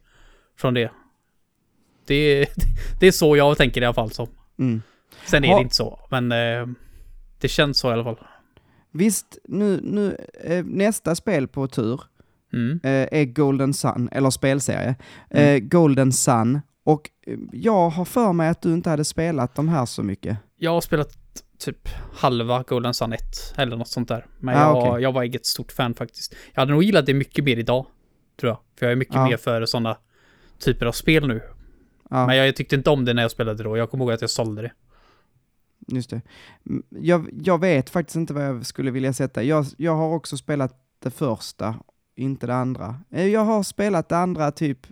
från 0.58 0.74
det. 0.74 0.92
Det 2.08 2.46
det 3.00 3.08
är 3.08 3.12
så 3.12 3.38
jag 3.38 3.58
tänker 3.58 3.82
i 3.82 3.86
alla 3.86 3.94
fall 3.94 4.12
som. 4.12 4.28
Mm. 4.60 4.82
Sen 5.26 5.44
är 5.44 5.48
Ha- 5.48 5.56
det 5.58 5.62
inte 5.64 5.76
så, 5.76 6.00
men 6.12 6.32
eh, 6.32 6.68
det 7.40 7.48
känns 7.48 7.78
så 7.78 7.90
i 7.90 7.94
alla 7.94 8.04
fall. 8.04 8.18
Visst, 8.98 9.38
nu, 9.48 9.80
nu, 9.84 10.18
eh, 10.44 10.66
nästa 10.66 11.16
spel 11.16 11.48
på 11.48 11.68
tur 11.68 12.02
Mm. 12.54 12.80
eh, 12.84 13.20
är 13.22 13.26
Golden 13.26 13.74
Sun, 13.74 14.10
eller 14.12 14.30
spelserie. 14.30 14.96
Mm. 15.30 15.56
Eh, 15.56 15.60
Golden 15.70 16.12
Sun, 16.14 16.60
och 16.84 17.10
jag 17.52 17.90
har 17.90 18.06
för 18.06 18.34
mig 18.34 18.50
att 18.50 18.62
du 18.62 18.74
inte 18.74 18.90
hade 18.90 19.06
spelat 19.06 19.56
de 19.56 19.70
här 19.70 19.86
så 19.86 20.04
mycket. 20.04 20.38
Jag 20.58 20.72
har 20.72 20.82
spelat 20.82 21.10
typ 21.60 21.90
halva 22.14 22.64
Golden 22.68 22.94
Sun 22.94 23.14
1, 23.14 23.22
eller 23.58 23.78
något 23.78 23.88
sånt 23.88 24.08
där. 24.08 24.26
Men 24.40 24.56
Ah, 24.58 24.60
jag, 24.62 24.78
okej. 24.78 25.04
jag 25.04 25.12
var 25.12 25.24
inget 25.24 25.46
stort 25.46 25.72
fan 25.72 25.94
faktiskt. 25.94 26.36
Jag 26.54 26.62
hade 26.62 26.72
nog 26.72 26.84
gillat 26.84 27.06
det 27.06 27.14
mycket 27.14 27.44
mer 27.46 27.58
idag, 27.58 27.86
tror 28.40 28.50
jag. 28.50 28.58
För 28.80 28.86
jag 28.86 28.92
är 28.92 28.96
mycket 28.96 29.16
Ja. 29.16 29.28
mer 29.28 29.38
för 29.38 29.66
sådana 29.66 29.98
typer 30.60 30.86
av 30.86 30.92
spel 30.92 31.28
nu. 31.28 31.42
Ja, 32.10 32.28
Men 32.28 32.38
jag 32.38 32.56
tyckte 32.56 32.76
inte 32.76 32.90
om 32.90 33.06
det 33.06 33.14
när 33.14 33.22
jag 33.22 33.32
spelade 33.32 33.64
då. 33.64 33.78
Jag 33.78 33.90
kommer 33.92 34.06
ihåg 34.06 34.12
att 34.14 34.22
jag 34.22 34.30
sålde 34.30 34.62
det. 34.62 34.72
Just 35.88 36.10
det. 36.10 36.22
Mm, 36.70 36.84
Jag, 36.90 37.30
jag 37.44 37.60
vet 37.62 37.90
faktiskt 37.90 38.16
inte 38.16 38.34
vad 38.34 38.44
jag 38.46 38.66
skulle 38.66 38.92
vilja 38.92 39.14
sätta. 39.14 39.44
Jag, 39.44 39.66
jag 39.78 39.96
har 39.96 40.14
också 40.16 40.38
spelat 40.38 40.82
det 41.00 41.12
första, 41.12 41.76
inte 42.16 42.48
det 42.48 42.56
andra. 42.56 43.00
Eh, 43.12 43.26
Jag 43.28 43.46
har 43.46 43.64
spelat 43.64 44.10
det 44.10 44.18
andra 44.18 44.52
typ 44.52 44.88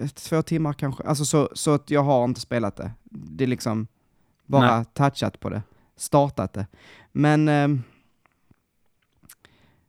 eh, 0.00 0.08
två 0.08 0.42
timmar 0.42 0.72
kanske. 0.72 1.02
Alltså 1.04 1.24
så, 1.24 1.48
så 1.54 1.74
att 1.74 1.90
jag 1.90 2.02
har 2.02 2.24
inte 2.24 2.40
spelat 2.40 2.76
det. 2.76 2.90
Det 3.10 3.44
är 3.44 3.48
liksom 3.48 3.86
bara 4.46 4.76
Nej. 4.76 4.84
touchat 4.94 5.40
på 5.40 5.48
det, 5.50 5.62
startat 5.96 6.52
det. 6.52 6.66
Men 7.12 7.48
ehm, 7.48 7.82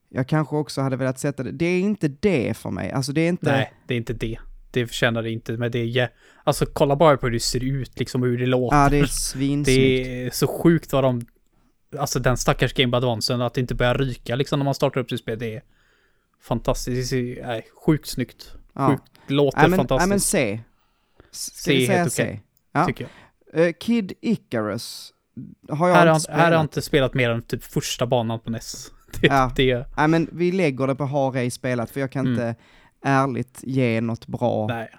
jag 0.09 0.27
kanske 0.27 0.55
också 0.55 0.81
hade 0.81 0.95
velat 0.95 1.19
sätta 1.19 1.43
det. 1.43 1.51
Det 1.51 1.65
är 1.65 1.79
inte 1.79 2.07
det 2.07 2.57
för 2.57 2.71
mig. 2.71 2.91
Alltså 2.91 3.11
det 3.13 3.21
är 3.21 3.29
inte... 3.29 3.51
Nej, 3.51 3.73
det 3.87 3.93
är 3.93 3.97
inte 3.97 4.13
det. 4.13 4.39
Det 4.79 4.87
förtjänar 4.87 5.23
det 5.23 5.31
inte, 5.31 5.51
men 5.51 5.71
det 5.71 5.79
är... 5.79 5.85
jä- 5.85 6.09
Alltså 6.43 6.65
kolla 6.65 6.95
bara 6.95 7.17
på 7.17 7.25
hur 7.25 7.33
det 7.33 7.39
ser 7.39 7.63
ut, 7.63 7.99
liksom 7.99 8.23
hur 8.23 8.37
det 8.37 8.45
låter. 8.45 8.77
Ja, 8.77 8.89
det 8.89 8.99
är 8.99 9.05
svinsnyggt. 9.05 9.77
Det 10.05 10.25
är 10.25 10.29
så 10.29 10.47
sjukt 10.47 10.93
vad 10.93 11.03
de... 11.03 11.21
Alltså 11.97 12.19
den 12.19 12.37
stackars 12.37 12.73
Game 12.73 12.97
Advancen, 12.97 13.41
att 13.41 13.53
det 13.53 13.61
inte 13.61 13.75
börjar 13.75 13.95
ryka 13.95 14.35
liksom 14.35 14.59
när 14.59 14.63
man 14.63 14.75
startar 14.75 15.01
upp 15.01 15.09
sitt 15.09 15.19
spel, 15.19 15.39
det 15.39 15.55
är 15.55 15.61
fantastiskt. 16.41 17.11
Det 17.11 17.39
är 17.39 17.63
sjukt 17.85 18.07
snyggt. 18.09 18.53
Ja. 18.73 18.89
Sjukt, 18.91 19.03
låter 19.27 19.57
Nej 19.59 19.69
men, 19.69 19.77
fantastiskt, 19.77 20.09
men 20.09 20.19
C. 20.19 20.59
S- 21.31 21.53
Ska 21.53 21.71
C 21.71 21.71
vi 21.77 21.87
är 21.87 21.97
helt 21.97 22.13
okej. 22.13 22.43
Ja. 22.71 22.85
tycker 22.85 23.07
jag. 23.53 23.65
Eh, 23.67 23.73
Kid 23.79 24.13
Icarus 24.21 25.13
har 25.69 25.87
jag 25.89 25.95
Här 25.95 26.01
inte 26.03 26.11
har, 26.13 26.19
spelat. 26.19 26.39
här 26.39 26.45
har 26.45 26.51
jag 26.53 26.61
inte 26.61 26.81
spelat 26.81 27.13
mer 27.13 27.29
än 27.29 27.41
typ 27.41 27.63
första 27.63 28.05
banan 28.07 28.39
på 28.39 28.49
NES. 28.49 28.91
Det, 29.21 29.27
Ja. 29.27 29.51
det, 29.55 29.85
Nej 29.97 30.07
men 30.07 30.29
vi 30.31 30.51
lägger 30.51 30.87
det 30.87 30.95
på 30.95 31.03
har 31.05 31.35
ej 31.35 31.51
spelat 31.51 31.91
för 31.91 31.99
jag 31.99 32.11
kan 32.11 32.27
Mm. 32.27 32.33
inte 32.33 32.55
ärligt 33.05 33.59
ge 33.63 34.01
något 34.01 34.27
bra. 34.27 34.67
nej. 34.67 34.89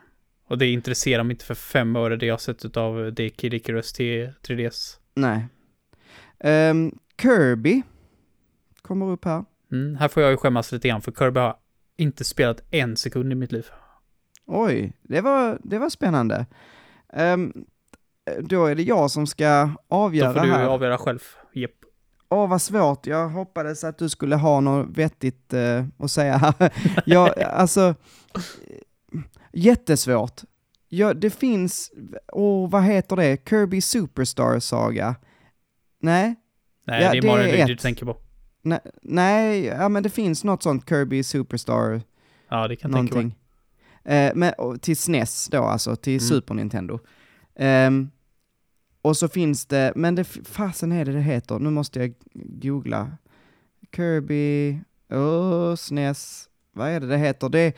Och 0.49 0.59
det 0.59 0.67
intresserar 0.67 1.23
mig 1.23 1.35
inte 1.35 1.45
för 1.45 1.55
fem 1.55 1.97
öre 1.97 2.17
det 2.17 2.27
jag 2.27 2.41
sett 2.41 2.77
av 2.77 3.13
det 3.13 3.31
Kid 3.31 3.55
Icarus 3.55 3.93
till 3.93 4.33
3DS. 4.43 4.97
Nej. 5.15 5.47
Ehm, 6.41 6.99
Kirby 7.23 7.83
kommer 8.83 9.07
upp 9.07 9.25
här. 9.25 9.45
Mm, 9.73 9.97
här 9.97 10.09
får 10.09 10.23
jag 10.23 10.31
ju 10.31 10.37
skämmas 10.37 10.73
lite 10.73 10.89
grann 10.89 11.03
för 11.03 11.13
Kirby 11.13 11.41
har 11.41 11.57
inte 11.97 12.25
spelat 12.25 12.61
en 12.71 12.97
sekund 12.97 13.33
i 13.33 13.35
mitt 13.35 13.53
liv. 13.53 13.67
Oj, 14.47 14.93
det 15.03 15.21
var, 15.21 15.59
det 15.65 15.79
var 15.79 15.91
spännande. 15.91 16.47
Ehm, 17.13 17.53
då 18.41 18.67
är 18.67 18.75
det 18.75 18.83
jag 18.83 19.11
som 19.11 19.27
ska 19.27 19.65
Då 19.89 19.97
avgöra 19.97 20.35
får 20.35 20.41
du 20.41 20.53
här. 20.53 20.67
avgöra 20.67 20.99
själv. 20.99 21.21
Åh, 22.29 22.49
vad 22.49 22.63
svårt. 22.63 23.07
Jag 23.07 23.29
hoppades 23.29 23.85
att 23.85 23.99
du 23.99 24.09
skulle 24.09 24.37
ha 24.37 24.61
något 24.61 24.97
vettigt 24.99 25.53
eh, 25.53 25.85
att 25.99 26.11
säga 26.11 26.37
här. 26.37 26.73
jag, 27.07 27.43
alltså, 27.43 27.95
jättesvårt. 29.53 30.41
Ja, 30.89 31.15
det 31.15 31.31
finns, 31.31 31.93
åh, 32.33 32.71
vad 32.71 32.83
heter 32.85 33.17
det? 33.17 33.49
Kirby 33.49 33.81
Superstar 33.81 34.59
Saga? 34.61 35.15
Nej, 36.01 36.35
Nej, 36.87 37.03
Ja, 37.03 37.11
det 37.13 37.19
är 37.19 37.23
det 37.23 37.29
Mario 37.29 37.55
är 37.55 37.67
du 37.67 37.77
tänker 37.77 38.07
på. 38.07 38.17
Nej, 38.63 38.81
nej, 39.03 39.65
ja 39.65 39.89
men 39.89 40.03
det 40.03 40.11
finns 40.11 40.45
något 40.45 40.63
sånt 40.63 40.89
Kirby 40.89 41.23
Superstar 41.23 42.03
Ja, 42.49 42.69
det 42.69 42.77
kan 42.77 42.91
jag 42.91 42.99
tänka 42.99 43.15
mig. 43.15 43.25
någonting. 43.25 43.39
Eh, 44.05 44.33
men, 44.35 44.79
till 44.79 44.97
SNES 44.97 45.49
då 45.51 45.63
alltså, 45.63 45.97
till 45.97 46.13
Mm. 46.13 46.21
Super 46.21 46.55
Nintendo. 46.55 46.99
Ehm, 47.59 48.11
och 49.07 49.17
så 49.17 49.29
finns 49.29 49.67
det, 49.67 49.93
men 49.97 50.15
det, 50.15 50.25
fasen 50.45 50.93
är 50.93 51.05
det 51.05 51.13
det 51.13 51.21
heter, 51.21 51.59
nu 51.59 51.71
måste 51.71 51.99
jag 52.01 52.15
googla. 52.35 53.11
Kirby, 53.97 54.79
oh, 55.11 55.75
SNES, 55.77 56.49
vad 56.73 56.89
är 56.89 57.01
det 57.01 57.07
det 57.07 57.19
heter? 57.19 57.49
Det 57.49 57.59
är, 57.61 57.73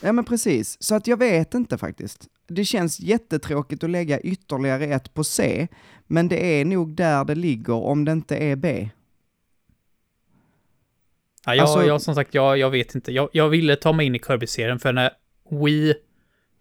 Ja 0.02 0.12
men 0.12 0.24
precis, 0.24 0.82
så 0.82 0.94
att 0.94 1.06
jag 1.06 1.16
vet 1.16 1.54
inte 1.54 1.78
faktiskt. 1.78 2.26
Det 2.48 2.64
känns 2.64 3.00
jättetråkigt 3.00 3.84
att 3.84 3.90
lägga 3.90 4.20
ytterligare 4.20 4.84
ett 4.84 5.14
på 5.14 5.24
C, 5.24 5.68
men 6.06 6.28
det 6.28 6.60
är 6.60 6.64
nog 6.64 6.94
där 6.94 7.24
det 7.24 7.34
ligger 7.34 7.74
om 7.74 8.04
det 8.04 8.12
inte 8.12 8.36
är 8.36 8.56
B. 8.56 8.90
Ja, 11.46 11.54
jag, 11.54 11.62
Alltså- 11.62 11.86
jag 11.86 12.02
som 12.02 12.14
sagt, 12.14 12.34
jag, 12.34 12.58
jag 12.58 12.70
vet 12.70 12.94
inte. 12.94 13.12
Jag, 13.12 13.28
jag 13.32 13.48
ville 13.48 13.76
ta 13.76 13.92
mig 13.92 14.06
in 14.06 14.14
i 14.14 14.18
Kirby-serien 14.18 14.78
för 14.78 14.92
när 14.92 15.10
Wii, 15.50 15.94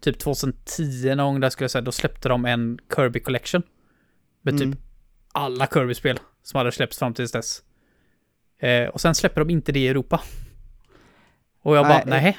typ 0.00 0.18
2010 0.18 1.14
någon 1.14 1.26
gång 1.26 1.40
där 1.40 1.50
skulle 1.50 1.64
jag 1.64 1.70
säga, 1.70 1.82
då 1.82 1.92
släppte 1.92 2.28
de 2.28 2.44
en 2.44 2.78
Kirby 2.96 3.20
Collection. 3.20 3.62
Med 4.42 4.54
Mm. 4.54 4.72
typ 4.72 4.80
alla 5.32 5.66
Kirby-spel 5.66 6.18
som 6.42 6.58
hade 6.58 6.72
släppts 6.72 6.98
fram 6.98 7.14
tills 7.14 7.32
dess. 7.32 7.62
Eh, 8.58 8.88
och 8.88 9.00
sen 9.00 9.14
släpper 9.14 9.40
de 9.40 9.50
inte 9.50 9.72
det 9.72 9.80
i 9.80 9.88
Europa. 9.88 10.20
Och 11.62 11.76
jag 11.76 11.84
bara, 11.86 12.04
Nej, 12.06 12.22
nej. 12.22 12.38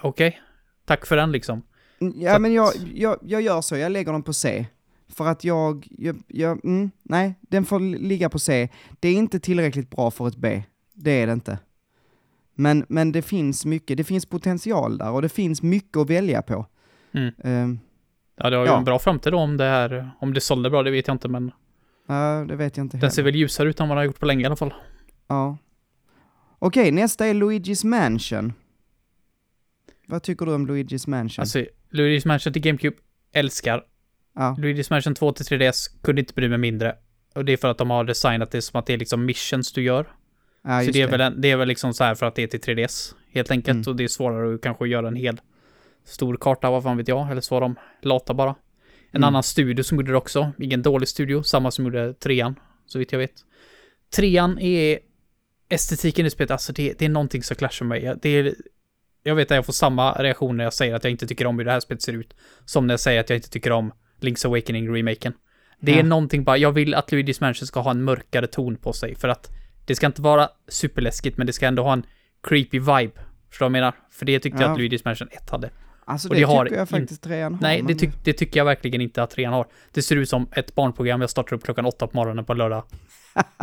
Okej. 0.00 0.40
Tack 0.84 1.06
för 1.06 1.16
den 1.16 1.32
liksom. 1.32 1.62
Ja 1.98 2.34
Så 2.34 2.40
men 2.40 2.52
jag, 2.52 2.72
jag, 2.94 3.18
jag 3.22 3.42
gör 3.42 3.60
så, 3.60 3.76
jag 3.76 3.92
lägger 3.92 4.12
dem 4.12 4.22
på 4.22 4.32
C. 4.32 4.66
För 5.08 5.26
att 5.26 5.44
jag, 5.44 5.86
jag, 5.90 6.16
jag 6.26 6.64
mm, 6.64 6.90
nej, 7.02 7.34
den 7.40 7.64
får 7.64 7.80
ligga 7.80 8.28
på 8.28 8.38
C. 8.38 8.68
Det 9.00 9.08
är 9.08 9.14
inte 9.14 9.40
tillräckligt 9.40 9.90
bra 9.90 10.10
för 10.10 10.28
ett 10.28 10.36
B. 10.36 10.62
Det 10.94 11.10
är 11.10 11.26
det 11.26 11.32
inte. 11.32 11.58
Men, 12.54 12.86
men 12.88 13.12
det 13.12 13.22
finns 13.22 13.64
mycket, 13.66 13.96
det 13.96 14.04
finns 14.04 14.26
potential 14.26 14.98
där 14.98 15.10
och 15.10 15.22
det 15.22 15.28
finns 15.28 15.62
mycket 15.62 15.96
att 15.96 16.10
välja 16.10 16.42
på. 16.42 16.66
Mm. 17.12 17.34
Ehm, 17.44 17.78
Ja, 18.38 18.50
det 18.50 18.56
har 18.56 18.64
ju 18.64 18.70
Ja. 18.70 18.78
en 18.78 18.84
bra 18.84 18.98
framtid 18.98 19.32
då 19.32 19.38
om 19.38 19.56
det 19.56 19.64
här, 19.64 20.10
om 20.20 20.34
det 20.34 20.40
sålde 20.40 20.70
bra, 20.70 20.82
det 20.82 20.90
vet 20.90 21.06
jag 21.06 21.14
inte, 21.14 21.28
men 21.28 21.50
ja, 22.08 22.44
det 22.48 22.56
vet 22.56 22.76
jag 22.76 22.84
inte 22.84 22.96
den 22.96 23.10
ser 23.10 23.22
heller. 23.22 23.32
väl 23.32 23.40
ljusare 23.40 23.68
ut 23.68 23.80
än 23.80 23.88
vad 23.88 23.96
den 23.96 23.98
har 23.98 24.04
gjort 24.04 24.20
på 24.20 24.26
länge 24.26 24.42
i 24.42 24.46
alla 24.46 24.56
fall. 24.56 24.74
Ja. 25.26 25.56
Okej, 26.58 26.90
nästa 26.92 27.26
är 27.26 27.34
Luigi's 27.34 27.86
Mansion. 27.86 28.52
Vad 30.06 30.22
tycker 30.22 30.46
du 30.46 30.54
om 30.54 30.68
Luigi's 30.70 31.08
Mansion? 31.10 31.42
Alltså, 31.42 31.64
Luigi's 31.96 32.26
Mansion 32.28 32.52
till 32.52 32.62
GameCube, 32.62 32.96
älskar. 33.32 33.84
ja. 34.34 34.56
Luigi's 34.58 34.86
Mansion 34.90 35.14
2 35.14 35.32
till 35.32 35.46
3DS, 35.46 36.02
kunde 36.02 36.20
inte 36.20 36.34
bry 36.34 36.48
mig 36.48 36.58
mindre. 36.58 36.94
Och 37.34 37.44
det 37.44 37.52
är 37.52 37.56
för 37.56 37.68
att 37.68 37.78
de 37.78 37.90
har 37.90 38.04
designat 38.04 38.50
det 38.50 38.62
som 38.62 38.78
att 38.80 38.86
det 38.86 38.92
är 38.92 38.98
liksom 38.98 39.24
missions 39.24 39.72
du 39.72 39.82
gör. 39.82 40.06
ja, 40.64 40.84
så 40.84 40.90
det 40.90 41.02
är, 41.02 41.06
Väl 41.08 41.20
en, 41.20 41.40
det 41.40 41.50
är 41.50 41.56
väl 41.56 41.68
liksom 41.68 41.94
så 41.94 42.04
här 42.04 42.14
för 42.14 42.26
att 42.26 42.34
det 42.34 42.42
är 42.42 42.46
till 42.46 42.60
3DS, 42.60 43.14
helt 43.32 43.50
enkelt. 43.50 43.76
Mm. 43.76 43.84
Och 43.92 43.96
det 43.96 44.04
är 44.04 44.08
svårare 44.08 44.54
att 44.54 44.60
kanske 44.62 44.88
göra 44.88 45.08
en 45.08 45.16
hel 45.16 45.40
stor 46.04 46.36
karta, 46.40 46.70
vad 46.70 46.82
fan 46.82 46.96
vet 46.96 47.08
jag. 47.08 47.30
Eller 47.30 47.40
så 47.40 47.54
var 47.54 47.60
de 47.60 47.76
lata 48.02 48.34
bara. 48.34 48.50
En 48.50 48.56
Mm. 49.22 49.28
annan 49.28 49.42
studio 49.42 49.82
som 49.84 49.96
gjorde 49.98 50.12
det 50.12 50.16
också. 50.18 50.52
Ingen 50.58 50.82
dålig 50.82 51.08
studio, 51.08 51.42
samma 51.42 51.70
som 51.70 51.84
gjorde 51.84 52.14
trean, 52.14 52.54
så 52.86 52.98
vitt 52.98 53.12
jag 53.12 53.18
vet. 53.18 53.32
Trean 54.16 54.58
är 54.58 54.98
estetiken 55.68 56.26
i 56.26 56.30
spelet, 56.30 56.50
alltså 56.50 56.72
det, 56.72 56.98
det 56.98 57.04
är 57.04 57.08
någonting 57.08 57.42
som 57.42 57.56
clashar 57.56 57.86
med 57.86 58.02
mig. 58.02 58.14
Det 58.22 58.28
är, 58.28 58.54
jag 59.26 59.34
vet 59.34 59.50
att 59.50 59.54
jag 59.54 59.66
får 59.66 59.72
samma 59.72 60.12
reaktion 60.12 60.56
när 60.56 60.64
jag 60.64 60.72
säger 60.74 60.94
att 60.94 61.04
jag 61.04 61.10
inte 61.10 61.26
tycker 61.26 61.46
om 61.46 61.58
hur 61.58 61.64
det 61.64 61.70
här 61.70 61.80
spelet 61.80 62.02
ser 62.02 62.12
ut, 62.12 62.34
som 62.64 62.86
när 62.86 62.92
jag 62.92 63.00
säger 63.00 63.20
att 63.20 63.30
jag 63.30 63.36
inte 63.36 63.50
tycker 63.50 63.72
om 63.72 63.92
Link's 64.20 64.46
Awakening-remaken. 64.46 65.32
Det 65.80 65.92
är 65.92 65.96
Ja. 65.96 66.02
någonting 66.02 66.44
bara, 66.44 66.56
jag 66.56 66.72
vill 66.72 66.94
att 66.94 67.12
Luigi's 67.12 67.38
Mansion 67.40 67.66
ska 67.66 67.80
ha 67.80 67.90
en 67.90 68.02
mörkare 68.02 68.46
ton 68.46 68.76
på 68.76 68.92
sig, 68.92 69.14
för 69.14 69.28
att 69.28 69.50
det 69.86 69.94
ska 69.94 70.06
inte 70.06 70.22
vara 70.22 70.48
superläskigt, 70.68 71.36
men 71.38 71.46
det 71.46 71.52
ska 71.52 71.66
ändå 71.66 71.82
ha 71.82 71.92
en 71.92 72.06
creepy 72.42 72.78
vibe. 72.78 73.10
Förstår 73.10 73.10
du 73.10 73.58
vad 73.58 73.64
jag 73.64 73.72
menar? 73.72 73.92
För 74.10 74.26
det 74.26 74.38
tyckte 74.38 74.62
jag 74.62 74.68
Ja. 74.68 74.72
att 74.72 74.78
Luigi's 74.78 75.02
Mansion 75.04 75.28
1 75.30 75.50
hade. 75.50 75.70
Alltså 76.04 76.28
och 76.28 76.34
det, 76.34 76.40
det 76.40 76.46
har 76.46 76.64
tycker 76.64 76.78
jag 76.78 76.88
faktiskt 76.88 77.22
trean 77.22 77.54
har. 77.54 77.60
Nej, 77.62 77.82
det, 77.88 77.94
tyck, 77.94 78.10
det 78.24 78.32
tycker 78.32 78.60
jag 78.60 78.64
verkligen 78.64 79.00
inte 79.00 79.22
att 79.22 79.30
trean 79.30 79.52
har. 79.52 79.66
Det 79.92 80.02
ser 80.02 80.16
ut 80.16 80.28
som 80.28 80.48
ett 80.52 80.74
barnprogram 80.74 81.20
jag 81.20 81.30
startar 81.30 81.56
upp 81.56 81.64
klockan 81.64 81.86
åtta 81.86 82.06
på 82.06 82.16
morgonen 82.16 82.44
på 82.44 82.54
lördag. 82.54 82.84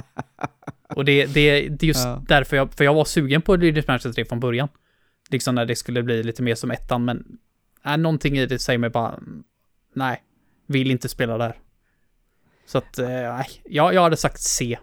och 0.95 1.05
det, 1.05 1.25
det, 1.25 1.67
det 1.69 1.83
är 1.85 1.87
just 1.87 2.05
Ja. 2.05 2.21
därför 2.27 2.57
jag, 2.57 2.73
för 2.73 2.83
jag 2.83 2.93
var 2.93 3.05
sugen 3.05 3.41
på 3.41 3.55
Luigi's 3.57 3.83
Mansion 3.87 4.13
3 4.13 4.25
från 4.25 4.39
början. 4.39 4.67
Liksom 5.29 5.55
när 5.55 5.65
det 5.65 5.75
skulle 5.75 6.03
bli 6.03 6.23
lite 6.23 6.43
mer 6.43 6.55
som 6.55 6.71
ettan, 6.71 7.05
men 7.05 7.37
äh, 7.85 7.97
någonting 7.97 8.37
i 8.37 8.45
det 8.45 8.59
säger 8.59 8.79
mig 8.79 8.89
bara, 8.89 9.19
nej, 9.93 10.23
vill 10.67 10.91
inte 10.91 11.09
spela 11.09 11.37
där. 11.37 11.59
Så 12.65 12.77
att, 12.77 12.99
eh, 12.99 13.07
nej, 13.07 13.45
jag, 13.63 13.93
jag 13.93 14.01
hade 14.01 14.17
sagt 14.17 14.41
C. 14.41 14.77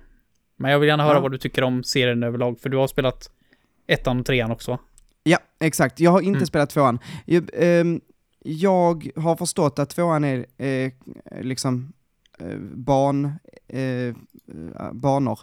Men 0.56 0.70
jag 0.70 0.78
vill 0.78 0.88
gärna 0.88 1.02
höra 1.04 1.14
Ja. 1.14 1.20
vad 1.20 1.32
du 1.32 1.38
tycker 1.38 1.62
om 1.62 1.84
serien 1.84 2.22
överlag, 2.22 2.60
för 2.60 2.68
du 2.68 2.76
har 2.76 2.86
spelat 2.86 3.30
ettan 3.86 4.20
och 4.20 4.26
trean 4.26 4.50
också. 4.50 4.78
Ja, 5.22 5.38
exakt. 5.60 6.00
Jag 6.00 6.10
har 6.10 6.20
inte 6.20 6.36
Mm. 6.38 6.46
spelat 6.46 6.70
tvåan. 6.70 6.98
Jag, 7.24 7.50
ehm, 7.52 8.00
jag 8.44 9.10
har 9.16 9.36
förstått 9.36 9.78
att 9.78 9.90
tvåan 9.90 10.24
är 10.24 10.46
eh, 10.58 10.92
liksom 11.40 11.92
eh, 12.40 12.56
barn, 12.74 13.32
eh, 13.68 14.14
banor. 14.92 15.38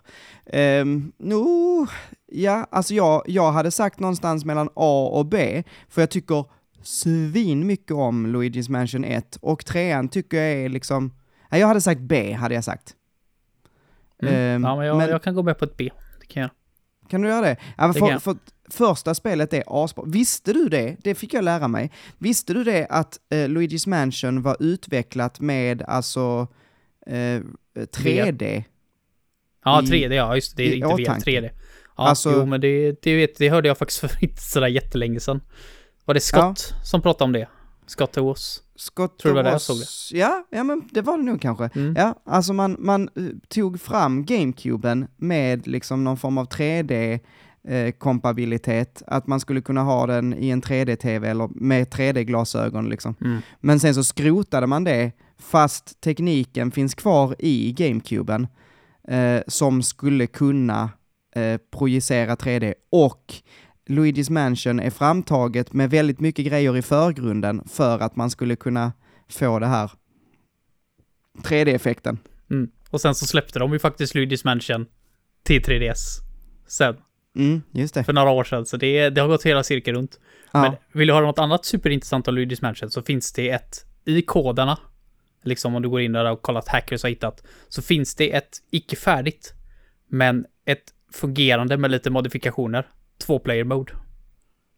Um, 0.53 1.11
no, 1.17 1.87
ja, 2.31 2.67
alltså 2.71 2.93
jag, 2.93 3.23
jag 3.25 3.51
hade 3.51 3.71
sagt 3.71 3.99
någonstans 3.99 4.45
mellan 4.45 4.69
A 4.73 5.09
och 5.13 5.25
B, 5.25 5.63
för 5.89 6.01
jag 6.01 6.09
tycker 6.09 6.45
svin 6.81 7.67
mycket 7.67 7.91
om 7.91 8.27
Luigi's 8.35 8.71
Mansion 8.71 9.03
1, 9.03 9.35
och 9.41 9.65
trean 9.65 10.09
tycker 10.09 10.37
jag 10.37 10.51
är 10.65 10.69
liksom, 10.69 11.13
nej, 11.51 11.61
jag 11.61 11.67
hade 11.67 11.81
sagt 11.81 12.01
B, 12.01 12.33
hade 12.33 12.55
jag 12.55 12.63
sagt. 12.63 12.95
Mm. 14.21 14.33
Ehm, 14.33 14.63
ja, 14.63 14.75
men 14.75 14.85
jag, 14.87 14.97
men- 14.97 15.09
jag 15.09 15.23
kan 15.23 15.35
gå 15.35 15.43
med 15.43 15.57
på 15.59 15.65
ett 15.65 15.77
B. 15.77 15.89
Det 16.19 16.25
kan 16.25 16.41
jag. 16.41 16.51
Kan 17.09 17.21
du 17.21 17.27
göra 17.29 17.41
det? 17.41 17.57
Ja, 17.77 17.87
Det 17.87 17.93
för, 17.99 18.09
jag. 18.11 18.23
för 18.23 18.35
första 18.69 19.15
spelet 19.15 19.53
är 19.53 19.63
asbra. 19.67 20.03
Visste 20.07 20.53
du 20.53 20.69
det? 20.69 20.97
Det 21.03 21.15
fick 21.15 21.33
jag 21.33 21.43
lära 21.43 21.67
mig. 21.67 21.91
Visste 22.17 22.53
du 22.53 22.63
det 22.63 22.87
att 22.89 23.19
eh, 23.29 23.35
Luigi's 23.35 23.89
Mansion 23.89 24.41
var 24.41 24.57
utvecklat 24.59 25.39
med 25.39 25.81
alltså 25.81 26.47
eh, 27.07 27.41
3D? 27.75 28.63
Ja, 29.65 29.81
i- 29.83 29.85
3D, 29.85 30.13
ja 30.15 30.35
just 30.35 30.57
det. 30.57 30.63
Det 30.63 30.69
är 30.69 30.75
inte 30.75 30.87
VR, 30.87 31.01
åtanke. 31.01 31.31
3D. 31.31 31.49
Ja, 31.97 32.07
Alltså- 32.07 32.31
jo, 32.31 32.45
men 32.45 32.61
det, 32.61 33.01
det, 33.01 33.15
vet, 33.15 33.37
det 33.37 33.49
hörde 33.49 33.67
jag 33.67 33.77
faktiskt 33.77 33.99
för 34.11 34.23
inte 34.23 34.41
sådär 34.41 34.67
jättelänge 34.67 35.19
sedan. 35.19 35.41
Var 36.05 36.13
det 36.13 36.19
Scott 36.19 36.73
som 36.83 37.01
pratade 37.01 37.23
om 37.23 37.31
det? 37.31 37.47
Scott 37.87 38.17
Owens? 38.17 38.61
Scott 38.75 39.19
Tror 39.19 39.31
du 39.31 39.37
det 39.37 39.43
var 39.43 39.49
jag 39.49 39.55
Ross- 39.55 39.63
såg 39.63 39.77
det? 39.77 40.19
Ja, 40.19 40.45
ja, 40.51 40.63
men 40.63 40.89
det 40.91 41.01
var 41.01 41.17
det 41.17 41.23
nog 41.23 41.41
kanske. 41.41 41.69
Mm. 41.75 41.95
Ja, 41.97 42.21
alltså 42.25 42.53
man, 42.53 42.75
man 42.79 43.09
eh, 43.15 43.23
tog 43.47 43.81
fram 43.81 44.25
GameCuben 44.25 45.07
med 45.17 45.67
liksom 45.67 46.03
någon 46.03 46.17
form 46.17 46.37
av 46.37 46.47
3D 46.49 47.19
eh, 47.67 47.91
kompabilitet, 47.91 49.03
att 49.07 49.27
man 49.27 49.39
skulle 49.39 49.61
kunna 49.61 49.81
ha 49.83 50.05
den 50.07 50.33
i 50.33 50.49
en 50.49 50.61
3D-TV 50.61 51.27
eller 51.29 51.47
med 51.55 51.87
3D-glasögon 51.87 52.89
liksom. 52.89 53.15
Mm. 53.21 53.37
Men 53.59 53.79
sen 53.79 53.95
så 53.95 54.03
skrotade 54.03 54.67
man 54.67 54.83
det, 54.83 55.11
fast 55.39 56.01
tekniken 56.01 56.71
finns 56.71 56.95
kvar 56.95 57.35
i 57.39 57.71
GameCuben, 57.71 58.47
eh, 59.07 59.41
som 59.47 59.83
skulle 59.83 60.27
kunna 60.27 60.89
eh, 61.35 61.57
projicera 61.77 62.35
3D 62.35 62.73
och 62.91 63.33
Luigi's 63.89 64.31
Mansion 64.31 64.79
är 64.79 64.89
framtaget 64.89 65.73
med 65.73 65.89
väldigt 65.89 66.19
mycket 66.19 66.45
grejer 66.45 66.77
i 66.77 66.81
förgrunden 66.81 67.67
för 67.67 67.99
att 67.99 68.15
man 68.15 68.29
skulle 68.29 68.55
kunna 68.55 68.93
få 69.29 69.59
det 69.59 69.67
här 69.67 69.91
3D-effekten. 71.43 72.17
Mm. 72.51 72.69
Och 72.89 73.01
sen 73.01 73.15
så 73.15 73.25
släppte 73.25 73.59
de 73.59 73.73
ju 73.73 73.79
faktiskt 73.79 74.15
Luigi's 74.15 74.41
Mansion 74.45 74.85
till 75.43 75.61
3DS. 75.61 75.97
Sen, 76.67 76.95
Mm, 77.35 77.61
just 77.71 77.93
det. 77.93 78.03
för 78.03 78.13
några 78.13 78.29
år 78.29 78.43
sedan. 78.43 78.65
Så 78.65 78.77
det, 78.77 79.09
det 79.09 79.21
har 79.21 79.27
gått 79.27 79.43
hela 79.45 79.63
cirkeln 79.63 79.97
runt. 79.97 80.19
Ja. 80.51 80.61
Men 80.61 80.75
vill 80.93 81.07
du 81.07 81.13
höra 81.13 81.25
något 81.25 81.39
annat 81.39 81.65
superintressant 81.65 82.27
om 82.27 82.37
Luigi's 82.37 82.59
Mansion 82.61 82.89
så 82.89 83.01
finns 83.01 83.33
det 83.33 83.49
ett, 83.49 83.85
i 84.05 84.21
koderna, 84.21 84.79
liksom 85.43 85.75
om 85.75 85.81
du 85.81 85.89
går 85.89 86.01
in 86.01 86.11
där 86.11 86.31
och 86.31 86.41
kollar 86.41 86.59
att 86.59 86.67
hackers 86.67 87.03
har 87.03 87.09
hittat, 87.09 87.43
så 87.69 87.81
finns 87.81 88.15
det 88.15 88.35
ett 88.35 88.57
icke 88.71 88.95
färdigt, 88.95 89.53
men 90.09 90.45
ett 90.65 90.93
fungerande 91.13 91.77
med 91.77 91.91
lite 91.91 92.09
modifikationer, 92.09 92.87
två 93.25 93.39
player 93.39 93.63
mode. 93.63 93.93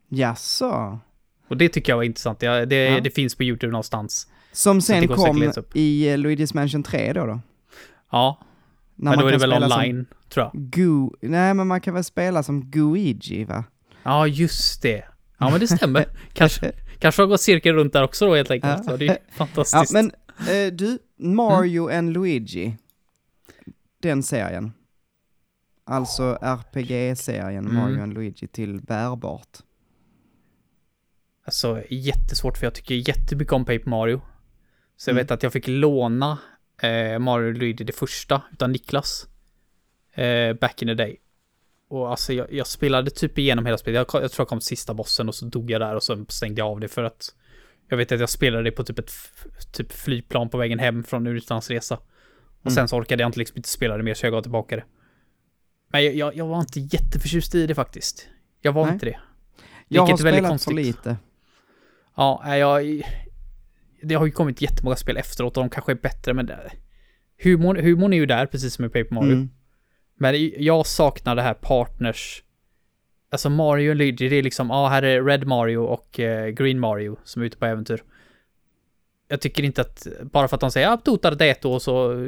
Jaså? 0.09 0.99
Och 1.47 1.57
det 1.57 1.69
tycker 1.69 1.91
jag 1.91 1.97
var 1.97 2.03
intressant. 2.03 2.39
Det, 2.39 2.65
det, 2.65 2.75
Ja. 2.89 2.99
det 2.99 3.09
finns 3.11 3.35
på 3.35 3.43
YouTube 3.43 3.71
någonstans. 3.71 4.27
Som 4.51 4.81
sen 4.81 5.07
kom 5.07 5.43
i 5.73 6.09
eh, 6.09 6.17
Luigi's 6.17 6.55
Mansion 6.55 6.83
3 6.83 7.13
då? 7.13 7.25
då? 7.25 7.39
Ja, 8.11 8.39
När 8.95 9.11
men 9.11 9.19
då 9.19 9.27
är 9.27 9.31
det 9.31 9.37
väl 9.37 9.53
online, 9.63 10.05
tror 10.29 10.45
jag. 10.53 10.61
Gu... 10.61 11.09
Nej, 11.21 11.53
men 11.53 11.67
man 11.67 11.81
kan 11.81 11.93
väl 11.93 12.03
spela 12.03 12.43
som 12.43 12.61
Guigi, 12.71 13.43
va? 13.43 13.63
Ja, 14.03 14.27
just 14.27 14.81
det. 14.81 15.03
Ja, 15.37 15.49
men 15.49 15.59
det 15.59 15.67
stämmer. 15.67 16.05
kanske, 16.33 16.71
kanske 16.99 17.21
har 17.21 17.27
gått 17.27 17.41
cirkeln 17.41 17.75
runt 17.77 17.93
där 17.93 18.03
också 18.03 18.25
då 18.25 18.35
helt 18.35 18.51
enkelt. 18.51 18.83
Ja. 18.87 18.97
Det 18.97 19.07
är 19.07 19.09
Ja, 19.27 19.33
fantastiskt. 19.35 19.93
men 19.93 20.11
eh, 20.49 20.73
du, 20.73 20.99
Mario 21.17 21.83
Mm. 21.89 21.97
and 21.99 22.13
Luigi, 22.13 22.77
den 24.01 24.23
serien. 24.23 24.73
Alltså 25.83 26.37
RPG-serien 26.41 27.65
Mm. 27.65 27.75
Mario 27.75 28.03
and 28.03 28.13
Luigi 28.13 28.47
till 28.47 28.81
bärbart. 28.81 29.57
Alltså, 31.45 31.83
jättesvårt 31.89 32.57
för 32.57 32.65
jag 32.65 32.73
tycker 32.75 32.95
jättemycket 33.09 33.53
om 33.53 33.65
Paper 33.65 33.89
Mario. 33.89 34.21
Så 34.97 35.09
jag 35.09 35.13
Mm. 35.13 35.23
vet 35.23 35.31
att 35.31 35.43
jag 35.43 35.53
fick 35.53 35.67
låna 35.67 36.37
eh, 36.81 37.19
Mario 37.19 37.47
och 37.47 37.53
Luigi 37.53 37.83
det 37.83 37.93
första 37.93 38.41
utan 38.51 38.71
Niklas. 38.71 39.27
Eh, 40.13 40.53
back 40.53 40.81
in 40.81 40.87
the 40.87 40.93
day. 40.93 41.17
Och 41.87 42.09
alltså 42.11 42.33
jag, 42.33 42.53
jag 42.53 42.67
spelade 42.67 43.11
typ 43.11 43.37
igenom 43.37 43.65
hela 43.65 43.77
spelet. 43.77 44.07
Jag, 44.13 44.23
jag 44.23 44.31
tror 44.31 44.43
jag 44.43 44.47
kom 44.47 44.59
till 44.59 44.67
sista 44.67 44.93
bossen 44.93 45.27
och 45.27 45.35
så 45.35 45.45
dog 45.45 45.71
jag 45.71 45.81
där 45.81 45.95
och 45.95 46.03
så 46.03 46.25
stängde 46.29 46.59
jag 46.61 46.67
av 46.67 46.79
det 46.79 46.87
för 46.87 47.03
att 47.03 47.35
jag 47.89 47.97
vet 47.97 48.11
att 48.11 48.19
jag 48.19 48.29
spelade 48.29 48.63
det 48.63 48.71
på 48.71 48.83
typ 48.83 48.99
ett 48.99 49.11
typ 49.73 49.91
flygplan 49.91 50.49
på 50.49 50.57
vägen 50.57 50.79
hem 50.79 51.03
från 51.03 51.27
en 51.27 51.35
utlandsresa. 51.35 51.95
Och 52.59 52.65
Mm. 52.65 52.75
sen 52.75 52.87
så 52.87 52.97
orkade 52.97 53.23
jag 53.23 53.27
inte 53.29 53.39
liksom 53.39 53.57
inte 53.57 53.69
spela 53.69 53.97
det 53.97 54.03
mer 54.03 54.13
så 54.13 54.25
jag 54.25 54.33
gav 54.33 54.41
tillbaka 54.41 54.75
det. 54.75 54.83
Men 55.91 56.05
jag, 56.05 56.15
jag, 56.15 56.35
jag 56.35 56.47
var 56.47 56.59
inte 56.59 56.79
jätteförtjust 56.79 57.55
i 57.55 57.67
det 57.67 57.75
faktiskt. 57.75 58.27
Jag 58.61 58.71
var 58.71 58.85
Nej. 58.85 58.93
inte 58.93 59.05
det. 59.05 59.19
Jag 59.87 60.01
har 60.01 60.13
är 60.13 60.17
spelat 60.17 60.49
konstigt. 60.49 60.69
för 60.69 60.75
lite. 60.75 61.17
Ja, 62.15 62.57
jag... 62.57 63.01
Det 64.03 64.15
har 64.15 64.25
ju 64.25 64.31
kommit 64.31 64.61
jättemånga 64.61 64.95
spel 64.95 65.17
efteråt 65.17 65.57
och 65.57 65.63
de 65.63 65.69
kanske 65.69 65.91
är 65.91 65.95
bättre, 65.95 66.33
men 66.33 66.45
det, 66.45 66.71
humorn, 67.43 67.77
humorn 67.83 68.13
är 68.13 68.17
ju 68.17 68.25
där, 68.25 68.45
precis 68.45 68.73
som 68.73 68.85
i 68.85 68.89
Paper 68.89 69.13
Mario. 69.15 69.31
Mm. 69.31 69.49
Men 70.15 70.51
jag 70.63 70.85
saknar 70.87 71.35
det 71.35 71.41
här 71.41 71.53
partners... 71.53 72.43
Alltså 73.31 73.49
Mario 73.49 73.89
och 73.89 73.95
Luigi, 73.95 74.29
det 74.29 74.35
är 74.35 74.43
liksom, 74.43 74.69
ja, 74.69 74.75
ah, 74.75 74.87
här 74.87 75.03
är 75.03 75.23
Red 75.23 75.47
Mario 75.47 75.77
och 75.77 76.19
eh, 76.19 76.49
Green 76.49 76.79
Mario 76.79 77.17
som 77.23 77.41
är 77.41 77.45
ute 77.45 77.57
på 77.57 77.65
äventyr. 77.65 78.03
Jag 79.27 79.41
tycker 79.41 79.63
inte 79.63 79.81
att, 79.81 80.07
bara 80.21 80.47
för 80.47 80.55
att 80.55 80.61
de 80.61 80.71
säger 80.71 80.87
ja, 80.87 80.97
Totar 80.97 81.35
det 81.35 81.65
och 81.65 81.81
så 81.81 82.27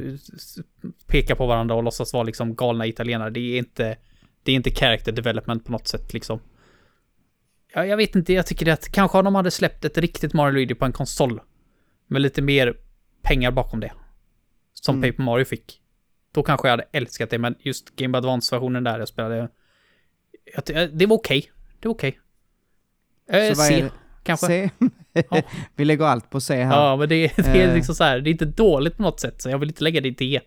pekar 1.07 1.35
på 1.35 1.47
varandra 1.47 1.75
och 1.75 1.83
låtsas 1.83 2.13
vara 2.13 2.23
liksom 2.23 2.55
galna 2.55 2.85
italienare, 2.85 3.29
det 3.29 3.39
är 3.39 3.57
inte, 3.57 3.97
det 4.43 4.51
är 4.51 4.55
inte 4.55 4.71
character 4.71 5.11
development 5.11 5.65
på 5.65 5.71
något 5.71 5.87
sätt 5.87 6.13
liksom. 6.13 6.39
Ja, 7.73 7.85
jag 7.85 7.97
vet 7.97 8.15
inte, 8.15 8.33
jag 8.33 8.45
tycker 8.45 8.65
det 8.65 8.73
att 8.73 8.91
kanske 8.91 9.17
om 9.17 9.25
de 9.25 9.35
hade 9.35 9.51
släppt 9.51 9.85
ett 9.85 9.97
riktigt 9.97 10.33
Mario 10.33 10.53
Luigi 10.53 10.75
på 10.75 10.85
en 10.85 10.91
konsol. 10.91 11.41
Med 12.07 12.21
lite 12.21 12.41
mer 12.41 12.77
pengar 13.21 13.51
bakom 13.51 13.79
det. 13.79 13.91
Som 14.73 14.95
Mm. 14.95 15.11
Paper 15.11 15.23
Mario 15.23 15.45
fick. 15.45 15.81
Då 16.33 16.43
kanske 16.43 16.67
jag 16.67 16.71
hade 16.71 16.87
älskat 16.91 17.29
det, 17.29 17.37
men 17.37 17.55
just 17.59 17.95
Game 17.95 18.17
Advance-versionen 18.17 18.83
där 18.83 18.99
jag 18.99 19.07
spelade... 19.07 19.49
Det 20.93 21.05
var 21.05 21.15
okej. 21.17 21.51
Det 21.79 21.87
var 21.87 21.95
okej. 21.95 22.19
Eh, 23.29 23.39
vad 23.39 23.49
är 23.49 23.53
C, 23.53 23.81
det? 23.81 23.91
kanske. 24.23 24.69
Ja. 25.13 25.41
Vi 25.75 25.85
lägger 25.85 26.05
allt 26.05 26.29
på 26.29 26.41
C 26.41 26.63
här. 26.63 26.75
Ja, 26.75 26.95
men 26.95 27.09
det, 27.09 27.35
det 27.35 27.47
är 27.47 27.67
Eh. 27.69 27.75
liksom 27.75 27.95
så 27.95 28.03
här, 28.03 28.19
det 28.19 28.29
är 28.29 28.31
inte 28.31 28.45
dåligt 28.45 28.97
på 28.97 29.03
något 29.03 29.19
sätt, 29.19 29.41
så 29.41 29.49
jag 29.49 29.57
vill 29.57 29.69
inte 29.69 29.83
lägga 29.83 30.01
det 30.01 30.07
i 30.07 30.11
D. 30.11 30.39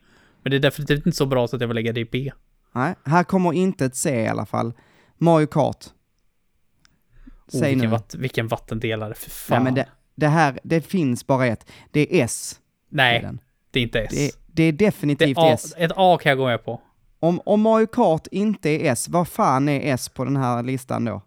Men 0.43 0.51
det 0.51 0.57
är 0.57 0.61
definitivt 0.61 1.07
inte 1.07 1.17
så 1.17 1.27
bra 1.27 1.49
så 1.49 1.57
att 1.57 1.61
jag 1.63 1.69
vill 1.69 1.75
lägga 1.75 1.93
det 1.93 2.01
i 2.01 2.05
B. 2.05 2.33
Nej, 2.75 2.95
här 3.05 3.25
kommer 3.25 3.53
inte 3.53 3.85
ett 3.85 3.97
C 3.97 4.23
i 4.23 4.27
alla 4.29 4.47
fall. 4.47 4.73
Mario 5.19 5.47
Kart. 5.47 5.77
Oh, 5.87 7.59
Säg 7.61 7.61
vilken, 7.61 7.79
nu. 7.79 7.87
vatt, 7.87 8.15
vilken 8.19 8.49
vattendelare, 8.49 9.15
för 9.15 9.31
fan. 9.31 9.57
Nej, 9.57 9.65
men 9.65 9.75
det, 9.75 9.87
det 10.15 10.29
här, 10.29 10.59
det 10.65 10.81
finns 10.81 11.27
bara 11.27 11.47
ett. 11.47 11.71
Det 11.91 12.01
är 12.21 12.25
S. 12.25 12.61
Nej, 12.89 13.29
det 13.71 13.79
är 13.79 13.83
inte 13.83 14.01
S. 14.01 14.11
Det, 14.13 14.31
det 14.47 14.63
är 14.63 14.73
Det 14.73 14.85
definitivt 14.87 15.39
är 15.39 15.43
A, 15.43 15.53
S. 15.53 15.75
ett 15.79 15.93
A 15.97 16.19
kan 16.23 16.31
jag 16.31 16.39
gå 16.39 16.47
med 16.47 16.65
på. 16.65 16.81
Om, 17.25 17.41
om 17.45 17.61
Mario 17.61 17.87
Kart 17.87 18.27
inte 18.31 18.71
är 18.71 18.93
S, 18.93 19.09
vad 19.09 19.29
fan 19.29 19.69
är 19.69 19.95
S 19.95 20.09
på 20.09 20.25
den 20.25 20.37
här 20.37 20.63
listan 20.63 21.05
då? 21.05 21.23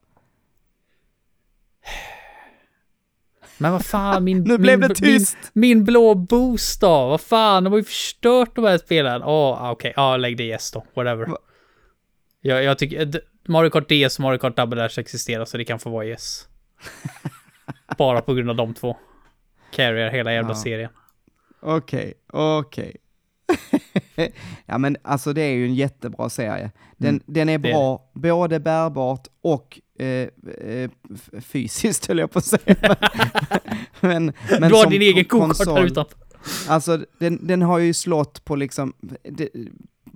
Men 3.58 3.72
vad 3.72 3.86
fan, 3.86 4.24
min... 4.24 4.44
Nu 4.48 4.58
blev 4.58 4.80
min, 4.80 4.90
det 4.90 4.96
tyst! 4.96 5.38
Min, 5.54 5.78
min 5.78 5.84
blå 5.84 6.14
då? 6.14 6.58
Vad 7.08 7.22
fan, 7.22 7.64
de 7.64 7.74
har 7.74 7.78
ju 7.78 7.84
förstört 7.84 8.56
de 8.56 8.66
här 8.66 8.78
spelen. 8.78 9.24
Åh, 9.24 9.72
okej. 9.72 9.94
Ja, 9.96 10.18
lägg 10.18 10.38
det 10.38 10.44
i 10.44 10.52
S 10.52 10.72
då. 10.72 10.86
Whatever. 10.94 11.26
Va? 11.26 11.38
Jag, 12.42 12.64
jag 12.64 12.78
tycker... 12.78 13.22
Mario 13.48 13.70
Kart 13.70 13.90
DS 13.90 14.18
och 14.18 14.24
Mario 14.24 14.38
Kart 14.38 14.56
Double 14.56 14.82
Dash 14.82 15.00
existerar 15.00 15.46
så 15.46 15.58
det 15.58 15.66
kan 15.66 15.80
få 15.80 15.90
vara 15.90 16.06
i 16.06 16.12
S. 16.12 16.48
Bara 17.98 18.22
på 18.22 18.34
grund 18.34 18.50
av 18.50 18.56
de 18.56 18.74
två. 18.74 18.98
Carrier 19.72 20.10
hela 20.10 20.34
jävla 20.34 20.52
Ja. 20.52 20.56
serien. 20.56 20.90
Okej, 21.60 22.14
okej. 22.34 22.96
Ja 24.66 24.78
men 24.78 24.98
alltså 25.02 25.34
det 25.34 25.42
är 25.42 25.52
ju 25.52 25.66
en 25.66 25.76
jättebra 25.76 26.30
serie. 26.30 26.72
Den, 26.98 27.10
Mm, 27.10 27.22
den 27.26 27.50
är 27.50 27.58
det 27.58 27.70
är 27.70 27.74
bra, 27.74 28.12
både 28.14 28.60
bärbart 28.60 29.28
och 29.42 29.80
eh, 30.00 30.28
eh, 30.68 30.90
fysiskt 31.42 32.06
höll 32.06 32.18
jag 32.18 32.32
på 32.32 32.40
att 32.40 32.46
säga. 32.46 32.76
men, 34.02 34.34
men 34.60 34.70
du 34.70 34.76
har 34.76 34.90
din 34.90 35.02
egen 35.02 35.26
ko- 35.26 35.40
go-kart 35.40 35.68
här 35.68 35.84
utanför. 35.86 36.18
Alltså 36.68 37.06
den, 37.20 37.48
den 37.48 37.62
har 37.62 37.78
ju 37.80 37.94
slått 37.94 38.46
på 38.46 38.56
liksom, 38.56 38.94
det, 39.24 39.50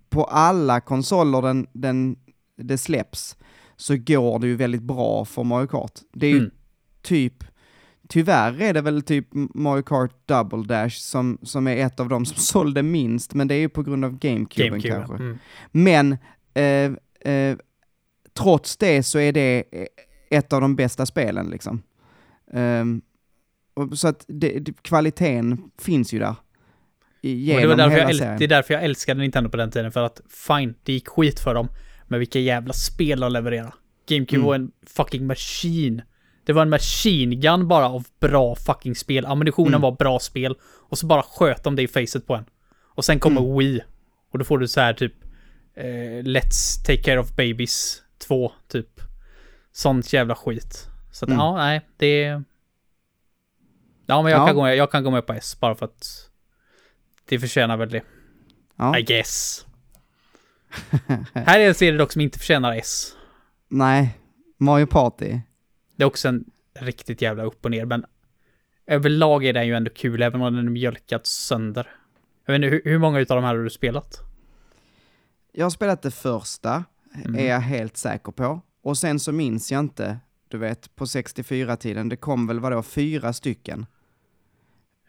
på 0.09 0.23
alla 0.23 0.81
konsoler 0.81 1.41
den, 1.41 1.67
den, 1.73 2.15
det 2.57 2.77
släpps, 2.77 3.37
så 3.75 3.95
går 3.97 4.39
det 4.39 4.47
ju 4.47 4.55
väldigt 4.55 4.81
bra 4.83 5.25
för 5.25 5.43
Mario 5.43 5.67
Kart. 5.67 5.99
Det 6.13 6.25
är 6.27 6.31
ju 6.31 6.37
Mm. 6.37 6.51
typ, 7.01 7.43
tyvärr 8.11 8.61
är 8.61 8.73
det 8.73 8.81
väl 8.81 9.01
typ 9.01 9.27
Mario 9.33 9.83
Kart 9.83 10.27
Double 10.27 10.63
Dash 10.63 10.95
som, 10.99 11.37
som 11.43 11.67
är 11.67 11.77
ett 11.77 11.99
av 11.99 12.09
de 12.09 12.25
som 12.25 12.37
sålde 12.41 12.83
minst, 12.83 13.33
men 13.33 13.47
det 13.47 13.55
är 13.55 13.59
ju 13.59 13.69
på 13.69 13.83
grund 13.83 14.05
av 14.05 14.19
GameCuben, 14.19 14.69
GameCube. 14.69 14.95
kanske. 14.95 15.15
Mm. 15.15 15.37
Men 15.71 16.17
eh, 16.53 17.31
eh, 17.33 17.57
trots 18.33 18.77
det 18.77 19.03
så 19.03 19.19
är 19.19 19.31
det 19.31 19.63
eh, 19.71 19.85
ett 20.29 20.53
av 20.53 20.61
de 20.61 20.75
bästa 20.75 21.05
spelen 21.05 21.49
liksom. 21.49 21.81
Och 23.73 23.97
så 23.97 24.07
att 24.07 24.25
det, 24.27 24.59
det, 24.59 24.81
kvaliteten 24.81 25.71
finns 25.81 26.13
ju 26.13 26.19
där. 26.19 26.35
Det, 27.21 27.67
var 27.67 27.75
därför 27.75 27.97
jag 27.97 28.15
serien. 28.15 28.37
det 28.39 28.43
är 28.45 28.47
därför 28.47 28.73
jag 28.73 28.83
älskade 28.83 29.21
Nintendo 29.21 29.49
på 29.49 29.57
den 29.57 29.71
tiden, 29.71 29.91
för 29.91 30.03
att 30.03 30.21
fine, 30.47 30.75
det 30.83 30.93
gick 30.93 31.07
skit 31.07 31.39
för 31.39 31.53
dem. 31.53 31.67
Men 32.07 32.19
vilka 32.19 32.39
jävla 32.39 32.73
spel 32.73 33.19
de 33.19 33.31
levererade. 33.31 33.71
GameCube 34.09 34.35
Mm. 34.35 34.45
var 34.47 34.55
en 34.55 34.71
fucking 34.87 35.27
machine. 35.27 36.01
Det 36.43 36.53
var 36.53 36.61
en 36.61 36.69
machine 36.69 37.35
gun 37.35 37.67
bara 37.67 37.89
av 37.89 38.07
bra 38.19 38.55
fucking 38.55 38.95
spel. 38.95 39.25
Ammunitionen 39.25 39.67
Mm. 39.73 39.81
var 39.81 39.91
bra 39.91 40.19
spel. 40.19 40.55
Och 40.63 40.97
så 40.97 41.05
bara 41.05 41.23
sköt 41.23 41.63
de 41.63 41.75
det 41.75 41.81
i 41.83 41.87
facet 41.87 42.27
på 42.27 42.35
en. 42.35 42.45
Och 42.95 43.05
sen 43.05 43.19
kommer 43.19 43.41
Mm. 43.41 43.57
Wii. 43.57 43.81
Och 44.31 44.39
då 44.39 44.45
får 44.45 44.57
du 44.59 44.67
så 44.67 44.81
här 44.81 44.93
typ 44.93 45.13
eh, 45.75 45.83
Let's 46.23 46.85
Take 46.85 47.01
Care 47.03 47.19
of 47.19 47.29
Babies 47.35 48.03
2, 48.27 48.51
typ. 48.67 49.01
Sånt 49.71 50.13
jävla 50.13 50.35
skit. 50.35 50.87
Så 51.11 51.25
att, 51.25 51.29
Mm. 51.29 51.39
ja, 51.39 51.55
nej, 51.55 51.81
det... 51.97 52.41
Ja, 54.05 54.21
men 54.21 54.31
jag, 54.31 54.41
Ja. 54.41 54.45
Kan 54.47 54.55
gå 54.55 54.61
med, 54.63 54.75
jag 54.77 54.91
kan 54.91 55.03
gå 55.03 55.11
med 55.11 55.25
på 55.27 55.33
S, 55.33 55.57
bara 55.59 55.75
för 55.75 55.85
att 55.85 56.29
det 57.25 57.39
förtjänar 57.39 57.77
väl 57.77 57.89
det. 57.89 58.01
Ja. 58.75 58.97
I 58.99 59.01
guess. 59.01 59.65
Här 61.33 61.59
är 61.59 61.67
en 61.67 61.75
serie 61.75 61.97
dock 61.97 62.11
som 62.11 62.21
inte 62.21 62.39
förtjänar 62.39 62.75
S. 62.75 63.15
Nej, 63.67 64.17
Mario 64.57 64.85
Party. 64.85 65.39
Det 65.95 66.03
är 66.03 66.07
också 66.07 66.27
en 66.27 66.45
riktigt 66.79 67.21
jävla 67.21 67.43
upp 67.43 67.65
och 67.65 67.71
ner, 67.71 67.85
men 67.85 68.05
överlag 68.87 69.45
är 69.45 69.53
den 69.53 69.67
ju 69.67 69.75
ändå 69.75 69.91
kul, 69.95 70.21
även 70.21 70.41
om 70.41 70.55
den 70.55 70.65
är 70.67 70.71
mjölkad 70.71 71.25
sönder. 71.25 71.87
Jag 72.45 72.53
vet 72.53 72.63
inte, 72.73 72.89
hur, 72.89 72.99
många 72.99 73.19
utav 73.19 73.35
de 73.37 73.43
här 73.43 73.55
har 73.55 73.63
du 73.63 73.69
spelat? 73.69 74.19
Jag 75.51 75.65
har 75.65 75.69
spelat 75.69 76.01
det 76.01 76.11
första, 76.11 76.83
Mm. 77.25 77.35
är 77.39 77.49
jag 77.49 77.59
helt 77.59 77.97
säker 77.97 78.31
på. 78.31 78.61
Och 78.83 78.97
sen 78.97 79.19
så 79.19 79.31
minns 79.31 79.71
jag 79.71 79.79
inte, 79.79 80.19
du 80.47 80.57
vet, 80.57 80.95
på 80.95 81.05
64-tiden, 81.05 82.09
det 82.09 82.15
kom 82.15 82.47
väl 82.47 82.59
vadå, 82.59 82.83
fyra 82.83 83.33
stycken? 83.33 83.85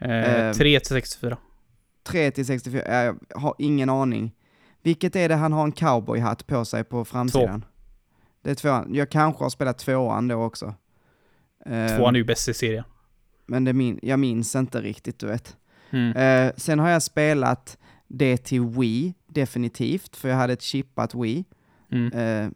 Eh, 0.00 0.46
Ehm. 0.48 0.54
3 0.54 0.80
till 0.80 0.88
64. 0.88 1.36
3 2.02 2.30
till 2.30 2.46
64, 2.46 2.82
äh, 2.82 3.14
jag 3.28 3.38
har 3.40 3.54
ingen 3.58 3.90
aning. 3.90 4.34
Vilket 4.82 5.16
är 5.16 5.28
det 5.28 5.34
han 5.34 5.52
har 5.52 5.64
en 5.64 5.72
cowboyhatt 5.72 6.46
på 6.46 6.64
sig 6.64 6.84
på 6.84 7.04
framsidan? 7.04 7.64
Det 8.42 8.50
är 8.50 8.54
tvåan. 8.54 8.94
Jag 8.94 9.10
kanske 9.10 9.44
har 9.44 9.50
spelat 9.50 9.78
tvåan 9.78 10.28
då 10.28 10.42
också. 10.42 10.74
Eh, 11.66 11.96
Tvåan 11.96 12.14
är 12.14 12.18
ju 12.18 12.24
bäst 12.24 12.48
i 12.48 12.54
serien. 12.54 12.84
Men 13.46 13.64
det 13.64 13.72
min, 13.72 13.98
jag 14.02 14.18
minns 14.18 14.54
inte 14.56 14.80
riktigt, 14.80 15.18
du 15.18 15.26
vet. 15.26 15.56
Mm. 15.90 16.16
Eh, 16.16 16.52
sen 16.56 16.78
har 16.78 16.88
jag 16.90 17.02
spelat 17.02 17.78
det 18.08 18.36
till 18.36 18.60
Wii, 18.64 19.14
definitivt, 19.26 20.16
för 20.16 20.28
jag 20.28 20.36
hade 20.36 20.52
ett 20.52 20.62
chippat 20.62 21.14
Wii. 21.14 21.44
Mm. 21.90 22.12
Eh, 22.12 22.50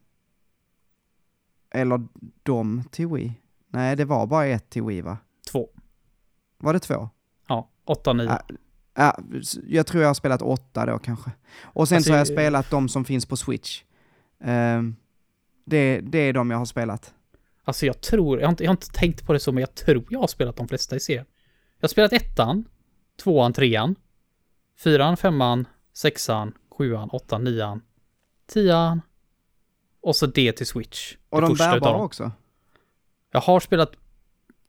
eller 1.80 2.00
de 2.42 2.84
till 2.90 3.06
Wii. 3.08 3.32
Nej, 3.68 3.96
det 3.96 4.04
var 4.04 4.26
bara 4.26 4.46
ett 4.46 4.70
till 4.70 4.82
Wii 4.82 5.00
va? 5.00 5.18
Två. 5.52 5.68
Var 6.58 6.72
det 6.72 6.78
två? 6.80 7.08
Ja, 7.48 7.70
åtta, 7.84 8.12
nio. 8.12 8.24
Ja. 8.26 8.42
Ja, 8.94 9.18
s- 9.40 9.58
jag 9.66 9.86
tror 9.86 10.02
jag 10.02 10.08
har 10.08 10.14
spelat 10.14 10.42
åtta 10.42 10.86
då 10.86 10.98
kanske. 10.98 11.30
Och 11.62 11.88
sen 11.88 11.96
Alltså, 11.96 12.08
så 12.08 12.12
har 12.12 12.18
jag 12.18 12.26
spelat 12.26 12.70
de 12.70 12.88
som 12.88 13.04
finns 13.04 13.26
på 13.26 13.36
Switch. 13.36 13.82
Ehm, 14.40 14.96
det, 15.66 16.00
det 16.00 16.18
är 16.18 16.32
de 16.32 16.50
jag 16.50 16.58
har 16.58 16.64
spelat. 16.64 17.14
Alltså 17.64 17.86
jag 17.86 18.00
tror, 18.00 18.40
jag 18.40 18.46
har, 18.46 18.50
inte, 18.50 18.64
jag 18.64 18.70
har 18.70 18.74
inte 18.74 18.90
tänkt 18.92 19.26
på 19.26 19.32
det 19.32 19.40
så, 19.40 19.52
men 19.52 19.60
jag 19.60 19.74
tror 19.74 20.04
jag 20.10 20.20
har 20.20 20.26
spelat 20.26 20.56
de 20.56 20.68
flesta 20.68 20.96
i 20.96 21.00
serien. 21.00 21.26
Jag 21.78 21.84
har 21.84 21.88
spelat 21.88 22.12
ettan, 22.12 22.68
tvåan, 23.22 23.52
trean, 23.52 23.96
fyran, 24.78 25.16
femman, 25.16 25.68
sexan, 25.92 26.52
sjuan, 26.70 27.10
åttan, 27.10 27.44
nian, 27.44 27.82
tian 28.46 29.00
och 30.00 30.16
så 30.16 30.26
det 30.26 30.52
till 30.52 30.66
Switch. 30.66 31.16
Och 31.28 31.40
de 31.40 31.54
bärbara 31.54 31.96
också. 31.96 32.32
Jag 33.32 33.40
har 33.40 33.60
spelat 33.60 33.92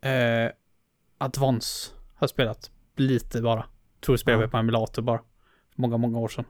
eh, 0.02 0.52
Advance, 1.18 1.91
har 1.93 2.24
jag 2.24 2.30
spelat 2.30 2.72
lite 2.95 3.41
bara. 3.41 3.66
Tror 4.00 4.14
jag 4.14 4.20
spelade 4.20 4.43
Ja. 4.43 4.50
på 4.50 4.58
emulator 4.58 5.02
bara. 5.02 5.22
Många, 5.76 5.98
många 5.98 6.20
år 6.20 6.28
sedan. 6.28 6.45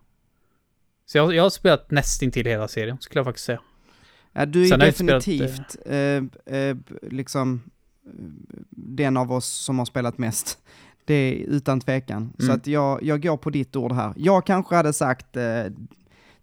Så 1.06 1.18
jag, 1.18 1.34
jag 1.34 1.43
har 1.43 1.50
spelat 1.50 1.91
nästintill 1.91 2.45
hela 2.45 2.68
serien, 2.68 2.98
skulle 3.02 3.20
jag 3.20 3.26
faktiskt 3.26 3.45
säga. 3.45 3.62
Ja, 4.34 4.45
du 4.45 4.63
är 4.63 4.67
Sen 4.67 4.80
jag 4.80 4.95
spelat, 4.95 5.25
definitivt 5.25 5.75
eh, 5.86 6.55
eh, 6.59 6.78
liksom 7.01 7.61
eh, 8.05 8.11
den 8.69 9.17
av 9.17 9.32
oss 9.32 9.47
som 9.47 9.80
har 9.80 9.86
spelat 9.86 10.17
mest. 10.17 10.57
Det 11.05 11.13
är 11.13 11.34
utan 11.36 11.80
tvekan. 11.80 12.34
Så 12.39 12.45
Mm. 12.45 12.55
att 12.55 12.67
jag, 12.67 13.03
jag 13.03 13.21
går 13.23 13.38
på 13.38 13.49
ditt 13.49 13.75
ord 13.75 13.91
här. 13.91 14.13
Jag 14.17 14.45
kanske 14.45 14.75
hade 14.75 14.93
sagt 14.93 15.36
eh, 15.36 15.63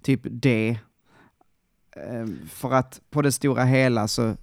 typ 0.03 0.21
det. 0.25 0.79
Eh, 1.97 2.27
för 2.49 2.73
att 2.73 3.01
på 3.11 3.23
det 3.23 3.33
stora 3.33 3.65
hela 3.65 4.09
så 4.09 4.37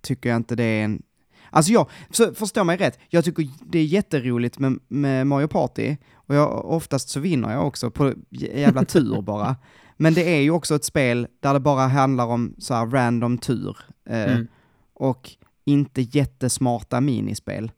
tycker 0.00 0.28
jag 0.28 0.36
inte 0.36 0.56
det 0.56 0.64
är 0.64 0.84
en... 0.84 1.02
Alltså 1.50 1.72
jag, 1.72 1.90
så 2.10 2.34
förstå 2.34 2.64
mig 2.64 2.76
rätt, 2.76 2.98
jag 3.08 3.24
tycker 3.24 3.48
det 3.66 3.78
är 3.78 3.84
jätteroligt 3.84 4.58
med, 4.58 4.78
med 4.88 5.26
Mario 5.26 5.46
Party, 5.48 5.96
och 6.14 6.34
jag, 6.34 6.64
oftast 6.64 7.08
så 7.08 7.20
vinner 7.20 7.52
jag 7.52 7.66
också 7.66 7.90
på 7.90 8.12
jävla 8.30 8.84
tur 8.84 9.22
bara. 9.22 9.56
Men 10.02 10.14
det 10.14 10.36
är 10.36 10.40
ju 10.40 10.50
också 10.50 10.74
ett 10.74 10.84
spel 10.84 11.26
där 11.40 11.52
det 11.52 11.60
bara 11.60 11.86
handlar 11.86 12.26
om 12.26 12.54
så 12.58 12.74
här 12.74 12.86
random 12.86 13.38
tur. 13.38 13.76
Eh, 14.10 14.22
Mm. 14.32 14.46
Och 14.94 15.30
inte 15.64 16.02
jättesmarta 16.02 17.00
minispel. 17.00 17.70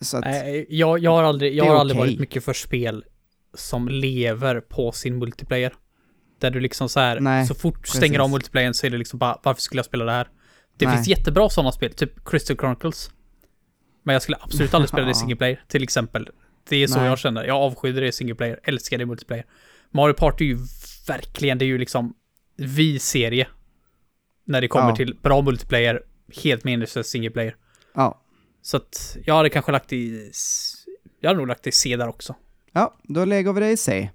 Så 0.00 0.16
att, 0.16 0.24
Nej, 0.24 0.66
jag, 0.68 0.98
jag 0.98 1.10
har 1.10 1.22
aldrig, 1.22 1.54
jag 1.54 1.64
har 1.64 1.76
aldrig 1.76 1.98
okej. 2.00 2.10
varit 2.10 2.20
mycket 2.20 2.44
för 2.44 2.52
spel 2.52 3.04
som 3.54 3.88
lever 3.88 4.60
på 4.60 4.92
sin 4.92 5.18
multiplayer. 5.18 5.74
Där 6.38 6.50
du 6.50 6.60
liksom 6.60 6.88
så 6.88 7.00
här, 7.00 7.20
Nej, 7.20 7.46
så 7.46 7.54
fort 7.54 7.84
du 7.84 7.88
stänger 7.98 8.18
av 8.18 8.30
multiplayern 8.30 8.74
så 8.74 8.86
är 8.86 8.90
det 8.90 8.98
liksom 8.98 9.18
bara, 9.18 9.40
varför 9.42 9.60
skulle 9.62 9.78
jag 9.78 9.86
spela 9.86 10.04
det 10.04 10.12
här? 10.12 10.28
Det 10.76 10.86
Nej. 10.86 10.94
finns 10.96 11.08
jättebra 11.08 11.50
sådana 11.50 11.72
spel, 11.72 11.92
typ 11.92 12.24
Crystal 12.28 12.56
Chronicles. 12.56 13.10
Men 14.02 14.12
jag 14.12 14.22
skulle 14.22 14.38
absolut 14.40 14.74
aldrig 14.74 14.88
spela 14.88 15.04
det 15.04 15.10
i 15.10 15.14
single 15.22 15.36
player, 15.36 15.60
till 15.68 15.82
exempel. 15.82 16.28
Det 16.68 16.76
är 16.76 16.86
så 16.86 16.98
Nej. 16.98 17.08
jag 17.08 17.18
känner. 17.18 17.44
Jag 17.44 17.56
avskyr 17.56 17.92
det 18.00 18.06
i 18.06 18.12
single 18.12 18.34
player, 18.34 18.60
älskar 18.64 18.98
det 18.98 19.02
i 19.02 19.06
multiplayer. 19.06 19.44
Mario 19.90 20.14
Party 20.14 20.44
är 20.44 20.48
ju 20.48 20.58
verkligen, 21.08 21.58
det 21.58 21.64
är 21.64 21.66
ju 21.66 21.78
liksom 21.78 22.14
vi-serie. 22.56 23.48
När 24.44 24.60
det 24.60 24.68
kommer 24.68 24.88
Ja. 24.88 24.96
till 24.96 25.16
bra 25.22 25.42
multiplayer, 25.42 26.02
helt 26.42 26.64
meningslös 26.64 27.06
single 27.08 27.30
player. 27.30 27.56
ja. 27.94 28.22
Så 28.62 28.76
att 28.76 29.16
jag 29.24 29.34
hade 29.36 29.50
kanske 29.50 29.72
lagt 29.72 29.92
i... 29.92 30.30
Jag 31.20 31.30
hade 31.30 31.38
nog 31.38 31.48
lagt 31.48 31.66
i 31.66 31.72
C 31.72 31.96
där 31.96 32.08
också. 32.08 32.34
ja, 32.72 32.96
då 33.02 33.24
lägger 33.24 33.52
vi 33.52 33.60
det 33.60 33.70
i 33.70 33.76
C. 33.76 34.10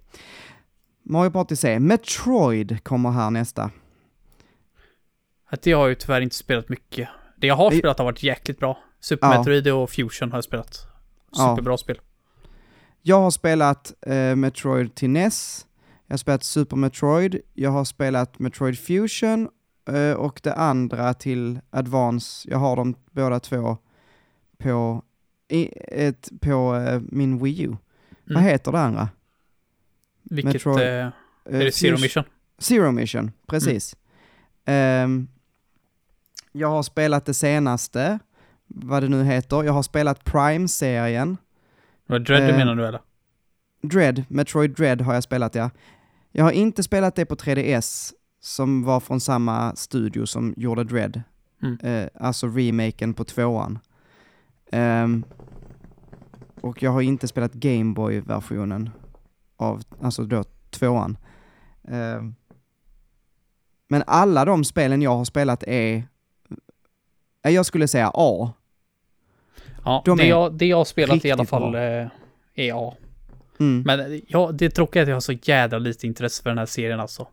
Mario 1.04 1.32
Party 1.32 1.56
C. 1.56 1.80
Metroid 1.80 2.84
kommer 2.84 3.12
här 3.12 3.30
nästa. 3.32 3.72
Att 5.50 5.62
det 5.62 5.72
har 5.72 5.88
ju 5.88 5.96
tyvärr 5.96 6.22
inte 6.22 6.36
spelat 6.36 6.70
mycket. 6.70 7.10
Det 7.38 7.48
jag 7.48 7.56
har 7.56 7.72
spelat 7.72 7.98
har 7.98 8.06
varit 8.06 8.24
jäkligt 8.24 8.60
bra. 8.60 8.78
Super 9.00 9.28
Ja. 9.28 9.38
Metroid 9.38 9.68
och 9.68 9.90
Fusion 9.90 10.32
har 10.32 10.38
jag 10.38 10.44
spelat. 10.44 10.86
Ja. 11.32 11.38
Superbra 11.56 11.78
spel. 11.78 12.00
Jag 13.02 13.22
har 13.22 13.32
spelat 13.32 13.94
eh, 14.02 14.36
Metroid 14.36 14.96
till 14.96 15.10
NES, 15.10 15.68
jag 16.08 16.14
har 16.14 16.18
spelat 16.18 16.44
Super 16.44 16.76
Metroid, 16.78 17.40
jag 17.54 17.72
har 17.72 17.86
spelat 17.86 18.40
Metroid 18.40 18.80
Fusion 18.80 19.50
eh, 19.90 20.12
och 20.12 20.40
det 20.44 20.54
andra 20.54 21.14
till 21.14 21.60
Advance. 21.70 22.50
Jag 22.52 22.58
har 22.58 22.76
dem 22.76 22.96
båda 23.12 23.40
två 23.40 23.78
på, 24.58 25.04
i, 25.48 25.70
ett, 25.88 26.30
på 26.42 26.76
eh, 26.76 27.02
min 27.10 27.44
Wii 27.44 27.62
U. 27.62 27.76
Vad 28.26 28.38
Mm. 28.38 28.44
heter 28.50 28.72
det 28.72 28.80
andra? 28.80 29.10
Vilket... 30.24 30.54
Metroid- 30.64 31.00
Eh, 31.02 31.12
Eh, 31.46 31.60
är 31.60 31.66
det 31.66 31.72
Zero 31.72 31.98
Mission? 32.00 32.24
Zero 32.58 32.92
Mission, 32.92 33.32
precis. 33.48 33.96
Ehm, 34.66 35.28
jag 36.52 36.68
har 36.68 36.84
spelat 36.84 37.26
det 37.26 37.34
senaste, 37.34 38.20
vad 38.68 39.04
det 39.04 39.10
nu 39.10 39.24
heter. 39.24 39.64
Jag 39.64 39.74
har 39.74 39.84
spelat 39.84 40.24
Prime-serien. 40.24 41.38
Vad 42.12 42.26
Dread 42.26 42.50
eh, 42.50 42.58
menar 42.58 42.76
du 42.76 42.86
eller? 42.86 43.02
Dread, 43.82 44.24
Metroid 44.28 44.76
Dread 44.76 45.02
har 45.02 45.14
jag 45.14 45.24
spelat 45.24 45.56
ja. 45.56 45.70
Jag 46.32 46.44
har 46.44 46.52
inte 46.52 46.84
spelat 46.84 47.16
det 47.16 47.26
på 47.26 47.36
3DS, 47.36 48.14
som 48.40 48.84
var 48.84 49.00
från 49.00 49.22
samma 49.22 49.76
studio 49.76 50.26
som 50.26 50.54
gjorde 50.58 50.84
Dread. 50.84 51.22
Mm. 51.64 51.78
Eh, 51.84 52.10
alltså 52.16 52.48
remaken 52.48 53.14
på 53.14 53.24
tvåan. 53.24 53.80
Ehm, 54.72 55.24
och 56.62 56.84
jag 56.84 56.92
har 56.92 57.02
inte 57.02 57.28
spelat 57.28 57.54
Gameboy-versionen 57.54 58.90
av, 59.58 59.82
alltså 60.02 60.24
då 60.24 60.44
tvåan. 60.70 61.18
Ehm, 61.88 62.36
men 63.88 64.04
alla 64.08 64.46
de 64.46 64.64
spelen 64.64 65.02
jag 65.02 65.16
har 65.16 65.26
spelat 65.26 65.64
är, 65.64 66.04
eh, 67.44 67.52
jag 67.52 67.66
skulle 67.66 67.88
säga 67.88 68.12
A. 68.14 68.54
Ja, 69.86 70.02
de 70.06 70.18
det 70.18 70.24
är 70.24 70.30
jag, 70.30 70.54
det 70.54 70.66
jag 70.66 70.78
har 70.78 70.86
spelat 70.86 71.26
i 71.26 71.32
alla 71.32 71.46
fall 71.46 71.72
bra. 71.72 71.82
eh, 71.82 72.08
är 72.56 72.68
ja. 72.68 72.98
Mm. 73.60 73.82
Men 73.86 74.22
ja, 74.28 74.52
det 74.54 74.66
är 74.66 74.70
att 75.02 75.08
jag 75.08 75.16
har 75.16 75.20
så 75.20 75.34
jädra 75.44 75.80
lite 75.80 76.08
intresse 76.08 76.44
för 76.44 76.50
den 76.50 76.58
här 76.58 76.66
serien 76.66 77.00
alltså. 77.00 77.28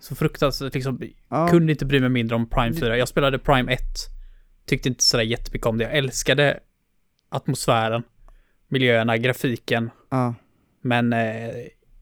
Så 0.00 0.14
fruktansvärt 0.14 0.74
liksom, 0.74 1.00
Ja. 1.28 1.48
kunde 1.48 1.72
inte 1.72 1.84
bry 1.86 2.00
mig 2.00 2.08
mindre 2.08 2.36
om 2.36 2.46
Prime 2.48 2.72
4. 2.76 2.96
Jag 2.96 3.08
spelade 3.08 3.38
Prime 3.38 3.72
1. 3.72 3.80
Tyckte 4.66 4.88
inte 4.88 5.04
sådär 5.04 5.24
jättemycket 5.24 5.66
om 5.66 5.78
det. 5.78 5.84
Jag 5.84 5.96
älskade 5.96 6.60
atmosfären, 7.28 8.02
miljöerna, 8.68 9.16
grafiken. 9.16 9.90
Ja. 10.10 10.34
Men 10.80 11.12
eh, 11.12 11.50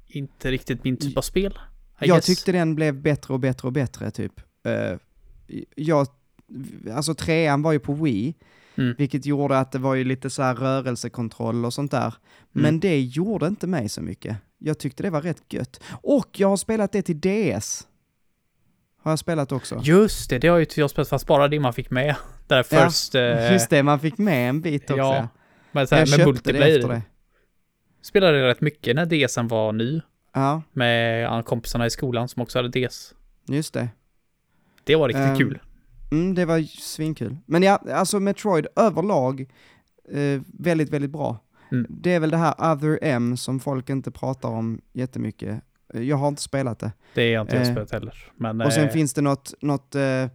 inte 0.06 0.50
riktigt 0.50 0.84
min 0.84 0.96
typ 0.96 1.16
av 1.16 1.22
spel. 1.22 1.52
I 2.00 2.08
Jag 2.08 2.16
guess. 2.16 2.26
tyckte 2.26 2.52
den 2.52 2.74
blev 2.74 2.94
bättre 3.02 3.34
och 3.34 3.40
bättre 3.40 3.66
och 3.66 3.72
bättre 3.72 4.10
typ. 4.10 4.32
Eh, 4.64 4.96
jag, 5.76 6.06
alltså 6.94 7.14
trean 7.14 7.62
var 7.62 7.72
ju 7.72 7.78
på 7.78 7.92
Wii, 7.92 8.34
Mm. 8.80 8.94
vilket 8.98 9.26
gjorde 9.26 9.58
att 9.58 9.72
det 9.72 9.78
var 9.78 9.94
ju 9.94 10.04
lite 10.04 10.30
så 10.30 10.42
här 10.42 10.54
rörelsekontroll 10.54 11.64
och 11.64 11.74
sånt 11.74 11.90
där. 11.90 12.14
Men 12.52 12.64
Mm. 12.64 12.80
det 12.80 13.00
gjorde 13.00 13.46
inte 13.46 13.66
mig 13.66 13.88
så 13.88 14.02
mycket. 14.02 14.36
Jag 14.58 14.78
tyckte 14.78 15.02
det 15.02 15.10
var 15.10 15.22
rätt 15.22 15.42
gött. 15.52 15.80
Och 16.02 16.28
jag 16.40 16.48
har 16.48 16.56
spelat 16.56 16.92
det 16.92 17.02
till 17.02 17.20
DS. 17.20 17.86
Har 19.02 19.12
jag 19.12 19.18
spelat 19.18 19.52
också. 19.52 19.80
Just 19.84 20.30
det, 20.30 20.38
det 20.38 20.48
har 20.48 20.58
ju 20.58 20.66
jag 20.76 20.90
spelat 20.90 21.08
fast 21.08 21.26
bara 21.26 21.48
det 21.48 21.60
man 21.60 21.72
fick 21.72 21.90
med. 21.90 22.16
Där 22.46 22.56
Ja, 22.56 22.62
först... 22.62 23.14
eh, 23.14 23.52
Just 23.52 23.70
det, 23.70 23.82
man 23.82 24.00
fick 24.00 24.18
med 24.18 24.48
en 24.48 24.60
bit 24.60 24.82
också. 24.90 24.96
Ja, 24.96 25.28
men 25.72 25.86
så 25.86 25.94
jag 25.94 25.98
här, 25.98 26.18
med 26.18 26.26
köpte 26.34 26.52
det 26.52 26.58
efter 26.76 26.88
det. 26.88 27.02
Spelade 28.02 28.38
jag 28.38 28.48
rätt 28.48 28.60
mycket 28.60 28.96
när 28.96 29.06
DSen 29.26 29.48
var 29.48 29.72
ny. 29.72 30.00
Ja, 30.34 30.62
Med 30.72 31.44
kompisarna 31.44 31.86
i 31.86 31.90
skolan 31.90 32.28
som 32.28 32.42
också 32.42 32.58
hade 32.58 32.86
DS. 32.88 33.14
just 33.48 33.74
det. 33.74 33.88
Det 34.84 34.96
var 34.96 35.08
riktigt 35.08 35.24
Ehm, 35.24 35.36
kul. 35.38 35.58
Mm, 36.10 36.34
det 36.34 36.44
var 36.44 36.60
svinkul. 36.80 37.36
Men 37.46 37.62
ja, 37.62 37.80
alltså 37.92 38.20
Metroid 38.20 38.66
överlag, 38.76 39.40
eh, 40.12 40.40
väldigt, 40.58 40.90
väldigt 40.90 41.10
bra. 41.10 41.38
Mm. 41.72 41.86
Det 41.88 42.14
är 42.14 42.20
väl 42.20 42.30
det 42.30 42.36
här 42.36 42.72
Other 42.72 42.98
M 43.02 43.36
som 43.36 43.60
folk 43.60 43.88
inte 43.90 44.10
pratar 44.10 44.48
om 44.48 44.80
jättemycket. 44.92 45.62
Eh, 45.94 46.02
Jag 46.02 46.16
har 46.16 46.28
inte 46.28 46.42
spelat 46.42 46.78
det. 46.78 46.92
Det 47.14 47.22
är 47.22 47.32
jag 47.32 47.42
inte 47.44 47.56
jag 47.56 47.66
eh, 47.66 47.72
spelat 47.72 47.90
heller. 47.92 48.14
Men, 48.36 48.60
Och 48.60 48.72
sen 48.72 48.84
eh, 48.84 48.90
finns 48.90 49.14
det 49.14 49.22
något, 49.22 49.54
något 49.60 49.94
eh, 49.94 50.26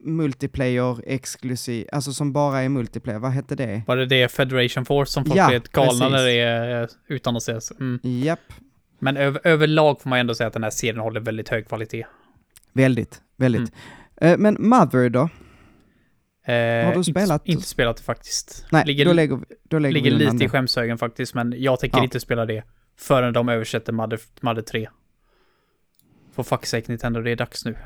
multiplayer 0.00 1.00
exklusiv, 1.06 1.86
alltså 1.92 2.12
som 2.12 2.32
bara 2.32 2.60
är 2.60 2.68
multiplayer. 2.68 3.18
Vad 3.18 3.30
hette 3.30 3.54
det? 3.54 3.82
Var 3.86 3.96
det 3.96 4.06
det 4.06 4.28
Federation 4.32 4.84
Force 4.84 5.12
som 5.12 5.24
folk 5.24 5.36
Ja, 5.38 5.48
blev 5.48 5.62
galna 5.72 6.08
när 6.08 6.24
det 6.24 6.32
är 6.32 6.82
eh, 6.82 6.88
utan 7.08 7.40
så? 7.40 7.60
Mm. 7.80 8.00
Japp, 8.02 8.52
Men 8.98 9.16
över, 9.16 9.40
överlag 9.44 10.00
får 10.00 10.10
man 10.10 10.18
ändå 10.18 10.34
säga 10.34 10.46
att 10.46 10.52
den 10.52 10.62
här 10.62 10.70
serien 10.70 10.98
håller 11.00 11.20
väldigt 11.20 11.48
hög 11.48 11.68
kvalitet. 11.68 12.04
väldigt, 12.72 13.22
väldigt. 13.36 13.60
Mm. 13.60 13.72
Eh, 14.22 14.38
men 14.38 14.56
Mother 14.60 15.08
då? 15.08 15.20
Eh, 15.20 16.84
Har 16.84 16.92
du 16.92 16.98
inte- 16.98 17.10
spelat? 17.10 17.42
Inte 17.48 17.66
spelat 17.68 17.96
det 17.96 18.02
faktiskt. 18.02 18.66
Nej, 18.72 18.84
ligger 18.86 19.04
då 19.04 19.12
lägger, 19.12 19.36
vi- 19.36 19.44
då 19.68 19.78
lägger 19.78 19.94
ligger 19.94 20.10
lite 20.10 20.34
i 20.34 20.38
det. 20.38 20.48
skämshögen 20.48 20.98
faktiskt, 20.98 21.34
men 21.34 21.54
jag 21.56 21.80
tänker 21.80 21.98
Ja. 21.98 22.04
inte 22.04 22.20
spela 22.20 22.46
det 22.46 22.64
förrän 22.98 23.32
de 23.32 23.48
översätter 23.48 23.92
Mother, 23.92 24.20
Mother 24.40 24.62
3. 24.62 24.88
For 26.34 26.42
fuck's 26.42 26.64
sake 26.64 26.84
Nintendo, 26.88 27.20
det 27.20 27.30
är 27.30 27.36
dags 27.36 27.64
nu. 27.64 27.76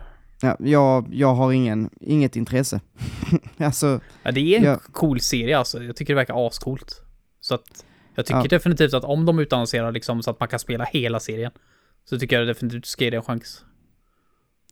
Ja, 0.43 0.57
jag, 0.61 1.09
jag 1.11 1.35
har 1.35 1.53
ingen, 1.53 1.91
inget 2.01 2.37
intresse. 2.37 2.81
alltså, 3.59 4.01
Ja, 4.23 4.31
det 4.33 4.41
är 4.55 4.59
en 4.59 4.65
Ja. 4.65 4.79
cool 4.93 5.21
serie 5.21 5.59
alltså. 5.59 5.83
Jag 5.83 5.97
tycker 5.97 6.13
det 6.15 6.17
verkar 6.17 6.47
ascoolt. 6.47 7.03
Så 7.41 7.55
att 7.55 7.85
jag 8.15 8.27
tycker 8.27 8.41
Ja. 8.41 8.47
definitivt 8.49 8.95
att 8.95 9.05
om 9.05 9.27
de 9.27 9.39
utannonserar 9.39 9.93
liksom 9.93 10.23
så 10.23 10.31
att 10.31 10.41
man 10.41 10.49
kan 10.49 10.59
spela 10.59 10.85
hela 10.85 11.21
serien. 11.21 11.53
Så 12.05 12.19
tycker 12.19 12.39
jag 12.39 12.47
definitivt 12.49 12.87
ska 12.87 13.05
ge 13.05 13.11
det 13.11 13.17
en 13.17 13.23
chans. 13.23 13.65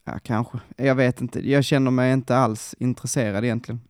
Ja 0.05 0.19
kanske. 0.23 0.59
Jag 0.77 0.95
vet 0.95 1.21
inte. 1.21 1.51
Jag 1.51 1.65
känner 1.65 1.91
mig 1.91 2.13
inte 2.13 2.37
alls 2.37 2.75
intresserad 2.79 3.45
egentligen. 3.45 3.81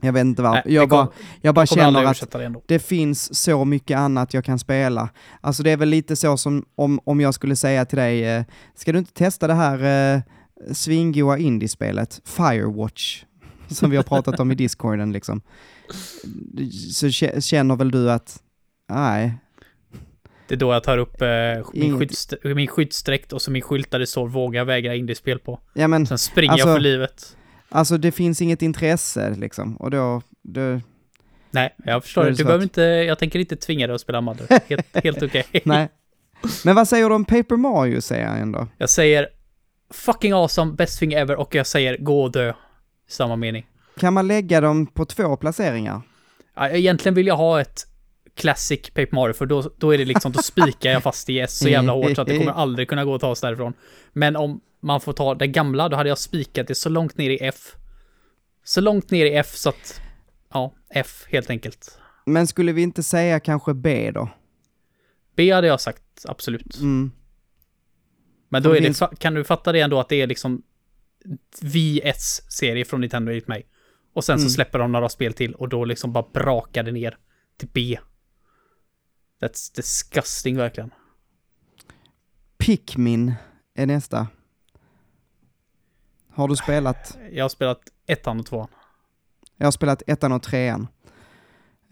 Jag 0.00 0.12
vet 0.12 0.20
inte 0.24 0.42
varför. 0.42 0.70
Jag, 0.70 0.90
kom- 0.90 0.96
bara, 0.96 1.08
jag 1.40 1.54
bara 1.54 1.66
känner 1.66 2.04
att 2.04 2.16
det 2.20 2.36
det 2.66 2.78
finns 2.78 3.34
så 3.42 3.64
mycket 3.64 3.98
annat 3.98 4.34
jag 4.34 4.44
kan 4.44 4.58
spela. 4.58 5.08
Alltså 5.40 5.62
det 5.62 5.70
är 5.70 5.76
väl 5.76 5.88
lite 5.88 6.16
så 6.16 6.36
som 6.36 6.64
om, 6.74 7.00
om 7.04 7.20
jag 7.20 7.34
skulle 7.34 7.56
säga 7.56 7.84
till 7.84 7.98
dig, 7.98 8.24
eh, 8.24 8.44
ska 8.74 8.92
du 8.92 8.98
inte 8.98 9.12
testa 9.12 9.46
det 9.46 9.54
här 9.54 10.14
eh, 10.16 10.22
svingoa 10.72 11.38
indiespelet, 11.38 12.20
Firewatch, 12.24 13.24
som 13.68 13.90
vi 13.90 13.96
har 13.96 14.04
pratat 14.04 14.40
om 14.40 14.50
i 14.52 14.54
discorden 14.54 15.12
liksom. 15.12 15.40
Så 16.92 17.06
kä- 17.06 17.40
känner 17.40 17.76
väl 17.76 17.90
du 17.90 18.10
att, 18.12 18.42
nej, 18.88 19.34
Det 20.48 20.54
är 20.54 20.58
då 20.58 20.72
jag 20.72 20.82
tar 20.82 20.98
upp 20.98 21.22
eh, 21.22 21.28
min, 21.72 21.98
skydds, 21.98 22.28
min 22.42 22.66
skyddsdräkt 22.68 23.32
och 23.32 23.42
så 23.42 23.50
min 23.50 23.62
skylt 23.62 23.90
där 23.90 23.98
det 23.98 24.06
står 24.06 24.28
våga 24.28 24.64
vägra 24.64 24.94
indiespel 24.94 25.38
på. 25.38 25.60
ja 25.74 25.88
men 25.88 26.06
Sen 26.06 26.18
springer 26.18 26.52
Alltså- 26.52 26.68
jag 26.68 26.76
för 26.76 26.80
livet. 26.80 27.36
alltså 27.68 27.96
det 27.98 28.12
finns 28.12 28.42
inget 28.42 28.62
intresse 28.62 29.34
liksom, 29.38 29.76
och 29.76 29.90
då, 29.90 30.22
då 30.42 30.80
Nej, 31.50 31.74
jag 31.84 32.02
förstår 32.02 32.24
det. 32.24 32.30
Du 32.30 32.44
behöver 32.44 32.62
inte, 32.62 32.82
jag 32.82 33.18
tänker 33.18 33.38
inte 33.38 33.56
tvinga 33.56 33.86
dig 33.86 33.94
att 33.94 34.00
spela 34.00 34.20
Mother. 34.20 34.46
Helt, 34.68 35.04
helt 35.04 35.22
okej. 35.22 35.44
nej. 35.64 35.88
Men 36.64 36.74
vad 36.74 36.88
säger 36.88 37.08
du 37.08 37.14
om 37.14 37.24
Paper 37.24 37.56
Mario-serien 37.56 38.52
då? 38.52 38.68
Jag 38.78 38.90
säger 38.90 39.28
fucking 39.90 40.32
awesome, 40.32 40.72
best 40.72 40.98
thing 40.98 41.12
ever 41.12 41.36
och 41.36 41.54
jag 41.54 41.66
säger 41.66 41.96
gå 41.96 42.22
och 42.22 42.32
dö. 42.32 42.52
Samma 43.08 43.36
mening. 43.36 43.66
Kan 43.98 44.12
man 44.14 44.26
lägga 44.26 44.60
dem 44.60 44.86
på 44.86 45.04
två 45.04 45.36
placeringar? 45.36 46.00
Ja, 46.54 46.68
Egentligen 46.70 47.14
vill 47.14 47.26
jag 47.26 47.36
ha 47.36 47.60
ett 47.60 47.86
Classic 48.34 48.80
Paper 48.90 49.08
Mario 49.12 49.32
för 49.32 49.46
då, 49.46 49.70
då 49.78 49.94
är 49.94 49.98
det 49.98 50.04
liksom, 50.04 50.32
då 50.32 50.42
spikar 50.42 50.90
jag 50.90 51.02
fast 51.02 51.30
i 51.30 51.40
S 51.40 51.58
så 51.58 51.68
jävla 51.68 51.92
hårt 51.92 52.14
så 52.16 52.22
att 52.22 52.28
det 52.28 52.38
kommer 52.38 52.52
aldrig 52.52 52.88
kunna 52.88 53.04
gå 53.04 53.14
att 53.14 53.20
ta 53.20 53.28
oss 53.28 53.40
därifrån. 53.40 53.72
Men 54.12 54.36
om 54.36 54.60
man 54.80 55.00
får 55.00 55.12
ta 55.12 55.34
det 55.34 55.46
gamla, 55.46 55.88
då 55.88 55.96
hade 55.96 56.08
jag 56.08 56.18
spikat 56.18 56.66
det 56.68 56.74
så 56.74 56.88
långt 56.88 57.18
ner 57.18 57.30
i 57.30 57.38
F. 57.40 57.72
Så 58.64 58.80
långt 58.80 59.10
ner 59.10 59.26
i 59.26 59.34
F 59.34 59.56
så 59.56 59.68
att, 59.68 60.00
ja, 60.52 60.74
F 60.90 61.24
helt 61.28 61.50
enkelt. 61.50 61.98
Men 62.26 62.46
skulle 62.46 62.72
vi 62.72 62.82
inte 62.82 63.02
säga 63.02 63.40
kanske 63.40 63.74
B 63.74 64.10
då? 64.14 64.28
B 65.36 65.50
hade 65.52 65.66
jag 65.66 65.80
sagt, 65.80 66.02
absolut. 66.24 66.76
Mm. 66.76 67.10
Men 68.48 68.62
då 68.62 68.76
är 68.76 68.80
det 68.80 69.16
kan 69.18 69.34
du 69.34 69.44
fatta 69.44 69.72
det 69.72 69.80
ändå 69.80 70.00
att 70.00 70.08
det 70.08 70.22
är 70.22 70.26
liksom 70.26 70.62
VS-serie 71.60 72.84
från 72.84 73.00
Nintendo 73.00 73.30
enligt 73.30 73.48
mig. 73.48 73.66
Och 74.14 74.24
sen 74.24 74.38
Mm. 74.38 74.48
så 74.48 74.54
släpper 74.54 74.78
de 74.78 74.92
några 74.92 75.08
spel 75.08 75.32
till 75.32 75.54
och 75.54 75.68
då 75.68 75.84
liksom 75.84 76.12
bara 76.12 76.26
brakar 76.32 76.82
det 76.82 76.92
ner 76.92 77.16
till 77.58 77.68
B. 77.72 77.98
That's 79.40 79.74
disgusting 79.76 80.56
verkligen. 80.56 80.90
Pikmin 82.58 83.34
är 83.74 83.86
nästa. 83.86 84.28
Har 86.32 86.48
du 86.48 86.56
spelat? 86.56 87.18
Jag 87.32 87.44
har 87.44 87.48
spelat 87.48 87.80
ettan 88.06 88.40
och 88.40 88.46
tvåan. 88.46 88.68
Jag 89.56 89.66
har 89.66 89.72
spelat 89.72 90.02
ettan 90.06 90.32
och 90.32 90.42
trean. 90.42 90.86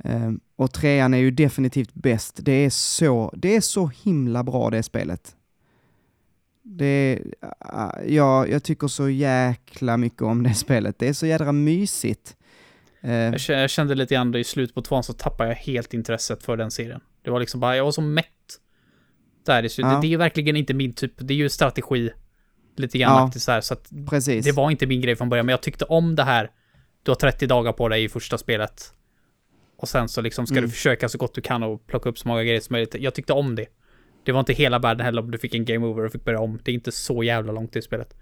Ehm, 0.04 0.40
och 0.56 0.72
trean 0.72 1.14
är 1.14 1.18
ju 1.18 1.30
definitivt 1.30 1.94
bäst. 1.94 2.38
Det 2.42 2.52
är 2.52 2.70
så, 2.70 3.32
det 3.36 3.56
är 3.56 3.60
så 3.60 3.86
himla 4.04 4.42
bra 4.44 4.70
det 4.70 4.82
spelet. 4.82 5.36
Det 6.62 6.84
är, 6.86 7.34
ja, 8.06 8.46
jag 8.46 8.62
tycker 8.62 8.88
så 8.88 9.08
jäkla 9.08 9.96
mycket 9.96 10.22
om 10.22 10.42
det 10.42 10.54
spelet. 10.54 10.98
Det 10.98 11.08
är 11.08 11.12
så 11.12 11.26
jädra 11.26 11.52
mysigt. 11.52 12.36
Ehm, 13.00 13.10
Jag 13.32 13.34
kä- 13.34 13.52
Jag 13.60 13.70
kände 13.70 13.94
lite 13.94 14.14
grann 14.14 14.34
i 14.34 14.44
slutet 14.44 14.74
på 14.74 14.82
tvåan 14.82 15.02
så 15.02 15.12
tappade 15.12 15.48
jag 15.48 15.56
helt 15.56 15.94
intresset 15.94 16.42
för 16.42 16.56
den 16.56 16.70
serien. 16.70 17.00
Det 17.22 17.30
var 17.30 17.40
liksom 17.40 17.60
bara, 17.60 17.76
jag 17.76 17.84
var 17.84 17.92
så 17.92 18.00
mätt. 18.00 18.26
Där 19.46 19.62
i 19.62 19.68
slutet. 19.68 19.92
Ja. 19.92 20.00
Det 20.00 20.06
är 20.06 20.08
ju 20.08 20.16
verkligen 20.16 20.56
inte 20.56 20.74
min 20.74 20.92
typ, 20.92 21.12
det 21.16 21.34
är 21.34 21.36
ju 21.38 21.48
strategi. 21.48 22.10
Lite 22.76 22.98
grann 22.98 23.30
Ja. 23.34 23.40
så 23.40 23.52
här, 23.52 23.60
så 23.60 23.74
att 23.74 23.90
precis. 24.10 24.44
det 24.44 24.52
var 24.52 24.70
inte 24.70 24.86
min 24.86 25.00
grej 25.00 25.16
från 25.16 25.28
början, 25.28 25.46
men 25.46 25.52
jag 25.52 25.60
tyckte 25.62 25.84
om 25.84 26.16
det 26.16 26.22
här. 26.24 26.50
Du 27.02 27.10
har 27.10 27.16
30 27.16 27.46
dagar 27.46 27.72
på 27.72 27.88
dig 27.88 28.04
i 28.04 28.08
första 28.08 28.38
spelet. 28.38 28.94
Och 29.76 29.88
sen 29.88 30.08
så 30.08 30.20
liksom 30.20 30.46
ska 30.46 30.54
Mm. 30.58 30.64
du 30.64 30.70
försöka 30.70 31.08
så 31.08 31.18
gott 31.18 31.34
du 31.34 31.40
kan 31.40 31.62
och 31.62 31.86
plocka 31.86 32.08
upp 32.08 32.18
så 32.18 32.28
många 32.28 32.42
grejer 32.44 32.60
som 32.60 32.74
möjligt. 32.74 32.94
Jag 32.98 33.14
tyckte 33.14 33.32
om 33.32 33.54
det. 33.54 33.66
Det 34.24 34.32
var 34.32 34.40
inte 34.40 34.52
hela 34.52 34.78
världen 34.78 35.04
heller 35.06 35.22
om 35.22 35.30
du 35.30 35.38
fick 35.38 35.54
en 35.54 35.64
game 35.64 35.86
over 35.86 36.04
och 36.04 36.12
fick 36.12 36.24
börja 36.24 36.40
om. 36.40 36.58
Det 36.64 36.70
är 36.70 36.74
inte 36.74 36.92
så 36.92 37.22
jävla 37.22 37.52
långt 37.52 37.76
i 37.76 37.82
spelet. 37.82 38.14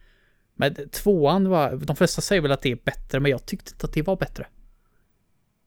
Men 0.55 0.74
tvåan 0.90 1.48
var, 1.48 1.76
de 1.76 1.96
flesta 1.96 2.22
säger 2.22 2.42
väl 2.42 2.53
att 2.53 2.62
det 2.62 2.70
är 2.72 2.78
bättre, 2.84 3.20
men 3.20 3.30
jag 3.30 3.46
tyckte 3.46 3.70
inte 3.74 3.86
att 3.86 3.92
det 3.92 4.03
var 4.03 4.16
bättre. 4.16 4.46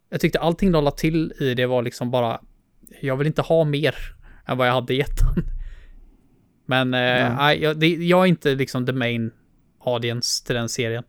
Jag 0.10 0.22
tyckte 0.22 0.40
allting 0.40 0.72
de 0.72 0.84
la 0.84 0.92
till 0.92 1.34
i 1.40 1.54
det 1.54 1.66
var 1.66 1.82
liksom 1.82 2.12
bara, 2.12 2.42
jag 3.02 3.18
vill 3.18 3.28
inte 3.28 3.42
ha 3.42 3.64
mer 3.64 3.96
än 4.46 4.58
vad 4.58 4.68
jag 4.68 4.74
hade 4.74 4.94
i 4.94 5.02
ettan. 5.02 5.36
Men, 6.66 6.94
eh, 6.94 7.54
jag, 7.54 7.80
det, 7.80 7.88
jag 7.88 8.22
är 8.22 8.26
inte 8.26 8.56
liksom 8.56 8.86
the 8.86 8.92
main 8.92 9.32
audience 9.80 10.46
till 10.46 10.56
den 10.56 10.70
serien. 10.70 11.04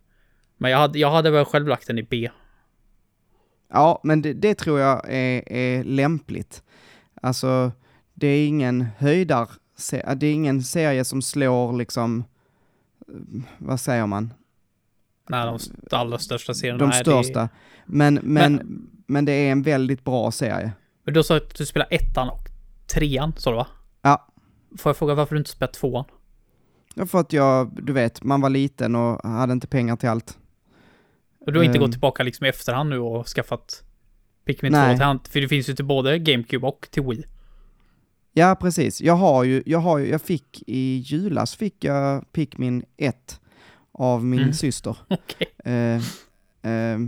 Men 0.57 0.71
jag 0.71 0.79
hade, 0.79 0.99
jag 0.99 1.11
hade 1.11 1.31
väl 1.31 1.45
själv 1.45 1.69
lagt 1.69 1.87
den 1.87 1.99
i 1.99 2.03
B. 2.03 2.31
Ja, 3.73 4.01
men 4.03 4.23
det, 4.23 4.33
det 4.33 4.55
tror 4.55 4.81
jag 4.81 5.05
är, 5.09 5.53
är 5.53 5.85
lämpligt. 5.85 6.63
Alltså, 7.23 7.73
det 8.15 8.27
är 8.27 8.47
ingen 8.47 8.87
höjdar, 8.99 9.49
det 10.17 10.27
är 10.27 10.33
ingen 10.33 10.63
serie 10.63 11.05
som 11.05 11.23
slår 11.23 11.73
liksom, 11.73 12.25
eh, 13.09 13.43
vad 13.59 13.81
säger 13.81 14.07
man, 14.07 14.35
Nej, 15.29 15.59
de 15.91 15.97
allra 15.97 16.19
största 16.19 16.55
serierna. 16.55 16.79
de 16.79 16.93
största. 16.93 17.41
Det, 17.41 17.49
Men, 17.87 18.15
men, 18.23 18.83
men, 19.07 19.25
det 19.25 19.33
är 19.33 19.53
en 19.53 19.63
väldigt 19.63 20.05
bra 20.05 20.31
serie. 20.31 20.73
Men 21.05 21.15
du 21.15 21.23
sa 21.23 21.37
att 21.37 21.55
du 21.55 21.67
spelar 21.67 21.89
ettan 21.91 22.29
och 22.29 22.49
trean, 22.95 23.33
sa 23.37 23.51
du 23.51 23.57
va? 23.57 23.67
Ja. 24.03 24.27
Får 24.79 24.91
jag 24.91 24.97
fråga 24.97 25.15
varför 25.15 25.35
du 25.35 25.39
inte 25.39 25.51
spelar 25.51 25.73
tvåan? 25.73 26.05
Ja, 26.95 27.07
För 27.07 27.21
att 27.21 27.33
jag, 27.33 27.79
du 27.85 27.93
vet, 27.93 28.23
man 28.23 28.41
var 28.41 28.51
liten 28.51 28.95
och 28.95 29.29
hade 29.31 29.53
inte 29.53 29.67
pengar 29.67 29.97
till 29.97 30.09
allt. 30.09 30.39
Och 31.47 31.53
du 31.53 31.59
har 31.59 31.65
inte 31.65 31.79
Ehm. 31.79 31.83
gått 31.83 31.93
tillbaka 31.93 32.23
liksom 32.23 32.47
i 32.47 32.49
efterhand 32.49 32.91
nu 32.91 32.99
och 32.99 33.27
skaffat 33.27 33.85
Pikmin 34.45 34.73
2 34.73 34.79
Nej. 34.79 34.97
till 34.97 35.05
hand? 35.05 35.21
För 35.29 35.41
det 35.41 35.49
finns 35.49 35.69
ju 35.69 35.75
till 35.75 35.85
både 35.85 36.19
GameCube 36.19 36.67
och 36.67 36.89
till 36.91 37.03
Wii. 37.03 37.25
Ja, 38.33 38.57
precis. 38.61 39.01
Jag 39.01 39.15
har 39.15 39.45
ju, 39.45 39.63
jag 39.67 39.79
har 39.79 39.99
ju, 39.99 40.09
jag 40.11 40.23
fick 40.23 40.63
i 40.67 40.97
julas 41.07 41.55
fick 41.57 41.85
jag 41.85 42.33
Pikmin 42.33 42.85
1 42.97 43.41
av 43.93 44.25
min 44.25 44.41
Mm. 44.41 44.53
syster. 44.53 44.97
Okej. 45.09 45.55
eh, 45.65 45.97
eh, 46.73 46.99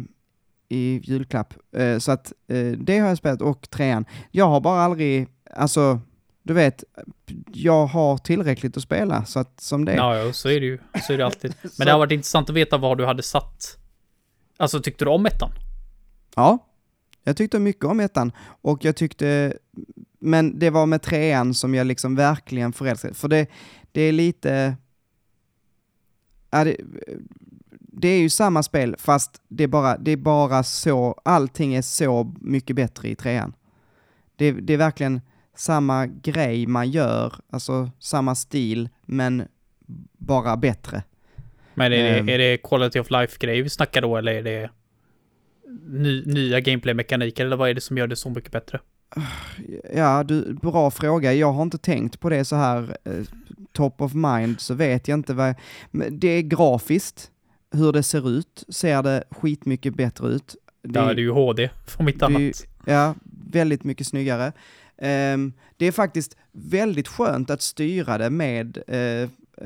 i 0.69 1.01
julklapp. 1.05 1.55
Eh, 1.77 1.99
så 1.99 2.12
att 2.12 2.33
eh, 2.49 2.67
det 2.67 2.99
har 2.99 3.09
jag 3.09 3.19
spelat 3.19 3.43
och 3.43 3.71
trean. 3.71 4.05
Jag 4.31 4.49
har 4.49 4.61
bara 4.61 4.81
aldrig, 4.81 5.29
alltså, 5.55 6.01
du 6.43 6.55
vet, 6.55 6.85
jag 7.53 7.87
har 7.87 8.19
tillräckligt 8.19 8.77
att 8.77 8.83
spela 8.83 9.25
så 9.25 9.39
att 9.39 9.61
som 9.61 9.85
det 9.85 9.93
är. 9.93 9.97
Ja, 9.97 10.17
ja, 10.17 10.33
så 10.33 10.49
är 10.49 10.61
det 10.61 10.67
ju. 10.67 10.79
Så 11.07 11.12
är 11.12 11.19
det 11.19 11.27
alltid. 11.27 11.55
Men 11.62 11.71
Så- 11.71 11.85
det 11.85 11.91
har 11.91 11.99
varit 11.99 12.12
intressant 12.12 12.51
att 12.51 12.57
veta 12.57 12.79
vad 12.79 12.99
du 12.99 13.07
hade 13.07 13.23
satt. 13.23 13.77
Alltså, 14.57 14.81
tyckte 14.81 15.05
du 15.05 15.11
om 15.11 15.27
ettan? 15.27 15.51
Ja, 16.37 16.59
jag 17.25 17.37
tyckte 17.37 17.59
mycket 17.59 17.85
om 17.85 18.01
ettan 18.01 18.33
och 18.62 18.85
jag 18.85 18.97
tyckte, 18.97 19.59
men 20.19 20.59
det 20.59 20.71
var 20.71 20.87
med 20.87 21.03
trean 21.03 21.55
som 21.55 21.75
jag 21.75 21.87
liksom 21.87 22.17
verkligen 22.17 22.73
förälskade. 22.73 23.14
För 23.14 23.29
det, 23.29 23.47
det 23.93 24.01
är 24.03 24.12
lite, 24.12 24.77
ja, 26.51 26.64
det, 26.64 26.77
det 27.99 28.09
är 28.09 28.18
ju 28.18 28.30
samma 28.30 28.62
spel 28.62 28.97
fast 28.99 29.42
det 29.49 29.64
är 29.64 29.68
bara, 29.68 29.97
det 29.97 30.11
är 30.11 30.16
bara 30.16 30.62
så, 30.62 31.20
allting 31.24 31.74
är 31.74 31.82
så 31.82 32.34
mycket 32.40 32.76
bättre 32.76 33.09
i 33.09 33.14
trean. 33.14 33.53
Det, 34.36 34.53
det 34.53 34.74
är 34.74 34.78
verkligen 34.78 35.20
samma 35.55 36.07
grej 36.07 36.66
man 36.66 36.90
gör, 36.90 37.34
alltså 37.51 37.90
samma 37.99 38.34
stil, 38.34 38.88
men 39.05 39.49
bara 40.18 40.57
bättre. 40.57 41.03
Men 41.74 41.92
är, 41.92 42.22
det, 42.22 42.32
är 42.32 42.38
det 42.38 42.59
quality 42.59 43.01
of 43.01 43.11
life-grejer 43.11 43.62
vi 43.62 43.70
snackar 43.70 44.03
då, 44.03 44.16
eller 44.16 44.32
är 44.32 44.42
det 44.42 44.70
ny, 45.86 46.24
nya 46.26 46.61
gameplay-mekaniker, 46.61 47.44
eller 47.44 47.57
vad 47.57 47.70
är 47.70 47.74
det 47.74 47.80
som 47.80 47.99
gör 47.99 48.07
det 48.07 48.16
så 48.16 48.30
mycket 48.30 48.53
bättre? 48.53 48.80
Ja, 49.94 50.22
du, 50.22 50.55
bra 50.55 50.90
fråga. 50.90 51.32
Jag 51.32 51.53
har 51.53 51.62
inte 51.62 51.78
tänkt 51.78 52.20
på 52.20 52.30
det 52.30 52.44
så 52.44 52.57
här 52.57 52.97
eh, 53.05 53.12
top 53.72 54.01
of 54.01 54.14
mind, 54.14 54.61
så 54.61 54.74
vet 54.74 55.09
jag 55.09 55.18
inte 55.18 55.34
vad... 55.34 55.55
Men 55.90 56.18
det 56.18 56.28
är 56.28 56.42
grafiskt, 56.42 57.30
hur 57.77 57.93
det 57.93 58.03
ser 58.03 58.29
ut, 58.31 58.64
ser 58.68 59.03
det 59.03 59.24
skitmycket 59.31 59.95
bättre 59.95 60.29
ut. 60.29 60.57
Det, 60.83 60.99
Ja, 61.01 61.05
det 61.05 61.20
är 61.20 61.22
ju 61.22 61.31
HD, 61.31 61.70
från 61.87 62.07
mitt 62.07 62.20
det 62.20 62.27
annat. 62.27 62.66
Ja, 62.85 63.14
väldigt 63.53 63.85
mycket 63.85 64.07
snyggare. 64.07 64.53
Ehm, 64.99 65.53
det 65.77 65.87
är 65.87 65.93
faktiskt 65.93 66.37
väldigt 66.53 67.09
skönt 67.09 67.51
att 67.51 67.62
styra 67.62 68.18
det 68.18 68.31
med 68.31 68.79
eh, 68.87 68.97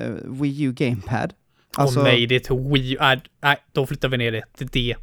eh, 0.02 0.14
Wii 0.24 0.62
U 0.62 0.72
Gamepad. 0.72 1.32
Alltså, 1.76 1.98
Åh 2.00 2.04
nej, 2.04 2.26
det 2.26 2.50
är 2.50 2.72
Wii. 2.72 2.96
Nej, 3.00 3.20
nej, 3.42 3.56
då 3.72 3.86
flyttar 3.86 4.08
vi 4.08 4.16
ner 4.16 4.32
det 4.32 4.42
till 4.56 4.66
det. 4.66 4.96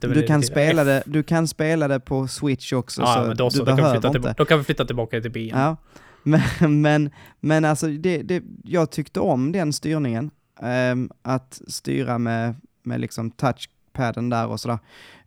Vi 0.00 0.08
ner 0.08 0.14
du 0.14 0.26
kan, 0.26 0.42
spela 0.42 0.84
det, 0.84 1.02
du 1.06 1.22
kan 1.22 1.48
spela 1.48 1.88
det 1.88 2.00
på 2.00 2.28
Switch 2.28 2.72
också, 2.72 3.02
Ja, 3.02 3.14
så 3.14 3.28
men 3.28 3.36
då 3.36 3.50
så. 3.50 3.58
du 3.58 3.64
Då 3.64 3.66
kan, 3.66 3.76
vi 3.76 3.82
behöver 3.82 3.94
flytta 3.94 4.08
inte. 4.08 4.14
tillbaka, 4.18 4.34
då 4.38 4.44
kan 4.44 4.58
vi 4.58 4.64
flytta 4.64 4.84
tillbaka 4.84 5.20
till 5.20 5.30
B. 5.30 5.50
Ja, 5.54 5.76
men, 6.22 6.40
men, 6.82 7.10
men 7.40 7.64
alltså 7.64 7.86
det, 7.86 8.22
det, 8.22 8.42
jag 8.64 8.90
tyckte 8.90 9.20
om 9.20 9.52
den 9.52 9.72
styrningen. 9.72 10.30
Ehm, 10.62 11.10
att 11.22 11.62
styra 11.66 12.18
med, 12.18 12.54
med 12.82 13.00
liksom 13.00 13.30
touchpaden 13.30 14.28
där 14.28 14.46
och 14.46 14.60
sådär. 14.60 14.78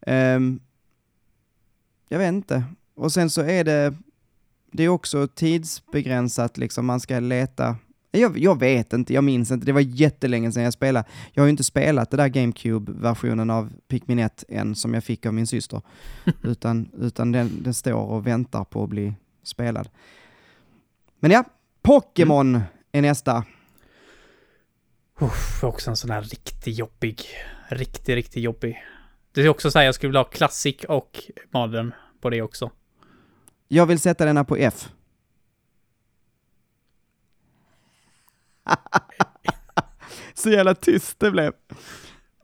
Ehm, 0.01 0.59
jag 2.09 2.19
vet 2.19 2.33
inte. 2.33 2.63
Och 2.95 3.11
sen 3.11 3.29
så 3.29 3.41
är 3.41 3.63
det, 3.63 3.95
det 4.71 4.83
är 4.83 4.89
också 4.89 5.27
tidsbegränsat, 5.27 6.57
liksom 6.57 6.85
man 6.85 6.99
ska 6.99 7.19
leta 7.19 7.75
jag, 8.19 8.37
jag 8.37 8.59
vet 8.59 8.93
inte, 8.93 9.13
jag 9.13 9.23
minns 9.23 9.51
inte, 9.51 9.65
det 9.65 9.71
var 9.71 9.81
jättelänge 9.81 10.51
sedan 10.51 10.63
jag 10.63 10.73
spelade. 10.73 11.07
Jag 11.31 11.41
har 11.41 11.47
ju 11.47 11.51
inte 11.51 11.63
spelat 11.63 12.11
det 12.11 12.17
där 12.17 12.27
GameCube-versionen 12.27 13.49
av 13.49 13.73
Pikmin 13.87 14.19
1 14.19 14.43
än, 14.49 14.75
som 14.75 14.93
jag 14.93 15.03
fick 15.03 15.25
av 15.25 15.33
min 15.33 15.47
syster. 15.47 15.81
utan 16.41 16.89
utan 16.97 17.31
den, 17.31 17.63
den 17.63 17.73
står 17.73 17.93
och 17.93 18.27
väntar 18.27 18.63
på 18.63 18.83
att 18.83 18.89
bli 18.89 19.13
spelad. 19.43 19.89
Men 21.19 21.31
ja, 21.31 21.43
Pokémon 21.81 22.55
mm. 22.55 22.61
är 22.91 23.01
nästa. 23.01 23.43
Uff, 25.21 25.63
också 25.63 25.89
en 25.89 25.95
sån 25.95 26.09
här 26.09 26.21
riktigt 26.21 26.77
jobbig. 26.77 27.21
Riktigt, 27.67 28.15
riktigt 28.15 28.43
jobbig. 28.43 28.83
Det 29.31 29.41
är 29.41 29.49
också 29.49 29.71
så 29.71 29.79
här, 29.79 29.85
jag 29.85 29.95
skulle 29.95 30.07
vilja 30.07 30.19
ha 30.19 30.29
Classic 30.29 30.83
och 30.87 31.19
Modern 31.51 31.93
på 32.21 32.29
det 32.29 32.41
också. 32.41 32.71
Jag 33.67 33.85
vill 33.85 33.99
sätta 33.99 34.25
denna 34.25 34.43
på 34.43 34.55
F. 34.55 34.89
Så 40.33 40.49
jävla 40.49 40.75
tyst 40.75 41.19
det 41.19 41.31
blev. 41.31 41.53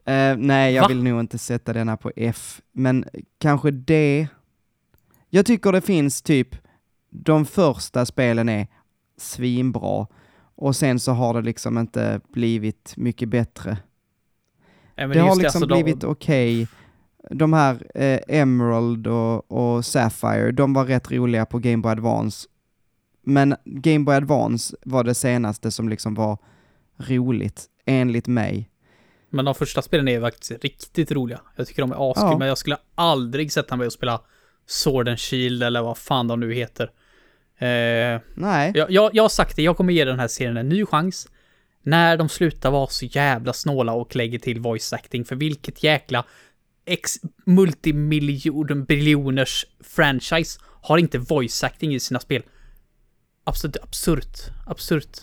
Uh, 0.09 0.37
nej, 0.37 0.73
jag 0.73 0.81
Va? 0.81 0.87
vill 0.87 1.03
nog 1.03 1.19
inte 1.19 1.37
sätta 1.37 1.73
denna 1.73 1.97
på 1.97 2.11
F, 2.15 2.61
men 2.71 3.05
kanske 3.37 3.71
D. 3.71 4.27
Jag 5.29 5.45
tycker 5.45 5.71
det 5.71 5.81
finns 5.81 6.21
typ, 6.21 6.55
de 7.09 7.45
första 7.45 8.05
spelen 8.05 8.49
är 8.49 8.67
svinbra, 9.17 10.07
och 10.59 10.75
sen 10.75 10.99
så 10.99 11.11
har 11.11 11.33
det 11.33 11.41
liksom 11.41 11.77
inte 11.77 12.21
blivit 12.33 12.93
mycket 12.97 13.29
bättre. 13.29 13.77
Ja, 14.95 15.07
det 15.07 15.19
har 15.19 15.35
liksom 15.35 15.61
alltså 15.63 15.75
blivit 15.75 16.01
de... 16.01 16.07
okej. 16.07 16.63
Okay. 16.63 17.37
De 17.37 17.53
här 17.53 17.87
eh, 17.95 18.19
Emerald 18.27 19.07
och, 19.07 19.51
och 19.51 19.85
Sapphire, 19.85 20.51
de 20.51 20.73
var 20.73 20.85
rätt 20.85 21.11
roliga 21.11 21.45
på 21.45 21.59
Game 21.59 21.77
Boy 21.77 21.91
Advance, 21.91 22.47
men 23.23 23.55
Game 23.65 24.05
Boy 24.05 24.15
Advance 24.15 24.75
var 24.81 25.03
det 25.03 25.15
senaste 25.15 25.71
som 25.71 25.89
liksom 25.89 26.15
var 26.15 26.37
roligt, 26.97 27.65
enligt 27.85 28.27
mig. 28.27 28.69
Men 29.29 29.45
de 29.45 29.55
första 29.55 29.81
spelen 29.81 30.07
är 30.07 30.21
faktiskt 30.21 30.63
riktigt 30.63 31.11
roliga. 31.11 31.41
Jag 31.55 31.67
tycker 31.67 31.81
de 31.81 31.91
är 31.91 32.11
askul, 32.11 32.29
ja. 32.31 32.37
men 32.37 32.47
jag 32.47 32.57
skulle 32.57 32.77
aldrig 32.95 33.51
sätta 33.51 33.75
mig 33.75 33.87
och 33.87 33.93
spela 33.93 34.21
Sword 34.65 35.07
and 35.07 35.19
Shield 35.19 35.63
eller 35.63 35.81
vad 35.81 35.97
fan 35.97 36.27
de 36.27 36.39
nu 36.39 36.53
heter. 36.53 36.91
Eh, 37.59 38.21
Nej. 38.33 38.71
Jag, 38.75 38.91
jag, 38.91 39.11
jag 39.13 39.23
har 39.23 39.29
sagt 39.29 39.55
det, 39.55 39.61
jag 39.61 39.77
kommer 39.77 39.93
ge 39.93 40.05
den 40.05 40.19
här 40.19 40.27
serien 40.27 40.57
en 40.57 40.69
ny 40.69 40.85
chans. 40.85 41.27
När 41.83 42.17
de 42.17 42.29
slutar 42.29 42.71
vara 42.71 42.87
så 42.87 43.05
jävla 43.05 43.53
snåla 43.53 43.93
och 43.93 44.15
lägger 44.15 44.39
till 44.39 44.59
voice 44.59 44.93
acting, 44.93 45.25
för 45.25 45.35
vilket 45.35 45.83
jäkla 45.83 46.25
ex 46.85 47.11
multimiljon 47.45 48.83
biljoners 48.85 49.65
franchise 49.83 50.59
har 50.81 50.97
inte 50.97 51.17
voice 51.17 51.63
acting 51.63 51.95
i 51.95 51.99
sina 51.99 52.19
spel 52.19 52.43
absolut 53.49 53.77
absurt. 53.77 54.37
Absurt. 54.67 55.17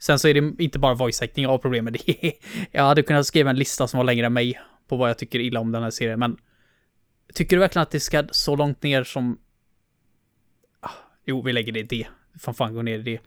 Sen 0.00 0.18
så 0.18 0.28
är 0.28 0.34
det 0.34 0.62
inte 0.62 0.78
bara 0.78 0.94
voice 0.94 1.22
acting 1.22 1.42
jag 1.42 1.50
har 1.50 1.58
problem 1.58 1.84
med. 1.84 1.92
Det 1.92 2.32
jag 2.72 2.82
hade 2.82 3.02
kunnat 3.02 3.26
skriva 3.26 3.50
en 3.50 3.56
lista 3.56 3.88
som 3.88 3.98
var 3.98 4.04
längre 4.04 4.26
än 4.26 4.32
mig 4.32 4.60
på 4.88 4.96
vad 4.96 5.08
jag 5.08 5.18
tycker 5.18 5.38
illa 5.38 5.60
om 5.60 5.72
den 5.72 5.82
här 5.82 5.90
serien, 5.90 6.18
men 6.18 6.36
tycker 7.34 7.56
du 7.56 7.60
verkligen 7.60 7.82
att 7.82 7.90
det 7.90 8.00
ska 8.00 8.24
så 8.30 8.56
långt 8.56 8.82
ner 8.82 9.04
som... 9.04 9.38
Jo, 11.24 11.42
vi 11.42 11.52
lägger 11.52 11.72
det 11.72 11.80
i 11.80 11.82
D. 11.82 12.06
Fan 12.38 12.54
fan 12.54 12.74
gå 12.74 12.82
ner 12.82 12.98
i 12.98 13.02
det. 13.02 13.20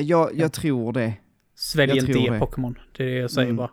Jag, 0.00 0.30
jag 0.34 0.52
tror 0.52 0.92
det. 0.92 1.14
Svälj 1.54 1.98
en 1.98 2.06
D-Pokémon. 2.06 2.78
Det 2.96 3.04
är 3.04 3.08
det 3.08 3.14
jag 3.14 3.30
säger 3.30 3.46
mm. 3.48 3.56
bara. 3.56 3.70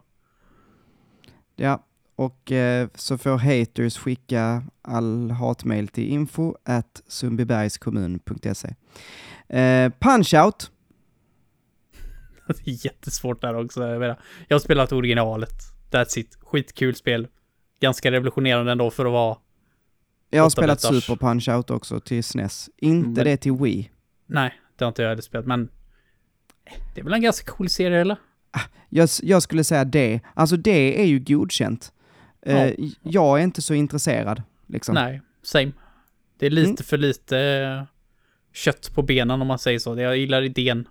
Ja, 1.56 1.86
och 2.16 2.52
eh, 2.52 2.88
så 2.96 3.18
får 3.18 3.38
haters 3.38 3.98
skicka 3.98 4.64
all 4.82 5.32
hatmail 5.32 5.88
till 5.88 6.08
info 6.08 6.56
at 6.64 7.04
sundbybergskommun.se. 7.08 8.76
Eh, 9.48 9.92
Punch-Out. 10.00 10.70
Det 12.48 12.68
är 12.72 12.86
jättesvårt 12.86 13.42
där 13.42 13.56
också. 13.66 13.84
Jag, 13.84 14.00
menar, 14.00 14.20
jag 14.48 14.56
har 14.56 14.60
spelat 14.60 14.92
originalet. 14.92 15.54
That's 15.92 16.20
it. 16.20 16.38
Skitkul 16.42 16.96
spel. 16.96 17.28
Ganska 17.80 18.12
revolutionerande 18.12 18.72
ändå 18.72 18.92
för 18.92 19.06
att 19.06 19.12
vara... 19.12 19.38
Jag 20.36 20.44
har 20.44 20.50
spelat 20.50 20.82
Super 20.82 21.16
Punch-Out 21.16 21.72
också 21.72 22.00
till 22.00 22.24
SNES. 22.24 22.70
Inte 22.78 23.10
men, 23.10 23.26
det 23.26 23.38
till 23.38 23.52
Wii. 23.52 23.90
Nej, 24.26 24.54
det 24.78 24.86
har 24.86 24.88
inte 24.90 25.02
jag 25.02 25.10
heller 25.10 25.22
spelat, 25.22 25.46
men... 25.46 25.70
Det 26.96 27.02
är 27.02 27.04
väl 27.04 27.14
en 27.14 27.22
ganska 27.22 27.52
cool 27.52 27.70
serie, 27.70 28.02
eller? 28.02 28.18
Ah, 28.52 28.62
jag, 28.90 29.10
jag 29.22 29.44
skulle 29.44 29.64
säga 29.64 29.86
det. 29.86 30.20
Alltså 30.34 30.58
det 30.58 31.02
är 31.02 31.06
ju 31.06 31.20
godkänt. 31.20 31.94
Ja. 32.46 32.52
Eh, 32.52 32.74
jag 33.02 33.40
är 33.40 33.44
inte 33.44 33.62
så 33.62 33.74
intresserad, 33.74 34.44
liksom. 34.68 34.96
Nej, 34.96 35.22
same. 35.44 35.72
Det 36.40 36.46
är 36.46 36.50
lite 36.50 36.70
mm. 36.70 36.78
för 36.78 36.98
lite 36.98 37.88
kött 38.54 38.92
på 38.96 39.02
benen 39.02 39.42
om 39.42 39.48
man 39.48 39.60
säger 39.60 39.80
så. 39.80 40.00
Jag 40.00 40.18
gillar 40.18 40.42
idén. 40.42 40.88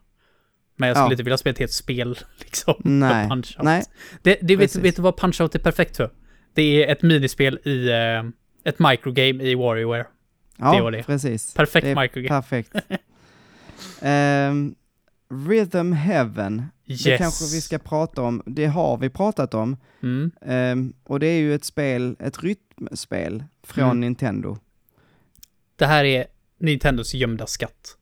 Men 0.76 0.88
jag 0.88 0.96
skulle 0.96 1.08
ja. 1.08 1.12
inte 1.12 1.22
vilja 1.22 1.36
spela 1.36 1.52
ett 1.52 1.58
helt 1.58 1.72
spel, 1.72 2.18
liksom. 2.38 2.74
Nej. 2.84 3.28
Nej. 3.58 3.84
Det, 4.22 4.38
det 4.42 4.56
vet, 4.56 4.76
vet, 4.76 4.96
du 4.96 5.02
vad 5.02 5.14
Punch-Out 5.14 5.54
är 5.54 5.58
perfekt 5.58 5.96
för? 5.96 6.10
Det 6.54 6.84
är 6.84 6.92
ett 6.92 7.02
minispel 7.02 7.58
i, 7.64 7.92
uh, 7.92 8.30
ett 8.64 8.78
microgame 8.78 9.44
i 9.44 9.54
WarioWare. 9.54 10.06
Ja, 10.56 10.74
det 10.74 10.82
var 10.82 10.90
det. 10.90 11.02
precis. 11.02 11.54
Perfekt 11.54 11.86
microgame. 11.86 12.28
Perfekt. 12.28 12.74
um, 14.02 14.74
Rhythm 15.48 15.92
Heaven, 15.92 16.62
yes. 16.86 17.02
det 17.02 17.18
kanske 17.18 17.44
vi 17.44 17.60
ska 17.60 17.78
prata 17.78 18.22
om, 18.22 18.42
det 18.46 18.66
har 18.66 18.96
vi 18.96 19.10
pratat 19.10 19.54
om. 19.54 19.76
Mm. 20.02 20.30
Um, 20.40 20.92
och 21.04 21.20
det 21.20 21.26
är 21.26 21.38
ju 21.38 21.54
ett 21.54 21.64
spel, 21.64 22.16
ett 22.18 22.42
rytmspel 22.42 23.44
från 23.62 23.84
mm. 23.84 24.00
Nintendo. 24.00 24.58
Det 25.76 25.86
här 25.86 26.04
är 26.04 26.26
Nintendos 26.58 27.14
gömda 27.14 27.46
skatt. 27.46 27.96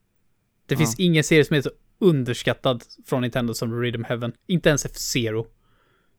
Det 0.67 0.75
ja. 0.75 0.79
finns 0.79 0.99
ingen 0.99 1.25
serie 1.25 1.45
som 1.45 1.57
är 1.57 1.63
så 1.63 1.71
underskattad 1.99 2.85
från 3.07 3.23
Nintendo 3.23 3.55
som 3.55 3.81
Rhythm 3.81 4.05
Heaven. 4.05 4.33
Inte 4.47 4.69
ens 4.69 4.85
F-Zero. 4.85 5.47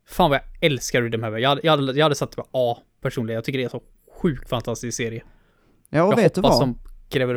Fan 0.07 0.29
vad 0.29 0.39
jag 0.39 0.71
älskar 0.71 1.01
Rhythm 1.01 1.23
Heaven. 1.23 1.41
Jag 1.41 1.49
hade, 1.49 1.61
jag 1.63 1.77
hade, 1.77 1.93
jag 1.93 2.05
hade 2.05 2.15
satt 2.15 2.31
det 2.31 2.37
på 2.37 2.47
A 2.51 2.77
personligen. 3.01 3.35
Jag 3.35 3.43
tycker 3.43 3.59
det 3.59 3.65
är 3.65 3.69
så 3.69 3.83
sjukt 4.23 4.49
fantastisk 4.49 4.97
serie. 4.97 5.23
Ja, 5.89 6.03
och 6.03 6.11
jag 6.11 6.17
vet 6.17 6.35
du 6.35 6.41
vad? 6.41 6.75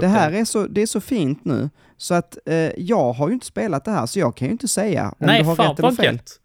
det 0.01 0.07
här 0.07 0.33
är 0.33 0.45
så, 0.45 0.67
det 0.67 0.83
är 0.83 0.87
så 0.87 1.01
fint 1.01 1.45
nu, 1.45 1.71
så 1.97 2.15
att 2.15 2.39
eh, 2.47 2.57
jag 2.77 3.13
har 3.13 3.29
ju 3.29 3.35
inte 3.35 3.47
spelat 3.47 3.85
det 3.85 3.91
här, 3.91 4.07
så 4.07 4.19
jag 4.19 4.37
kan 4.37 4.49
ju 4.49 4.53
inte 4.53 4.69
säga 4.69 5.09
om 5.09 5.27
Nej, 5.27 5.43
du 5.43 5.49
har 5.49 5.57
rätt 5.57 5.79
eller 5.79 5.91
fel. 5.91 6.15
Gött. 6.15 6.41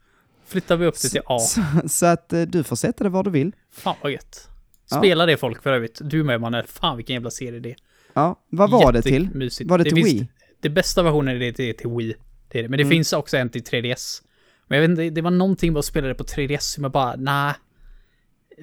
Flyttar 0.46 0.78
vi 0.78 0.86
upp 0.86 1.02
det 1.02 1.10
till 1.10 1.22
A. 1.26 1.40
Så, 1.40 1.62
så 1.88 2.06
att 2.06 2.34
eh, 2.34 2.42
du 2.42 2.64
får 2.64 2.76
sätta 2.76 3.04
det 3.04 3.10
var 3.10 3.24
du 3.24 3.30
vill. 3.30 3.52
Fan 3.72 3.96
vad 4.02 4.12
gött. 4.12 4.50
Spela 4.86 5.24
ja. 5.24 5.26
det 5.26 5.38
folk 5.38 5.64
för 5.64 5.74
övrigt. 5.74 6.00
Du 6.04 6.24
med 6.24 6.42
Manuel. 6.42 6.68
Fan 6.68 6.98
vilken 6.98 7.14
jävla 7.14 7.32
serie 7.32 7.60
det 7.60 7.70
är. 7.70 7.76
Ja, 8.14 8.40
vad 8.50 8.72
var 8.72 8.92
det 8.92 9.02
till? 9.02 9.30
Var 9.66 9.78
det 9.78 9.84
till 9.84 9.96
det 9.96 10.04
Wii? 10.04 10.28
det 10.62 10.70
bästa 10.70 11.04
versionen 11.04 11.36
är 11.36 11.40
det 11.40 11.54
till, 11.54 11.78
till 11.78 11.90
Wii. 11.90 12.16
Det 12.48 12.60
är 12.60 12.64
det. 12.64 12.70
Men 12.70 12.78
det 12.78 12.84
mm. 12.84 12.92
finns 12.92 13.14
också 13.14 13.38
en 13.38 13.50
till 13.50 13.64
3DS. 13.64 14.22
Men 14.68 14.76
jag 14.76 14.82
vet 14.82 14.90
inte, 14.90 15.10
det 15.10 15.22
var 15.22 15.32
någonting 15.32 15.74
med 15.74 15.80
att 15.80 15.86
spela 15.86 16.08
det 16.08 16.16
på 16.16 16.24
3DS 16.24 16.60
som 16.60 16.84
jag 16.84 16.92
bara, 16.92 17.16
nej. 17.16 17.54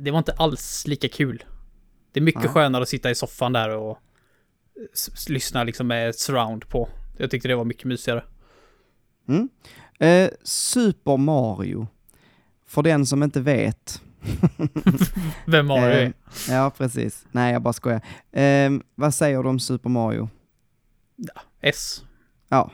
Det 0.01 0.11
var 0.11 0.19
inte 0.19 0.33
alls 0.33 0.87
lika 0.87 1.09
kul. 1.09 1.45
Det 2.19 2.23
är 2.23 2.25
mycket 2.25 2.45
ja. 2.45 2.51
skönare 2.51 2.83
att 2.83 2.89
sitta 2.89 3.11
i 3.11 3.15
soffan 3.15 3.53
där 3.53 3.77
och 3.77 3.99
lyssna 5.29 5.65
liksom 5.65 5.87
med 5.87 6.15
surround 6.15 6.69
på. 6.69 6.89
Jag 7.17 7.31
tyckte 7.31 7.49
det 7.49 7.55
var 7.55 7.65
mycket 7.65 7.85
mysigare. 7.85 8.25
Mm. 9.29 9.49
Eh, 9.99 10.31
Super 10.43 11.17
Mario. 11.17 11.87
För 12.67 12.83
den 12.83 13.07
som 13.07 13.23
inte 13.23 13.41
vet 13.41 14.03
Vem 15.47 15.67
Mario 15.67 15.85
är. 15.85 16.03
Eh, 16.05 16.13
ja, 16.49 16.71
precis. 16.71 17.27
Nej, 17.33 17.53
jag 17.53 17.63
bara 17.63 17.73
skojar. 17.73 18.01
Eh, 18.33 18.71
vad 18.95 19.15
säger 19.15 19.43
du 19.43 19.49
om 19.49 19.61
Super 19.61 19.91
Mario? 19.91 20.29
Ja, 21.17 21.41
S. 21.61 22.03
Ja. 22.49 22.71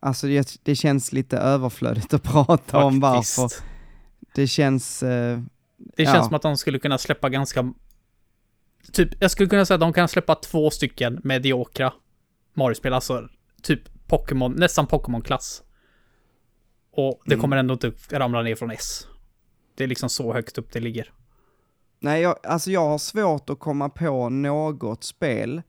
Alltså 0.00 0.26
det, 0.26 0.58
det 0.62 0.74
känns 0.74 1.12
lite 1.12 1.38
överflödigt 1.38 2.14
att 2.14 2.22
prata 2.32 2.56
Faktiskt. 2.56 2.74
om 2.74 3.00
varför. 3.00 3.50
Det 4.34 4.46
känns... 4.46 5.02
Eh, 5.02 5.40
det 5.76 6.04
känns 6.04 6.16
ja. 6.16 6.24
som 6.24 6.34
att 6.34 6.42
de 6.42 6.56
skulle 6.56 6.78
kunna 6.78 6.98
släppa 6.98 7.28
ganska... 7.28 7.72
Typ, 8.92 9.22
jag 9.22 9.30
skulle 9.30 9.48
kunna 9.48 9.66
säga 9.66 9.74
att 9.74 9.80
de 9.80 9.92
kan 9.92 10.08
släppa 10.08 10.34
två 10.34 10.70
stycken 10.70 11.20
mediokra 11.24 11.92
Mario-spel, 12.54 12.92
alltså 12.92 13.28
typ 13.62 13.80
Pokémon, 14.06 14.52
nästan 14.52 14.86
Pokémon-klass. 14.86 15.62
Och 16.92 17.22
det 17.24 17.32
mm. 17.34 17.40
kommer 17.40 17.56
ändå 17.56 17.74
inte 17.74 17.92
ramla 18.10 18.42
ner 18.42 18.54
från 18.54 18.70
S. 18.70 19.06
Det 19.74 19.84
är 19.84 19.88
liksom 19.88 20.08
så 20.08 20.32
högt 20.32 20.58
upp 20.58 20.72
det 20.72 20.80
ligger. 20.80 21.12
Nej, 21.98 22.22
jag, 22.22 22.36
alltså 22.42 22.70
jag 22.70 22.88
har 22.88 22.98
svårt 22.98 23.50
att 23.50 23.58
komma 23.58 23.88
på 23.88 24.28
något 24.28 25.04
spel, 25.04 25.62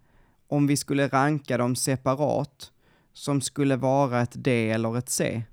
om 0.48 0.68
vi 0.68 0.78
skulle 0.78 1.08
ranka 1.08 1.58
dem 1.58 1.76
separat, 1.76 2.72
som 3.14 3.42
skulle 3.42 3.76
vara 3.76 4.22
ett 4.22 4.34
D 4.34 4.70
eller 4.72 4.98
ett 4.98 5.10
C. 5.10 5.44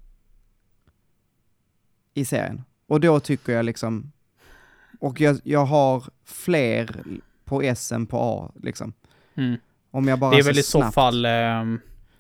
I 2.14 2.24
serien. 2.24 2.62
Och 2.86 3.00
då 3.00 3.20
tycker 3.20 3.52
jag 3.52 3.64
liksom, 3.64 4.12
och 5.00 5.20
jag, 5.20 5.40
jag 5.44 5.64
har 5.64 6.04
fler 6.24 7.04
på 7.48 7.62
S 7.62 7.92
än 7.92 8.06
på 8.06 8.18
A, 8.20 8.52
liksom. 8.62 8.92
Mm. 9.36 9.56
Om 9.90 10.08
jag 10.08 10.18
bara 10.18 10.30
Det 10.30 10.38
är 10.38 10.42
väl 10.42 10.58
i 10.58 10.62
så 10.62 10.82
fall... 10.82 11.24
Eh, 11.24 11.30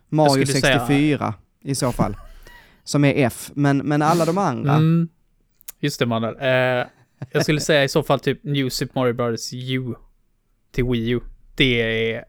Mario 0.08 0.46
64 0.46 1.18
säga... 1.18 1.34
i 1.62 1.74
så 1.74 1.92
fall. 1.92 2.16
som 2.84 3.04
är 3.04 3.26
F, 3.26 3.50
men, 3.54 3.78
men 3.78 4.02
alla 4.02 4.24
de 4.24 4.38
andra. 4.38 4.72
Mm. 4.72 5.08
Just 5.80 5.98
det 5.98 6.06
mannen. 6.06 6.36
Eh, 6.38 6.86
jag 7.32 7.42
skulle 7.42 7.60
säga 7.60 7.84
i 7.84 7.88
så 7.88 8.02
fall 8.02 8.20
typ 8.20 8.44
New 8.44 8.68
Super 8.68 9.00
Mario 9.00 9.12
Bros. 9.12 9.52
U 9.52 9.94
till 10.70 10.84
Wii 10.84 11.10
U. 11.10 11.20
Det 11.54 11.82
är, 11.82 12.24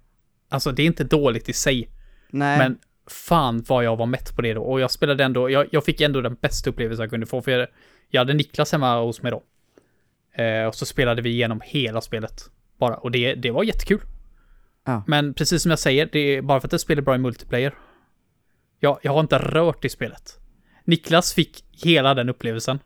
alltså 0.50 0.72
det 0.72 0.82
är 0.82 0.86
inte 0.86 1.04
dåligt 1.04 1.50
i 1.50 1.54
sig. 1.54 1.90
Nej, 2.30 2.58
Men 2.58 2.78
fan 3.08 3.64
vad 3.68 3.84
jag 3.84 3.96
var 3.96 4.06
mätt 4.06 4.36
på 4.36 4.42
det 4.42 4.54
då. 4.54 4.62
Och 4.62 4.80
jag 4.80 4.92
spelade 4.92 5.24
ändå, 5.24 5.50
jag, 5.50 5.68
jag 5.72 5.86
fick 5.86 6.02
ändå 6.02 6.22
den 6.22 6.36
bästa 6.42 6.70
upplevelsen 6.70 7.04
jag 7.04 7.10
kunde 7.10 7.26
få. 7.26 7.42
För 7.42 7.52
jag, 7.52 7.68
jag 8.10 8.22
hade 8.22 8.34
Niklas 8.34 8.72
hemma 8.72 9.00
hos 9.02 9.22
mig 9.22 9.32
då. 9.32 9.44
Eh, 10.44 10.66
och 10.66 10.76
så 10.76 10.86
spelade 10.86 11.22
vi 11.22 11.30
igenom 11.30 11.62
hela 11.64 12.02
spelet. 12.02 12.50
Bara. 12.80 12.96
Och 12.96 13.12
det, 13.12 13.36
det 13.36 13.52
var 13.52 13.64
jättekul. 13.64 14.02
Ja. 14.86 15.04
Men 15.08 15.34
precis 15.34 15.62
som 15.62 15.70
jag 15.70 15.80
säger, 15.80 16.10
det 16.12 16.20
är 16.20 16.42
bara 16.42 16.60
för 16.60 16.68
att 16.68 16.72
det 16.72 16.80
spelar 16.80 17.02
bra 17.02 17.16
i 17.16 17.18
multiplayer. 17.18 17.74
Jag, 18.80 19.00
jag 19.02 19.12
har 19.14 19.20
inte 19.20 19.38
rört 19.38 19.86
i 19.86 19.90
spelet. 19.90 20.40
Niklas 20.84 21.34
fick 21.34 21.66
hela 21.84 22.14
den 22.14 22.30
upplevelsen. 22.30 22.80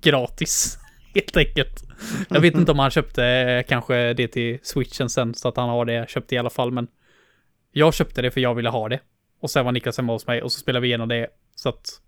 Gratis. 0.00 0.78
Helt 1.14 1.36
enkelt. 1.36 1.84
Jag 2.30 2.40
vet 2.40 2.54
inte 2.54 2.72
om 2.72 2.78
han 2.78 2.90
köpte 2.90 3.24
eh, 3.26 3.62
kanske 3.68 4.14
det 4.14 4.28
till 4.28 4.58
switchen 4.62 5.10
sen 5.10 5.34
så 5.34 5.48
att 5.48 5.56
han 5.56 5.68
har 5.68 5.84
det 5.84 6.10
köpt 6.10 6.32
i 6.32 6.38
alla 6.38 6.50
fall 6.50 6.70
men 6.72 6.86
jag 7.72 7.94
köpte 7.94 8.22
det 8.22 8.30
för 8.30 8.40
jag 8.40 8.54
ville 8.54 8.68
ha 8.68 8.88
det. 8.88 9.00
Och 9.40 9.50
sen 9.50 9.64
var 9.64 9.72
Niklas 9.72 9.96
hemma 9.96 10.12
hos 10.12 10.26
mig 10.26 10.42
och 10.42 10.52
så 10.52 10.60
spelade 10.60 10.82
vi 10.82 10.88
igenom 10.88 11.08
det 11.08 11.28
så 11.54 11.68
att 11.68 12.00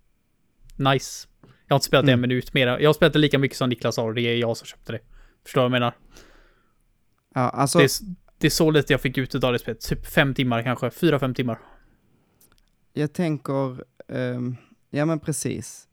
nice. 0.75 1.27
Jag 1.67 1.73
har 1.73 1.75
inte 1.75 1.85
spelat 1.85 2.05
det 2.05 2.11
en 2.11 2.19
Mm. 2.19 2.29
minut 2.29 2.53
mer. 2.53 2.67
Jag 2.67 2.89
har 2.89 2.93
spelat 2.93 3.13
det 3.13 3.19
lika 3.19 3.37
mycket 3.39 3.57
som 3.57 3.69
Niklas 3.69 3.97
har 3.97 4.07
och 4.07 4.13
det 4.15 4.21
är 4.21 4.35
jag 4.35 4.57
som 4.57 4.65
köpte 4.67 4.91
det. 4.91 4.99
Förstår 5.43 5.61
du 5.61 5.63
vad 5.63 5.75
jag 5.75 5.79
menar? 5.81 5.93
Ja, 7.41 7.49
alltså, 7.49 7.77
Det 7.79 7.83
är, 7.83 7.89
det 8.37 8.47
är 8.47 8.51
så 8.51 8.71
lite 8.71 8.93
jag 8.93 9.01
fick 9.01 9.17
ut 9.17 9.35
av 9.43 9.53
det 9.53 9.59
spelet. 9.59 9.81
Typ 9.81 10.05
fem 10.05 10.33
timmar 10.33 10.63
kanske. 10.63 10.89
Fyra, 10.89 11.19
fem 11.19 11.33
timmar. 11.33 11.59
jag 12.93 13.13
tänker, 13.13 13.83
ehm, 14.13 14.55
ja 14.89 15.05
men 15.05 15.19
precis. 15.19 15.83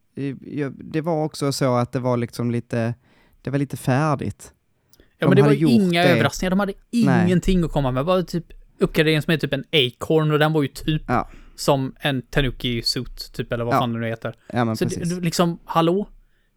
Det 0.73 1.01
var 1.01 1.25
också 1.25 1.53
så 1.53 1.75
att 1.77 1.93
det 1.93 1.99
var 2.01 2.17
liksom 2.17 2.51
lite, 2.51 2.95
det 3.43 3.51
var 3.51 3.59
lite 3.59 3.77
färdigt. 3.77 4.53
Ja 4.99 5.05
De 5.19 5.27
men 5.27 5.37
det 5.37 5.43
var 5.43 5.53
ju 5.53 5.67
inga 5.67 6.03
det. 6.03 6.09
överraskningar. 6.09 6.51
De 6.51 6.61
hade 6.61 6.73
Nej. 6.93 7.25
ingenting 7.27 7.65
att 7.65 7.73
komma 7.73 7.91
med. 7.91 8.05
Bara 8.07 8.23
typ 8.23 8.45
uppgradering 8.79 9.23
som 9.23 9.33
är 9.33 9.39
typ 9.39 9.53
en 9.53 9.65
acorn 9.73 10.31
och 10.31 10.39
den 10.39 10.53
var 10.53 10.63
ju 10.63 10.69
typ 10.69 11.03
Ja. 11.09 11.29
som 11.57 11.95
en 12.01 12.23
Tanuki 12.23 12.83
suit 12.83 13.33
typ 13.35 13.53
eller 13.53 13.65
vad 13.65 13.75
Ja. 13.75 13.79
fan 13.79 13.93
det 13.93 13.99
nu 14.01 14.07
heter. 14.07 14.37
Ja 14.53 14.65
men 14.65 14.77
Så 14.77 14.85
precis. 14.85 15.15
det, 15.15 15.21
liksom, 15.21 15.59
hallå? 15.65 16.09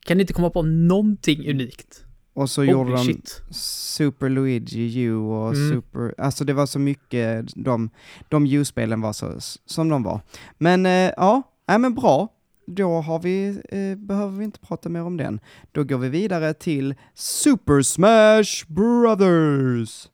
Kan 0.05 0.17
ni 0.17 0.21
inte 0.21 0.33
komma 0.33 0.49
på 0.49 0.61
någonting 0.61 1.49
unikt? 1.49 2.03
Och 2.38 2.49
så 2.49 2.63
gjorde 2.63 2.91
Holy 2.91 2.95
de 2.95 3.13
shit. 3.13 3.41
Super 3.51 4.29
Luigi 4.29 4.99
U 5.01 5.15
och 5.15 5.55
Mm. 5.55 5.69
Super, 5.69 6.15
alltså 6.17 6.43
det 6.43 6.53
var 6.53 6.65
så 6.65 6.79
mycket, 6.79 7.45
de, 7.55 7.89
de 8.29 8.45
U-spelen 8.45 9.01
var 9.01 9.13
så, 9.13 9.33
som 9.65 9.89
de 9.89 10.03
var. 10.03 10.21
Men 10.57 10.85
eh, 10.85 11.11
ja, 11.17 11.41
nej 11.67 11.79
men 11.79 11.95
bra. 11.95 12.33
Då 12.65 13.01
har 13.01 13.19
vi, 13.19 13.61
eh, 13.69 13.97
behöver 13.97 14.38
vi 14.38 14.43
inte 14.45 14.59
prata 14.59 14.89
mer 14.89 15.01
om 15.01 15.17
den. 15.17 15.39
Då 15.71 15.83
går 15.83 15.97
vi 15.97 16.09
vidare 16.09 16.53
till 16.53 16.95
Super 17.13 17.81
Smash 17.81 18.65
Brothers. 18.67 20.09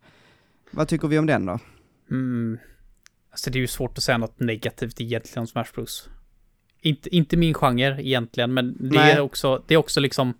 Vad 0.72 0.88
tycker 0.88 1.08
vi 1.08 1.20
om 1.20 1.26
den 1.26 1.46
då? 1.46 1.60
Mm. 2.12 2.58
Alltså 3.32 3.50
det 3.50 3.58
är 3.58 3.62
ju 3.62 3.68
svårt 3.68 3.98
att 3.98 4.04
säga 4.04 4.18
något 4.18 4.40
negativt 4.40 5.02
egentligen 5.02 5.42
om 5.42 5.48
Smash 5.48 5.74
Bros. 5.76 6.10
Inte, 6.82 7.16
inte 7.16 7.38
min 7.38 7.54
genre 7.54 8.02
egentligen, 8.02 8.54
men 8.54 8.78
det 8.80 9.00
Nej. 9.00 9.12
är 9.12 9.20
också, 9.20 9.64
det 9.68 9.74
är 9.74 9.78
också 9.78 10.00
liksom... 10.00 10.34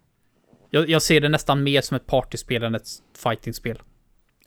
Jag, 0.74 0.90
jag 0.90 1.02
ser 1.02 1.22
det 1.22 1.30
nästan 1.30 1.64
mer 1.64 1.82
som 1.82 1.96
ett 1.98 2.06
partyspel 2.06 2.64
än 2.64 2.76
ett 2.76 2.88
fightingspel. 3.18 3.82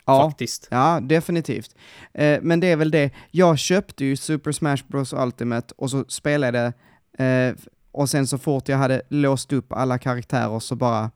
Ja, 0.07 0.29
Faktiskt. 0.31 0.69
ja 0.71 1.01
definitivt. 1.03 1.77
Eh, 2.15 2.39
men 2.43 2.61
det 2.61 2.67
är 2.67 2.77
väl 2.77 2.91
det, 2.91 3.11
jag 3.31 3.59
köpte 3.59 4.05
ju 4.05 4.17
Super 4.17 4.53
Smash 4.53 4.77
Bros 4.89 5.13
Ultimate 5.13 5.75
och 5.79 5.91
så 5.91 6.05
spelade 6.09 6.73
eh, 7.19 7.55
och 7.93 8.09
sen 8.09 8.27
så 8.27 8.39
fort 8.39 8.69
jag 8.69 8.77
hade 8.77 9.03
låst 9.09 9.53
upp 9.53 9.73
alla 9.73 9.99
karaktärer 9.99 10.59
så 10.59 10.75
bara, 10.75 11.11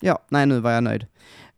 ja, 0.00 0.18
nej 0.28 0.46
nu 0.46 0.60
var 0.60 0.70
jag 0.70 0.84
nöjd. 0.84 1.06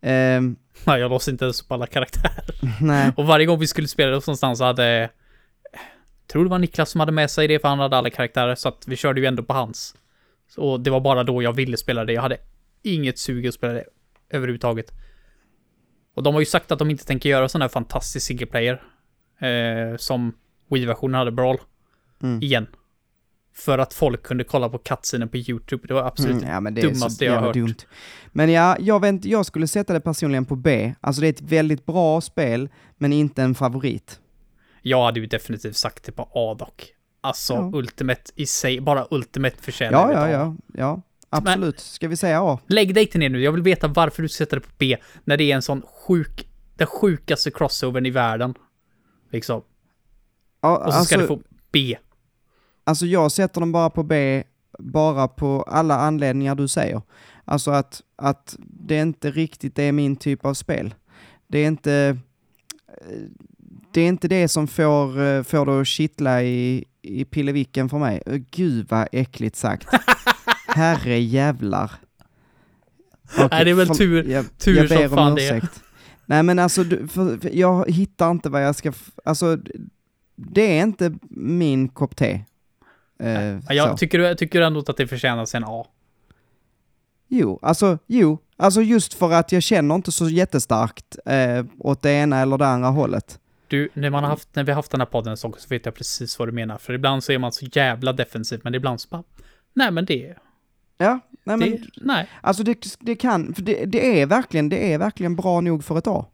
Ehm, 0.01 0.55
Nej, 0.85 0.99
jag 0.99 1.09
låste 1.09 1.31
inte 1.31 1.45
ens 1.45 1.61
upp 1.61 1.71
alla 1.71 1.87
karaktärer. 1.87 2.45
nej, 2.81 3.11
Och 3.17 3.25
varje 3.25 3.45
gång 3.45 3.59
vi 3.59 3.67
skulle 3.67 3.87
spela 3.87 4.11
det 4.11 4.15
någonstans 4.15 4.59
så 4.59 4.65
hade... 4.65 4.99
Jag 5.01 6.27
tror 6.27 6.43
det 6.43 6.49
var 6.49 6.59
Niklas 6.59 6.89
som 6.89 6.99
hade 6.99 7.11
med 7.11 7.31
sig 7.31 7.47
det, 7.47 7.59
för 7.59 7.67
han 7.67 7.79
hade 7.79 7.97
alla 7.97 8.09
karaktärer, 8.09 8.55
så 8.55 8.69
att 8.69 8.83
vi 8.87 8.95
körde 8.95 9.21
ju 9.21 9.25
ändå 9.25 9.43
på 9.43 9.53
hans. 9.53 9.95
Och 10.57 10.79
det 10.79 10.89
var 10.89 10.99
bara 10.99 11.23
då 11.23 11.43
jag 11.43 11.53
ville 11.53 11.77
spela 11.77 12.05
det. 12.05 12.13
Jag 12.13 12.21
hade 12.21 12.37
inget 12.85 13.17
sug 13.19 13.47
att 13.47 13.53
spela 13.53 13.73
det 13.73 13.83
överhuvudtaget. 14.29 14.91
Och 16.15 16.23
de 16.23 16.33
har 16.33 16.41
ju 16.41 16.45
sagt 16.45 16.71
att 16.71 16.79
de 16.79 16.89
inte 16.89 17.05
tänker 17.05 17.29
göra 17.29 17.49
sån 17.49 17.61
här 17.61 17.67
fantastisk 17.67 18.25
single 18.27 18.45
player. 18.45 18.83
Eh, 19.39 19.97
som 19.97 20.33
Wii-versionen 20.69 21.15
hade 21.15 21.31
Brawl. 21.31 21.57
Mm. 22.23 22.41
Igen. 22.43 22.67
För 23.53 23.77
att 23.77 23.93
folk 23.93 24.23
kunde 24.23 24.43
kolla 24.43 24.69
på 24.69 24.77
cutscenen 24.77 25.29
på 25.29 25.37
YouTube. 25.37 25.87
Det 25.87 25.93
var 25.93 26.03
absolut 26.03 26.35
Mm, 26.41 26.49
ja, 26.49 26.59
men 26.59 26.73
det 26.73 26.81
dummaste 26.81 27.25
jag 27.25 27.33
har 27.33 27.41
hört. 27.41 27.53
dumt. 27.53 27.75
Men 28.31 28.51
ja, 28.51 28.77
jag, 28.79 28.99
vet, 29.01 29.25
jag 29.25 29.45
skulle 29.45 29.67
sätta 29.67 29.93
det 29.93 30.01
personligen 30.01 30.45
på 30.45 30.55
B. 30.55 30.93
Alltså 31.01 31.21
det 31.21 31.27
är 31.27 31.33
ett 31.33 31.41
väldigt 31.41 31.85
bra 31.85 32.21
spel, 32.21 32.69
men 32.97 33.13
inte 33.13 33.43
en 33.43 33.55
favorit. 33.55 34.19
Jag 34.81 35.03
hade 35.05 35.19
ju 35.19 35.25
definitivt 35.25 35.75
sagt 35.77 36.03
det 36.03 36.11
på 36.11 36.29
A 36.33 36.55
dock. 36.59 36.87
Alltså 37.21 37.53
Ja. 37.53 37.71
Ultimate 37.73 38.21
i 38.35 38.45
sig, 38.45 38.81
bara 38.81 39.07
Ultimate 39.11 39.55
förtjänar 39.61 40.11
Ja, 40.11 40.13
ja, 40.13 40.29
ja, 40.29 40.55
ja, 40.73 41.01
absolut. 41.29 41.79
Ska 41.79 42.07
vi 42.07 42.17
säga 42.17 42.41
A? 42.43 42.59
Lägg 42.67 42.93
dig 42.93 43.03
inte 43.03 43.17
ner 43.17 43.29
nu, 43.29 43.41
jag 43.41 43.51
vill 43.51 43.61
veta 43.61 43.87
varför 43.87 44.21
du 44.21 44.29
sätter 44.29 44.57
det 44.57 44.61
på 44.61 44.73
B, 44.77 44.97
när 45.23 45.37
det 45.37 45.51
är 45.51 45.55
en 45.55 45.61
sån 45.61 45.81
sjuk, 45.81 46.47
den 46.75 46.87
sjukaste 46.87 47.51
crossovern 47.51 48.05
i 48.05 48.09
världen. 48.09 48.53
Liksom. 49.31 49.61
Ja, 50.61 50.77
Och 50.77 50.93
så 50.93 51.03
ska 51.03 51.15
alltså, 51.15 51.35
du 51.35 51.41
få 51.41 51.47
B. 51.71 51.97
Alltså 52.83 53.05
jag 53.05 53.31
sätter 53.31 53.59
dem 53.59 53.71
bara 53.71 53.89
på 53.89 54.03
B, 54.03 54.43
bara 54.79 55.27
på 55.27 55.63
alla 55.63 55.95
anledningar 55.95 56.55
du 56.55 56.67
säger. 56.67 57.01
Alltså 57.45 57.71
att, 57.71 58.01
att 58.15 58.55
det 58.59 58.97
inte 58.97 59.31
riktigt 59.31 59.79
är 59.79 59.91
min 59.91 60.15
typ 60.15 60.45
av 60.45 60.53
spel. 60.53 60.93
Det 61.47 61.59
är 61.59 61.67
inte, 61.67 62.17
det 63.93 64.01
är 64.01 64.07
inte 64.07 64.27
det 64.27 64.47
som 64.47 64.67
får, 64.67 65.21
eh, 65.21 65.43
får 65.43 65.65
det 65.65 65.81
att 65.81 65.87
kittla 65.87 66.43
i, 66.43 66.85
i 67.01 67.25
pillevicken 67.25 67.89
för 67.89 67.97
mig. 67.97 68.21
Gud 68.51 68.87
vad 68.89 69.07
äckligt 69.11 69.55
sagt. 69.55 69.87
Herre 70.75 71.19
jävlar. 71.19 71.91
Okej, 73.37 73.47
Nej, 73.51 73.65
det 73.65 73.71
är 73.71 73.75
väl 73.75 73.87
för- 73.87 73.93
tur- 73.95 74.29
jag, 74.29 74.57
tur 74.57 74.75
jag 74.75 74.87
som 74.87 74.97
ber 74.97 75.07
fan 75.07 75.27
om 75.31 75.35
det 75.35 75.45
ursäkt. 75.45 75.83
Nej 76.25 76.43
men 76.43 76.59
alltså, 76.59 76.83
du, 76.83 77.07
för, 77.07 77.37
för 77.37 77.49
jag 77.55 77.91
hittar 77.91 78.31
inte 78.31 78.49
vad 78.49 78.63
jag 78.63 78.75
ska, 78.75 78.93
alltså 79.23 79.57
det 80.35 80.77
är 80.79 80.83
inte 80.83 81.13
min 81.29 81.89
kopp 81.89 82.15
te. 82.15 82.41
Så. 83.67 83.73
jag 83.73 83.97
tycker, 83.97 84.19
jag 84.19 84.37
tycker 84.37 84.61
ändå 84.61 84.79
att 84.79 84.97
det 84.97 85.07
förtjänar 85.07 85.55
en 85.55 85.63
A. 85.67 85.85
Jo, 87.27 87.59
alltså, 87.61 87.97
jo, 88.07 88.37
alltså 88.57 88.81
just 88.81 89.13
för 89.13 89.31
att 89.31 89.51
jag 89.51 89.63
känner 89.63 89.95
inte 89.95 90.11
så 90.11 90.29
jättestarkt 90.29 91.17
eh, 91.25 91.65
åt 91.79 92.01
det 92.01 92.11
ena 92.11 92.39
eller 92.41 92.57
det 92.57 92.67
andra 92.67 92.89
hållet. 92.89 93.39
Du, 93.67 93.89
när, 93.93 94.09
man 94.09 94.23
har 94.23 94.29
haft, 94.31 94.55
när 94.55 94.63
vi 94.63 94.71
har 94.71 94.75
haft 94.75 94.91
den 94.91 95.01
här 95.01 95.05
podden 95.05 95.37
så 95.37 95.55
så 95.57 95.67
vet 95.69 95.85
jag 95.85 95.95
precis 95.95 96.39
vad 96.39 96.47
du 96.47 96.51
menar. 96.51 96.77
För 96.77 96.93
ibland 96.93 97.23
så 97.23 97.31
är 97.31 97.37
man 97.37 97.51
så 97.51 97.65
jävla 97.71 98.13
defensiv, 98.13 98.59
men 98.63 98.75
ibland 98.75 99.01
så 99.01 99.07
bara... 99.09 99.23
Nej, 99.73 99.91
men 99.91 100.05
det... 100.05 100.35
Ja, 100.97 101.19
nej 101.43 101.57
men, 101.57 101.71
det 101.71 101.81
nej. 101.97 102.29
alltså 102.41 102.63
det, 102.63 102.97
det 102.99 103.15
kan, 103.15 103.53
för 103.53 103.61
det, 103.61 103.85
det 103.85 104.21
är 104.21 104.25
verkligen, 104.25 104.69
det 104.69 104.93
är 104.93 104.97
verkligen 104.97 105.35
bra 105.35 105.61
nog 105.61 105.83
för 105.83 105.97
ett 105.97 106.07
A. 106.07 106.25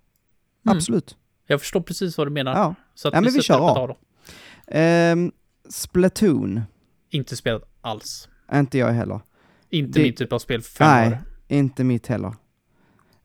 Mm. 0.66 0.78
Absolut. 0.78 1.18
Jag 1.48 1.60
förstår 1.60 1.82
precis 1.82 2.18
vad 2.18 2.28
du 2.28 2.32
menar. 2.32 2.52
Ja. 2.56 2.76
Så 2.96 3.08
att 3.08 3.14
Ja, 3.14 3.22
men 3.22 3.34
vi 3.34 3.42
kör 3.42 3.90
A. 3.92 3.96
Ehm, 4.68 5.32
Splatoon, 5.70 6.62
Inte 7.10 7.36
spelat 7.36 7.64
alls. 7.82 8.30
inte 8.54 8.78
jag 8.78 8.92
heller. 8.92 9.20
Inte 9.70 10.00
Det- 10.00 10.04
min 10.04 10.16
typ 10.16 10.34
av 10.34 10.40
spel 10.40 10.62
för 10.62 10.86
Nej, 10.86 11.08
år. 11.08 11.18
inte 11.48 11.84
mitt 11.84 12.08
heller. 12.08 12.34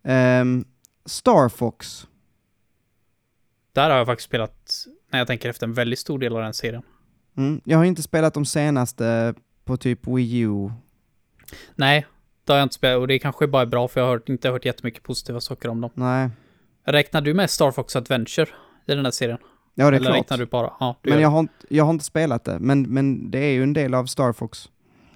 Ehm, 0.04 0.64
Star 1.04 1.48
Fox, 1.48 2.06
Där 3.72 3.90
har 3.90 3.96
jag 3.96 4.06
faktiskt 4.06 4.28
spelat, 4.28 4.86
när 5.10 5.18
jag 5.18 5.26
tänker 5.28 5.48
efter, 5.48 5.66
en 5.66 5.72
väldigt 5.74 5.98
stor 5.98 6.18
del 6.18 6.36
av 6.36 6.42
den 6.42 6.54
serien. 6.54 6.82
mm, 7.36 7.60
jag 7.64 7.78
har 7.78 7.84
inte 7.84 8.02
spelat 8.02 8.34
de 8.34 8.44
senaste 8.44 9.34
på 9.64 9.76
typ 9.76 10.06
Wii 10.06 10.38
U. 10.38 10.70
Nej, 11.74 12.06
det 12.44 12.52
har 12.52 12.58
jag 12.58 12.64
inte 12.64 12.74
spelat 12.74 12.98
och 12.98 13.08
det 13.08 13.18
kanske 13.18 13.46
bara 13.46 13.62
är 13.62 13.66
bra 13.66 13.88
för 13.88 14.00
jag 14.00 14.06
har 14.06 14.12
hört, 14.12 14.28
inte 14.28 14.50
hört 14.50 14.64
jättemycket 14.64 15.02
positiva 15.02 15.40
saker 15.40 15.68
om 15.68 15.80
dem. 15.80 15.90
Nej, 15.94 16.30
Räknar 16.84 17.20
du 17.20 17.34
med 17.34 17.50
Star 17.50 17.70
Fox 17.70 17.96
Adventure 17.96 18.48
i 18.86 18.94
den 18.94 19.04
här 19.04 19.12
serien? 19.12 19.38
ja 19.74 19.90
det 19.90 19.96
är 19.96 20.00
Eller 20.00 20.06
klart. 20.06 20.16
räknar 20.16 20.38
du 20.38 20.46
bara? 20.46 20.72
Ja, 20.80 20.98
du 21.02 21.10
Men 21.10 21.20
jag 21.20 21.28
har, 21.28 21.40
inte, 21.40 21.54
jag 21.68 21.84
har 21.84 21.90
inte 21.92 22.04
spelat 22.04 22.44
det, 22.44 22.58
men, 22.58 22.82
men 22.82 23.30
det 23.30 23.38
är 23.38 23.52
ju 23.52 23.62
en 23.62 23.72
del 23.72 23.94
av 23.94 24.06
Star 24.06 24.32
Fox. 24.32 24.68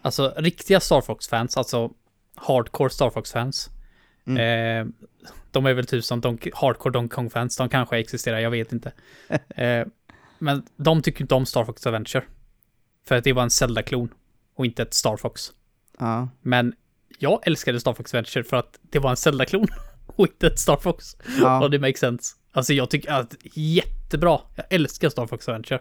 Alltså 0.02 0.34
riktiga 0.36 0.80
Star 0.80 1.00
Fox-fans, 1.00 1.56
alltså 1.56 1.90
hardcore 2.34 2.90
Star 2.90 3.10
Fox-fans. 3.10 3.70
Mm. 4.26 4.86
Eh, 4.88 4.92
de 5.50 5.66
är 5.66 5.74
väl 5.74 5.86
typ 5.86 6.04
som 6.04 6.20
Don 6.20 6.38
hardcore 6.54 6.92
Donkey 6.92 7.14
Kong-fans, 7.14 7.56
de 7.56 7.68
kanske 7.68 7.98
existerar, 7.98 8.38
jag 8.38 8.50
vet 8.50 8.72
inte. 8.72 8.92
eh, 9.48 9.86
men 10.38 10.62
de 10.76 11.02
tycker 11.02 11.22
inte 11.22 11.34
om 11.34 11.46
Star 11.46 11.64
Fox 11.64 11.86
Adventure. 11.86 12.24
För 13.06 13.16
att 13.16 13.24
det 13.24 13.32
var 13.32 13.42
en 13.42 13.50
Zelda-klon 13.50 14.14
och 14.54 14.66
inte 14.66 14.82
ett 14.82 14.94
Star 14.94 15.16
Fox. 15.16 15.52
Ja. 16.00 16.28
Men 16.42 16.74
jag 17.18 17.46
älskade 17.46 17.80
Star 17.80 17.94
Fox 17.94 18.14
Adventure 18.14 18.44
för 18.44 18.56
att 18.56 18.78
det 18.82 18.98
var 18.98 19.10
en 19.10 19.16
Zelda-klon 19.16 19.66
och 20.06 20.26
inte 20.26 20.46
ett 20.46 20.58
Star 20.58 20.76
Fox. 20.76 21.16
Ja. 21.40 21.62
Och 21.62 21.70
det 21.70 21.78
makes 21.78 22.00
sense. 22.00 22.36
Alltså 22.52 22.72
jag 22.72 22.90
tycker 22.90 23.12
att 23.12 23.36
jättebra. 23.54 24.40
Jag 24.56 24.66
älskar 24.70 25.08
Star 25.08 25.26
Fox 25.26 25.48
Adventure. 25.48 25.80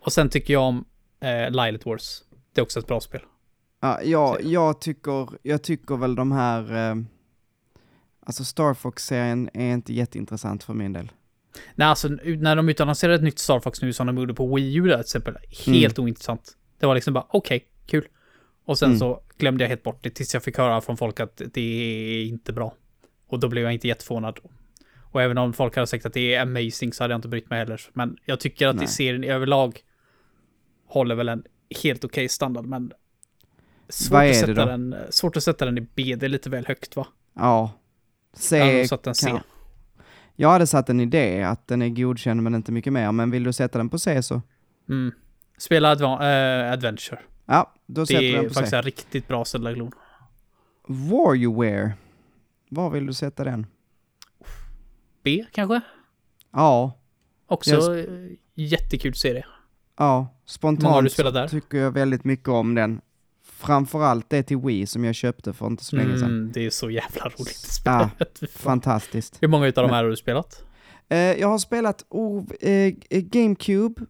Och 0.00 0.12
sen 0.12 0.28
tycker 0.28 0.52
jag 0.52 0.62
om 0.62 0.84
eh, 1.20 1.50
Lilith 1.50 1.88
Wars. 1.88 2.22
Det 2.54 2.60
är 2.60 2.62
också 2.62 2.78
ett 2.80 2.86
bra 2.86 3.00
spel. 3.00 3.20
Ja, 3.80 4.02
jag, 4.02 4.42
jag, 4.42 4.80
tycker, 4.80 5.28
jag 5.42 5.62
tycker 5.62 5.96
väl 5.96 6.14
de 6.14 6.32
här, 6.32 6.90
eh, 6.90 6.96
alltså 8.26 8.44
Star 8.44 8.74
Fox-serien 8.74 9.50
är 9.54 9.72
inte 9.72 9.92
jätteintressant 9.94 10.64
för 10.64 10.74
min 10.74 10.92
del. 10.92 11.12
Nej, 11.74 11.88
alltså 11.88 12.08
när 12.08 12.56
de 12.56 12.68
utannonserade 12.68 13.16
ett 13.16 13.22
nytt 13.22 13.38
Star 13.38 13.60
Fox 13.60 13.82
nu 13.82 13.92
som 13.92 14.06
de 14.06 14.18
gjorde 14.18 14.34
på 14.34 14.54
Wii 14.54 14.74
U 14.74 14.82
där, 14.82 14.94
till 14.94 15.00
exempel, 15.00 15.36
helt 15.66 15.98
ointressant. 15.98 16.56
Det 16.78 16.86
var 16.86 16.94
liksom 16.94 17.14
bara 17.14 17.26
okej, 17.28 17.56
okay, 17.56 17.68
kul. 17.86 18.08
Och 18.64 18.78
sen 18.78 18.88
Mm. 18.88 18.98
så 18.98 19.20
glömde 19.38 19.64
jag 19.64 19.68
helt 19.68 19.82
bort 19.82 19.98
det 20.02 20.10
tills 20.10 20.34
jag 20.34 20.42
fick 20.42 20.58
höra 20.58 20.80
från 20.80 20.96
folk 20.96 21.20
att 21.20 21.42
det 21.54 21.60
är 21.60 22.24
inte 22.24 22.52
bra. 22.52 22.74
Och 23.28 23.40
då 23.40 23.48
blev 23.48 23.64
jag 23.64 23.72
inte 23.72 23.88
jätteförvånad. 23.88 24.38
Och 25.12 25.22
även 25.22 25.38
om 25.38 25.52
folk 25.52 25.74
hade 25.76 25.86
sagt 25.86 26.06
att 26.06 26.12
det 26.12 26.34
är 26.34 26.42
amazing 26.42 26.92
så 26.92 27.04
hade 27.04 27.12
jag 27.12 27.18
inte 27.18 27.28
brytt 27.28 27.50
mig 27.50 27.58
heller. 27.58 27.80
Men 27.92 28.16
jag 28.24 28.40
tycker 28.40 28.68
att 28.68 28.76
Nej. 28.76 28.84
i 28.84 28.88
serien 28.88 29.24
överlag 29.24 29.80
håller 30.86 31.14
väl 31.14 31.28
en 31.28 31.44
helt 31.82 32.04
okej 32.04 32.28
standard, 32.28 32.66
men 32.66 32.92
svårt 33.88 34.12
Vad 34.12 34.24
är 34.24 34.28
att, 34.28 34.34
det 34.34 34.40
sätta 34.40 34.52
då? 34.64 34.66
den, 34.70 34.96
svårt 35.10 35.36
att 35.36 35.42
sätta 35.42 35.64
den 35.64 35.78
i 35.78 35.80
B, 35.94 36.14
det 36.16 36.26
är 36.26 36.28
lite 36.28 36.50
väl 36.50 36.66
högt 36.66 36.96
va? 36.96 37.06
Ja. 37.34 37.72
C, 38.34 38.56
Jag 38.58 38.66
hade 38.66 38.88
satt 38.88 39.06
en 39.06 39.14
C. 39.14 39.30
kan- 39.30 39.40
jag 40.36 40.48
hade 40.48 40.66
satt 40.66 40.88
en 40.90 41.00
idé 41.00 41.42
att 41.42 41.66
den 41.68 41.82
är 41.82 41.88
godkänd 41.88 42.42
men 42.42 42.54
inte 42.54 42.72
mycket 42.72 42.92
mer, 42.92 43.12
men 43.12 43.30
vill 43.30 43.44
du 43.44 43.52
sätta 43.52 43.78
den 43.78 43.88
på 43.88 43.98
C 43.98 44.22
så, 44.22 44.42
Mm. 44.88 45.12
Spela 45.58 45.94
adva- 45.94 46.66
äh, 46.66 46.72
Adventure. 46.72 47.18
Ja, 47.46 47.74
då 47.86 48.00
Det 48.00 48.06
sätter 48.06 48.22
är 48.24 48.32
den 48.36 48.48
på 48.48 48.54
faktiskt 48.54 48.70
C. 48.70 48.76
en 48.76 48.82
riktigt 48.82 49.28
bra 49.28 49.44
Zelda-klon. 49.44 49.92
Warriorware, 50.86 51.92
var 52.70 52.90
vill 52.90 53.06
du 53.06 53.14
sätta 53.14 53.44
den? 53.44 53.66
B 55.22 55.44
kanske? 55.52 55.80
Ja, 56.52 56.98
Också 57.46 57.70
Jag 57.70 58.06
jättekul 58.54 59.14
serie. 59.14 59.46
ja, 59.96 60.28
spontant 60.44 61.16
tycker 61.50 61.78
jag 61.78 61.90
väldigt 61.90 62.24
mycket 62.24 62.48
om 62.48 62.74
den. 62.74 63.00
Framförallt 63.44 64.30
det 64.30 64.42
till 64.42 64.56
Wii 64.58 64.86
som 64.86 65.04
jag 65.04 65.14
köpte 65.14 65.52
för 65.52 65.66
inte 65.66 65.84
så 65.84 65.96
länge 65.96 66.18
sedan. 66.18 66.30
Mm, 66.30 66.52
det 66.52 66.66
är 66.66 66.70
så 66.70 66.90
jävla 66.90 67.24
roligt 67.24 67.80
Ja, 67.84 68.10
spelet. 68.16 68.38
Fan. 68.38 68.48
Fantastiskt. 68.52 69.38
Hur 69.40 69.48
många 69.48 69.66
utav 69.66 69.88
de 69.88 69.94
här 69.94 70.02
har 70.04 70.10
du 70.10 70.16
spelat? 70.16 70.64
Eh, 71.08 71.18
jag 71.18 71.48
har 71.48 71.58
spelat 71.58 72.04
oh, 72.08 72.44
eh, 72.60 72.94
GameCube, 73.10 74.02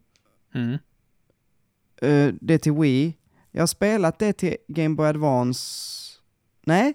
Mm. 0.55 0.77
eh, 2.01 2.33
det 2.41 2.57
till 2.57 2.73
Wii. 2.73 3.17
Jag 3.55 3.61
har 3.61 3.67
spelat 3.67 4.19
det 4.19 4.33
till 4.33 4.55
Game 4.67 4.95
Boy 4.95 5.07
Advance. 5.07 5.63
Nej, 6.65 6.93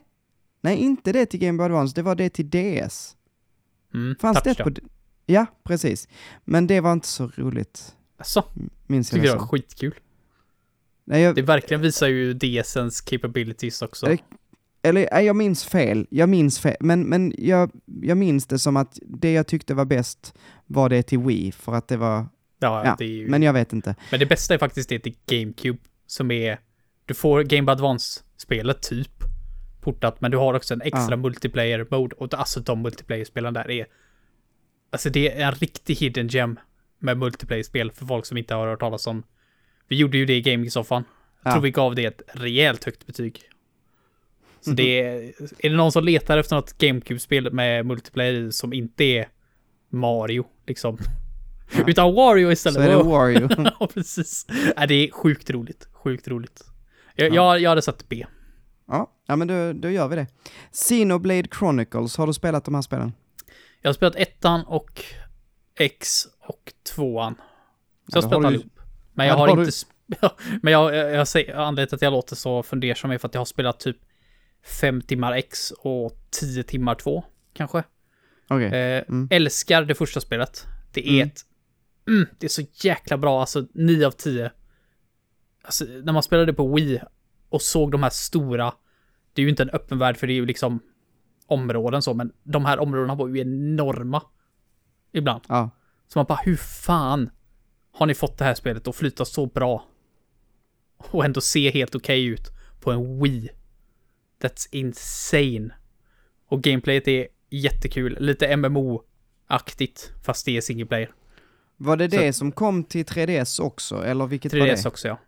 nej 0.61 0.77
inte 0.77 1.13
det 1.13 1.27
till 1.27 1.41
Game 1.41 1.59
Boy 1.59 1.65
Advance, 1.65 1.95
det 1.95 2.03
var 2.03 2.15
det 2.15 2.31
till 2.31 2.51
DS. 2.51 3.17
Mm. 3.95 4.17
Fanns 4.21 4.43
det 4.43 4.55
Touchdown. 4.55 4.75
på... 4.75 4.81
Ja, 5.27 5.47
precis. 5.65 6.09
Men 6.45 6.67
det 6.67 6.81
var 6.81 6.93
inte 6.93 7.09
så 7.09 7.31
roligt, 7.37 7.97
Alltså, 8.19 8.45
minns 8.87 9.13
jag 9.13 9.21
tycker 9.23 9.35
det 9.35 9.41
var 9.41 9.47
skitkul. 9.47 9.95
Nej, 11.05 11.23
jag, 11.23 11.35
Det 11.35 11.43
verkligen 11.43 11.81
visar 11.81 12.09
ju 12.09 12.35
DSens 12.35 13.01
capabilities 13.01 13.83
också. 13.83 14.07
Det- 14.07 14.19
eller 14.83 15.09
nej, 15.13 15.27
jag 15.27 15.37
minns 15.37 15.65
fel, 15.65 16.07
jag 16.11 16.29
minns 16.29 16.59
fel, 16.59 16.77
men, 16.81 17.03
men 17.03 17.33
jag, 17.39 17.71
jag 18.03 18.19
minns 18.19 18.47
det 18.47 18.59
som 18.59 18.77
att 18.77 18.99
det 19.07 19.33
jag 19.33 19.47
tyckte 19.47 19.75
var 19.75 19.85
bäst 19.85 20.35
var 20.67 20.89
det 20.89 21.03
till 21.03 21.19
Wii, 21.19 21.53
för 21.53 21.75
att 21.75 21.89
det 21.89 21.97
var, 21.97 22.27
Ja, 22.59 22.85
ja, 22.85 22.97
det 22.99 23.05
ju... 23.05 23.23
men... 23.23 23.31
men 23.31 23.43
jag 23.43 23.53
vet 23.53 23.73
inte. 23.73 23.95
det 24.11 24.27
bästa 24.27 24.55
är 24.55 24.59
faktiskt 24.59 24.89
det 24.89 24.99
till 24.99 25.15
GameCube. 25.27 25.79
Som 26.09 26.31
är... 26.31 26.59
Du 27.07 27.15
får 27.15 27.43
Game 27.43 27.63
Boy 27.67 27.73
Advance-spelet 27.73 28.83
typ 28.83 29.11
portat, 29.81 30.21
men 30.21 30.31
du 30.31 30.37
har 30.37 30.55
också 30.55 30.75
en 30.75 30.83
extra 30.83 31.11
Ja. 31.11 31.17
multiplayer-mode. 31.17 32.17
Och 32.17 32.35
alltså 32.35 32.61
de 32.61 32.83
multiplayer-spelen 32.83 33.55
där 33.55 33.71
är... 33.71 33.87
Alltså 34.91 35.11
det 35.11 35.33
är 35.33 35.47
en 35.47 35.53
riktig 35.55 35.95
hidden 35.95 36.29
gem 36.29 36.59
med 36.99 37.19
multiplayer-spel 37.19 37.91
för 37.93 38.07
folk 38.07 38.27
som 38.27 38.37
inte 38.37 38.55
har 38.55 38.67
hört 38.67 38.81
talas 38.81 39.07
om. 39.07 39.23
Vi 39.89 39.97
gjorde 39.97 40.19
ju 40.19 40.27
det 40.27 40.37
i 40.37 40.43
gaming-soffan. 40.43 41.05
Jag 41.43 41.51
Ja. 41.51 41.55
tror 41.55 41.63
vi 41.63 41.71
gav 41.71 41.95
det 41.95 42.05
ett 42.05 42.23
rejält 42.33 42.85
högt 42.85 43.07
betyg. 43.07 43.41
Så 44.61 44.71
det 44.71 45.01
är... 45.01 45.15
Är 45.59 45.71
det 45.71 45.77
någon 45.77 45.93
som 45.93 46.05
letar 46.05 46.39
efter 46.39 46.57
något 46.57 46.79
GameCube-spel 46.79 47.53
med 47.53 47.87
multiplayer 47.87 48.51
som 48.51 48.73
inte 48.73 49.05
är 49.05 49.29
Mario, 49.89 50.47
liksom. 50.67 50.99
Utan 51.87 52.15
Wario 52.15 52.53
istället. 52.53 52.77
Så 52.77 52.83
är 52.83 52.89
det. 52.97 53.03
Wario. 53.03 53.49
ja, 53.81 53.89
precis. 53.95 54.47
Ja, 54.77 54.87
det 54.87 54.95
är 54.95 55.11
sjukt 55.11 55.51
roligt. 55.51 55.89
Sjukt 55.93 56.29
roligt. 56.29 56.65
Jag, 57.15 57.29
Ja. 57.29 57.35
jag, 57.35 57.61
jag 57.61 57.69
hade 57.71 57.83
satt 57.83 58.09
B. 58.09 58.27
ja, 58.89 59.11
ja, 59.27 59.37
men 59.37 59.49
då, 59.49 59.73
då 59.73 59.91
gör 59.91 60.09
vi 60.09 60.17
det. 60.17 60.27
Xenoblade 60.73 61.49
Chronicles, 61.59 62.17
har 62.17 62.27
du 62.27 62.33
spelat 62.33 62.65
de 62.65 62.75
här 62.75 62.83
spelen? 62.83 63.13
Jag 63.83 63.89
har 63.89 63.95
spelat 63.95 64.17
ettan 64.17 64.65
och 64.67 65.03
X 65.79 66.27
och 66.41 66.73
tvåan. 66.95 67.35
Så 68.13 68.17
jag 68.19 68.25
Ja, 68.25 68.27
har 68.27 68.31
då 68.31 68.37
har 68.37 68.41
spelat 68.41 68.43
du- 68.43 68.47
allihop. 68.47 68.81
Men 69.13 69.27
jag 69.27 69.35
Ja, 69.35 69.39
har 69.39 69.49
har 69.49 69.61
inte... 69.61 69.73
men 70.63 70.73
jag, 70.73 70.95
jag, 70.95 71.13
jag 71.13 71.29
säger, 71.29 71.55
anledningen 71.55 71.89
till 71.89 71.95
att 71.97 72.03
jag 72.03 72.11
låter 72.13 72.37
så 72.37 72.63
fundersam 72.63 73.11
är 73.11 73.19
för 73.19 73.29
att 73.29 73.35
jag 73.35 73.41
har 73.41 73.47
spelat 73.47 73.81
typ 73.81 73.97
fem 74.81 75.03
timmar 75.03 75.33
X 75.33 75.71
och 75.79 76.13
tio 76.31 76.63
timmar 76.63 76.95
två, 76.95 77.25
kanske. 77.55 77.83
Okej. 78.49 78.67
Eh, 78.67 79.05
Mm. 79.09 79.29
Älskar 79.31 79.83
det 79.83 79.95
första 79.95 80.21
spelet. 80.21 80.67
Det 80.93 81.09
är 81.09 81.15
Mm. 81.15 81.29
ett... 81.29 81.41
Mm, 82.09 82.27
det 82.39 82.47
är 82.47 82.49
så 82.49 82.63
jäkla 82.73 83.19
bra, 83.19 83.41
alltså 83.41 83.67
9 83.75 84.07
av 84.07 84.11
10. 84.11 84.51
Alltså 85.63 85.85
när 85.85 86.13
man 86.13 86.23
spelade 86.23 86.53
på 86.53 86.75
Wii 86.75 87.01
och 87.49 87.63
såg 87.63 87.93
de 87.93 88.03
här 88.03 88.11
stora... 88.11 88.75
Det 89.33 89.43
är 89.43 89.45
ju 89.45 89.51
inte 89.51 89.63
en 89.63 89.71
öppen 89.71 89.99
värld 89.99 90.17
för 90.17 90.27
det 90.27 90.33
är 90.33 90.35
ju 90.35 90.47
liksom 90.47 90.81
områden 91.47 92.03
så, 92.03 92.15
men 92.15 92.33
de 92.43 92.65
här 92.65 92.79
områdena 92.79 93.15
var 93.15 93.29
ju 93.29 93.41
enorma. 93.41 94.23
Ibland. 95.13 95.43
Ja. 95.49 95.71
Så 96.07 96.19
man 96.19 96.27
bara, 96.27 96.41
hur 96.45 96.57
fan 96.57 97.31
har 97.93 98.07
ni 98.07 98.15
fått 98.15 98.39
det 98.39 98.45
här 98.45 98.55
spelet 98.55 98.89
att 98.89 98.97
flyta 98.97 99.25
så 99.25 99.47
bra? 99.47 99.85
Och 100.99 101.25
ändå 101.25 101.41
se 101.41 101.71
helt 101.71 101.95
okej 101.95 102.25
ut 102.25 102.49
på 102.81 102.91
en 102.91 103.23
Wii. 103.23 103.49
That's 104.41 104.69
insane. 104.73 105.75
Och 106.47 106.63
gameplayet 106.63 107.09
är 107.09 107.29
jättekul. 107.51 108.17
Lite 108.21 108.57
MMO-aktigt, 108.57 110.13
fast 110.25 110.47
det 110.47 110.57
är 110.57 110.61
single 110.61 110.87
player. 110.87 111.11
Var 111.81 111.97
det 111.97 112.11
Så- 112.11 112.17
det 112.17 112.33
som 112.33 112.53
kom 112.53 112.85
till 112.85 113.05
3DS 113.07 113.61
också, 113.63 114.05
eller 114.05 114.27
vilket 114.27 114.53
var 114.53 114.61
3DS 114.61 114.83
det? 114.83 114.89
också 114.89 115.09
ja. 115.09 115.19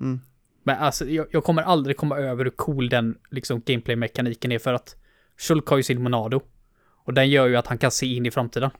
Mm. 0.00 0.20
Men 0.62 0.78
alltså, 0.78 1.06
jag, 1.08 1.26
jag 1.30 1.44
kommer 1.44 1.62
aldrig 1.62 1.96
komma 1.96 2.16
över 2.18 2.44
hur 2.44 2.50
cool 2.50 2.88
den 2.88 3.18
liksom 3.30 3.60
gameplay-mekaniken 3.66 4.52
är 4.52 4.58
för 4.58 4.72
att 4.74 4.96
Shulk 5.38 5.66
har 5.66 5.76
ju 5.76 5.82
sin 5.82 6.02
Monado. 6.02 6.40
Och 7.04 7.14
den 7.14 7.30
gör 7.30 7.46
ju 7.46 7.56
att 7.56 7.66
han 7.66 7.78
kan 7.78 7.90
se 7.90 8.06
in 8.06 8.26
i 8.26 8.30
framtiden. 8.30 8.70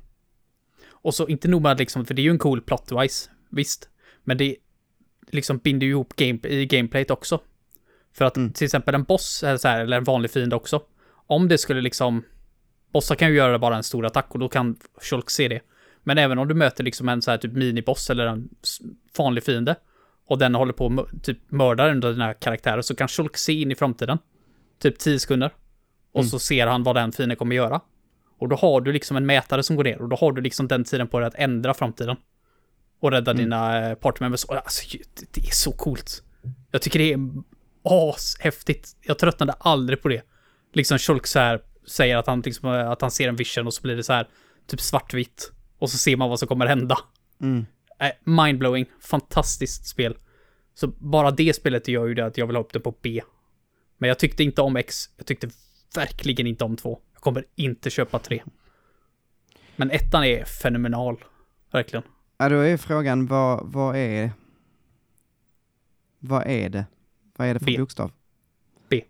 Och 0.91 1.15
så 1.15 1.27
inte 1.29 1.49
nog 1.49 1.63
med 1.63 1.73
att 1.73 1.79
liksom, 1.79 2.07
för 2.07 2.15
det 2.15 2.23
är 2.23 2.25
ju 2.25 2.31
en 2.31 2.39
cool 2.39 2.61
plot-wise, 2.61 3.29
visst. 3.51 3.89
Men 4.25 4.39
det 4.39 4.57
liksom 5.31 5.59
binder 5.59 5.87
ju 5.87 5.91
ihop 5.93 6.17
game, 6.17 6.39
i 6.45 6.67
gameplayet 6.67 7.11
också. 7.11 7.41
För 8.13 8.25
att 8.25 8.37
Mm. 8.37 8.53
till 8.53 8.65
exempel 8.65 8.95
en 8.95 9.05
boss, 9.05 9.43
eller, 9.43 9.57
så 9.57 9.69
här, 9.69 9.81
eller 9.81 9.97
en 9.97 10.05
vanlig 10.05 10.31
fiende 10.31 10.57
också. 10.57 10.83
Om 11.27 11.49
det 11.49 11.59
skulle 11.59 11.81
liksom... 11.81 12.25
Bossar 12.93 13.15
kan 13.15 13.29
ju 13.29 13.35
göra 13.37 13.59
bara 13.59 13.77
en 13.77 13.83
stor 13.83 14.07
attack 14.07 14.27
och 14.31 14.39
då 14.39 14.49
kan 14.49 14.77
Shulk 15.03 15.31
se 15.31 15.49
det. 15.49 15.61
Men 16.09 16.19
även 16.19 16.39
om 16.39 16.49
du 16.49 16.55
möter 16.55 16.85
liksom 16.85 17.09
en 17.09 17.23
så 17.23 17.31
här 17.31 17.39
typ 17.39 17.53
miniboss 17.53 18.11
eller 18.11 18.27
en 18.27 18.49
vanlig 19.19 19.45
fiende 19.45 19.77
och 20.27 20.39
den 20.39 20.55
håller 20.55 20.73
på 20.73 20.87
att 21.13 21.25
typ 21.25 21.39
mördar 21.51 21.89
en 21.89 22.05
av 22.05 22.13
dina 22.13 22.35
karaktärer 22.35 22.83
så 22.83 22.95
kan 22.97 23.09
Shulk 23.09 23.37
se 23.37 23.53
in 23.53 23.71
i 23.71 23.75
framtiden. 23.75 24.19
Typ 24.83 24.99
10 24.99 25.19
sekunder. 25.19 25.51
Och 26.13 26.21
Mm. 26.21 26.31
så 26.31 26.39
ser 26.39 26.67
han 26.67 26.83
vad 26.83 26.97
den 26.97 27.13
fienden 27.13 27.37
kommer 27.37 27.57
göra. 27.57 27.81
Och 28.39 28.49
då 28.49 28.57
har 28.57 28.81
du 28.81 28.93
liksom 28.93 29.17
en 29.17 29.27
mätare 29.27 29.63
som 29.63 29.77
går 29.77 29.85
ner 29.85 30.03
och 30.03 30.09
då 30.09 30.17
har 30.17 30.33
du 30.33 30.43
liksom 30.43 30.69
den 30.69 30.85
tiden 30.85 31.09
på 31.09 31.19
dig 31.19 31.27
att 31.29 31.35
ändra 31.35 31.75
framtiden. 31.75 32.17
Och 33.01 33.11
rädda 33.11 33.31
Mm. 33.31 33.45
dina 33.45 33.89
eh, 33.91 33.95
partymembers. 33.95 34.45
Alltså, 34.49 34.99
det- 34.99 35.33
det 35.35 35.41
är 35.41 35.53
så 35.55 35.73
coolt. 35.73 36.23
Jag 36.71 36.83
tycker 36.83 36.99
det 36.99 37.13
är 37.13 37.19
ashäftigt. 37.83 38.89
Jag 39.01 39.19
tröttnade 39.19 39.53
aldrig 39.53 40.03
på 40.03 40.09
det. 40.09 40.23
Liksom 40.73 40.99
Shulk 40.99 41.27
så 41.27 41.39
här 41.39 41.61
säger 41.87 42.17
att 42.17 42.27
han, 42.27 42.41
liksom, 42.41 42.69
eh, 42.75 42.91
att 42.91 43.01
han 43.01 43.11
ser 43.11 43.29
en 43.29 43.37
vision 43.37 43.67
och 43.67 43.75
så 43.75 43.83
blir 43.83 43.97
det 43.97 44.03
så 44.03 44.13
här 44.13 44.29
typ 44.67 44.81
svartvitt. 44.81 45.53
Och 45.79 45.91
så 45.91 45.99
ser 45.99 46.17
man 46.17 46.29
vad 46.31 46.39
som 46.39 46.49
kommer 46.49 46.67
hända. 46.67 46.99
Mm. 47.41 47.67
Eh, 47.99 48.11
mindblowing. 48.25 48.87
Fantastiskt 49.01 49.87
spel. 49.87 50.17
Så 50.75 50.87
bara 50.87 51.31
det 51.31 51.57
spelet 51.57 51.89
gör 51.89 52.07
ju 52.07 52.15
det 52.15 52.27
att 52.27 52.39
jag 52.39 52.47
vill 52.47 52.57
ha 52.57 52.63
upp 52.63 52.73
det 52.73 52.81
på 52.81 52.95
B. 53.03 53.23
Men 53.99 54.09
jag 54.09 54.19
tyckte 54.19 54.45
inte 54.45 54.63
om 54.63 54.77
X. 54.77 55.05
Jag 55.17 55.27
tyckte 55.27 55.49
verkligen 55.95 56.47
inte 56.47 56.65
om 56.65 56.77
2. 56.77 57.01
Jag 57.13 57.23
kommer 57.23 57.45
inte 57.55 57.91
köpa 57.91 58.19
3. 58.19 58.43
Men 59.77 59.91
ettan 59.91 60.25
är 60.25 60.45
fenomenal. 60.45 61.25
Verkligen. 61.71 62.03
Ja, 62.37 62.49
då 62.49 62.57
är 62.57 62.77
frågan, 62.77 63.27
vad, 63.27 63.73
vad 63.73 63.97
är 63.97 64.31
Vad 66.19 66.47
är 66.47 66.69
det? 66.69 66.87
Vad 67.37 67.49
är 67.49 67.55
det 67.55 67.61
för 67.61 67.67
B. 67.67 67.77
bokstav? 67.79 68.13
B. 68.89 69.05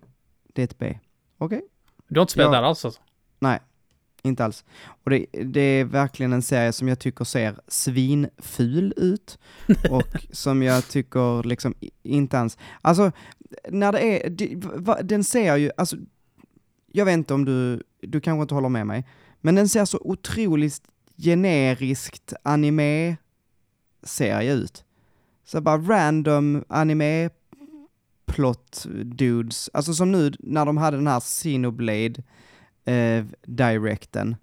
Det 0.55 0.63
är 0.63 0.65
ett 0.65 0.79
B. 0.79 0.99
Okej. 1.39 1.63
Du 2.09 2.21
har 2.21 2.23
inte 2.23 2.33
spelat 2.33 2.53
Ja. 2.53 2.61
där 2.61 2.69
alls 2.69 2.85
alltså? 2.85 3.01
Nej, 3.39 3.61
inte 4.29 4.45
alls. 4.45 4.65
Och 5.05 5.11
det, 5.11 5.27
det 5.33 5.61
är 5.61 5.85
verkligen 5.85 6.33
en 6.33 6.43
serie 6.43 6.73
som 6.73 6.89
jag 6.89 6.99
tycker 6.99 7.25
ser 7.25 7.59
svinful 7.69 8.95
ut. 8.97 9.39
och 9.91 10.27
som 10.33 10.63
jag 10.63 10.89
tycker 10.89 11.43
liksom 11.43 11.75
inte 12.03 12.39
alls... 12.39 12.59
Alltså, 12.81 13.13
när 13.69 13.93
det 13.93 14.01
är... 14.01 14.31
Det, 14.31 14.55
va, 14.55 15.03
den 15.03 15.25
ser 15.25 15.57
ju... 15.57 15.71
Alltså, 15.77 15.97
jag 16.93 17.05
vet 17.05 17.15
inte 17.15 17.35
om 17.35 17.45
du... 17.45 17.83
Du 18.01 18.21
kanske 18.21 18.43
inte 18.43 18.55
håller 18.55 18.69
med 18.69 18.87
mig. 18.87 19.07
Men 19.41 19.55
den 19.55 19.69
ser 19.69 19.85
så 19.85 19.99
otroligt 20.01 20.83
generiskt 21.17 22.33
anime-serie 22.43 24.53
ut. 24.53 24.85
Så 25.45 25.61
bara 25.61 25.79
random 25.79 26.65
anime 26.69 27.31
plot 28.27 28.87
dudes. 29.05 29.71
Alltså 29.73 29.95
som 29.95 30.13
nu 30.13 30.33
när 30.39 30.67
de 30.67 30.77
hade 30.77 30.97
den 30.97 31.07
här 31.07 31.21
Xenoblade 31.21 32.23
eh, 32.89 33.25
directen. 33.47 34.37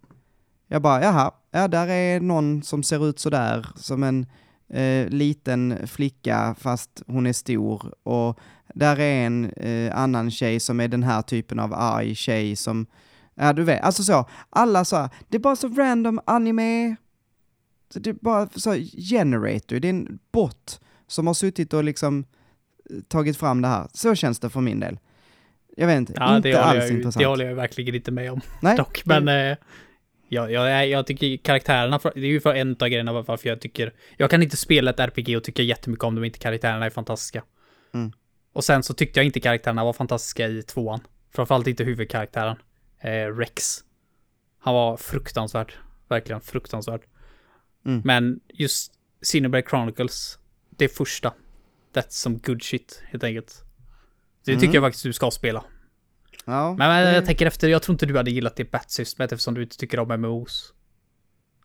Jag 0.68 0.82
bara, 0.82 1.04
jaha, 1.04 1.32
ja 1.52 1.68
där 1.68 1.88
är 1.88 2.20
någon 2.20 2.64
som 2.64 2.84
ser 2.84 3.10
ut 3.10 3.20
sådär, 3.20 3.68
som 3.76 4.04
en 4.04 4.26
eh, 4.70 5.10
liten 5.10 5.88
flicka 5.88 6.56
fast 6.60 7.04
hon 7.08 7.28
är 7.28 7.34
stor. 7.34 7.94
Och 8.04 8.40
där 8.74 9.00
är 9.00 9.26
en 9.26 9.50
eh, 9.50 9.98
annan 9.98 10.32
tjej 10.32 10.60
som 10.60 10.80
är 10.80 10.88
den 10.88 11.04
här 11.04 11.22
typen 11.22 11.60
av 11.60 11.74
arg 11.74 12.16
tjej 12.16 12.56
som, 12.56 12.86
ja 13.36 13.54
du 13.54 13.64
vet, 13.64 13.84
alltså 13.84 14.04
så, 14.04 14.26
alla 14.50 14.86
så, 14.86 15.10
det 15.30 15.38
är 15.38 15.42
bara 15.42 15.56
så 15.56 15.68
random 15.68 16.20
anime, 16.26 16.96
så 17.90 18.00
det 18.00 18.10
är 18.10 18.14
bara 18.14 18.50
så 18.56 18.74
generator, 19.10 19.80
det 19.80 19.88
är 19.88 19.94
en 19.94 20.20
bot 20.32 20.82
som 21.08 21.28
har 21.28 21.34
suttit 21.34 21.74
och 21.74 21.84
liksom 21.84 22.26
eh, 22.90 23.02
tagit 23.08 23.38
fram 23.38 23.62
det 23.62 23.68
här. 23.68 23.88
Så 23.94 24.16
känns 24.16 24.40
det 24.40 24.50
för 24.50 24.62
min 24.62 24.80
del. 24.80 25.00
Jag 25.76 25.88
vet 25.88 25.98
inte, 25.98 26.14
Ja, 26.16 26.38
inte 26.38 26.62
alls 26.62 26.78
jag, 26.78 26.90
intressant. 26.90 27.18
det 27.18 27.26
håller 27.26 27.46
jag 27.46 27.56
verkligen 27.56 27.96
inte 27.96 28.12
med 28.12 28.32
om. 28.32 28.42
Nej, 28.62 28.78
Dock, 28.78 29.06
men 29.06 29.28
eh, 29.28 29.58
ja, 30.30 30.50
jag, 30.50 30.88
jag 30.88 31.08
tycker 31.08 31.38
karaktärerna, 31.38 32.00
det 32.04 32.20
är 32.22 32.26
ju 32.26 32.40
för 32.42 32.54
en 32.54 32.72
av 32.72 32.88
grejerna 32.88 33.22
varför 33.22 33.50
jag 33.50 33.62
tycker, 33.62 33.94
jag 34.18 34.30
kan 34.30 34.44
inte 34.44 34.58
spela 34.58 34.92
ett 34.92 35.00
RPG 35.00 35.38
och 35.38 35.44
tycka 35.44 35.64
jättemycket 35.64 36.04
om 36.04 36.16
dem 36.16 36.24
inte 36.24 36.40
karaktärerna 36.40 36.86
är 36.86 36.90
fantastiska. 36.90 37.44
Mm. 37.94 38.12
Och 38.54 38.64
sen 38.64 38.84
så 38.84 38.94
tyckte 38.94 39.20
jag 39.20 39.26
inte 39.26 39.40
karaktärerna 39.40 39.84
var 39.84 39.94
fantastiska 39.94 40.48
i 40.48 40.64
tvåan. 40.64 41.00
Framförallt 41.34 41.68
inte 41.68 41.84
huvudkaraktären, 41.84 42.58
eh, 43.02 43.38
Rex. 43.38 43.84
Han 44.60 44.74
var 44.74 44.98
fruktansvärd, 44.98 45.74
verkligen 46.08 46.42
fruktansvärd. 46.42 47.02
Mm. 47.86 48.02
Men 48.06 48.40
just 48.54 48.94
Xenoblade 49.22 49.68
Chronicles, 49.70 50.40
det 50.70 50.88
första, 50.88 51.34
that's 51.94 52.10
some 52.10 52.40
good 52.44 52.64
shit, 52.64 53.04
helt 53.10 53.24
enkelt. 53.24 53.65
Det 54.46 54.52
Mm. 54.52 54.62
tycker 54.62 54.74
jag 54.74 54.84
faktiskt 54.84 55.04
du 55.04 55.14
ska 55.14 55.32
spela. 55.32 55.64
ja, 56.46 56.70
Men, 56.78 56.78
men 56.90 57.06
det- 57.06 57.14
jag 57.16 57.26
tänker 57.26 57.46
efter, 57.46 57.68
jag 57.68 57.82
tror 57.82 57.94
inte 57.94 58.06
du 58.06 58.18
hade 58.18 58.32
gillat 58.32 58.56
det 58.56 58.72
bat-systemet 58.72 59.32
eftersom 59.32 59.54
du 59.54 59.64
inte 59.64 59.78
tycker 59.78 60.00
om 60.00 60.08
MMOs. 60.12 60.74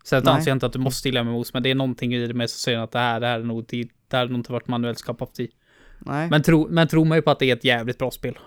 Sen 0.05 0.29
anser 0.29 0.51
jag 0.51 0.57
inte 0.57 0.67
att 0.67 0.73
du 0.73 0.79
måste 0.79 1.09
gilla 1.09 1.21
MMOs, 1.25 1.55
men 1.55 1.63
det 1.63 1.71
är 1.71 1.75
någonting 1.75 2.15
i 2.15 2.27
det 2.27 2.35
med 2.35 2.51
som 2.51 2.59
säger 2.59 2.79
att 2.79 2.93
det 2.93 2.99
här, 2.99 3.21
det 3.21 3.27
här 3.27 3.41
är 3.41 3.45
nog, 3.45 3.65
det, 3.69 3.89
det 4.09 4.17
här 4.17 4.25
är 4.25 4.29
nog 4.29 4.39
inte 4.39 4.53
varit 4.53 4.69
manuellt 4.69 4.99
skapat 4.99 5.41
i. 5.41 5.51
nej. 5.99 6.31
Men 6.31 6.43
tro, 6.43 6.69
men 6.71 6.89
tro 6.89 7.05
mig 7.05 7.23
på 7.23 7.31
att 7.31 7.39
det 7.39 7.51
är 7.51 7.57
ett 7.57 7.65
jävligt 7.65 7.99
bra 7.99 8.11
spel. 8.11 8.39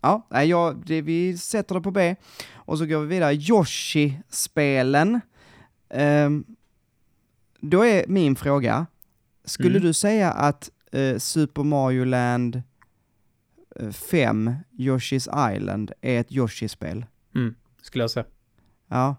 Ja, 0.00 0.28
jag, 0.44 0.82
det, 0.86 1.02
vi 1.02 1.38
sätter 1.38 1.74
det 1.74 1.80
på 1.80 1.90
B. 1.90 2.16
Och 2.54 2.78
så 2.78 2.86
går 2.86 3.00
vi 3.00 3.06
vidare. 3.06 3.34
Yoshi-spelen. 3.34 5.20
Ehm, 5.90 6.44
då 7.60 7.84
är 7.86 8.04
min 8.08 8.36
fråga, 8.36 8.86
skulle 9.44 9.76
Mm. 9.76 9.82
du 9.82 9.92
säga 9.92 10.30
att 10.32 10.70
eh, 10.92 11.18
Super 11.18 11.62
Mario 11.62 12.04
Land 12.04 12.62
5, 13.92 14.54
Yoshi's 14.78 15.52
Island, 15.56 15.92
är 16.00 16.20
ett 16.20 16.32
Yoshi-spel? 16.32 17.06
Mm, 17.34 17.54
skulle 17.82 18.04
jag 18.04 18.10
säga. 18.10 18.26
Ja. 18.88 19.16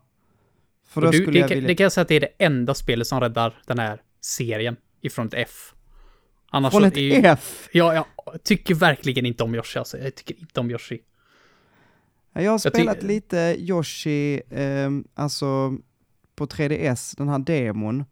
För 0.88 1.02
då 1.02 1.12
du, 1.12 1.18
skulle 1.18 1.32
det, 1.32 1.40
jag 1.40 1.50
kan- 1.50 1.56
vilja... 1.56 1.68
det 1.68 1.76
kan 1.76 1.84
jag 1.84 1.92
säga 1.92 2.02
att 2.02 2.08
det 2.08 2.16
är 2.16 2.20
det 2.20 2.32
enda 2.38 2.74
spelet 2.74 3.08
som 3.08 3.20
räddar 3.20 3.62
den 3.68 3.80
här 3.80 4.02
serien 4.22 4.76
ifrån 5.02 5.28
ett 5.28 5.34
F. 5.34 5.74
Annars 6.50 6.74
Från 6.74 6.84
ett 6.84 6.98
ju, 6.98 7.12
F? 7.14 7.70
Ja, 7.72 7.94
jag 7.94 8.06
tycker 8.44 8.76
verkligen 8.76 9.26
inte 9.26 9.44
om 9.44 9.56
Yoshi 9.56 9.80
alltså. 9.80 9.98
Jag 9.98 10.16
tycker 10.16 10.40
inte 10.40 10.60
om 10.60 10.72
Yoshi. 10.72 11.02
Ja, 12.34 12.42
Jag 12.42 12.52
har 12.52 12.60
Jag 12.64 12.74
spelat 12.74 13.04
lite 13.04 13.56
Yoshi, 13.60 14.42
ehm, 14.52 15.08
alltså 15.14 15.78
på 16.36 16.46
3DS, 16.46 17.14
den 17.18 17.30
här 17.30 17.40
demon. 17.40 18.06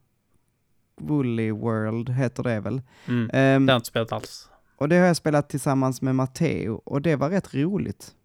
Woolly 1.01 1.51
World 1.51 2.09
heter 2.09 2.43
det 2.43 2.59
väl. 2.59 2.81
Mm. 3.07 3.30
Ehm, 3.34 3.65
Det 3.65 3.72
har 3.72 3.76
jag 3.76 3.80
inte 3.80 3.88
spelat 3.88 4.11
alls. 4.11 4.49
Och 4.81 4.89
det 4.89 4.95
har 4.95 5.05
jag 5.05 5.15
spelat 5.15 5.49
tillsammans 5.49 6.01
med 6.01 6.15
Matteo 6.15 6.81
och 6.85 7.01
det 7.01 7.15
var 7.15 7.29
rätt 7.29 7.53
roligt. 7.53 8.15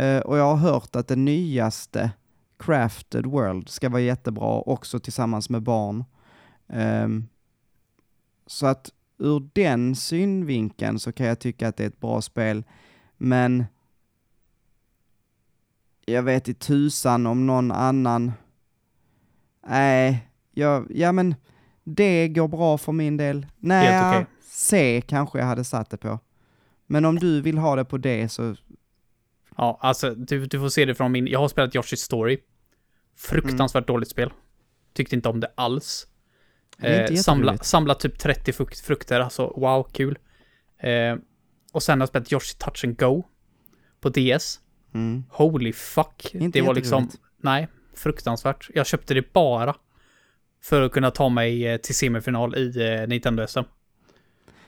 Uh, 0.00 0.18
och 0.18 0.38
jag 0.38 0.44
har 0.44 0.56
hört 0.56 0.96
att 0.96 1.08
det 1.08 1.16
nyaste 1.16 2.10
Crafted 2.58 3.26
World 3.26 3.68
ska 3.68 3.88
vara 3.88 4.00
jättebra 4.00 4.60
också 4.60 5.00
tillsammans 5.00 5.50
med 5.50 5.62
barn. 5.62 6.04
Um, 6.66 7.28
så 8.46 8.66
att 8.66 8.90
ur 9.18 9.48
den 9.52 9.96
synvinkeln 9.96 10.98
så 10.98 11.12
kan 11.12 11.26
jag 11.26 11.38
tycka 11.38 11.68
att 11.68 11.76
det 11.76 11.84
är 11.84 11.88
ett 11.88 12.00
bra 12.00 12.20
spel. 12.20 12.64
Men 13.16 13.64
jag 16.06 16.22
vet 16.22 16.48
i 16.48 16.54
tusan 16.54 17.26
om 17.26 17.46
någon 17.46 17.72
annan. 17.72 18.32
Nej, 19.66 20.28
jag, 20.50 20.86
ja 20.90 21.12
men 21.12 21.34
det 21.84 22.28
går 22.28 22.48
bra 22.48 22.78
för 22.78 22.92
min 22.92 23.16
del. 23.16 23.46
Nej, 23.58 23.86
Helt 23.86 24.06
okej. 24.06 24.26
C 24.62 25.02
kanske 25.06 25.38
jag 25.38 25.46
hade 25.46 25.64
satt 25.64 25.90
det 25.90 25.96
på. 25.96 26.18
Men 26.86 27.04
om 27.04 27.18
du 27.18 27.40
vill 27.40 27.58
ha 27.58 27.76
det 27.76 27.84
på 27.84 27.98
D 27.98 28.28
så, 28.28 28.54
Ja, 29.56 29.78
alltså 29.80 30.14
du, 30.14 30.46
du 30.46 30.60
får 30.60 30.68
se 30.68 30.84
det 30.84 30.94
från 30.94 31.12
min... 31.12 31.26
Jag 31.26 31.38
har 31.38 31.48
spelat 31.48 31.74
Yoshi's 31.74 31.96
Story. 31.96 32.38
Fruktansvärt 33.16 33.86
dåligt 33.86 34.10
spel. 34.10 34.30
Tyckte 34.94 35.16
inte 35.16 35.28
om 35.28 35.40
det 35.40 35.52
alls. 35.54 36.06
Det 36.76 37.10
Eh, 37.10 37.16
samla, 37.16 37.58
samla 37.58 37.94
typ 37.94 38.18
30 38.18 38.52
frukt, 38.52 38.80
frukter, 38.80 39.20
alltså 39.20 39.46
wow, 39.56 39.88
kul. 39.92 40.18
Eh, 40.78 41.16
och 41.72 41.82
sen 41.82 42.00
har 42.00 42.02
jag 42.02 42.08
spelat 42.08 42.32
Yoshi 42.32 42.56
Touch 42.58 42.84
and 42.84 42.98
Go. 42.98 43.24
På 44.00 44.08
DS. 44.08 44.60
mm. 44.94 45.24
Holy 45.30 45.72
fuck. 45.72 46.34
Inte 46.34 46.58
det 46.58 46.66
var 46.66 46.74
liksom... 46.74 47.10
Nej, 47.36 47.68
fruktansvärt. 47.94 48.70
Jag 48.74 48.86
köpte 48.86 49.14
det 49.14 49.32
bara 49.32 49.76
för 50.62 50.82
att 50.82 50.92
kunna 50.92 51.10
ta 51.10 51.28
mig 51.28 51.66
eh, 51.66 51.76
till 51.76 51.94
semifinal 51.94 52.56
i 52.56 52.94
eh, 52.94 53.08
Nintendo 53.08 53.46
SM. 53.46 53.60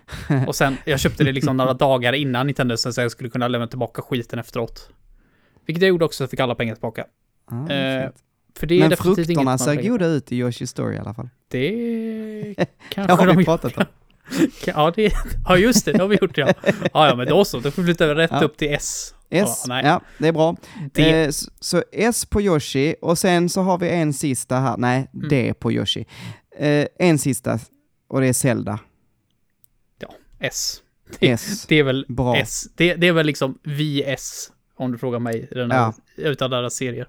Och 0.47 0.57
sen, 0.57 0.77
jag 0.85 1.01
köpte 1.01 1.25
det 1.25 1.33
liksom 1.33 1.57
några 1.57 1.75
dagar 1.75 2.13
innan 2.13 2.47
Nintendo 2.47 2.77
så 2.77 3.01
jag 3.01 3.11
skulle 3.11 3.31
kunna 3.31 3.49
lämna 3.49 3.67
tillbaka 3.67 4.03
skiten 4.03 4.39
efteråt. 4.39 4.89
Vilket 5.67 5.83
jag 5.83 5.89
gjorde 5.89 6.05
också, 6.05 6.17
så 6.17 6.23
jag 6.23 6.31
fick 6.31 6.41
alla 6.41 6.55
pengar 6.55 6.75
tillbaka. 6.75 7.05
Ah, 7.51 7.73
Eh. 7.73 8.11
För 8.57 8.67
det 8.67 8.75
är 8.81 8.89
Men 8.89 8.97
frukterna 8.97 9.43
man 9.43 9.59
ser 9.59 9.75
goda 9.89 10.07
ut 10.07 10.33
i 10.33 10.37
Yoshi 10.37 10.67
Story 10.67 10.97
i 10.97 10.99
alla 10.99 11.15
fall. 11.15 11.29
Det 11.49 11.69
Det 12.57 12.67
kanske 12.89 13.13
har 13.17 13.27
de 13.27 13.37
vi 13.37 13.43
gör. 13.43 13.45
pratat 13.45 13.77
om. 13.79 13.85
Ja, 14.67 14.93
det, 14.97 15.13
ja, 15.49 15.57
just 15.57 15.85
det, 15.85 15.93
det 15.93 15.99
har 15.99 16.09
vi 16.09 16.19
gjort 16.21 16.39
ja. 16.39 16.53
Ja, 16.93 17.09
ja, 17.09 17.15
men 17.17 17.27
då 17.27 17.45
så. 17.45 17.59
Då 17.61 17.71
får 17.71 17.83
vi 17.83 17.87
flytta 17.87 18.05
över 18.05 18.15
rätt 18.15 18.31
Ja. 18.33 18.41
upp 18.43 18.57
till 18.57 18.73
S. 18.75 19.15
S, 19.31 19.65
nej. 19.69 19.85
ja, 19.85 20.01
det 20.19 20.29
är 20.29 20.33
bra. 20.33 20.57
D. 20.93 21.11
Eh, 21.23 21.29
s- 21.29 21.45
så 21.61 21.83
S 21.93 22.27
på 22.27 22.43
Yoshi 22.43 22.95
och 23.03 23.19
sen 23.19 23.49
så 23.49 23.63
har 23.63 23.79
vi 23.79 23.89
en 23.89 24.13
sista 24.13 24.57
här, 24.61 24.77
nej, 24.79 25.09
Mm. 25.15 25.29
D 25.29 25.55
på 25.59 25.73
Yoshi. 25.73 26.07
Eh, 26.59 26.87
en 26.99 27.19
sista 27.19 27.59
och 28.09 28.21
det 28.21 28.27
är 28.27 28.33
Zelda. 28.33 28.79
S. 30.47 30.81
Det, 31.19 31.31
S. 31.31 31.67
det 31.69 31.79
är 31.79 31.83
väl 31.83 32.07
Bra. 32.09 32.37
S. 32.37 32.65
Det, 32.75 32.95
det 32.95 33.09
är 33.09 33.13
väl 33.13 33.27
liksom 33.27 33.59
VS, 33.63 34.51
om 34.77 34.93
du 34.93 34.99
frågar 34.99 35.19
mig, 35.19 35.49
i 35.51 35.55
den 35.55 35.71
här, 35.71 35.93
utav 36.17 36.51
deras 36.51 36.75
serier. 36.75 37.09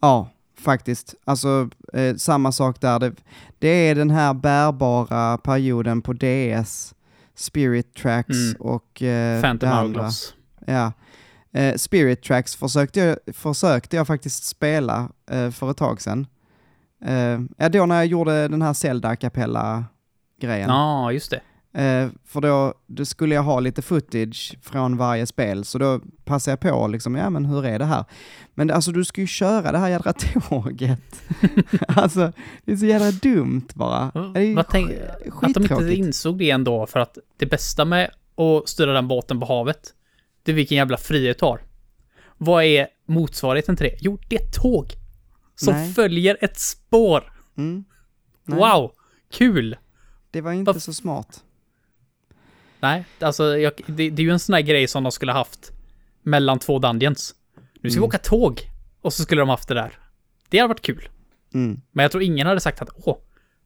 Ja, 0.00 0.28
faktiskt. 0.58 1.14
Alltså, 1.24 1.68
eh, 1.92 2.14
samma 2.16 2.52
sak 2.52 2.80
där. 2.80 2.98
Det, 2.98 3.12
det 3.58 3.68
är 3.68 3.94
den 3.94 4.10
här 4.10 4.34
bärbara 4.34 5.38
perioden 5.38 6.02
på 6.02 6.12
DS, 6.12 6.94
Spirit 7.34 7.94
Tracks 7.94 8.28
Mm. 8.36 8.60
och 8.60 9.02
eh, 9.02 9.40
Phantom. 9.42 9.68
Hourglass. 9.70 10.34
Ja. 10.66 10.92
Eh, 11.52 11.74
Spirit 11.76 12.22
Tracks 12.22 12.56
försökte 12.56 13.00
jag, 13.00 13.18
försökte 13.36 13.96
jag 13.96 14.06
faktiskt 14.06 14.44
spela 14.44 15.08
eh, 15.30 15.50
för 15.50 15.70
ett 15.70 15.76
tag 15.76 16.00
sedan. 16.00 16.26
Eh, 17.04 17.40
ja, 17.56 17.68
då 17.68 17.86
när 17.86 17.94
jag 17.96 18.06
gjorde 18.06 18.48
den 18.48 18.62
här 18.62 18.72
Zelda 18.72 19.08
a 19.08 19.16
cappella-grejen. 19.16 20.68
Ja, 20.68 21.12
just 21.12 21.30
det. 21.30 21.40
Eh, 21.74 22.08
för 22.24 22.40
då, 22.40 22.74
då 22.86 23.04
skulle 23.04 23.34
jag 23.34 23.42
ha 23.42 23.60
lite 23.60 23.82
footage 23.82 24.56
från 24.62 24.96
varje 24.96 25.26
spel, 25.26 25.64
så 25.64 25.78
då 25.78 26.00
passade 26.24 26.52
jag 26.52 26.72
på 26.72 26.86
liksom, 26.88 27.14
ja 27.14 27.30
men 27.30 27.44
hur 27.44 27.64
är 27.66 27.78
det 27.78 27.84
här? 27.84 28.04
Men 28.54 28.70
alltså 28.70 28.92
du 28.92 29.04
ska 29.04 29.20
ju 29.20 29.26
köra 29.26 29.72
det 29.72 29.78
här 29.78 29.88
jädra 29.88 30.12
tåget. 30.12 31.00
alltså, 31.88 32.32
det 32.64 32.72
är 32.72 32.76
så 32.76 32.86
jävla 32.86 33.10
dumt 33.10 33.68
bara. 33.74 34.10
Det 34.34 34.40
är 34.40 34.44
ju 34.44 34.62
tänk, 34.70 34.90
att 35.42 35.54
de 35.54 35.62
inte 35.62 35.94
insåg 35.94 36.38
det 36.38 36.50
ändå, 36.50 36.86
för 36.86 37.00
att 37.00 37.18
det 37.36 37.46
bästa 37.46 37.84
med 37.84 38.10
att 38.36 38.68
styra 38.68 38.92
den 38.92 39.08
båten 39.08 39.40
på 39.40 39.46
havet, 39.46 39.94
det 40.42 40.52
är 40.52 40.56
vilken 40.56 40.76
jävla 40.76 40.96
frihet 40.96 41.38
du 41.38 41.44
har. 41.46 41.60
Vad 42.38 42.64
är 42.64 42.86
motsvarigheten 43.06 43.76
till 43.76 43.86
det? 43.86 43.96
Jo, 44.00 44.18
det 44.28 44.36
är 44.36 44.40
ett 44.40 44.54
tåg. 44.54 44.86
Som 45.54 45.74
Nej. 45.74 45.92
följer 45.92 46.36
ett 46.40 46.58
spår. 46.58 47.32
Mm. 47.56 47.84
Wow! 48.44 48.92
Kul! 49.32 49.76
Det 50.30 50.40
var 50.40 50.52
inte 50.52 50.72
Varf- 50.72 50.78
så 50.78 50.94
smart. 50.94 51.42
Nej, 52.82 53.04
alltså 53.20 53.58
jag, 53.58 53.72
det, 53.86 54.10
det 54.10 54.22
är 54.22 54.24
ju 54.24 54.30
en 54.30 54.38
sån 54.38 54.54
här 54.54 54.60
grej 54.62 54.88
som 54.88 55.02
de 55.02 55.12
skulle 55.12 55.32
haft 55.32 55.72
mellan 56.22 56.58
två 56.58 56.78
dungeons. 56.78 57.34
Nu 57.80 57.90
ska 57.90 57.98
Mm. 57.98 58.02
vi 58.02 58.08
åka 58.08 58.18
tåg. 58.18 58.60
Och 59.02 59.12
så 59.12 59.22
skulle 59.22 59.40
de 59.42 59.48
haft 59.48 59.68
det 59.68 59.74
där. 59.74 59.98
Det 60.48 60.58
hade 60.58 60.68
varit 60.68 60.80
kul. 60.82 61.08
Mm. 61.54 61.80
Men 61.92 62.02
jag 62.02 62.10
tror 62.12 62.22
ingen 62.22 62.46
hade 62.46 62.60
sagt 62.60 62.82
att 62.82 62.88
åh, 62.94 63.16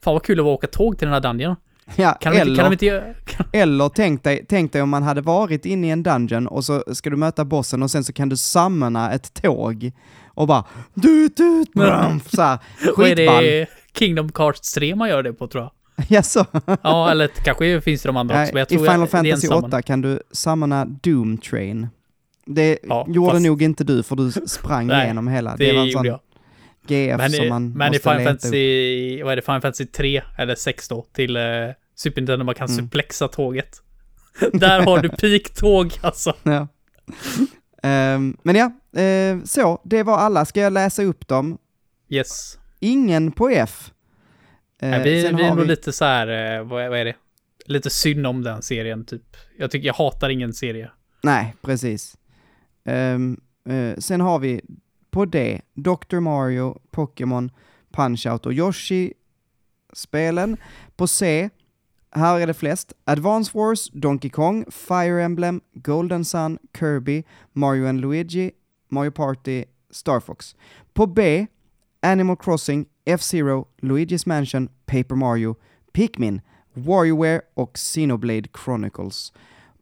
fan 0.04 0.12
vad 0.14 0.22
kul 0.22 0.40
att 0.40 0.46
åka 0.46 0.66
tåg 0.66 0.98
till 0.98 1.06
den 1.06 1.12
här 1.12 1.20
dungeon. 1.20 1.56
Ja, 1.96 2.12
Kan 2.12 2.32
de, 2.32 2.38
inte, 2.38 2.50
eller, 2.50 2.62
kan 2.62 2.72
inte. 2.72 3.14
Kan, 3.26 3.46
eller 3.52 3.88
tänk, 3.88 4.24
dig, 4.24 4.46
tänk 4.48 4.72
dig 4.72 4.82
om 4.82 4.88
man 4.90 5.02
hade 5.02 5.20
varit 5.20 5.66
inne 5.66 5.86
i 5.86 5.90
en 5.90 6.02
dungeon 6.02 6.46
och 6.46 6.64
så 6.64 6.84
ska 6.94 7.10
du 7.10 7.16
möta 7.16 7.44
bossen 7.44 7.82
och 7.82 7.90
sen 7.90 8.04
så 8.04 8.12
kan 8.12 8.28
du 8.28 8.36
summona 8.36 9.12
ett 9.12 9.34
tåg 9.42 9.92
och 10.26 10.46
bara 10.46 10.64
dut, 10.94 11.36
dut, 11.36 11.72
brum, 11.72 12.20
så 12.26 12.42
här, 12.42 12.58
vad 12.96 13.06
är 13.06 13.16
skitball. 13.16 13.44
det 13.44 13.66
Kingdom 13.98 14.30
Hearts 14.38 14.72
3 14.72 14.94
man 14.96 15.08
gör 15.08 15.22
det 15.22 15.32
på 15.32 15.46
tror 15.48 15.64
jag? 15.64 15.72
Jaså? 16.08 16.46
Ja, 16.82 17.10
eller 17.10 17.28
kanske 17.28 17.80
finns 17.80 18.02
det 18.02 18.08
de 18.08 18.16
andra 18.16 18.42
också. 18.42 18.58
Jag 18.58 18.66
I 18.72 18.76
tror 18.76 18.78
Final 18.84 19.00
jag, 19.00 19.10
Fantasy 19.10 19.46
samman. 19.46 19.64
8 19.64 19.82
kan 19.82 20.00
du 20.00 20.20
summona 20.30 20.84
Doom 20.84 21.38
Train. 21.38 21.86
Det 22.46 22.78
Ja, 22.82 23.06
gjorde 23.08 23.30
fast- 23.32 23.42
nog 23.44 23.62
inte 23.62 23.84
du 23.84 24.02
för 24.02 24.16
du 24.16 24.32
sprang 24.46 24.86
Nej, 24.86 25.04
igenom 25.04 25.28
hela. 25.28 25.56
Det, 25.56 25.66
Det, 25.66 25.72
var 25.72 25.82
en 25.86 25.92
sån 25.92 26.06
jag. 26.06 26.20
GF 26.88 27.16
Men, 27.18 27.30
som 27.30 27.44
i, 27.44 27.48
man 27.48 27.72
men 27.72 27.94
i 27.94 27.98
Final 27.98 28.18
leta 28.18 28.30
upp. 28.30 28.40
Fantasy, 28.40 29.22
vad 29.22 29.32
är 29.32 29.36
det, 29.36 29.42
Final 29.42 29.60
Fantasy 29.60 29.86
3 29.86 30.22
eller 30.38 30.54
6 30.54 30.88
då, 30.88 31.06
till 31.12 31.36
eh, 31.36 31.42
Super 31.94 32.20
Nintendo 32.20 32.44
man 32.44 32.54
kan 32.54 32.68
Mm. 32.68 32.76
suplexa 32.84 33.28
tåget. 33.28 33.82
Där 34.52 34.80
har 34.80 34.98
du 34.98 35.08
peak-tåg 35.08 35.92
alltså. 36.02 36.34
Ja. 36.42 36.68
Ehm, 37.82 38.36
men 38.42 38.56
ja, 38.56 39.00
eh, 39.02 39.38
så, 39.44 39.80
det 39.84 40.02
var 40.02 40.18
alla. 40.18 40.44
Ska 40.44 40.60
jag 40.60 40.72
läsa 40.72 41.02
upp 41.02 41.28
dem? 41.28 41.58
Yes. 42.08 42.58
Ingen 42.80 43.32
på 43.32 43.48
F. 43.48 43.90
Eh, 44.82 44.90
Nej, 44.90 45.04
vi, 45.04 45.32
vi 45.32 45.42
är 45.42 45.54
nog 45.54 45.66
lite 45.66 45.92
så 45.92 46.04
här, 46.04 46.56
eh, 46.58 46.64
vad, 46.64 46.88
vad 46.88 46.98
är 46.98 47.04
det? 47.04 47.16
Lite 47.66 47.90
synd 47.90 48.26
om 48.26 48.42
den 48.42 48.62
serien 48.62 49.04
typ. 49.04 49.36
Jag 49.58 49.70
tycker 49.70 49.86
jag 49.86 49.94
hatar 49.94 50.28
ingen 50.28 50.54
serie. 50.54 50.90
Nej, 51.22 51.54
precis. 51.62 52.16
Ehm, 52.84 53.40
eh, 53.68 53.96
sen 53.98 54.20
har 54.20 54.38
vi 54.38 54.60
på 55.10 55.24
D, 55.24 55.60
Dr. 55.74 56.20
Mario, 56.20 56.78
Pokémon, 56.90 57.50
Punch-Out 57.92 58.46
och 58.46 58.52
Yoshi-spelen. 58.52 60.56
På 60.96 61.06
C, 61.06 61.50
här 62.10 62.40
är 62.40 62.46
det 62.46 62.54
flest, 62.54 62.92
Advance 63.04 63.50
Wars, 63.54 63.90
Donkey 63.90 64.30
Kong, 64.30 64.64
Fire 64.70 65.22
Emblem, 65.22 65.60
Golden 65.72 66.24
Sun, 66.24 66.58
Kirby, 66.78 67.24
Mario 67.52 67.86
and 67.86 68.00
Luigi, 68.00 68.50
Mario 68.88 69.10
Party, 69.10 69.64
Star 69.90 70.20
Fox. 70.20 70.56
På 70.94 71.06
B, 71.06 71.46
Animal 72.02 72.36
Crossing, 72.36 72.86
F-Zero, 73.06 73.68
Luigi's 73.82 74.26
Mansion, 74.26 74.68
Paper 74.86 75.14
Mario, 75.14 75.56
Pikmin, 75.92 76.40
WarioWare 76.74 77.40
och 77.54 77.72
Xenoblade 77.76 78.48
Chronicles. 78.64 79.32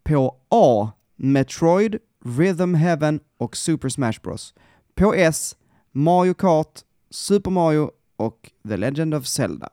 På 0.03 0.37
A, 0.49 0.91
Metroid, 1.15 1.97
Rhythm 2.25 2.73
Heaven 2.73 3.19
och 3.37 3.57
Super 3.57 3.89
Smash 3.89 4.21
Bros. 4.23 4.53
På 4.95 5.13
S, 5.13 5.55
Mario 5.91 6.33
Kart, 6.33 6.79
Super 7.09 7.51
Mario 7.51 7.91
och 8.15 8.51
The 8.67 8.77
Legend 8.77 9.15
of 9.15 9.27
Zelda. 9.27 9.69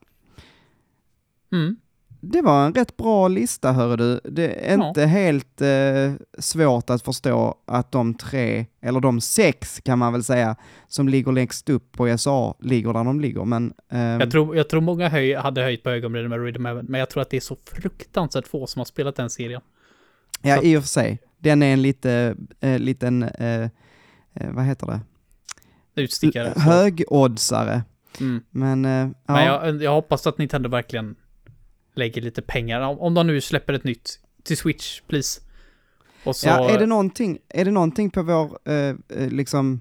Mm. 1.52 1.76
Det 2.24 2.42
var 2.42 2.66
en 2.66 2.74
rätt 2.74 2.96
bra 2.96 3.28
lista, 3.28 3.72
hör 3.72 3.96
du. 3.96 4.20
Det 4.24 4.70
är 4.70 4.78
Ja. 4.78 4.88
inte 4.88 5.04
helt 5.06 5.60
eh, 5.60 6.12
svårt 6.38 6.90
att 6.90 7.02
förstå 7.02 7.54
att 7.66 7.92
de 7.92 8.14
tre, 8.14 8.66
eller 8.82 9.00
de 9.00 9.20
sex 9.20 9.80
kan 9.84 9.98
man 9.98 10.12
väl 10.12 10.24
säga, 10.24 10.56
som 10.88 11.08
ligger 11.08 11.32
längst 11.32 11.68
upp 11.68 11.92
på 11.92 12.18
SA 12.18 12.54
ligger 12.60 12.92
där 12.92 13.04
de 13.04 13.20
ligger. 13.20 13.44
Men 13.44 13.72
ehm, 13.90 14.20
Jag, 14.20 14.30
tror, 14.30 14.56
jag 14.56 14.68
tror 14.68 14.80
många 14.80 15.08
höj, 15.08 15.34
hade 15.34 15.62
höjt 15.62 15.82
på 15.82 15.90
ögonbrynen 15.90 16.30
med 16.30 16.44
Rhythm 16.44 16.64
Heaven, 16.64 16.86
men 16.88 16.98
jag 17.00 17.10
tror 17.10 17.22
att 17.22 17.30
det 17.30 17.36
är 17.36 17.40
så 17.40 17.56
fruktansvärt 17.72 18.46
få 18.48 18.66
som 18.66 18.80
har 18.80 18.84
spelat 18.84 19.16
den 19.16 19.30
serien. 19.30 19.60
ja, 20.42 20.56
så- 20.56 20.62
i 20.62 20.76
och 20.76 20.82
för 20.82 20.88
sig. 20.88 21.18
Den 21.38 21.62
är 21.62 21.72
en 21.72 21.82
lite, 21.82 22.36
eh, 22.60 22.78
liten, 22.78 23.22
eh, 23.22 23.62
eh, 24.34 24.50
vad 24.50 24.64
heter 24.64 24.86
det? 24.86 25.00
Utstickare. 26.02 26.52
Högoddsare. 26.56 27.82
Mm. 28.20 28.42
Men, 28.50 28.84
eh, 28.84 28.90
ja. 29.26 29.32
Men 29.34 29.44
jag, 29.46 29.82
jag 29.82 29.90
hoppas 29.92 30.26
att 30.26 30.38
Nintendo 30.38 30.68
verkligen 30.68 31.14
lägger 31.94 32.22
lite 32.22 32.42
pengar. 32.42 32.80
Om, 32.80 32.98
om 33.00 33.14
de 33.14 33.26
nu 33.26 33.40
släpper 33.40 33.72
ett 33.72 33.84
nytt 33.84 34.18
till 34.44 34.56
Switch, 34.56 35.00
please. 35.00 35.40
Och 36.24 36.36
så... 36.36 36.48
ja, 36.48 36.70
är 36.70 36.78
det 36.78 36.86
någonting, 36.86 37.38
är 37.48 37.64
det 37.64 37.70
någonting 37.70 38.10
på 38.10 38.22
vår, 38.22 38.58
eh, 38.64 38.74
eh, 38.74 38.94
liksom, 39.30 39.80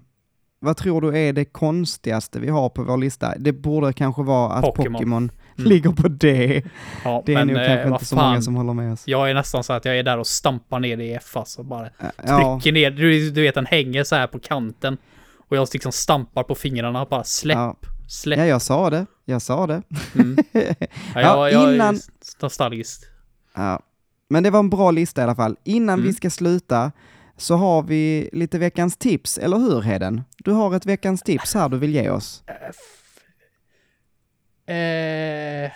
vad 0.60 0.78
tror 0.78 1.02
du 1.02 1.18
är 1.18 1.34
det 1.34 1.46
konstigaste 1.46 2.40
vi 2.40 2.50
har 2.50 2.70
på 2.70 2.84
vår 2.84 2.98
lista? 2.98 3.34
Det 3.38 3.54
borde 3.54 3.94
kanske 3.94 4.24
vara 4.24 4.54
att 4.54 4.76
Pokémon. 4.76 5.32
Mm. 5.58 5.70
ligger 5.70 5.90
på 5.90 6.08
det. 6.08 6.64
ja, 7.04 7.24
Det 7.26 7.32
är 7.34 7.36
men, 7.36 7.48
nog 7.48 7.58
eh, 7.58 7.66
kanske 7.68 7.84
vad 7.90 7.94
inte 7.94 8.06
så 8.06 8.16
fan. 8.16 8.30
många 8.30 8.42
som 8.42 8.56
håller 8.56 8.74
med 8.74 8.94
oss. 8.94 9.04
Jag 9.06 9.30
är 9.30 9.34
nästan 9.34 9.64
så 9.64 9.74
att 9.74 9.86
jag 9.86 10.00
är 10.00 10.04
där 10.04 10.18
och 10.18 10.28
stampar 10.28 10.80
ner 10.80 10.98
det 10.98 11.04
i 11.04 11.14
F 11.14 11.38
alltså. 11.38 11.64
Bara 11.64 11.90
Ja, 12.28 12.60
trycker 12.62 12.72
ner. 12.72 12.92
Du, 12.92 13.32
du 13.32 13.42
vet, 13.42 13.56
den 13.56 13.66
hänger 13.66 14.04
så 14.04 14.16
här 14.16 14.28
på 14.28 14.40
kanten. 14.40 14.98
Och 15.38 15.58
jag 15.58 15.68
liksom 15.74 15.92
stampar 15.92 16.44
på 16.44 16.56
fingrarna. 16.56 17.06
Bara 17.06 17.24
släpp, 17.24 17.58
ja. 17.58 17.76
Släpp. 18.12 18.40
ja, 18.40 18.46
jag 18.46 18.62
sa 18.62 18.90
det. 18.90 19.06
Jag 19.26 19.42
sa 19.42 19.68
det. 19.68 19.82
Mm. 20.16 20.38
Ja, 20.52 20.62
Ja, 21.16 21.50
jag, 21.50 21.52
jag 21.64 21.74
innan- 21.74 21.96
är 21.96 22.02
nostalgisk. 22.42 23.04
Ja. 23.56 23.80
Men 24.30 24.44
det 24.44 24.50
var 24.50 24.60
en 24.60 24.70
bra 24.70 24.92
lista 24.92 25.22
i 25.22 25.24
alla 25.24 25.36
fall. 25.36 25.56
Innan 25.64 25.94
Mm. 26.00 26.06
vi 26.08 26.14
ska 26.14 26.30
sluta 26.30 26.92
så 27.38 27.56
har 27.56 27.84
vi 27.84 28.30
lite 28.34 28.58
veckans 28.60 28.98
tips, 28.98 29.38
eller 29.38 29.58
hur 29.58 29.82
Heden? 29.82 30.22
Du 30.38 30.52
har 30.52 30.76
ett 30.76 30.86
veckans 30.86 31.22
tips 31.22 31.54
här 31.54 31.70
du 31.70 31.78
vill 31.78 31.94
ge 31.96 32.10
oss. 32.10 32.44
Eh... 34.66 35.72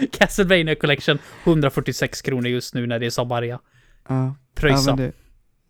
Castlevania 0.12 0.74
Collection, 0.74 1.18
146 1.44 2.22
kronor 2.22 2.46
just 2.48 2.74
nu 2.74 2.86
när 2.86 2.98
det 2.98 3.06
är 3.06 3.10
sommarrea. 3.10 3.60
Ja. 4.08 4.24
Ja, 4.24 4.34
Pröjsa. 4.54 4.96
det, 4.96 5.12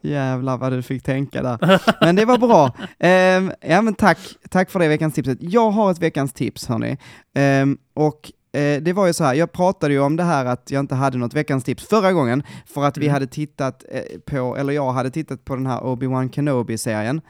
jävlar 0.03 0.59
vad 0.59 0.73
du 0.73 0.83
fick 0.83 1.03
tänka 1.03 1.43
där. 1.43 1.81
Men 2.05 2.17
det 2.17 2.25
var 2.25 2.39
bra. 2.39 2.73
Ehm, 2.99 3.53
ja 3.61 3.83
men 3.83 3.95
tack, 3.95 4.19
tack 4.51 4.71
för 4.71 4.79
det 4.79 4.89
veckans 4.89 5.15
tipset. 5.15 5.39
Jag 5.41 5.71
har 5.71 5.91
ett 5.91 5.99
veckans 5.99 6.33
tips 6.33 6.67
hörni. 6.67 6.99
Ehm, 7.35 7.79
och 7.95 8.33
eh, 8.53 8.83
det 8.83 8.93
var 8.93 9.07
ju 9.07 9.13
så 9.13 9.25
här, 9.25 9.35
jag 9.35 9.53
pratade 9.53 9.95
ju 9.95 10.01
om 10.01 10.17
det 10.17 10.25
här 10.25 10.45
att 10.45 10.71
jag 10.71 10.81
inte 10.81 10.95
hade 10.95 11.19
något 11.19 11.35
veckans 11.35 11.65
tips 11.65 11.85
förra 11.89 12.13
gången, 12.13 12.43
för 12.67 12.85
att 12.85 12.97
vi 12.97 13.05
Mm. 13.07 13.13
hade 13.13 13.27
tittat 13.27 13.85
eh, 13.91 14.03
på, 14.27 14.57
eller 14.57 14.73
jag 14.73 14.93
hade 14.93 15.11
tittat 15.11 15.45
på 15.45 15.57
den 15.57 15.67
här 15.67 15.81
Obi-Wan 15.81 16.29
Kenobi-serien, 16.31 17.21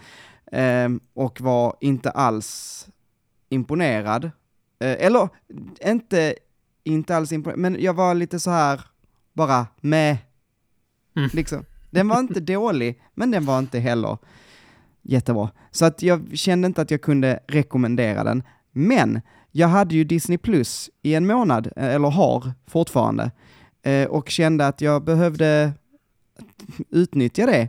ehm, 0.53 1.01
och 1.15 1.41
var 1.41 1.77
inte 1.81 2.11
alls 2.11 2.87
imponerad. 3.49 4.25
Eh, 4.81 5.07
eller, 5.07 5.29
inte, 5.85 6.35
inte 6.85 7.17
alls 7.17 7.33
imponerad, 7.33 7.59
men 7.61 7.77
jag 7.81 7.95
var 7.95 8.15
lite 8.15 8.41
så 8.41 8.51
här, 8.51 8.81
bara 9.33 9.67
med, 9.81 10.17
Mm. 11.17 11.31
liksom. 11.33 11.65
Den 11.91 12.09
var 12.09 12.21
inte 12.21 12.41
dålig, 12.41 13.03
men 13.15 13.31
den 13.31 13.45
var 13.45 13.59
inte 13.59 13.79
heller 13.79 14.19
jättebra. 15.03 15.51
Så 15.71 15.85
att 15.85 16.03
jag 16.03 16.39
kände 16.39 16.67
inte 16.67 16.83
att 16.83 16.91
jag 16.91 17.03
kunde 17.03 17.41
rekommendera 17.47 18.25
den. 18.25 18.43
Men 18.73 19.21
jag 19.51 19.69
hade 19.69 19.95
ju 19.95 20.05
Disney 20.05 20.39
Plus 20.39 20.91
i 21.03 21.15
en 21.15 21.27
månad, 21.27 21.67
eh, 21.77 21.95
eller 21.95 22.11
har 22.11 22.53
fortfarande, 22.67 23.31
eh, 23.83 24.09
och 24.09 24.29
kände 24.29 24.67
att 24.67 24.81
jag 24.81 25.05
behövde 25.05 25.73
utnyttja 26.91 27.47
det. 27.47 27.69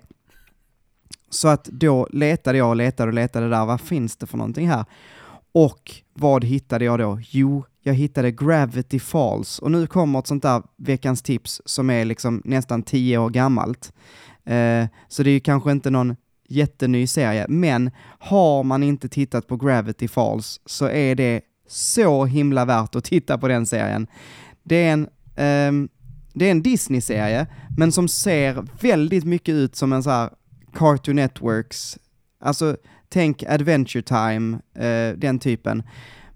Så 1.30 1.48
att 1.48 1.66
då 1.66 2.08
letade 2.12 2.58
jag 2.58 2.70
och 2.70 2.76
letade 2.76 3.08
och 3.10 3.14
letade 3.14 3.50
där, 3.50 3.66
vad 3.66 3.82
finns 3.82 4.18
det 4.18 4.28
för 4.28 4.38
någonting 4.38 4.70
här? 4.70 4.86
Och 5.52 5.92
vad 6.14 6.44
hittade 6.44 6.86
jag 6.86 7.00
då? 7.00 7.20
Jo, 7.22 7.66
jag 7.84 7.94
hittade 7.94 8.32
Gravity 8.32 9.00
Falls 9.00 9.60
och 9.60 9.72
nu 9.72 9.88
kommer 9.88 10.20
ett 10.20 10.28
sånt 10.28 10.44
där 10.44 10.64
veckans 10.78 11.22
tips 11.22 11.62
som 11.66 11.90
är 11.90 12.06
liksom 12.06 12.42
nästan 12.46 12.84
tio 12.84 13.18
år 13.18 13.30
gammalt. 13.30 13.94
Eh, 14.46 14.86
så 15.08 15.24
det 15.24 15.30
är 15.30 15.34
ju 15.34 15.40
kanske 15.40 15.72
inte 15.72 15.90
någon 15.90 16.16
jätteny 16.48 17.08
serie, 17.08 17.46
men 17.50 17.92
har 18.20 18.64
man 18.64 18.84
inte 18.84 19.10
tittat 19.10 19.48
på 19.48 19.58
Gravity 19.58 20.08
Falls 20.08 20.62
så 20.66 20.90
är 20.90 21.16
det 21.16 21.42
så 21.68 22.26
himla 22.26 22.66
värt 22.66 22.96
att 22.96 23.04
titta 23.04 23.38
på 23.38 23.48
den 23.48 23.66
serien. 23.66 24.08
Det 24.64 24.76
är 24.76 24.94
en, 24.94 25.04
eh, 25.36 25.90
det 26.34 26.48
är 26.48 26.52
en 26.52 26.62
Disney-serie, 26.62 27.48
men 27.78 27.92
som 27.92 28.08
ser 28.08 28.66
väldigt 28.82 29.24
mycket 29.24 29.56
ut 29.56 29.76
som 29.76 29.94
en 29.94 30.04
så 30.04 30.10
här 30.10 30.30
Cartoon 30.74 31.16
Networks, 31.16 31.98
alltså 32.40 32.78
tänk 33.10 33.44
Adventure 33.44 34.02
Time, 34.02 34.60
eh, 34.76 35.18
den 35.18 35.40
typen. 35.40 35.84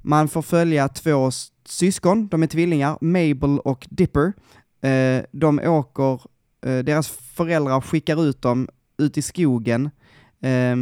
Man 0.07 0.27
får 0.27 0.41
följa 0.41 0.87
två 0.87 1.31
syskon, 1.65 2.27
de 2.27 2.43
är 2.43 2.47
tvillingar, 2.47 2.97
Mabel 3.01 3.59
och 3.59 3.87
Dipper. 3.89 4.33
Eh, 4.81 5.23
de 5.31 5.59
åker, 5.59 6.21
eh, 6.65 6.77
deras 6.77 7.07
föräldrar 7.09 7.81
skickar 7.81 8.23
ut 8.25 8.41
dem 8.41 8.69
ut 8.97 9.17
i 9.17 9.21
skogen 9.21 9.89
eh, 10.41 10.75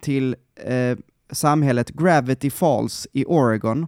till 0.00 0.36
eh, 0.64 0.98
samhället 1.32 1.90
Gravity 1.90 2.50
Falls 2.50 3.06
i 3.12 3.24
Oregon, 3.24 3.86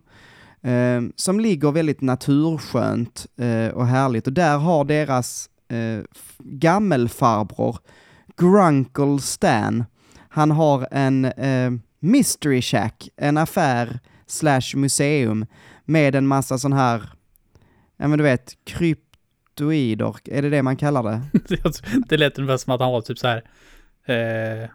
eh, 0.62 1.02
som 1.16 1.40
ligger 1.40 1.72
väldigt 1.72 2.00
naturskönt 2.00 3.26
eh, 3.36 3.68
och 3.68 3.86
härligt. 3.86 4.26
Och 4.26 4.32
där 4.32 4.58
har 4.58 4.84
deras 4.84 5.50
eh, 5.68 6.04
gammelfarbror, 6.38 7.78
Grunkle 8.36 9.18
Stan, 9.20 9.84
han 10.28 10.50
har 10.50 10.88
en 10.90 11.24
eh, 11.24 11.70
mystery 12.00 12.62
shack, 12.62 13.08
en 13.16 13.36
affär 13.36 14.00
slash 14.26 14.74
museum 14.76 15.46
med 15.84 16.14
en 16.14 16.26
massa 16.26 16.58
sån 16.58 16.72
här, 16.72 17.02
ja 17.96 18.08
men 18.08 18.18
du 18.18 18.24
vet, 18.24 18.52
kryptoider, 18.64 20.16
är 20.24 20.42
det 20.42 20.50
det 20.50 20.62
man 20.62 20.76
kallar 20.76 21.02
det? 21.02 21.20
det 22.08 22.16
lät 22.16 22.38
ungefär 22.38 22.56
som 22.56 22.72
att 22.72 22.80
han 22.80 22.92
var 22.92 23.00
typ 23.00 23.18
så 23.18 23.28
här. 23.28 23.42
Eh, 24.08 24.68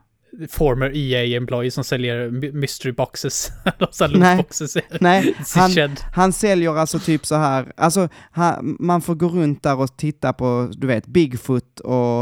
former 0.49 0.91
EA-employee 0.95 1.69
som 1.69 1.83
säljer 1.83 2.29
my- 2.29 2.51
mystery 2.51 2.91
boxes. 2.91 3.51
Så 3.91 4.07
Nej. 4.07 4.35
lootboxes. 4.35 4.77
Nej, 4.99 5.35
han, 5.55 5.71
han 6.13 6.33
säljer 6.33 6.75
alltså 6.75 6.99
typ 6.99 7.25
så 7.25 7.35
här, 7.35 7.71
alltså 7.77 8.09
han, 8.31 8.77
man 8.79 9.01
får 9.01 9.15
gå 9.15 9.27
runt 9.27 9.63
där 9.63 9.79
och 9.79 9.97
titta 9.97 10.33
på, 10.33 10.69
du 10.71 10.87
vet, 10.87 11.07
Bigfoot 11.07 11.79
och 11.79 12.21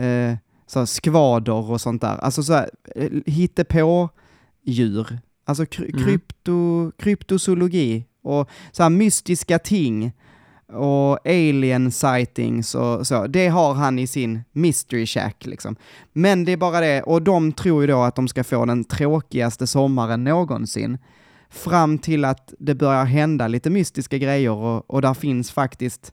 eh, 0.00 0.36
så 0.66 0.86
skvader 0.86 1.70
och 1.70 1.80
sånt 1.80 2.00
där. 2.02 2.16
Alltså 2.16 2.42
så 2.42 2.52
här, 2.52 2.70
eh, 2.96 3.10
hittepå 3.26 4.08
djur. 4.64 5.18
Alltså 5.44 5.66
kry, 5.66 5.90
Mm. 5.94 6.04
krypto, 6.04 6.90
kryptozoologi 6.98 8.04
och 8.22 8.50
så 8.72 8.82
här 8.82 8.90
mystiska 8.90 9.58
ting 9.58 10.12
och 10.68 11.26
alien 11.26 11.92
sightings 11.92 12.74
och 12.74 13.06
så. 13.06 13.26
Det 13.26 13.48
har 13.48 13.74
han 13.74 13.98
i 13.98 14.06
sin 14.06 14.40
mystery 14.52 15.06
shack 15.06 15.46
liksom. 15.46 15.76
Men 16.12 16.44
det 16.44 16.52
är 16.52 16.56
bara 16.56 16.80
det, 16.80 17.02
och 17.02 17.22
de 17.22 17.52
tror 17.52 17.82
ju 17.82 17.86
då 17.86 18.02
att 18.02 18.16
de 18.16 18.28
ska 18.28 18.44
få 18.44 18.64
den 18.64 18.84
tråkigaste 18.84 19.66
sommaren 19.66 20.24
någonsin. 20.24 20.98
Fram 21.50 21.98
till 21.98 22.24
att 22.24 22.54
det 22.58 22.74
börjar 22.74 23.04
hända 23.04 23.48
lite 23.48 23.70
mystiska 23.70 24.18
grejer 24.18 24.50
och, 24.50 24.90
och 24.90 25.02
där 25.02 25.14
finns 25.14 25.50
faktiskt 25.50 26.12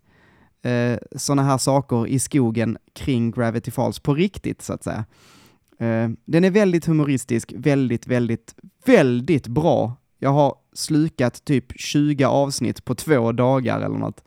eh, 0.63 0.97
sådana 1.15 1.43
här 1.43 1.57
saker 1.57 2.07
i 2.07 2.19
skogen 2.19 2.77
kring 2.93 3.31
Gravity 3.31 3.71
Falls 3.71 3.99
på 3.99 4.13
riktigt 4.13 4.61
så 4.61 4.73
att 4.73 4.83
säga. 4.83 5.05
Eh, 5.81 6.09
den 6.25 6.43
är 6.43 6.51
väldigt 6.51 6.85
humoristisk, 6.85 7.53
väldigt, 7.55 8.07
väldigt, 8.07 8.55
väldigt 8.85 9.47
bra. 9.47 9.95
Jag 10.19 10.29
har 10.29 10.55
slukat 10.73 11.45
typ 11.45 11.65
20 11.75 12.25
avsnitt 12.25 12.85
på 12.85 12.95
två 12.95 13.31
dagar 13.31 13.81
eller 13.81 13.97
något. 13.97 14.23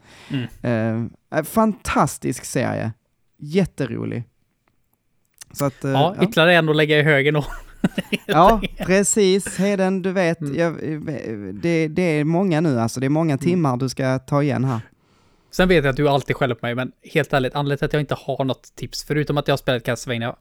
Mm. 0.63 1.11
Eh, 1.33 1.43
fantastisk 1.43 2.45
serie. 2.45 2.93
Jätterolig. 3.39 4.25
Så 5.53 5.65
att, 5.65 5.85
eh, 5.85 5.91
Ja, 5.91 6.17
ytterligare 6.23 6.55
en 6.55 6.69
att 6.69 6.77
lägga 6.77 6.99
i 6.99 7.03
högen 7.03 7.35
då. 7.35 7.45
ja, 8.27 8.63
precis. 8.79 9.59
Heden, 9.59 10.03
du 10.03 10.13
vet, 10.13 10.41
Mm. 10.41 10.55
jag, 10.57 10.75
det, 11.63 11.89
det 11.89 12.03
är 12.03 12.25
många 12.25 12.61
nu 12.61 12.81
alltså. 12.81 13.01
Det 13.01 13.07
är 13.07 13.11
många 13.11 13.39
timmar 13.39 13.77
du 13.77 13.89
ska 13.89 14.19
ta 14.19 14.43
igen 14.43 14.65
här. 14.65 14.81
Sen 15.51 15.69
vet 15.69 15.85
jag 15.85 15.91
att 15.91 15.97
du 15.97 16.09
alltid 16.09 16.37
skäller 16.37 16.55
på 16.55 16.67
mig, 16.67 16.75
men 16.75 16.93
helt 17.15 17.33
ärligt, 17.33 17.55
anledningen 17.55 17.79
till 17.79 17.85
att 17.87 17.93
jag 17.93 18.03
inte 18.03 18.15
har 18.19 18.45
något 18.45 18.75
tips, 18.77 19.05
förutom 19.05 19.39
att 19.39 19.49
jag 19.49 19.53
har 19.53 19.57
spelat 19.59 19.85
Castlevania 19.85 20.37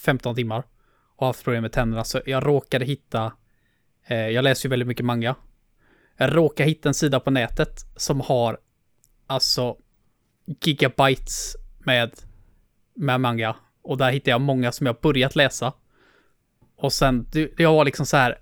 15 0.00 0.34
timmar 0.34 0.64
och 1.16 1.26
haft 1.26 1.44
problem 1.44 1.62
med 1.62 1.72
tänderna, 1.72 2.04
så 2.04 2.20
jag 2.26 2.46
råkade 2.46 2.84
hitta, 2.84 3.32
eh, 4.06 4.28
jag 4.28 4.42
läser 4.42 4.68
ju 4.68 4.70
väldigt 4.70 4.88
mycket 4.88 5.06
manga. 5.06 5.34
Jag 6.16 6.36
råkade 6.36 6.68
hitta 6.68 6.88
en 6.88 6.94
sida 6.94 7.20
på 7.20 7.30
nätet 7.30 7.80
som 7.96 8.20
har 8.20 8.58
alltså 9.26 9.76
gigabytes 10.64 11.56
med, 11.78 12.10
med 12.94 13.20
manga. 13.20 13.56
Och 13.82 13.96
där 13.96 14.12
hittade 14.12 14.30
jag 14.30 14.40
många 14.40 14.72
som 14.72 14.86
jag 14.86 14.96
börjat 15.00 15.36
läsa. 15.36 15.72
Och 16.76 16.92
sen, 16.92 17.26
du, 17.32 17.54
jag 17.58 17.72
var 17.72 17.84
liksom 17.84 18.06
så 18.06 18.16
här, 18.16 18.38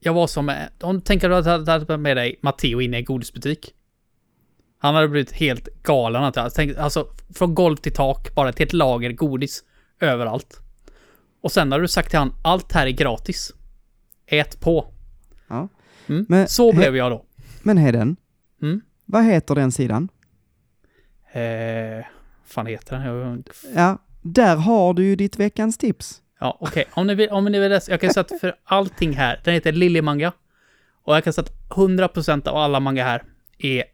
jag 0.00 0.14
var 0.14 0.26
som, 0.26 0.48
eh, 0.48 0.56
Om 0.80 0.94
du 0.94 1.00
tänker 1.00 1.30
att 1.30 1.44
du 1.44 1.70
hade 1.70 1.96
med 1.96 2.16
dig 2.16 2.38
Matteo 2.42 2.80
in 2.80 2.94
i 2.94 2.96
en 2.96 3.04
godisbutik. 3.04 3.74
Han 4.78 4.94
hade 4.94 5.08
blivit 5.08 5.32
helt 5.32 5.82
galen. 5.82 6.24
att 6.24 6.36
jag 6.36 6.76
Alltså, 6.78 7.08
från 7.34 7.54
golv 7.54 7.76
till 7.76 7.92
tak, 7.94 8.34
bara 8.34 8.52
till 8.52 8.66
ett 8.66 8.72
lager 8.72 9.12
godis 9.12 9.64
överallt. 10.00 10.62
Och 11.40 11.52
sen 11.52 11.72
har 11.72 11.80
du 11.80 11.88
sagt 11.88 12.10
till 12.10 12.18
han, 12.18 12.34
allt 12.42 12.72
här 12.72 12.86
är 12.86 12.90
gratis. 12.90 13.52
Ät 14.26 14.60
på. 14.60 14.92
Ja. 15.48 15.68
Mm. 16.06 16.26
Men- 16.28 16.48
Så 16.48 16.72
blev 16.72 16.96
jag 16.96 17.12
då. 17.12 17.24
Men 17.62 17.78
Heden, 17.78 18.16
Mm. 18.62 18.80
vad 19.04 19.24
heter 19.24 19.54
den 19.54 19.72
sidan? 19.72 20.08
Eh, 21.32 22.04
fan 22.44 22.66
heter 22.66 22.96
den? 22.98 23.44
Ja, 23.74 23.98
där 24.22 24.56
har 24.56 24.94
du 24.94 25.04
ju 25.04 25.16
ditt 25.16 25.36
veckans 25.38 25.78
tips. 25.78 26.22
ja, 26.40 26.56
okej. 26.60 26.84
Om 26.90 27.06
ni 27.06 27.14
vill, 27.14 27.30
om 27.30 27.44
ni 27.44 27.58
vill 27.58 27.70
läsa, 27.70 27.90
jag 27.90 28.00
kan 28.00 28.10
säga 28.14 28.24
att 28.32 28.40
för 28.40 28.54
allting 28.64 29.12
här, 29.12 29.40
den 29.44 29.54
heter 29.54 29.72
Lillemanga. 29.72 30.32
Och 31.02 31.16
jag 31.16 31.24
kan 31.24 31.32
säga 31.32 31.44
att 31.44 31.68
100% 31.76 32.46
av 32.48 32.56
alla 32.56 32.80
manga 32.80 33.04
här 33.04 33.22
är 33.58 33.84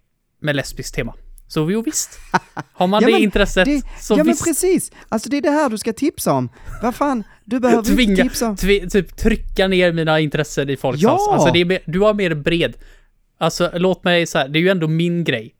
med 0.41 0.57
lesbiskt 0.57 0.95
tema. 0.95 1.15
Så 1.49 1.71
jo 1.71 1.83
visst. 1.83 2.19
Har 2.73 2.87
man 2.87 3.03
Ja, 3.03 3.07
det 3.07 3.12
men 3.12 3.23
intresset, 3.23 3.65
Det, 3.65 3.83
så 4.01 4.12
ja 4.15 4.16
men 4.16 4.27
visst. 4.27 4.45
precis, 4.45 4.93
alltså 5.09 5.29
det 5.29 5.37
är 5.37 5.43
det 5.43 5.51
här 5.51 5.69
du 5.69 5.79
ska 5.79 5.93
tipsa 5.93 6.33
om. 6.33 6.49
Vad 6.83 6.95
fan, 6.95 7.25
du 7.45 7.61
behöver 7.61 7.79
inte 7.79 7.95
Tvinga, 7.95 8.23
tipsa 8.23 8.49
om... 8.49 8.57
tvi, 8.57 8.91
typ 8.91 9.16
trycka 9.16 9.69
ner 9.69 9.93
mina 9.93 10.21
intressen 10.21 10.71
i 10.71 10.77
folks 10.77 11.03
Ja! 11.03 11.29
Alltså 11.33 11.53
det 11.53 11.61
är 11.61 11.83
du 11.91 12.01
har 12.01 12.15
mer 12.15 12.35
bred. 12.35 12.77
Alltså 13.39 13.71
låt 13.75 14.05
mig 14.05 14.27
så 14.27 14.39
här, 14.39 14.49
det 14.49 14.59
är 14.59 14.61
ju 14.61 14.69
ändå 14.69 14.89
min 14.89 15.25
grej. 15.25 15.55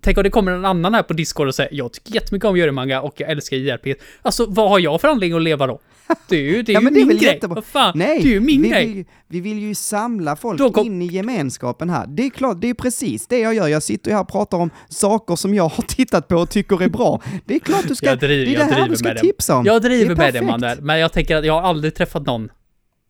Tänk 0.00 0.16
om 0.18 0.22
det 0.24 0.30
kommer 0.30 0.52
en 0.52 0.64
annan 0.64 0.94
här 0.94 1.02
på 1.02 1.12
Discord 1.12 1.48
och 1.48 1.54
säger 1.54 1.74
jag 1.74 1.92
tycker 1.92 2.14
jättemycket 2.14 2.44
om 2.48 2.56
Görimanga 2.56 3.00
och 3.00 3.14
jag 3.16 3.30
älskar 3.30 3.56
JRP. 3.56 3.94
Alltså 4.22 4.46
vad 4.48 4.70
har 4.70 4.78
jag 4.78 5.00
för 5.00 5.08
anledning 5.08 5.36
att 5.36 5.42
leva 5.42 5.66
då? 5.66 5.80
Det 6.28 6.36
är 6.36 6.40
ju, 6.40 6.62
det 6.62 6.72
är 6.72 6.74
Ja, 6.80 6.80
ju 6.80 6.90
det 6.90 7.00
är 7.00 7.06
min 7.06 7.18
grej. 7.18 7.34
jättebra. 7.34 7.62
Fan, 7.62 7.92
Nej, 7.94 8.20
det 8.22 8.28
är 8.28 8.32
ju 8.32 8.40
min 8.40 8.62
vi, 8.62 8.68
grej. 8.68 8.86
Vill, 8.86 9.04
vi 9.28 9.40
vill 9.40 9.58
ju 9.58 9.74
samla 9.74 10.36
folk 10.36 10.72
kom- 10.74 10.86
in 10.86 11.02
i 11.02 11.06
gemenskapen 11.06 11.90
här. 11.90 12.06
Det 12.06 12.26
är 12.26 12.30
klart, 12.30 12.60
det 12.60 12.70
är 12.70 12.74
precis 12.74 13.26
det 13.26 13.38
jag 13.38 13.54
gör. 13.54 13.68
Jag 13.68 13.82
sitter 13.82 14.10
här 14.12 14.20
och 14.20 14.28
pratar 14.28 14.58
om 14.58 14.70
saker 14.88 15.36
som 15.36 15.54
jag 15.54 15.68
har 15.68 15.82
tittat 15.88 16.28
på 16.28 16.36
och 16.36 16.50
tycker 16.50 16.82
är 16.82 16.88
bra. 16.88 17.22
Det 17.44 17.54
är 17.54 17.58
klart 17.58 17.88
du 17.88 17.94
ska, 17.94 18.06
Jag 18.06 18.18
driver- 18.18 18.46
det 18.46 18.54
är 18.64 18.66
det 18.68 18.74
här 18.74 18.88
du 18.88 18.96
ska 18.96 19.14
tipsa 19.14 19.56
om. 19.56 19.66
Jag 19.66 19.82
driver 19.82 20.14
med 20.16 20.34
det. 20.34 20.42
Manuel, 20.42 20.80
men 20.82 20.98
jag 20.98 21.12
tänker 21.12 21.36
att 21.36 21.44
jag 21.46 21.52
har 21.54 21.62
aldrig 21.62 21.94
träffat 21.94 22.26
någon 22.26 22.48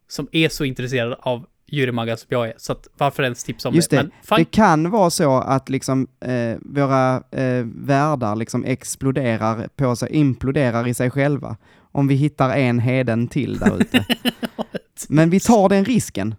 som 0.08 0.28
är 0.32 0.48
så 0.48 0.64
intresserad 0.64 1.16
av 1.20 1.44
Görimanga 1.70 2.16
som 2.16 2.26
jag 2.30 2.48
är. 2.48 2.54
Så 2.56 2.72
att 2.72 2.88
varför 2.98 3.22
ens 3.22 3.44
tipsa 3.44 3.68
om 3.68 3.74
Just 3.74 3.90
det? 3.90 3.96
det, 3.96 4.10
Men 4.30 4.38
det 4.38 4.44
kan 4.44 4.90
vara 4.90 5.10
så 5.10 5.38
att 5.38 5.68
liksom 5.68 6.08
eh, 6.20 6.56
våra 6.60 7.16
eh, 7.30 7.64
världar 7.64 8.36
liksom 8.36 8.64
exploderar 8.64 9.68
på 9.76 9.96
sig, 9.96 10.08
imploderar 10.12 10.88
i 10.88 10.94
sig 10.94 11.10
själva. 11.10 11.56
Om 11.92 12.08
vi 12.08 12.14
hittar 12.14 12.56
en 12.56 12.78
heden 12.78 13.28
till 13.28 13.58
där 13.58 13.80
ute. 13.80 14.06
Men 15.08 15.30
vi 15.30 15.40
tar 15.40 15.68
den 15.68 15.84
risken. 15.84 16.34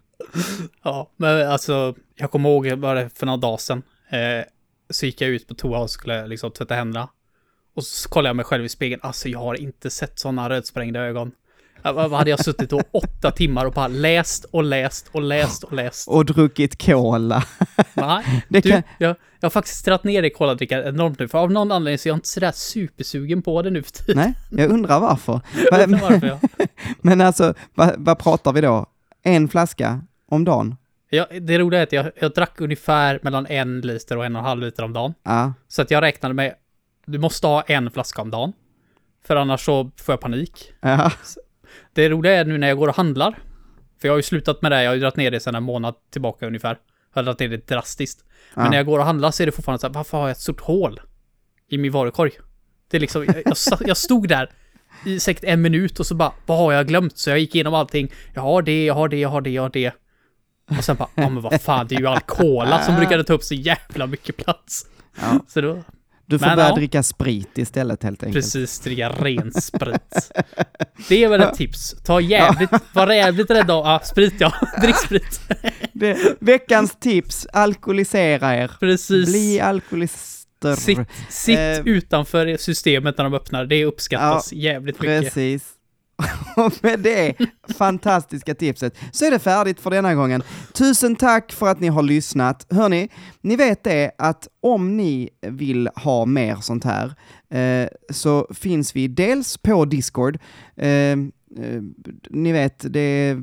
Ja, 0.82 1.10
men 1.16 1.48
alltså, 1.48 1.94
jag 2.16 2.30
kommer 2.30 2.48
ihåg 2.48 2.78
bara 2.78 3.08
för 3.08 3.26
några 3.26 3.36
dagar 3.36 3.56
sedan. 3.56 3.82
Eh, 4.10 4.44
så 4.90 5.06
gick 5.06 5.20
jag 5.20 5.30
ut 5.30 5.48
på 5.48 5.54
toa 5.54 5.78
och 5.78 5.90
skulle 5.90 6.26
liksom 6.26 6.50
tvätta 6.50 6.74
händerna. 6.74 7.08
Och 7.74 7.84
så 7.84 8.08
kollade 8.08 8.28
jag 8.28 8.36
mig 8.36 8.44
själv 8.44 8.64
i 8.64 8.68
spegeln. 8.68 9.00
Alltså, 9.04 9.28
jag 9.28 9.38
har 9.38 9.54
inte 9.54 9.90
sett 9.90 10.18
sådana 10.18 10.50
rödsprängda 10.50 11.00
ögon. 11.00 11.32
Ja, 11.82 11.92
Vad 11.92 12.12
hade 12.12 12.30
jag 12.30 12.44
suttit 12.44 12.70
då? 12.70 12.80
Åtta 12.90 13.30
timmar 13.30 13.64
och 13.66 13.72
bara 13.72 13.88
läst 13.88 14.44
och 14.44 14.62
läst 14.62 15.08
och 15.12 15.22
läst 15.22 15.64
och 15.64 15.72
läst. 15.72 16.08
Och 16.08 16.24
druckit 16.24 16.82
cola. 16.86 17.44
Nej, 17.94 18.44
Det 18.48 18.60
du, 18.60 18.70
kan, 18.70 18.82
jag, 18.98 19.16
jag 19.40 19.46
har 19.46 19.50
faktiskt 19.50 19.84
dragit 19.84 20.04
ner 20.04 20.22
det 20.22 20.30
koladrickan 20.30 20.80
enormt 20.84 21.18
nu. 21.18 21.28
För 21.28 21.38
av 21.38 21.50
någon 21.52 21.72
anledning 21.72 21.98
så 21.98 22.08
är 22.08 22.10
jag 22.10 22.16
inte 22.16 22.28
sådär 22.28 22.52
supersugen 22.52 23.42
på 23.42 23.62
det 23.62 23.70
nu 23.70 23.82
för 23.82 23.92
tiden. 23.92 24.34
nej, 24.50 24.62
jag 24.64 24.70
undrar 24.70 25.00
varför. 25.00 25.40
Jag 25.70 25.90
Men, 25.90 26.00
varför 26.00 26.26
jag. 26.26 26.38
men 27.00 27.20
alltså, 27.20 27.54
vad, 27.74 27.94
vad 27.98 28.18
pratar 28.18 28.52
vi 28.52 28.60
då? 28.60 28.86
En 29.22 29.48
flaska 29.48 30.00
om 30.28 30.44
dagen? 30.44 30.76
Ja, 31.10 31.26
det 31.40 31.58
roliga 31.58 31.80
är 31.80 31.82
att 31.84 31.92
jag, 31.92 32.10
jag 32.20 32.32
drack 32.32 32.60
ungefär 32.60 33.20
mellan 33.22 33.46
en 33.46 33.80
liter 33.80 34.16
och 34.18 34.24
en 34.26 34.36
och 34.36 34.40
en 34.40 34.46
halv 34.46 34.60
liter 34.62 34.82
om 34.82 34.92
dagen. 34.92 35.14
Ja, 35.22 35.52
Så 35.68 35.82
att 35.82 35.90
jag 35.90 36.02
räknade 36.02 36.34
med, 36.34 36.54
du 37.06 37.18
måste 37.18 37.46
ha 37.46 37.62
en 37.62 37.90
flaska 37.90 38.22
om 38.22 38.30
dagen. 38.30 38.52
För 39.26 39.36
annars 39.36 39.64
så 39.64 39.90
får 39.96 40.12
jag 40.12 40.20
panik. 40.20 40.72
ja, 40.80 41.12
Det 41.92 42.08
roliga 42.08 42.32
är 42.32 42.44
nu 42.44 42.58
när 42.58 42.68
jag 42.68 42.78
går 42.78 42.88
och 42.88 42.96
handlar. 42.96 43.38
För 44.00 44.08
jag 44.08 44.12
har 44.12 44.18
ju 44.18 44.22
slutat 44.22 44.62
med 44.62 44.72
det, 44.72 44.82
jag 44.82 44.90
har 44.90 44.94
ju 44.94 45.00
dragit 45.00 45.16
ner 45.16 45.30
det 45.30 45.40
sedan 45.40 45.54
en 45.54 45.62
månad 45.62 45.94
tillbaka 46.12 46.46
ungefär. 46.46 46.78
Jag 47.14 47.18
har 47.18 47.24
dragit 47.24 47.40
ner 47.40 47.48
det 47.48 47.66
drastiskt. 47.66 48.24
Men 48.54 48.64
Ja. 48.64 48.70
när 48.70 48.76
jag 48.76 48.86
går 48.86 48.98
och 48.98 49.04
handlar 49.04 49.30
så 49.30 49.42
är 49.42 49.46
det 49.46 49.52
fortfarande 49.52 49.80
så 49.80 49.86
här, 49.86 49.94
varför 49.94 50.18
har 50.18 50.24
jag 50.24 50.30
ett 50.30 50.40
stort 50.40 50.60
hål 50.60 51.00
i 51.68 51.78
min 51.78 51.92
varukorg? 51.92 52.30
Det 52.90 52.96
är 52.96 53.00
liksom, 53.00 53.24
jag, 53.24 53.56
jag, 53.86 53.96
stod 53.96 54.28
där 54.28 54.50
i 55.06 55.20
säkert 55.20 55.44
en 55.44 55.62
minut 55.62 56.00
och 56.00 56.06
så 56.06 56.14
bara, 56.14 56.32
vad 56.46 56.58
har 56.58 56.72
jag 56.72 56.88
glömt? 56.88 57.18
Så 57.18 57.30
jag 57.30 57.38
gick 57.38 57.54
igenom 57.54 57.74
allting. 57.74 58.12
Jag 58.34 58.42
har 58.42 58.62
det, 58.62 58.84
jag 58.84 58.94
har 58.94 59.08
det, 59.08 59.16
jag 59.16 59.28
har 59.28 59.40
det, 59.40 59.50
jag 59.50 59.62
har 59.62 59.70
det. 59.70 59.92
Och 60.78 60.84
sen 60.84 60.96
bara, 60.96 61.08
ja 61.14 61.28
men 61.28 61.42
vad 61.42 61.60
fan, 61.62 61.86
det 61.86 61.94
är 61.94 62.00
ju 62.00 62.06
all 62.06 62.20
cola 62.20 62.82
som 62.82 62.96
brukade 62.96 63.24
ta 63.24 63.32
upp 63.32 63.42
så 63.42 63.54
jävla 63.54 64.06
mycket 64.06 64.36
plats. 64.36 64.86
ja. 65.20 65.40
Så 65.48 65.60
då, 65.60 65.82
Du 66.32 66.38
får 66.38 66.46
Men 66.46 66.56
börja 66.56 66.68
ja. 66.68 66.74
dricka 66.74 67.02
sprit 67.02 67.58
istället 67.58 68.02
helt 68.02 68.22
enkelt. 68.22 68.44
Precis, 68.44 68.80
dricka 68.80 69.08
ren 69.08 69.52
sprit. 69.62 70.32
Det 71.08 71.24
är 71.24 71.28
väl 71.28 71.40
ett 71.40 71.54
tips. 71.54 71.94
Ta 72.04 72.20
jävligt, 72.20 72.70
var 72.92 73.12
jävligt 73.12 73.50
rädda 73.50 73.74
om, 73.74 73.86
ja, 73.86 74.00
sprit 74.04 74.34
ja, 74.38 74.52
drick 74.82 74.96
sprit. 74.96 75.40
Det, 75.92 76.36
veckans 76.40 76.96
tips, 77.00 77.46
alkoholisera 77.52 78.54
er. 78.56 78.70
Precis. 78.80 79.28
Bli 79.30 79.60
alkoholister. 79.60 80.76
Sitt, 80.76 80.98
sitt 81.28 81.58
Eh, 81.58 81.78
utanför 81.84 82.56
systemet 82.56 83.18
när 83.18 83.24
de 83.24 83.34
öppnar, 83.34 83.66
det 83.66 83.84
uppskattas 83.84 84.52
jävligt 84.52 85.00
mycket. 85.00 85.22
Precis. 85.22 85.64
Och 86.56 86.72
med 86.82 87.00
det 87.00 87.34
fantastiska 87.78 88.54
tipset 88.54 88.96
så 89.12 89.24
är 89.24 89.30
det 89.30 89.38
färdigt 89.38 89.80
för 89.80 89.90
denna 89.90 90.14
gången. 90.14 90.42
Tusen 90.72 91.16
tack 91.16 91.52
för 91.52 91.68
att 91.68 91.80
ni 91.80 91.88
har 91.88 92.02
lyssnat. 92.02 92.66
Hörni, 92.70 93.08
ni 93.40 93.56
vet 93.56 93.84
det 93.84 94.10
att 94.18 94.48
om 94.60 94.96
ni 94.96 95.30
vill 95.40 95.88
ha 95.94 96.26
mer 96.26 96.56
sånt 96.56 96.84
här 96.84 97.14
eh, 97.50 97.88
så 98.10 98.46
finns 98.54 98.96
vi 98.96 99.08
dels 99.08 99.58
på 99.58 99.84
Discord. 99.84 100.38
Eh, 100.76 100.88
eh, 100.88 101.16
ni 102.30 102.52
vet, 102.52 102.92
det 102.92 103.00
är 103.00 103.42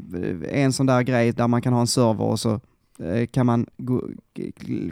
en 0.51 0.73
sån 0.73 0.85
där 0.85 1.01
grej 1.01 1.31
där 1.31 1.47
man 1.47 1.61
kan 1.61 1.73
ha 1.73 1.81
en 1.81 1.87
server 1.87 2.23
och 2.23 2.39
så 2.39 2.59
eh, 2.99 3.27
kan 3.27 3.45
man 3.45 3.65
gå, 3.77 4.03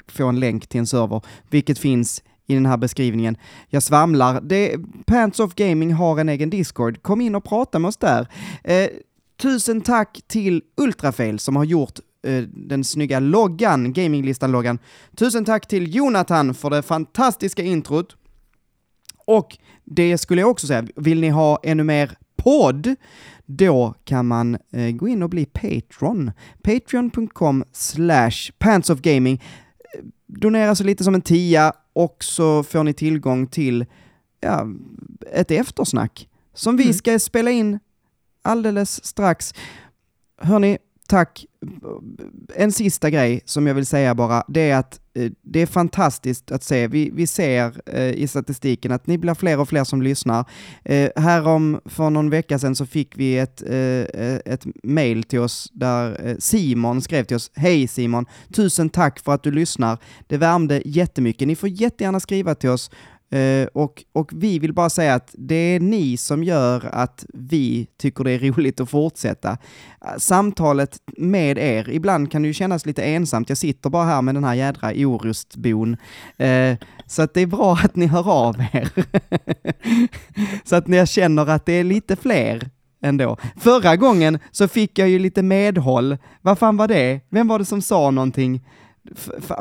få 0.07 0.27
en 0.27 0.39
länk 0.39 0.67
till 0.67 0.79
en 0.79 0.87
server, 0.87 1.21
vilket 1.49 1.79
finns 1.79 2.23
i 2.47 2.53
den 2.53 2.65
här 2.65 2.77
beskrivningen. 2.77 3.37
Jag 3.69 3.83
svamlar. 3.83 4.41
Det, 4.41 4.75
Pants 5.05 5.39
of 5.39 5.55
Gaming 5.55 5.93
har 5.93 6.19
en 6.19 6.29
egen 6.29 6.49
Discord. 6.49 7.01
Kom 7.01 7.21
in 7.21 7.35
och 7.35 7.43
prata 7.43 7.79
med 7.79 7.89
oss 7.89 7.97
där. 7.97 8.27
Eh, 8.63 8.89
tusen 9.37 9.81
tack 9.81 10.21
till 10.27 10.61
Ultrafail 10.77 11.39
som 11.39 11.55
har 11.55 11.63
gjort 11.63 11.99
eh, 12.27 12.43
den 12.43 12.83
snygga 12.83 13.19
loggan, 13.19 13.93
gaminglistan-loggan. 13.93 14.79
Tusen 15.15 15.45
tack 15.45 15.67
till 15.67 15.95
Jonathan 15.95 16.53
för 16.53 16.69
det 16.69 16.81
fantastiska 16.81 17.63
introt. 17.63 18.15
Och 19.25 19.57
det 19.83 20.17
skulle 20.17 20.41
jag 20.41 20.49
också 20.49 20.67
säga, 20.67 20.87
vill 20.95 21.21
ni 21.21 21.29
ha 21.29 21.59
ännu 21.63 21.83
mer 21.83 22.17
podd, 22.37 22.95
då 23.45 23.93
kan 24.03 24.27
man 24.27 24.57
eh, 24.71 24.91
gå 24.91 25.07
in 25.07 25.23
och 25.23 25.29
bli 25.29 25.45
Patreon. 25.45 26.31
Patreon.com 26.61 27.63
slash 27.71 28.51
pantsofgaming. 28.59 29.43
Eh, 29.93 30.03
donera 30.27 30.75
så 30.75 30.83
lite 30.83 31.03
som 31.03 31.15
en 31.15 31.21
tia 31.21 31.73
och 31.97 32.23
så 32.23 32.63
får 32.63 32.83
ni 32.83 32.93
tillgång 32.93 33.47
till 33.47 33.85
ja, 34.39 34.67
ett 35.33 35.51
eftersnack 35.51 36.29
som 36.53 36.77
vi 36.77 36.83
Mm. 36.83 36.93
ska 36.93 37.19
spela 37.19 37.51
in 37.51 37.79
alldeles 38.41 39.05
strax. 39.05 39.53
Hörni, 40.41 40.77
tack. 41.07 41.45
En 42.55 42.71
sista 42.71 43.09
grej 43.09 43.41
som 43.45 43.67
jag 43.67 43.75
vill 43.75 43.85
säga 43.85 44.15
bara, 44.15 44.43
det 44.47 44.69
är 44.69 44.77
att 44.77 44.99
eh, 45.13 45.31
det 45.41 45.61
är 45.61 45.65
fantastiskt 45.65 46.51
att 46.51 46.63
se. 46.63 46.87
Vi, 46.87 47.09
vi 47.13 47.27
ser 47.27 47.81
eh, 47.85 48.11
i 48.11 48.27
statistiken 48.27 48.91
att 48.91 49.07
ni 49.07 49.17
blir 49.17 49.33
fler 49.33 49.59
och 49.59 49.69
fler 49.69 49.83
som 49.83 50.01
lyssnar. 50.01 50.45
Eh, 50.85 51.09
härom, 51.15 51.79
för 51.85 52.09
någon 52.09 52.29
vecka 52.29 52.59
sedan 52.59 52.75
så 52.75 52.85
fick 52.85 53.17
vi 53.17 53.37
ett, 53.37 53.61
eh, 53.61 54.53
ett 54.53 54.65
mail 54.83 55.23
till 55.23 55.39
oss 55.39 55.69
där 55.73 56.27
eh, 56.27 56.35
Simon 56.39 57.01
skrev 57.01 57.23
till 57.23 57.35
oss. 57.35 57.51
Hej 57.55 57.87
Simon! 57.87 58.25
Tusen 58.53 58.89
tack 58.89 59.19
för 59.19 59.33
att 59.33 59.43
du 59.43 59.51
lyssnar. 59.51 59.97
Det 60.27 60.37
värmde 60.37 60.81
jättemycket. 60.85 61.47
Ni 61.47 61.55
får 61.55 61.69
jättegärna 61.69 62.19
skriva 62.19 62.55
till 62.55 62.69
oss. 62.69 62.91
Eh, 63.29 63.67
och, 63.73 64.03
och 64.13 64.31
vi 64.33 64.59
vill 64.59 64.73
bara 64.73 64.89
säga 64.89 65.13
att 65.13 65.35
det 65.37 65.55
är 65.55 65.79
ni 65.79 66.17
som 66.17 66.43
gör 66.43 66.89
att 66.91 67.25
vi 67.33 67.87
tycker 67.97 68.23
det 68.23 68.31
är 68.31 68.39
roligt 68.51 68.79
att 68.79 68.89
fortsätta. 68.89 69.51
Eh, 70.05 70.17
samtalet 70.17 70.97
med 71.17 71.57
er, 71.57 71.89
ibland 71.89 72.31
kan 72.31 72.41
det 72.41 72.47
ju 72.47 72.53
kännas 72.53 72.85
lite 72.85 73.03
ensamt. 73.03 73.49
Jag 73.49 73.57
sitter 73.57 73.89
bara 73.89 74.05
här 74.05 74.21
med 74.21 74.35
den 74.35 74.43
här 74.43 74.53
jädra 74.53 74.91
orustbon. 74.95 75.97
Eh, 76.37 76.75
så 77.05 77.21
att 77.21 77.33
det 77.33 77.41
är 77.41 77.47
bra 77.47 77.73
att 77.83 77.95
ni 77.95 78.05
hör 78.05 78.31
av 78.31 78.55
er. 78.73 78.91
så 80.63 80.75
att 80.75 80.87
ni 80.87 81.07
känner 81.07 81.49
att 81.49 81.65
det 81.65 81.73
är 81.73 81.83
lite 81.83 82.15
fler 82.15 82.69
ändå. 83.01 83.37
Förra 83.57 83.95
gången 83.95 84.39
så 84.51 84.67
fick 84.67 84.99
jag 84.99 85.09
ju 85.09 85.19
lite 85.19 85.43
medhåll. 85.43 86.17
Vad 86.41 86.59
fan 86.59 86.77
var 86.77 86.87
det? 86.87 87.21
Vem 87.29 87.47
var 87.47 87.59
det 87.59 87.65
som 87.65 87.81
sa 87.81 88.11
någonting? 88.11 88.61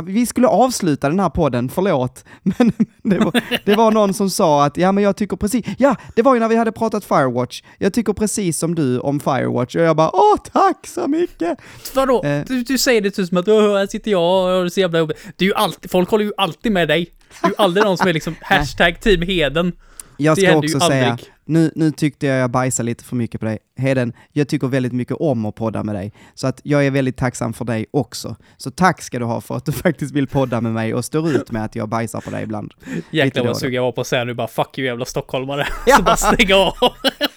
Vi 0.04 0.26
skulle 0.26 0.46
avsluta 0.48 1.08
den 1.08 1.20
här 1.20 1.30
podden, 1.30 1.68
förlåt, 1.68 2.24
men 2.42 2.72
det 3.02 3.18
var, 3.18 3.42
det 3.64 3.74
var 3.74 3.90
någon 3.90 4.14
som 4.14 4.30
sa 4.30 4.64
att 4.64 4.76
ja 4.76 4.92
men 4.92 5.04
jag 5.04 5.16
tycker 5.16 5.36
precis, 5.36 5.66
ja 5.78 5.96
det 6.14 6.22
var 6.22 6.34
ju 6.34 6.40
när 6.40 6.48
vi 6.48 6.56
hade 6.56 6.72
pratat 6.72 7.04
Firewatch, 7.04 7.62
jag 7.78 7.92
tycker 7.92 8.12
precis 8.12 8.58
som 8.58 8.74
du 8.74 8.98
om 8.98 9.20
Firewatch 9.20 9.76
och 9.76 9.82
jag 9.82 9.96
bara 9.96 10.10
åh 10.12 10.36
tack 10.52 10.86
så 10.86 11.08
mycket! 11.08 11.58
Vadå? 11.94 12.24
Eh. 12.24 12.44
Du, 12.46 12.62
du 12.62 12.78
säger 12.78 13.00
det 13.00 13.10
typ 13.10 13.28
som 13.28 13.36
att 13.38 13.48
"Åh, 13.48 13.76
här 13.76 13.86
sitter 13.86 14.10
jag 14.10 14.58
och 14.58 14.64
det 14.64 14.70
så 14.70 14.80
jävla 14.80 14.98
jobbigt. 14.98 15.18
Det 15.36 15.44
är 15.44 15.48
ju 15.48 15.54
alltid, 15.54 15.90
folk 15.90 16.10
håller 16.10 16.24
ju 16.24 16.32
alltid 16.36 16.72
med 16.72 16.88
dig. 16.88 17.10
Det 17.40 17.46
är 17.46 17.50
ju 17.50 17.54
aldrig 17.58 17.84
någon 17.84 17.98
som 17.98 18.08
är 18.08 18.12
liksom 18.12 18.34
hashtag 18.42 19.00
team 19.00 19.22
Heden. 19.22 19.72
Jag 20.16 20.38
ska 20.38 20.56
också 20.56 20.80
säga. 20.80 21.18
Nu, 21.46 21.70
nu 21.74 21.90
tyckte 21.90 22.26
jag 22.26 22.38
jag 22.38 22.50
bajsade 22.50 22.86
lite 22.86 23.04
för 23.04 23.16
mycket 23.16 23.40
på 23.40 23.46
dig. 23.46 23.58
Heden, 23.76 24.12
jag 24.32 24.48
tycker 24.48 24.66
väldigt 24.68 24.92
mycket 24.92 25.16
om 25.16 25.46
att 25.46 25.54
podda 25.54 25.82
med 25.82 25.94
dig, 25.94 26.12
så 26.34 26.46
att 26.46 26.60
jag 26.62 26.86
är 26.86 26.90
väldigt 26.90 27.16
tacksam 27.16 27.52
för 27.52 27.64
dig 27.64 27.86
också. 27.90 28.36
Så 28.56 28.70
tack 28.70 29.02
ska 29.02 29.18
du 29.18 29.24
ha 29.24 29.40
för 29.40 29.56
att 29.56 29.64
du 29.64 29.72
faktiskt 29.86 30.14
vill 30.14 30.26
podda 30.26 30.60
med 30.60 30.72
mig 30.72 30.94
och 30.94 31.04
står 31.04 31.30
ut 31.30 31.50
med 31.50 31.64
att 31.64 31.76
jag 31.76 31.88
bajsar 31.88 32.20
på 32.20 32.30
dig 32.30 32.42
ibland. 32.42 32.72
Jäklar 33.10 33.44
vad 33.44 33.56
sugen 33.56 33.74
jag 33.74 33.82
var 33.82 33.92
på 33.92 34.00
att 34.00 34.06
säga 34.06 34.24
nu 34.24 34.34
bara 34.34 34.48
fuck 34.48 34.78
you 34.78 34.86
jävla 34.86 35.04
stockholmare. 35.04 35.66
Ja. 35.86 35.96
Så 35.96 36.02
bara 36.02 36.16
stänga 36.16 36.56
av. 36.56 36.74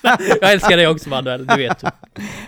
jag 0.41 0.52
älskar 0.52 0.77
dig 0.77 0.88
också 0.88 1.10
Manuel, 1.10 1.48
du 1.48 1.56
vet. 1.56 1.84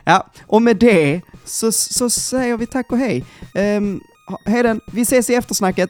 Ja, 0.03 0.27
och 0.47 0.61
med 0.61 0.77
det 0.77 1.21
så, 1.45 1.71
så 1.71 2.09
säger 2.09 2.57
vi 2.57 2.67
tack 2.67 2.91
och 2.91 2.97
hej. 2.97 3.25
Um, 3.55 4.01
Heden, 4.45 4.81
vi 4.91 5.01
ses 5.01 5.29
i 5.29 5.35
eftersnacket. 5.35 5.89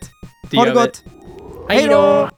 Det 0.50 0.58
ha 0.58 0.64
det 0.64 0.70
gör 0.70 0.76
vi. 0.76 0.82
gott! 0.82 1.04
Hej 1.70 1.88
då! 1.88 2.30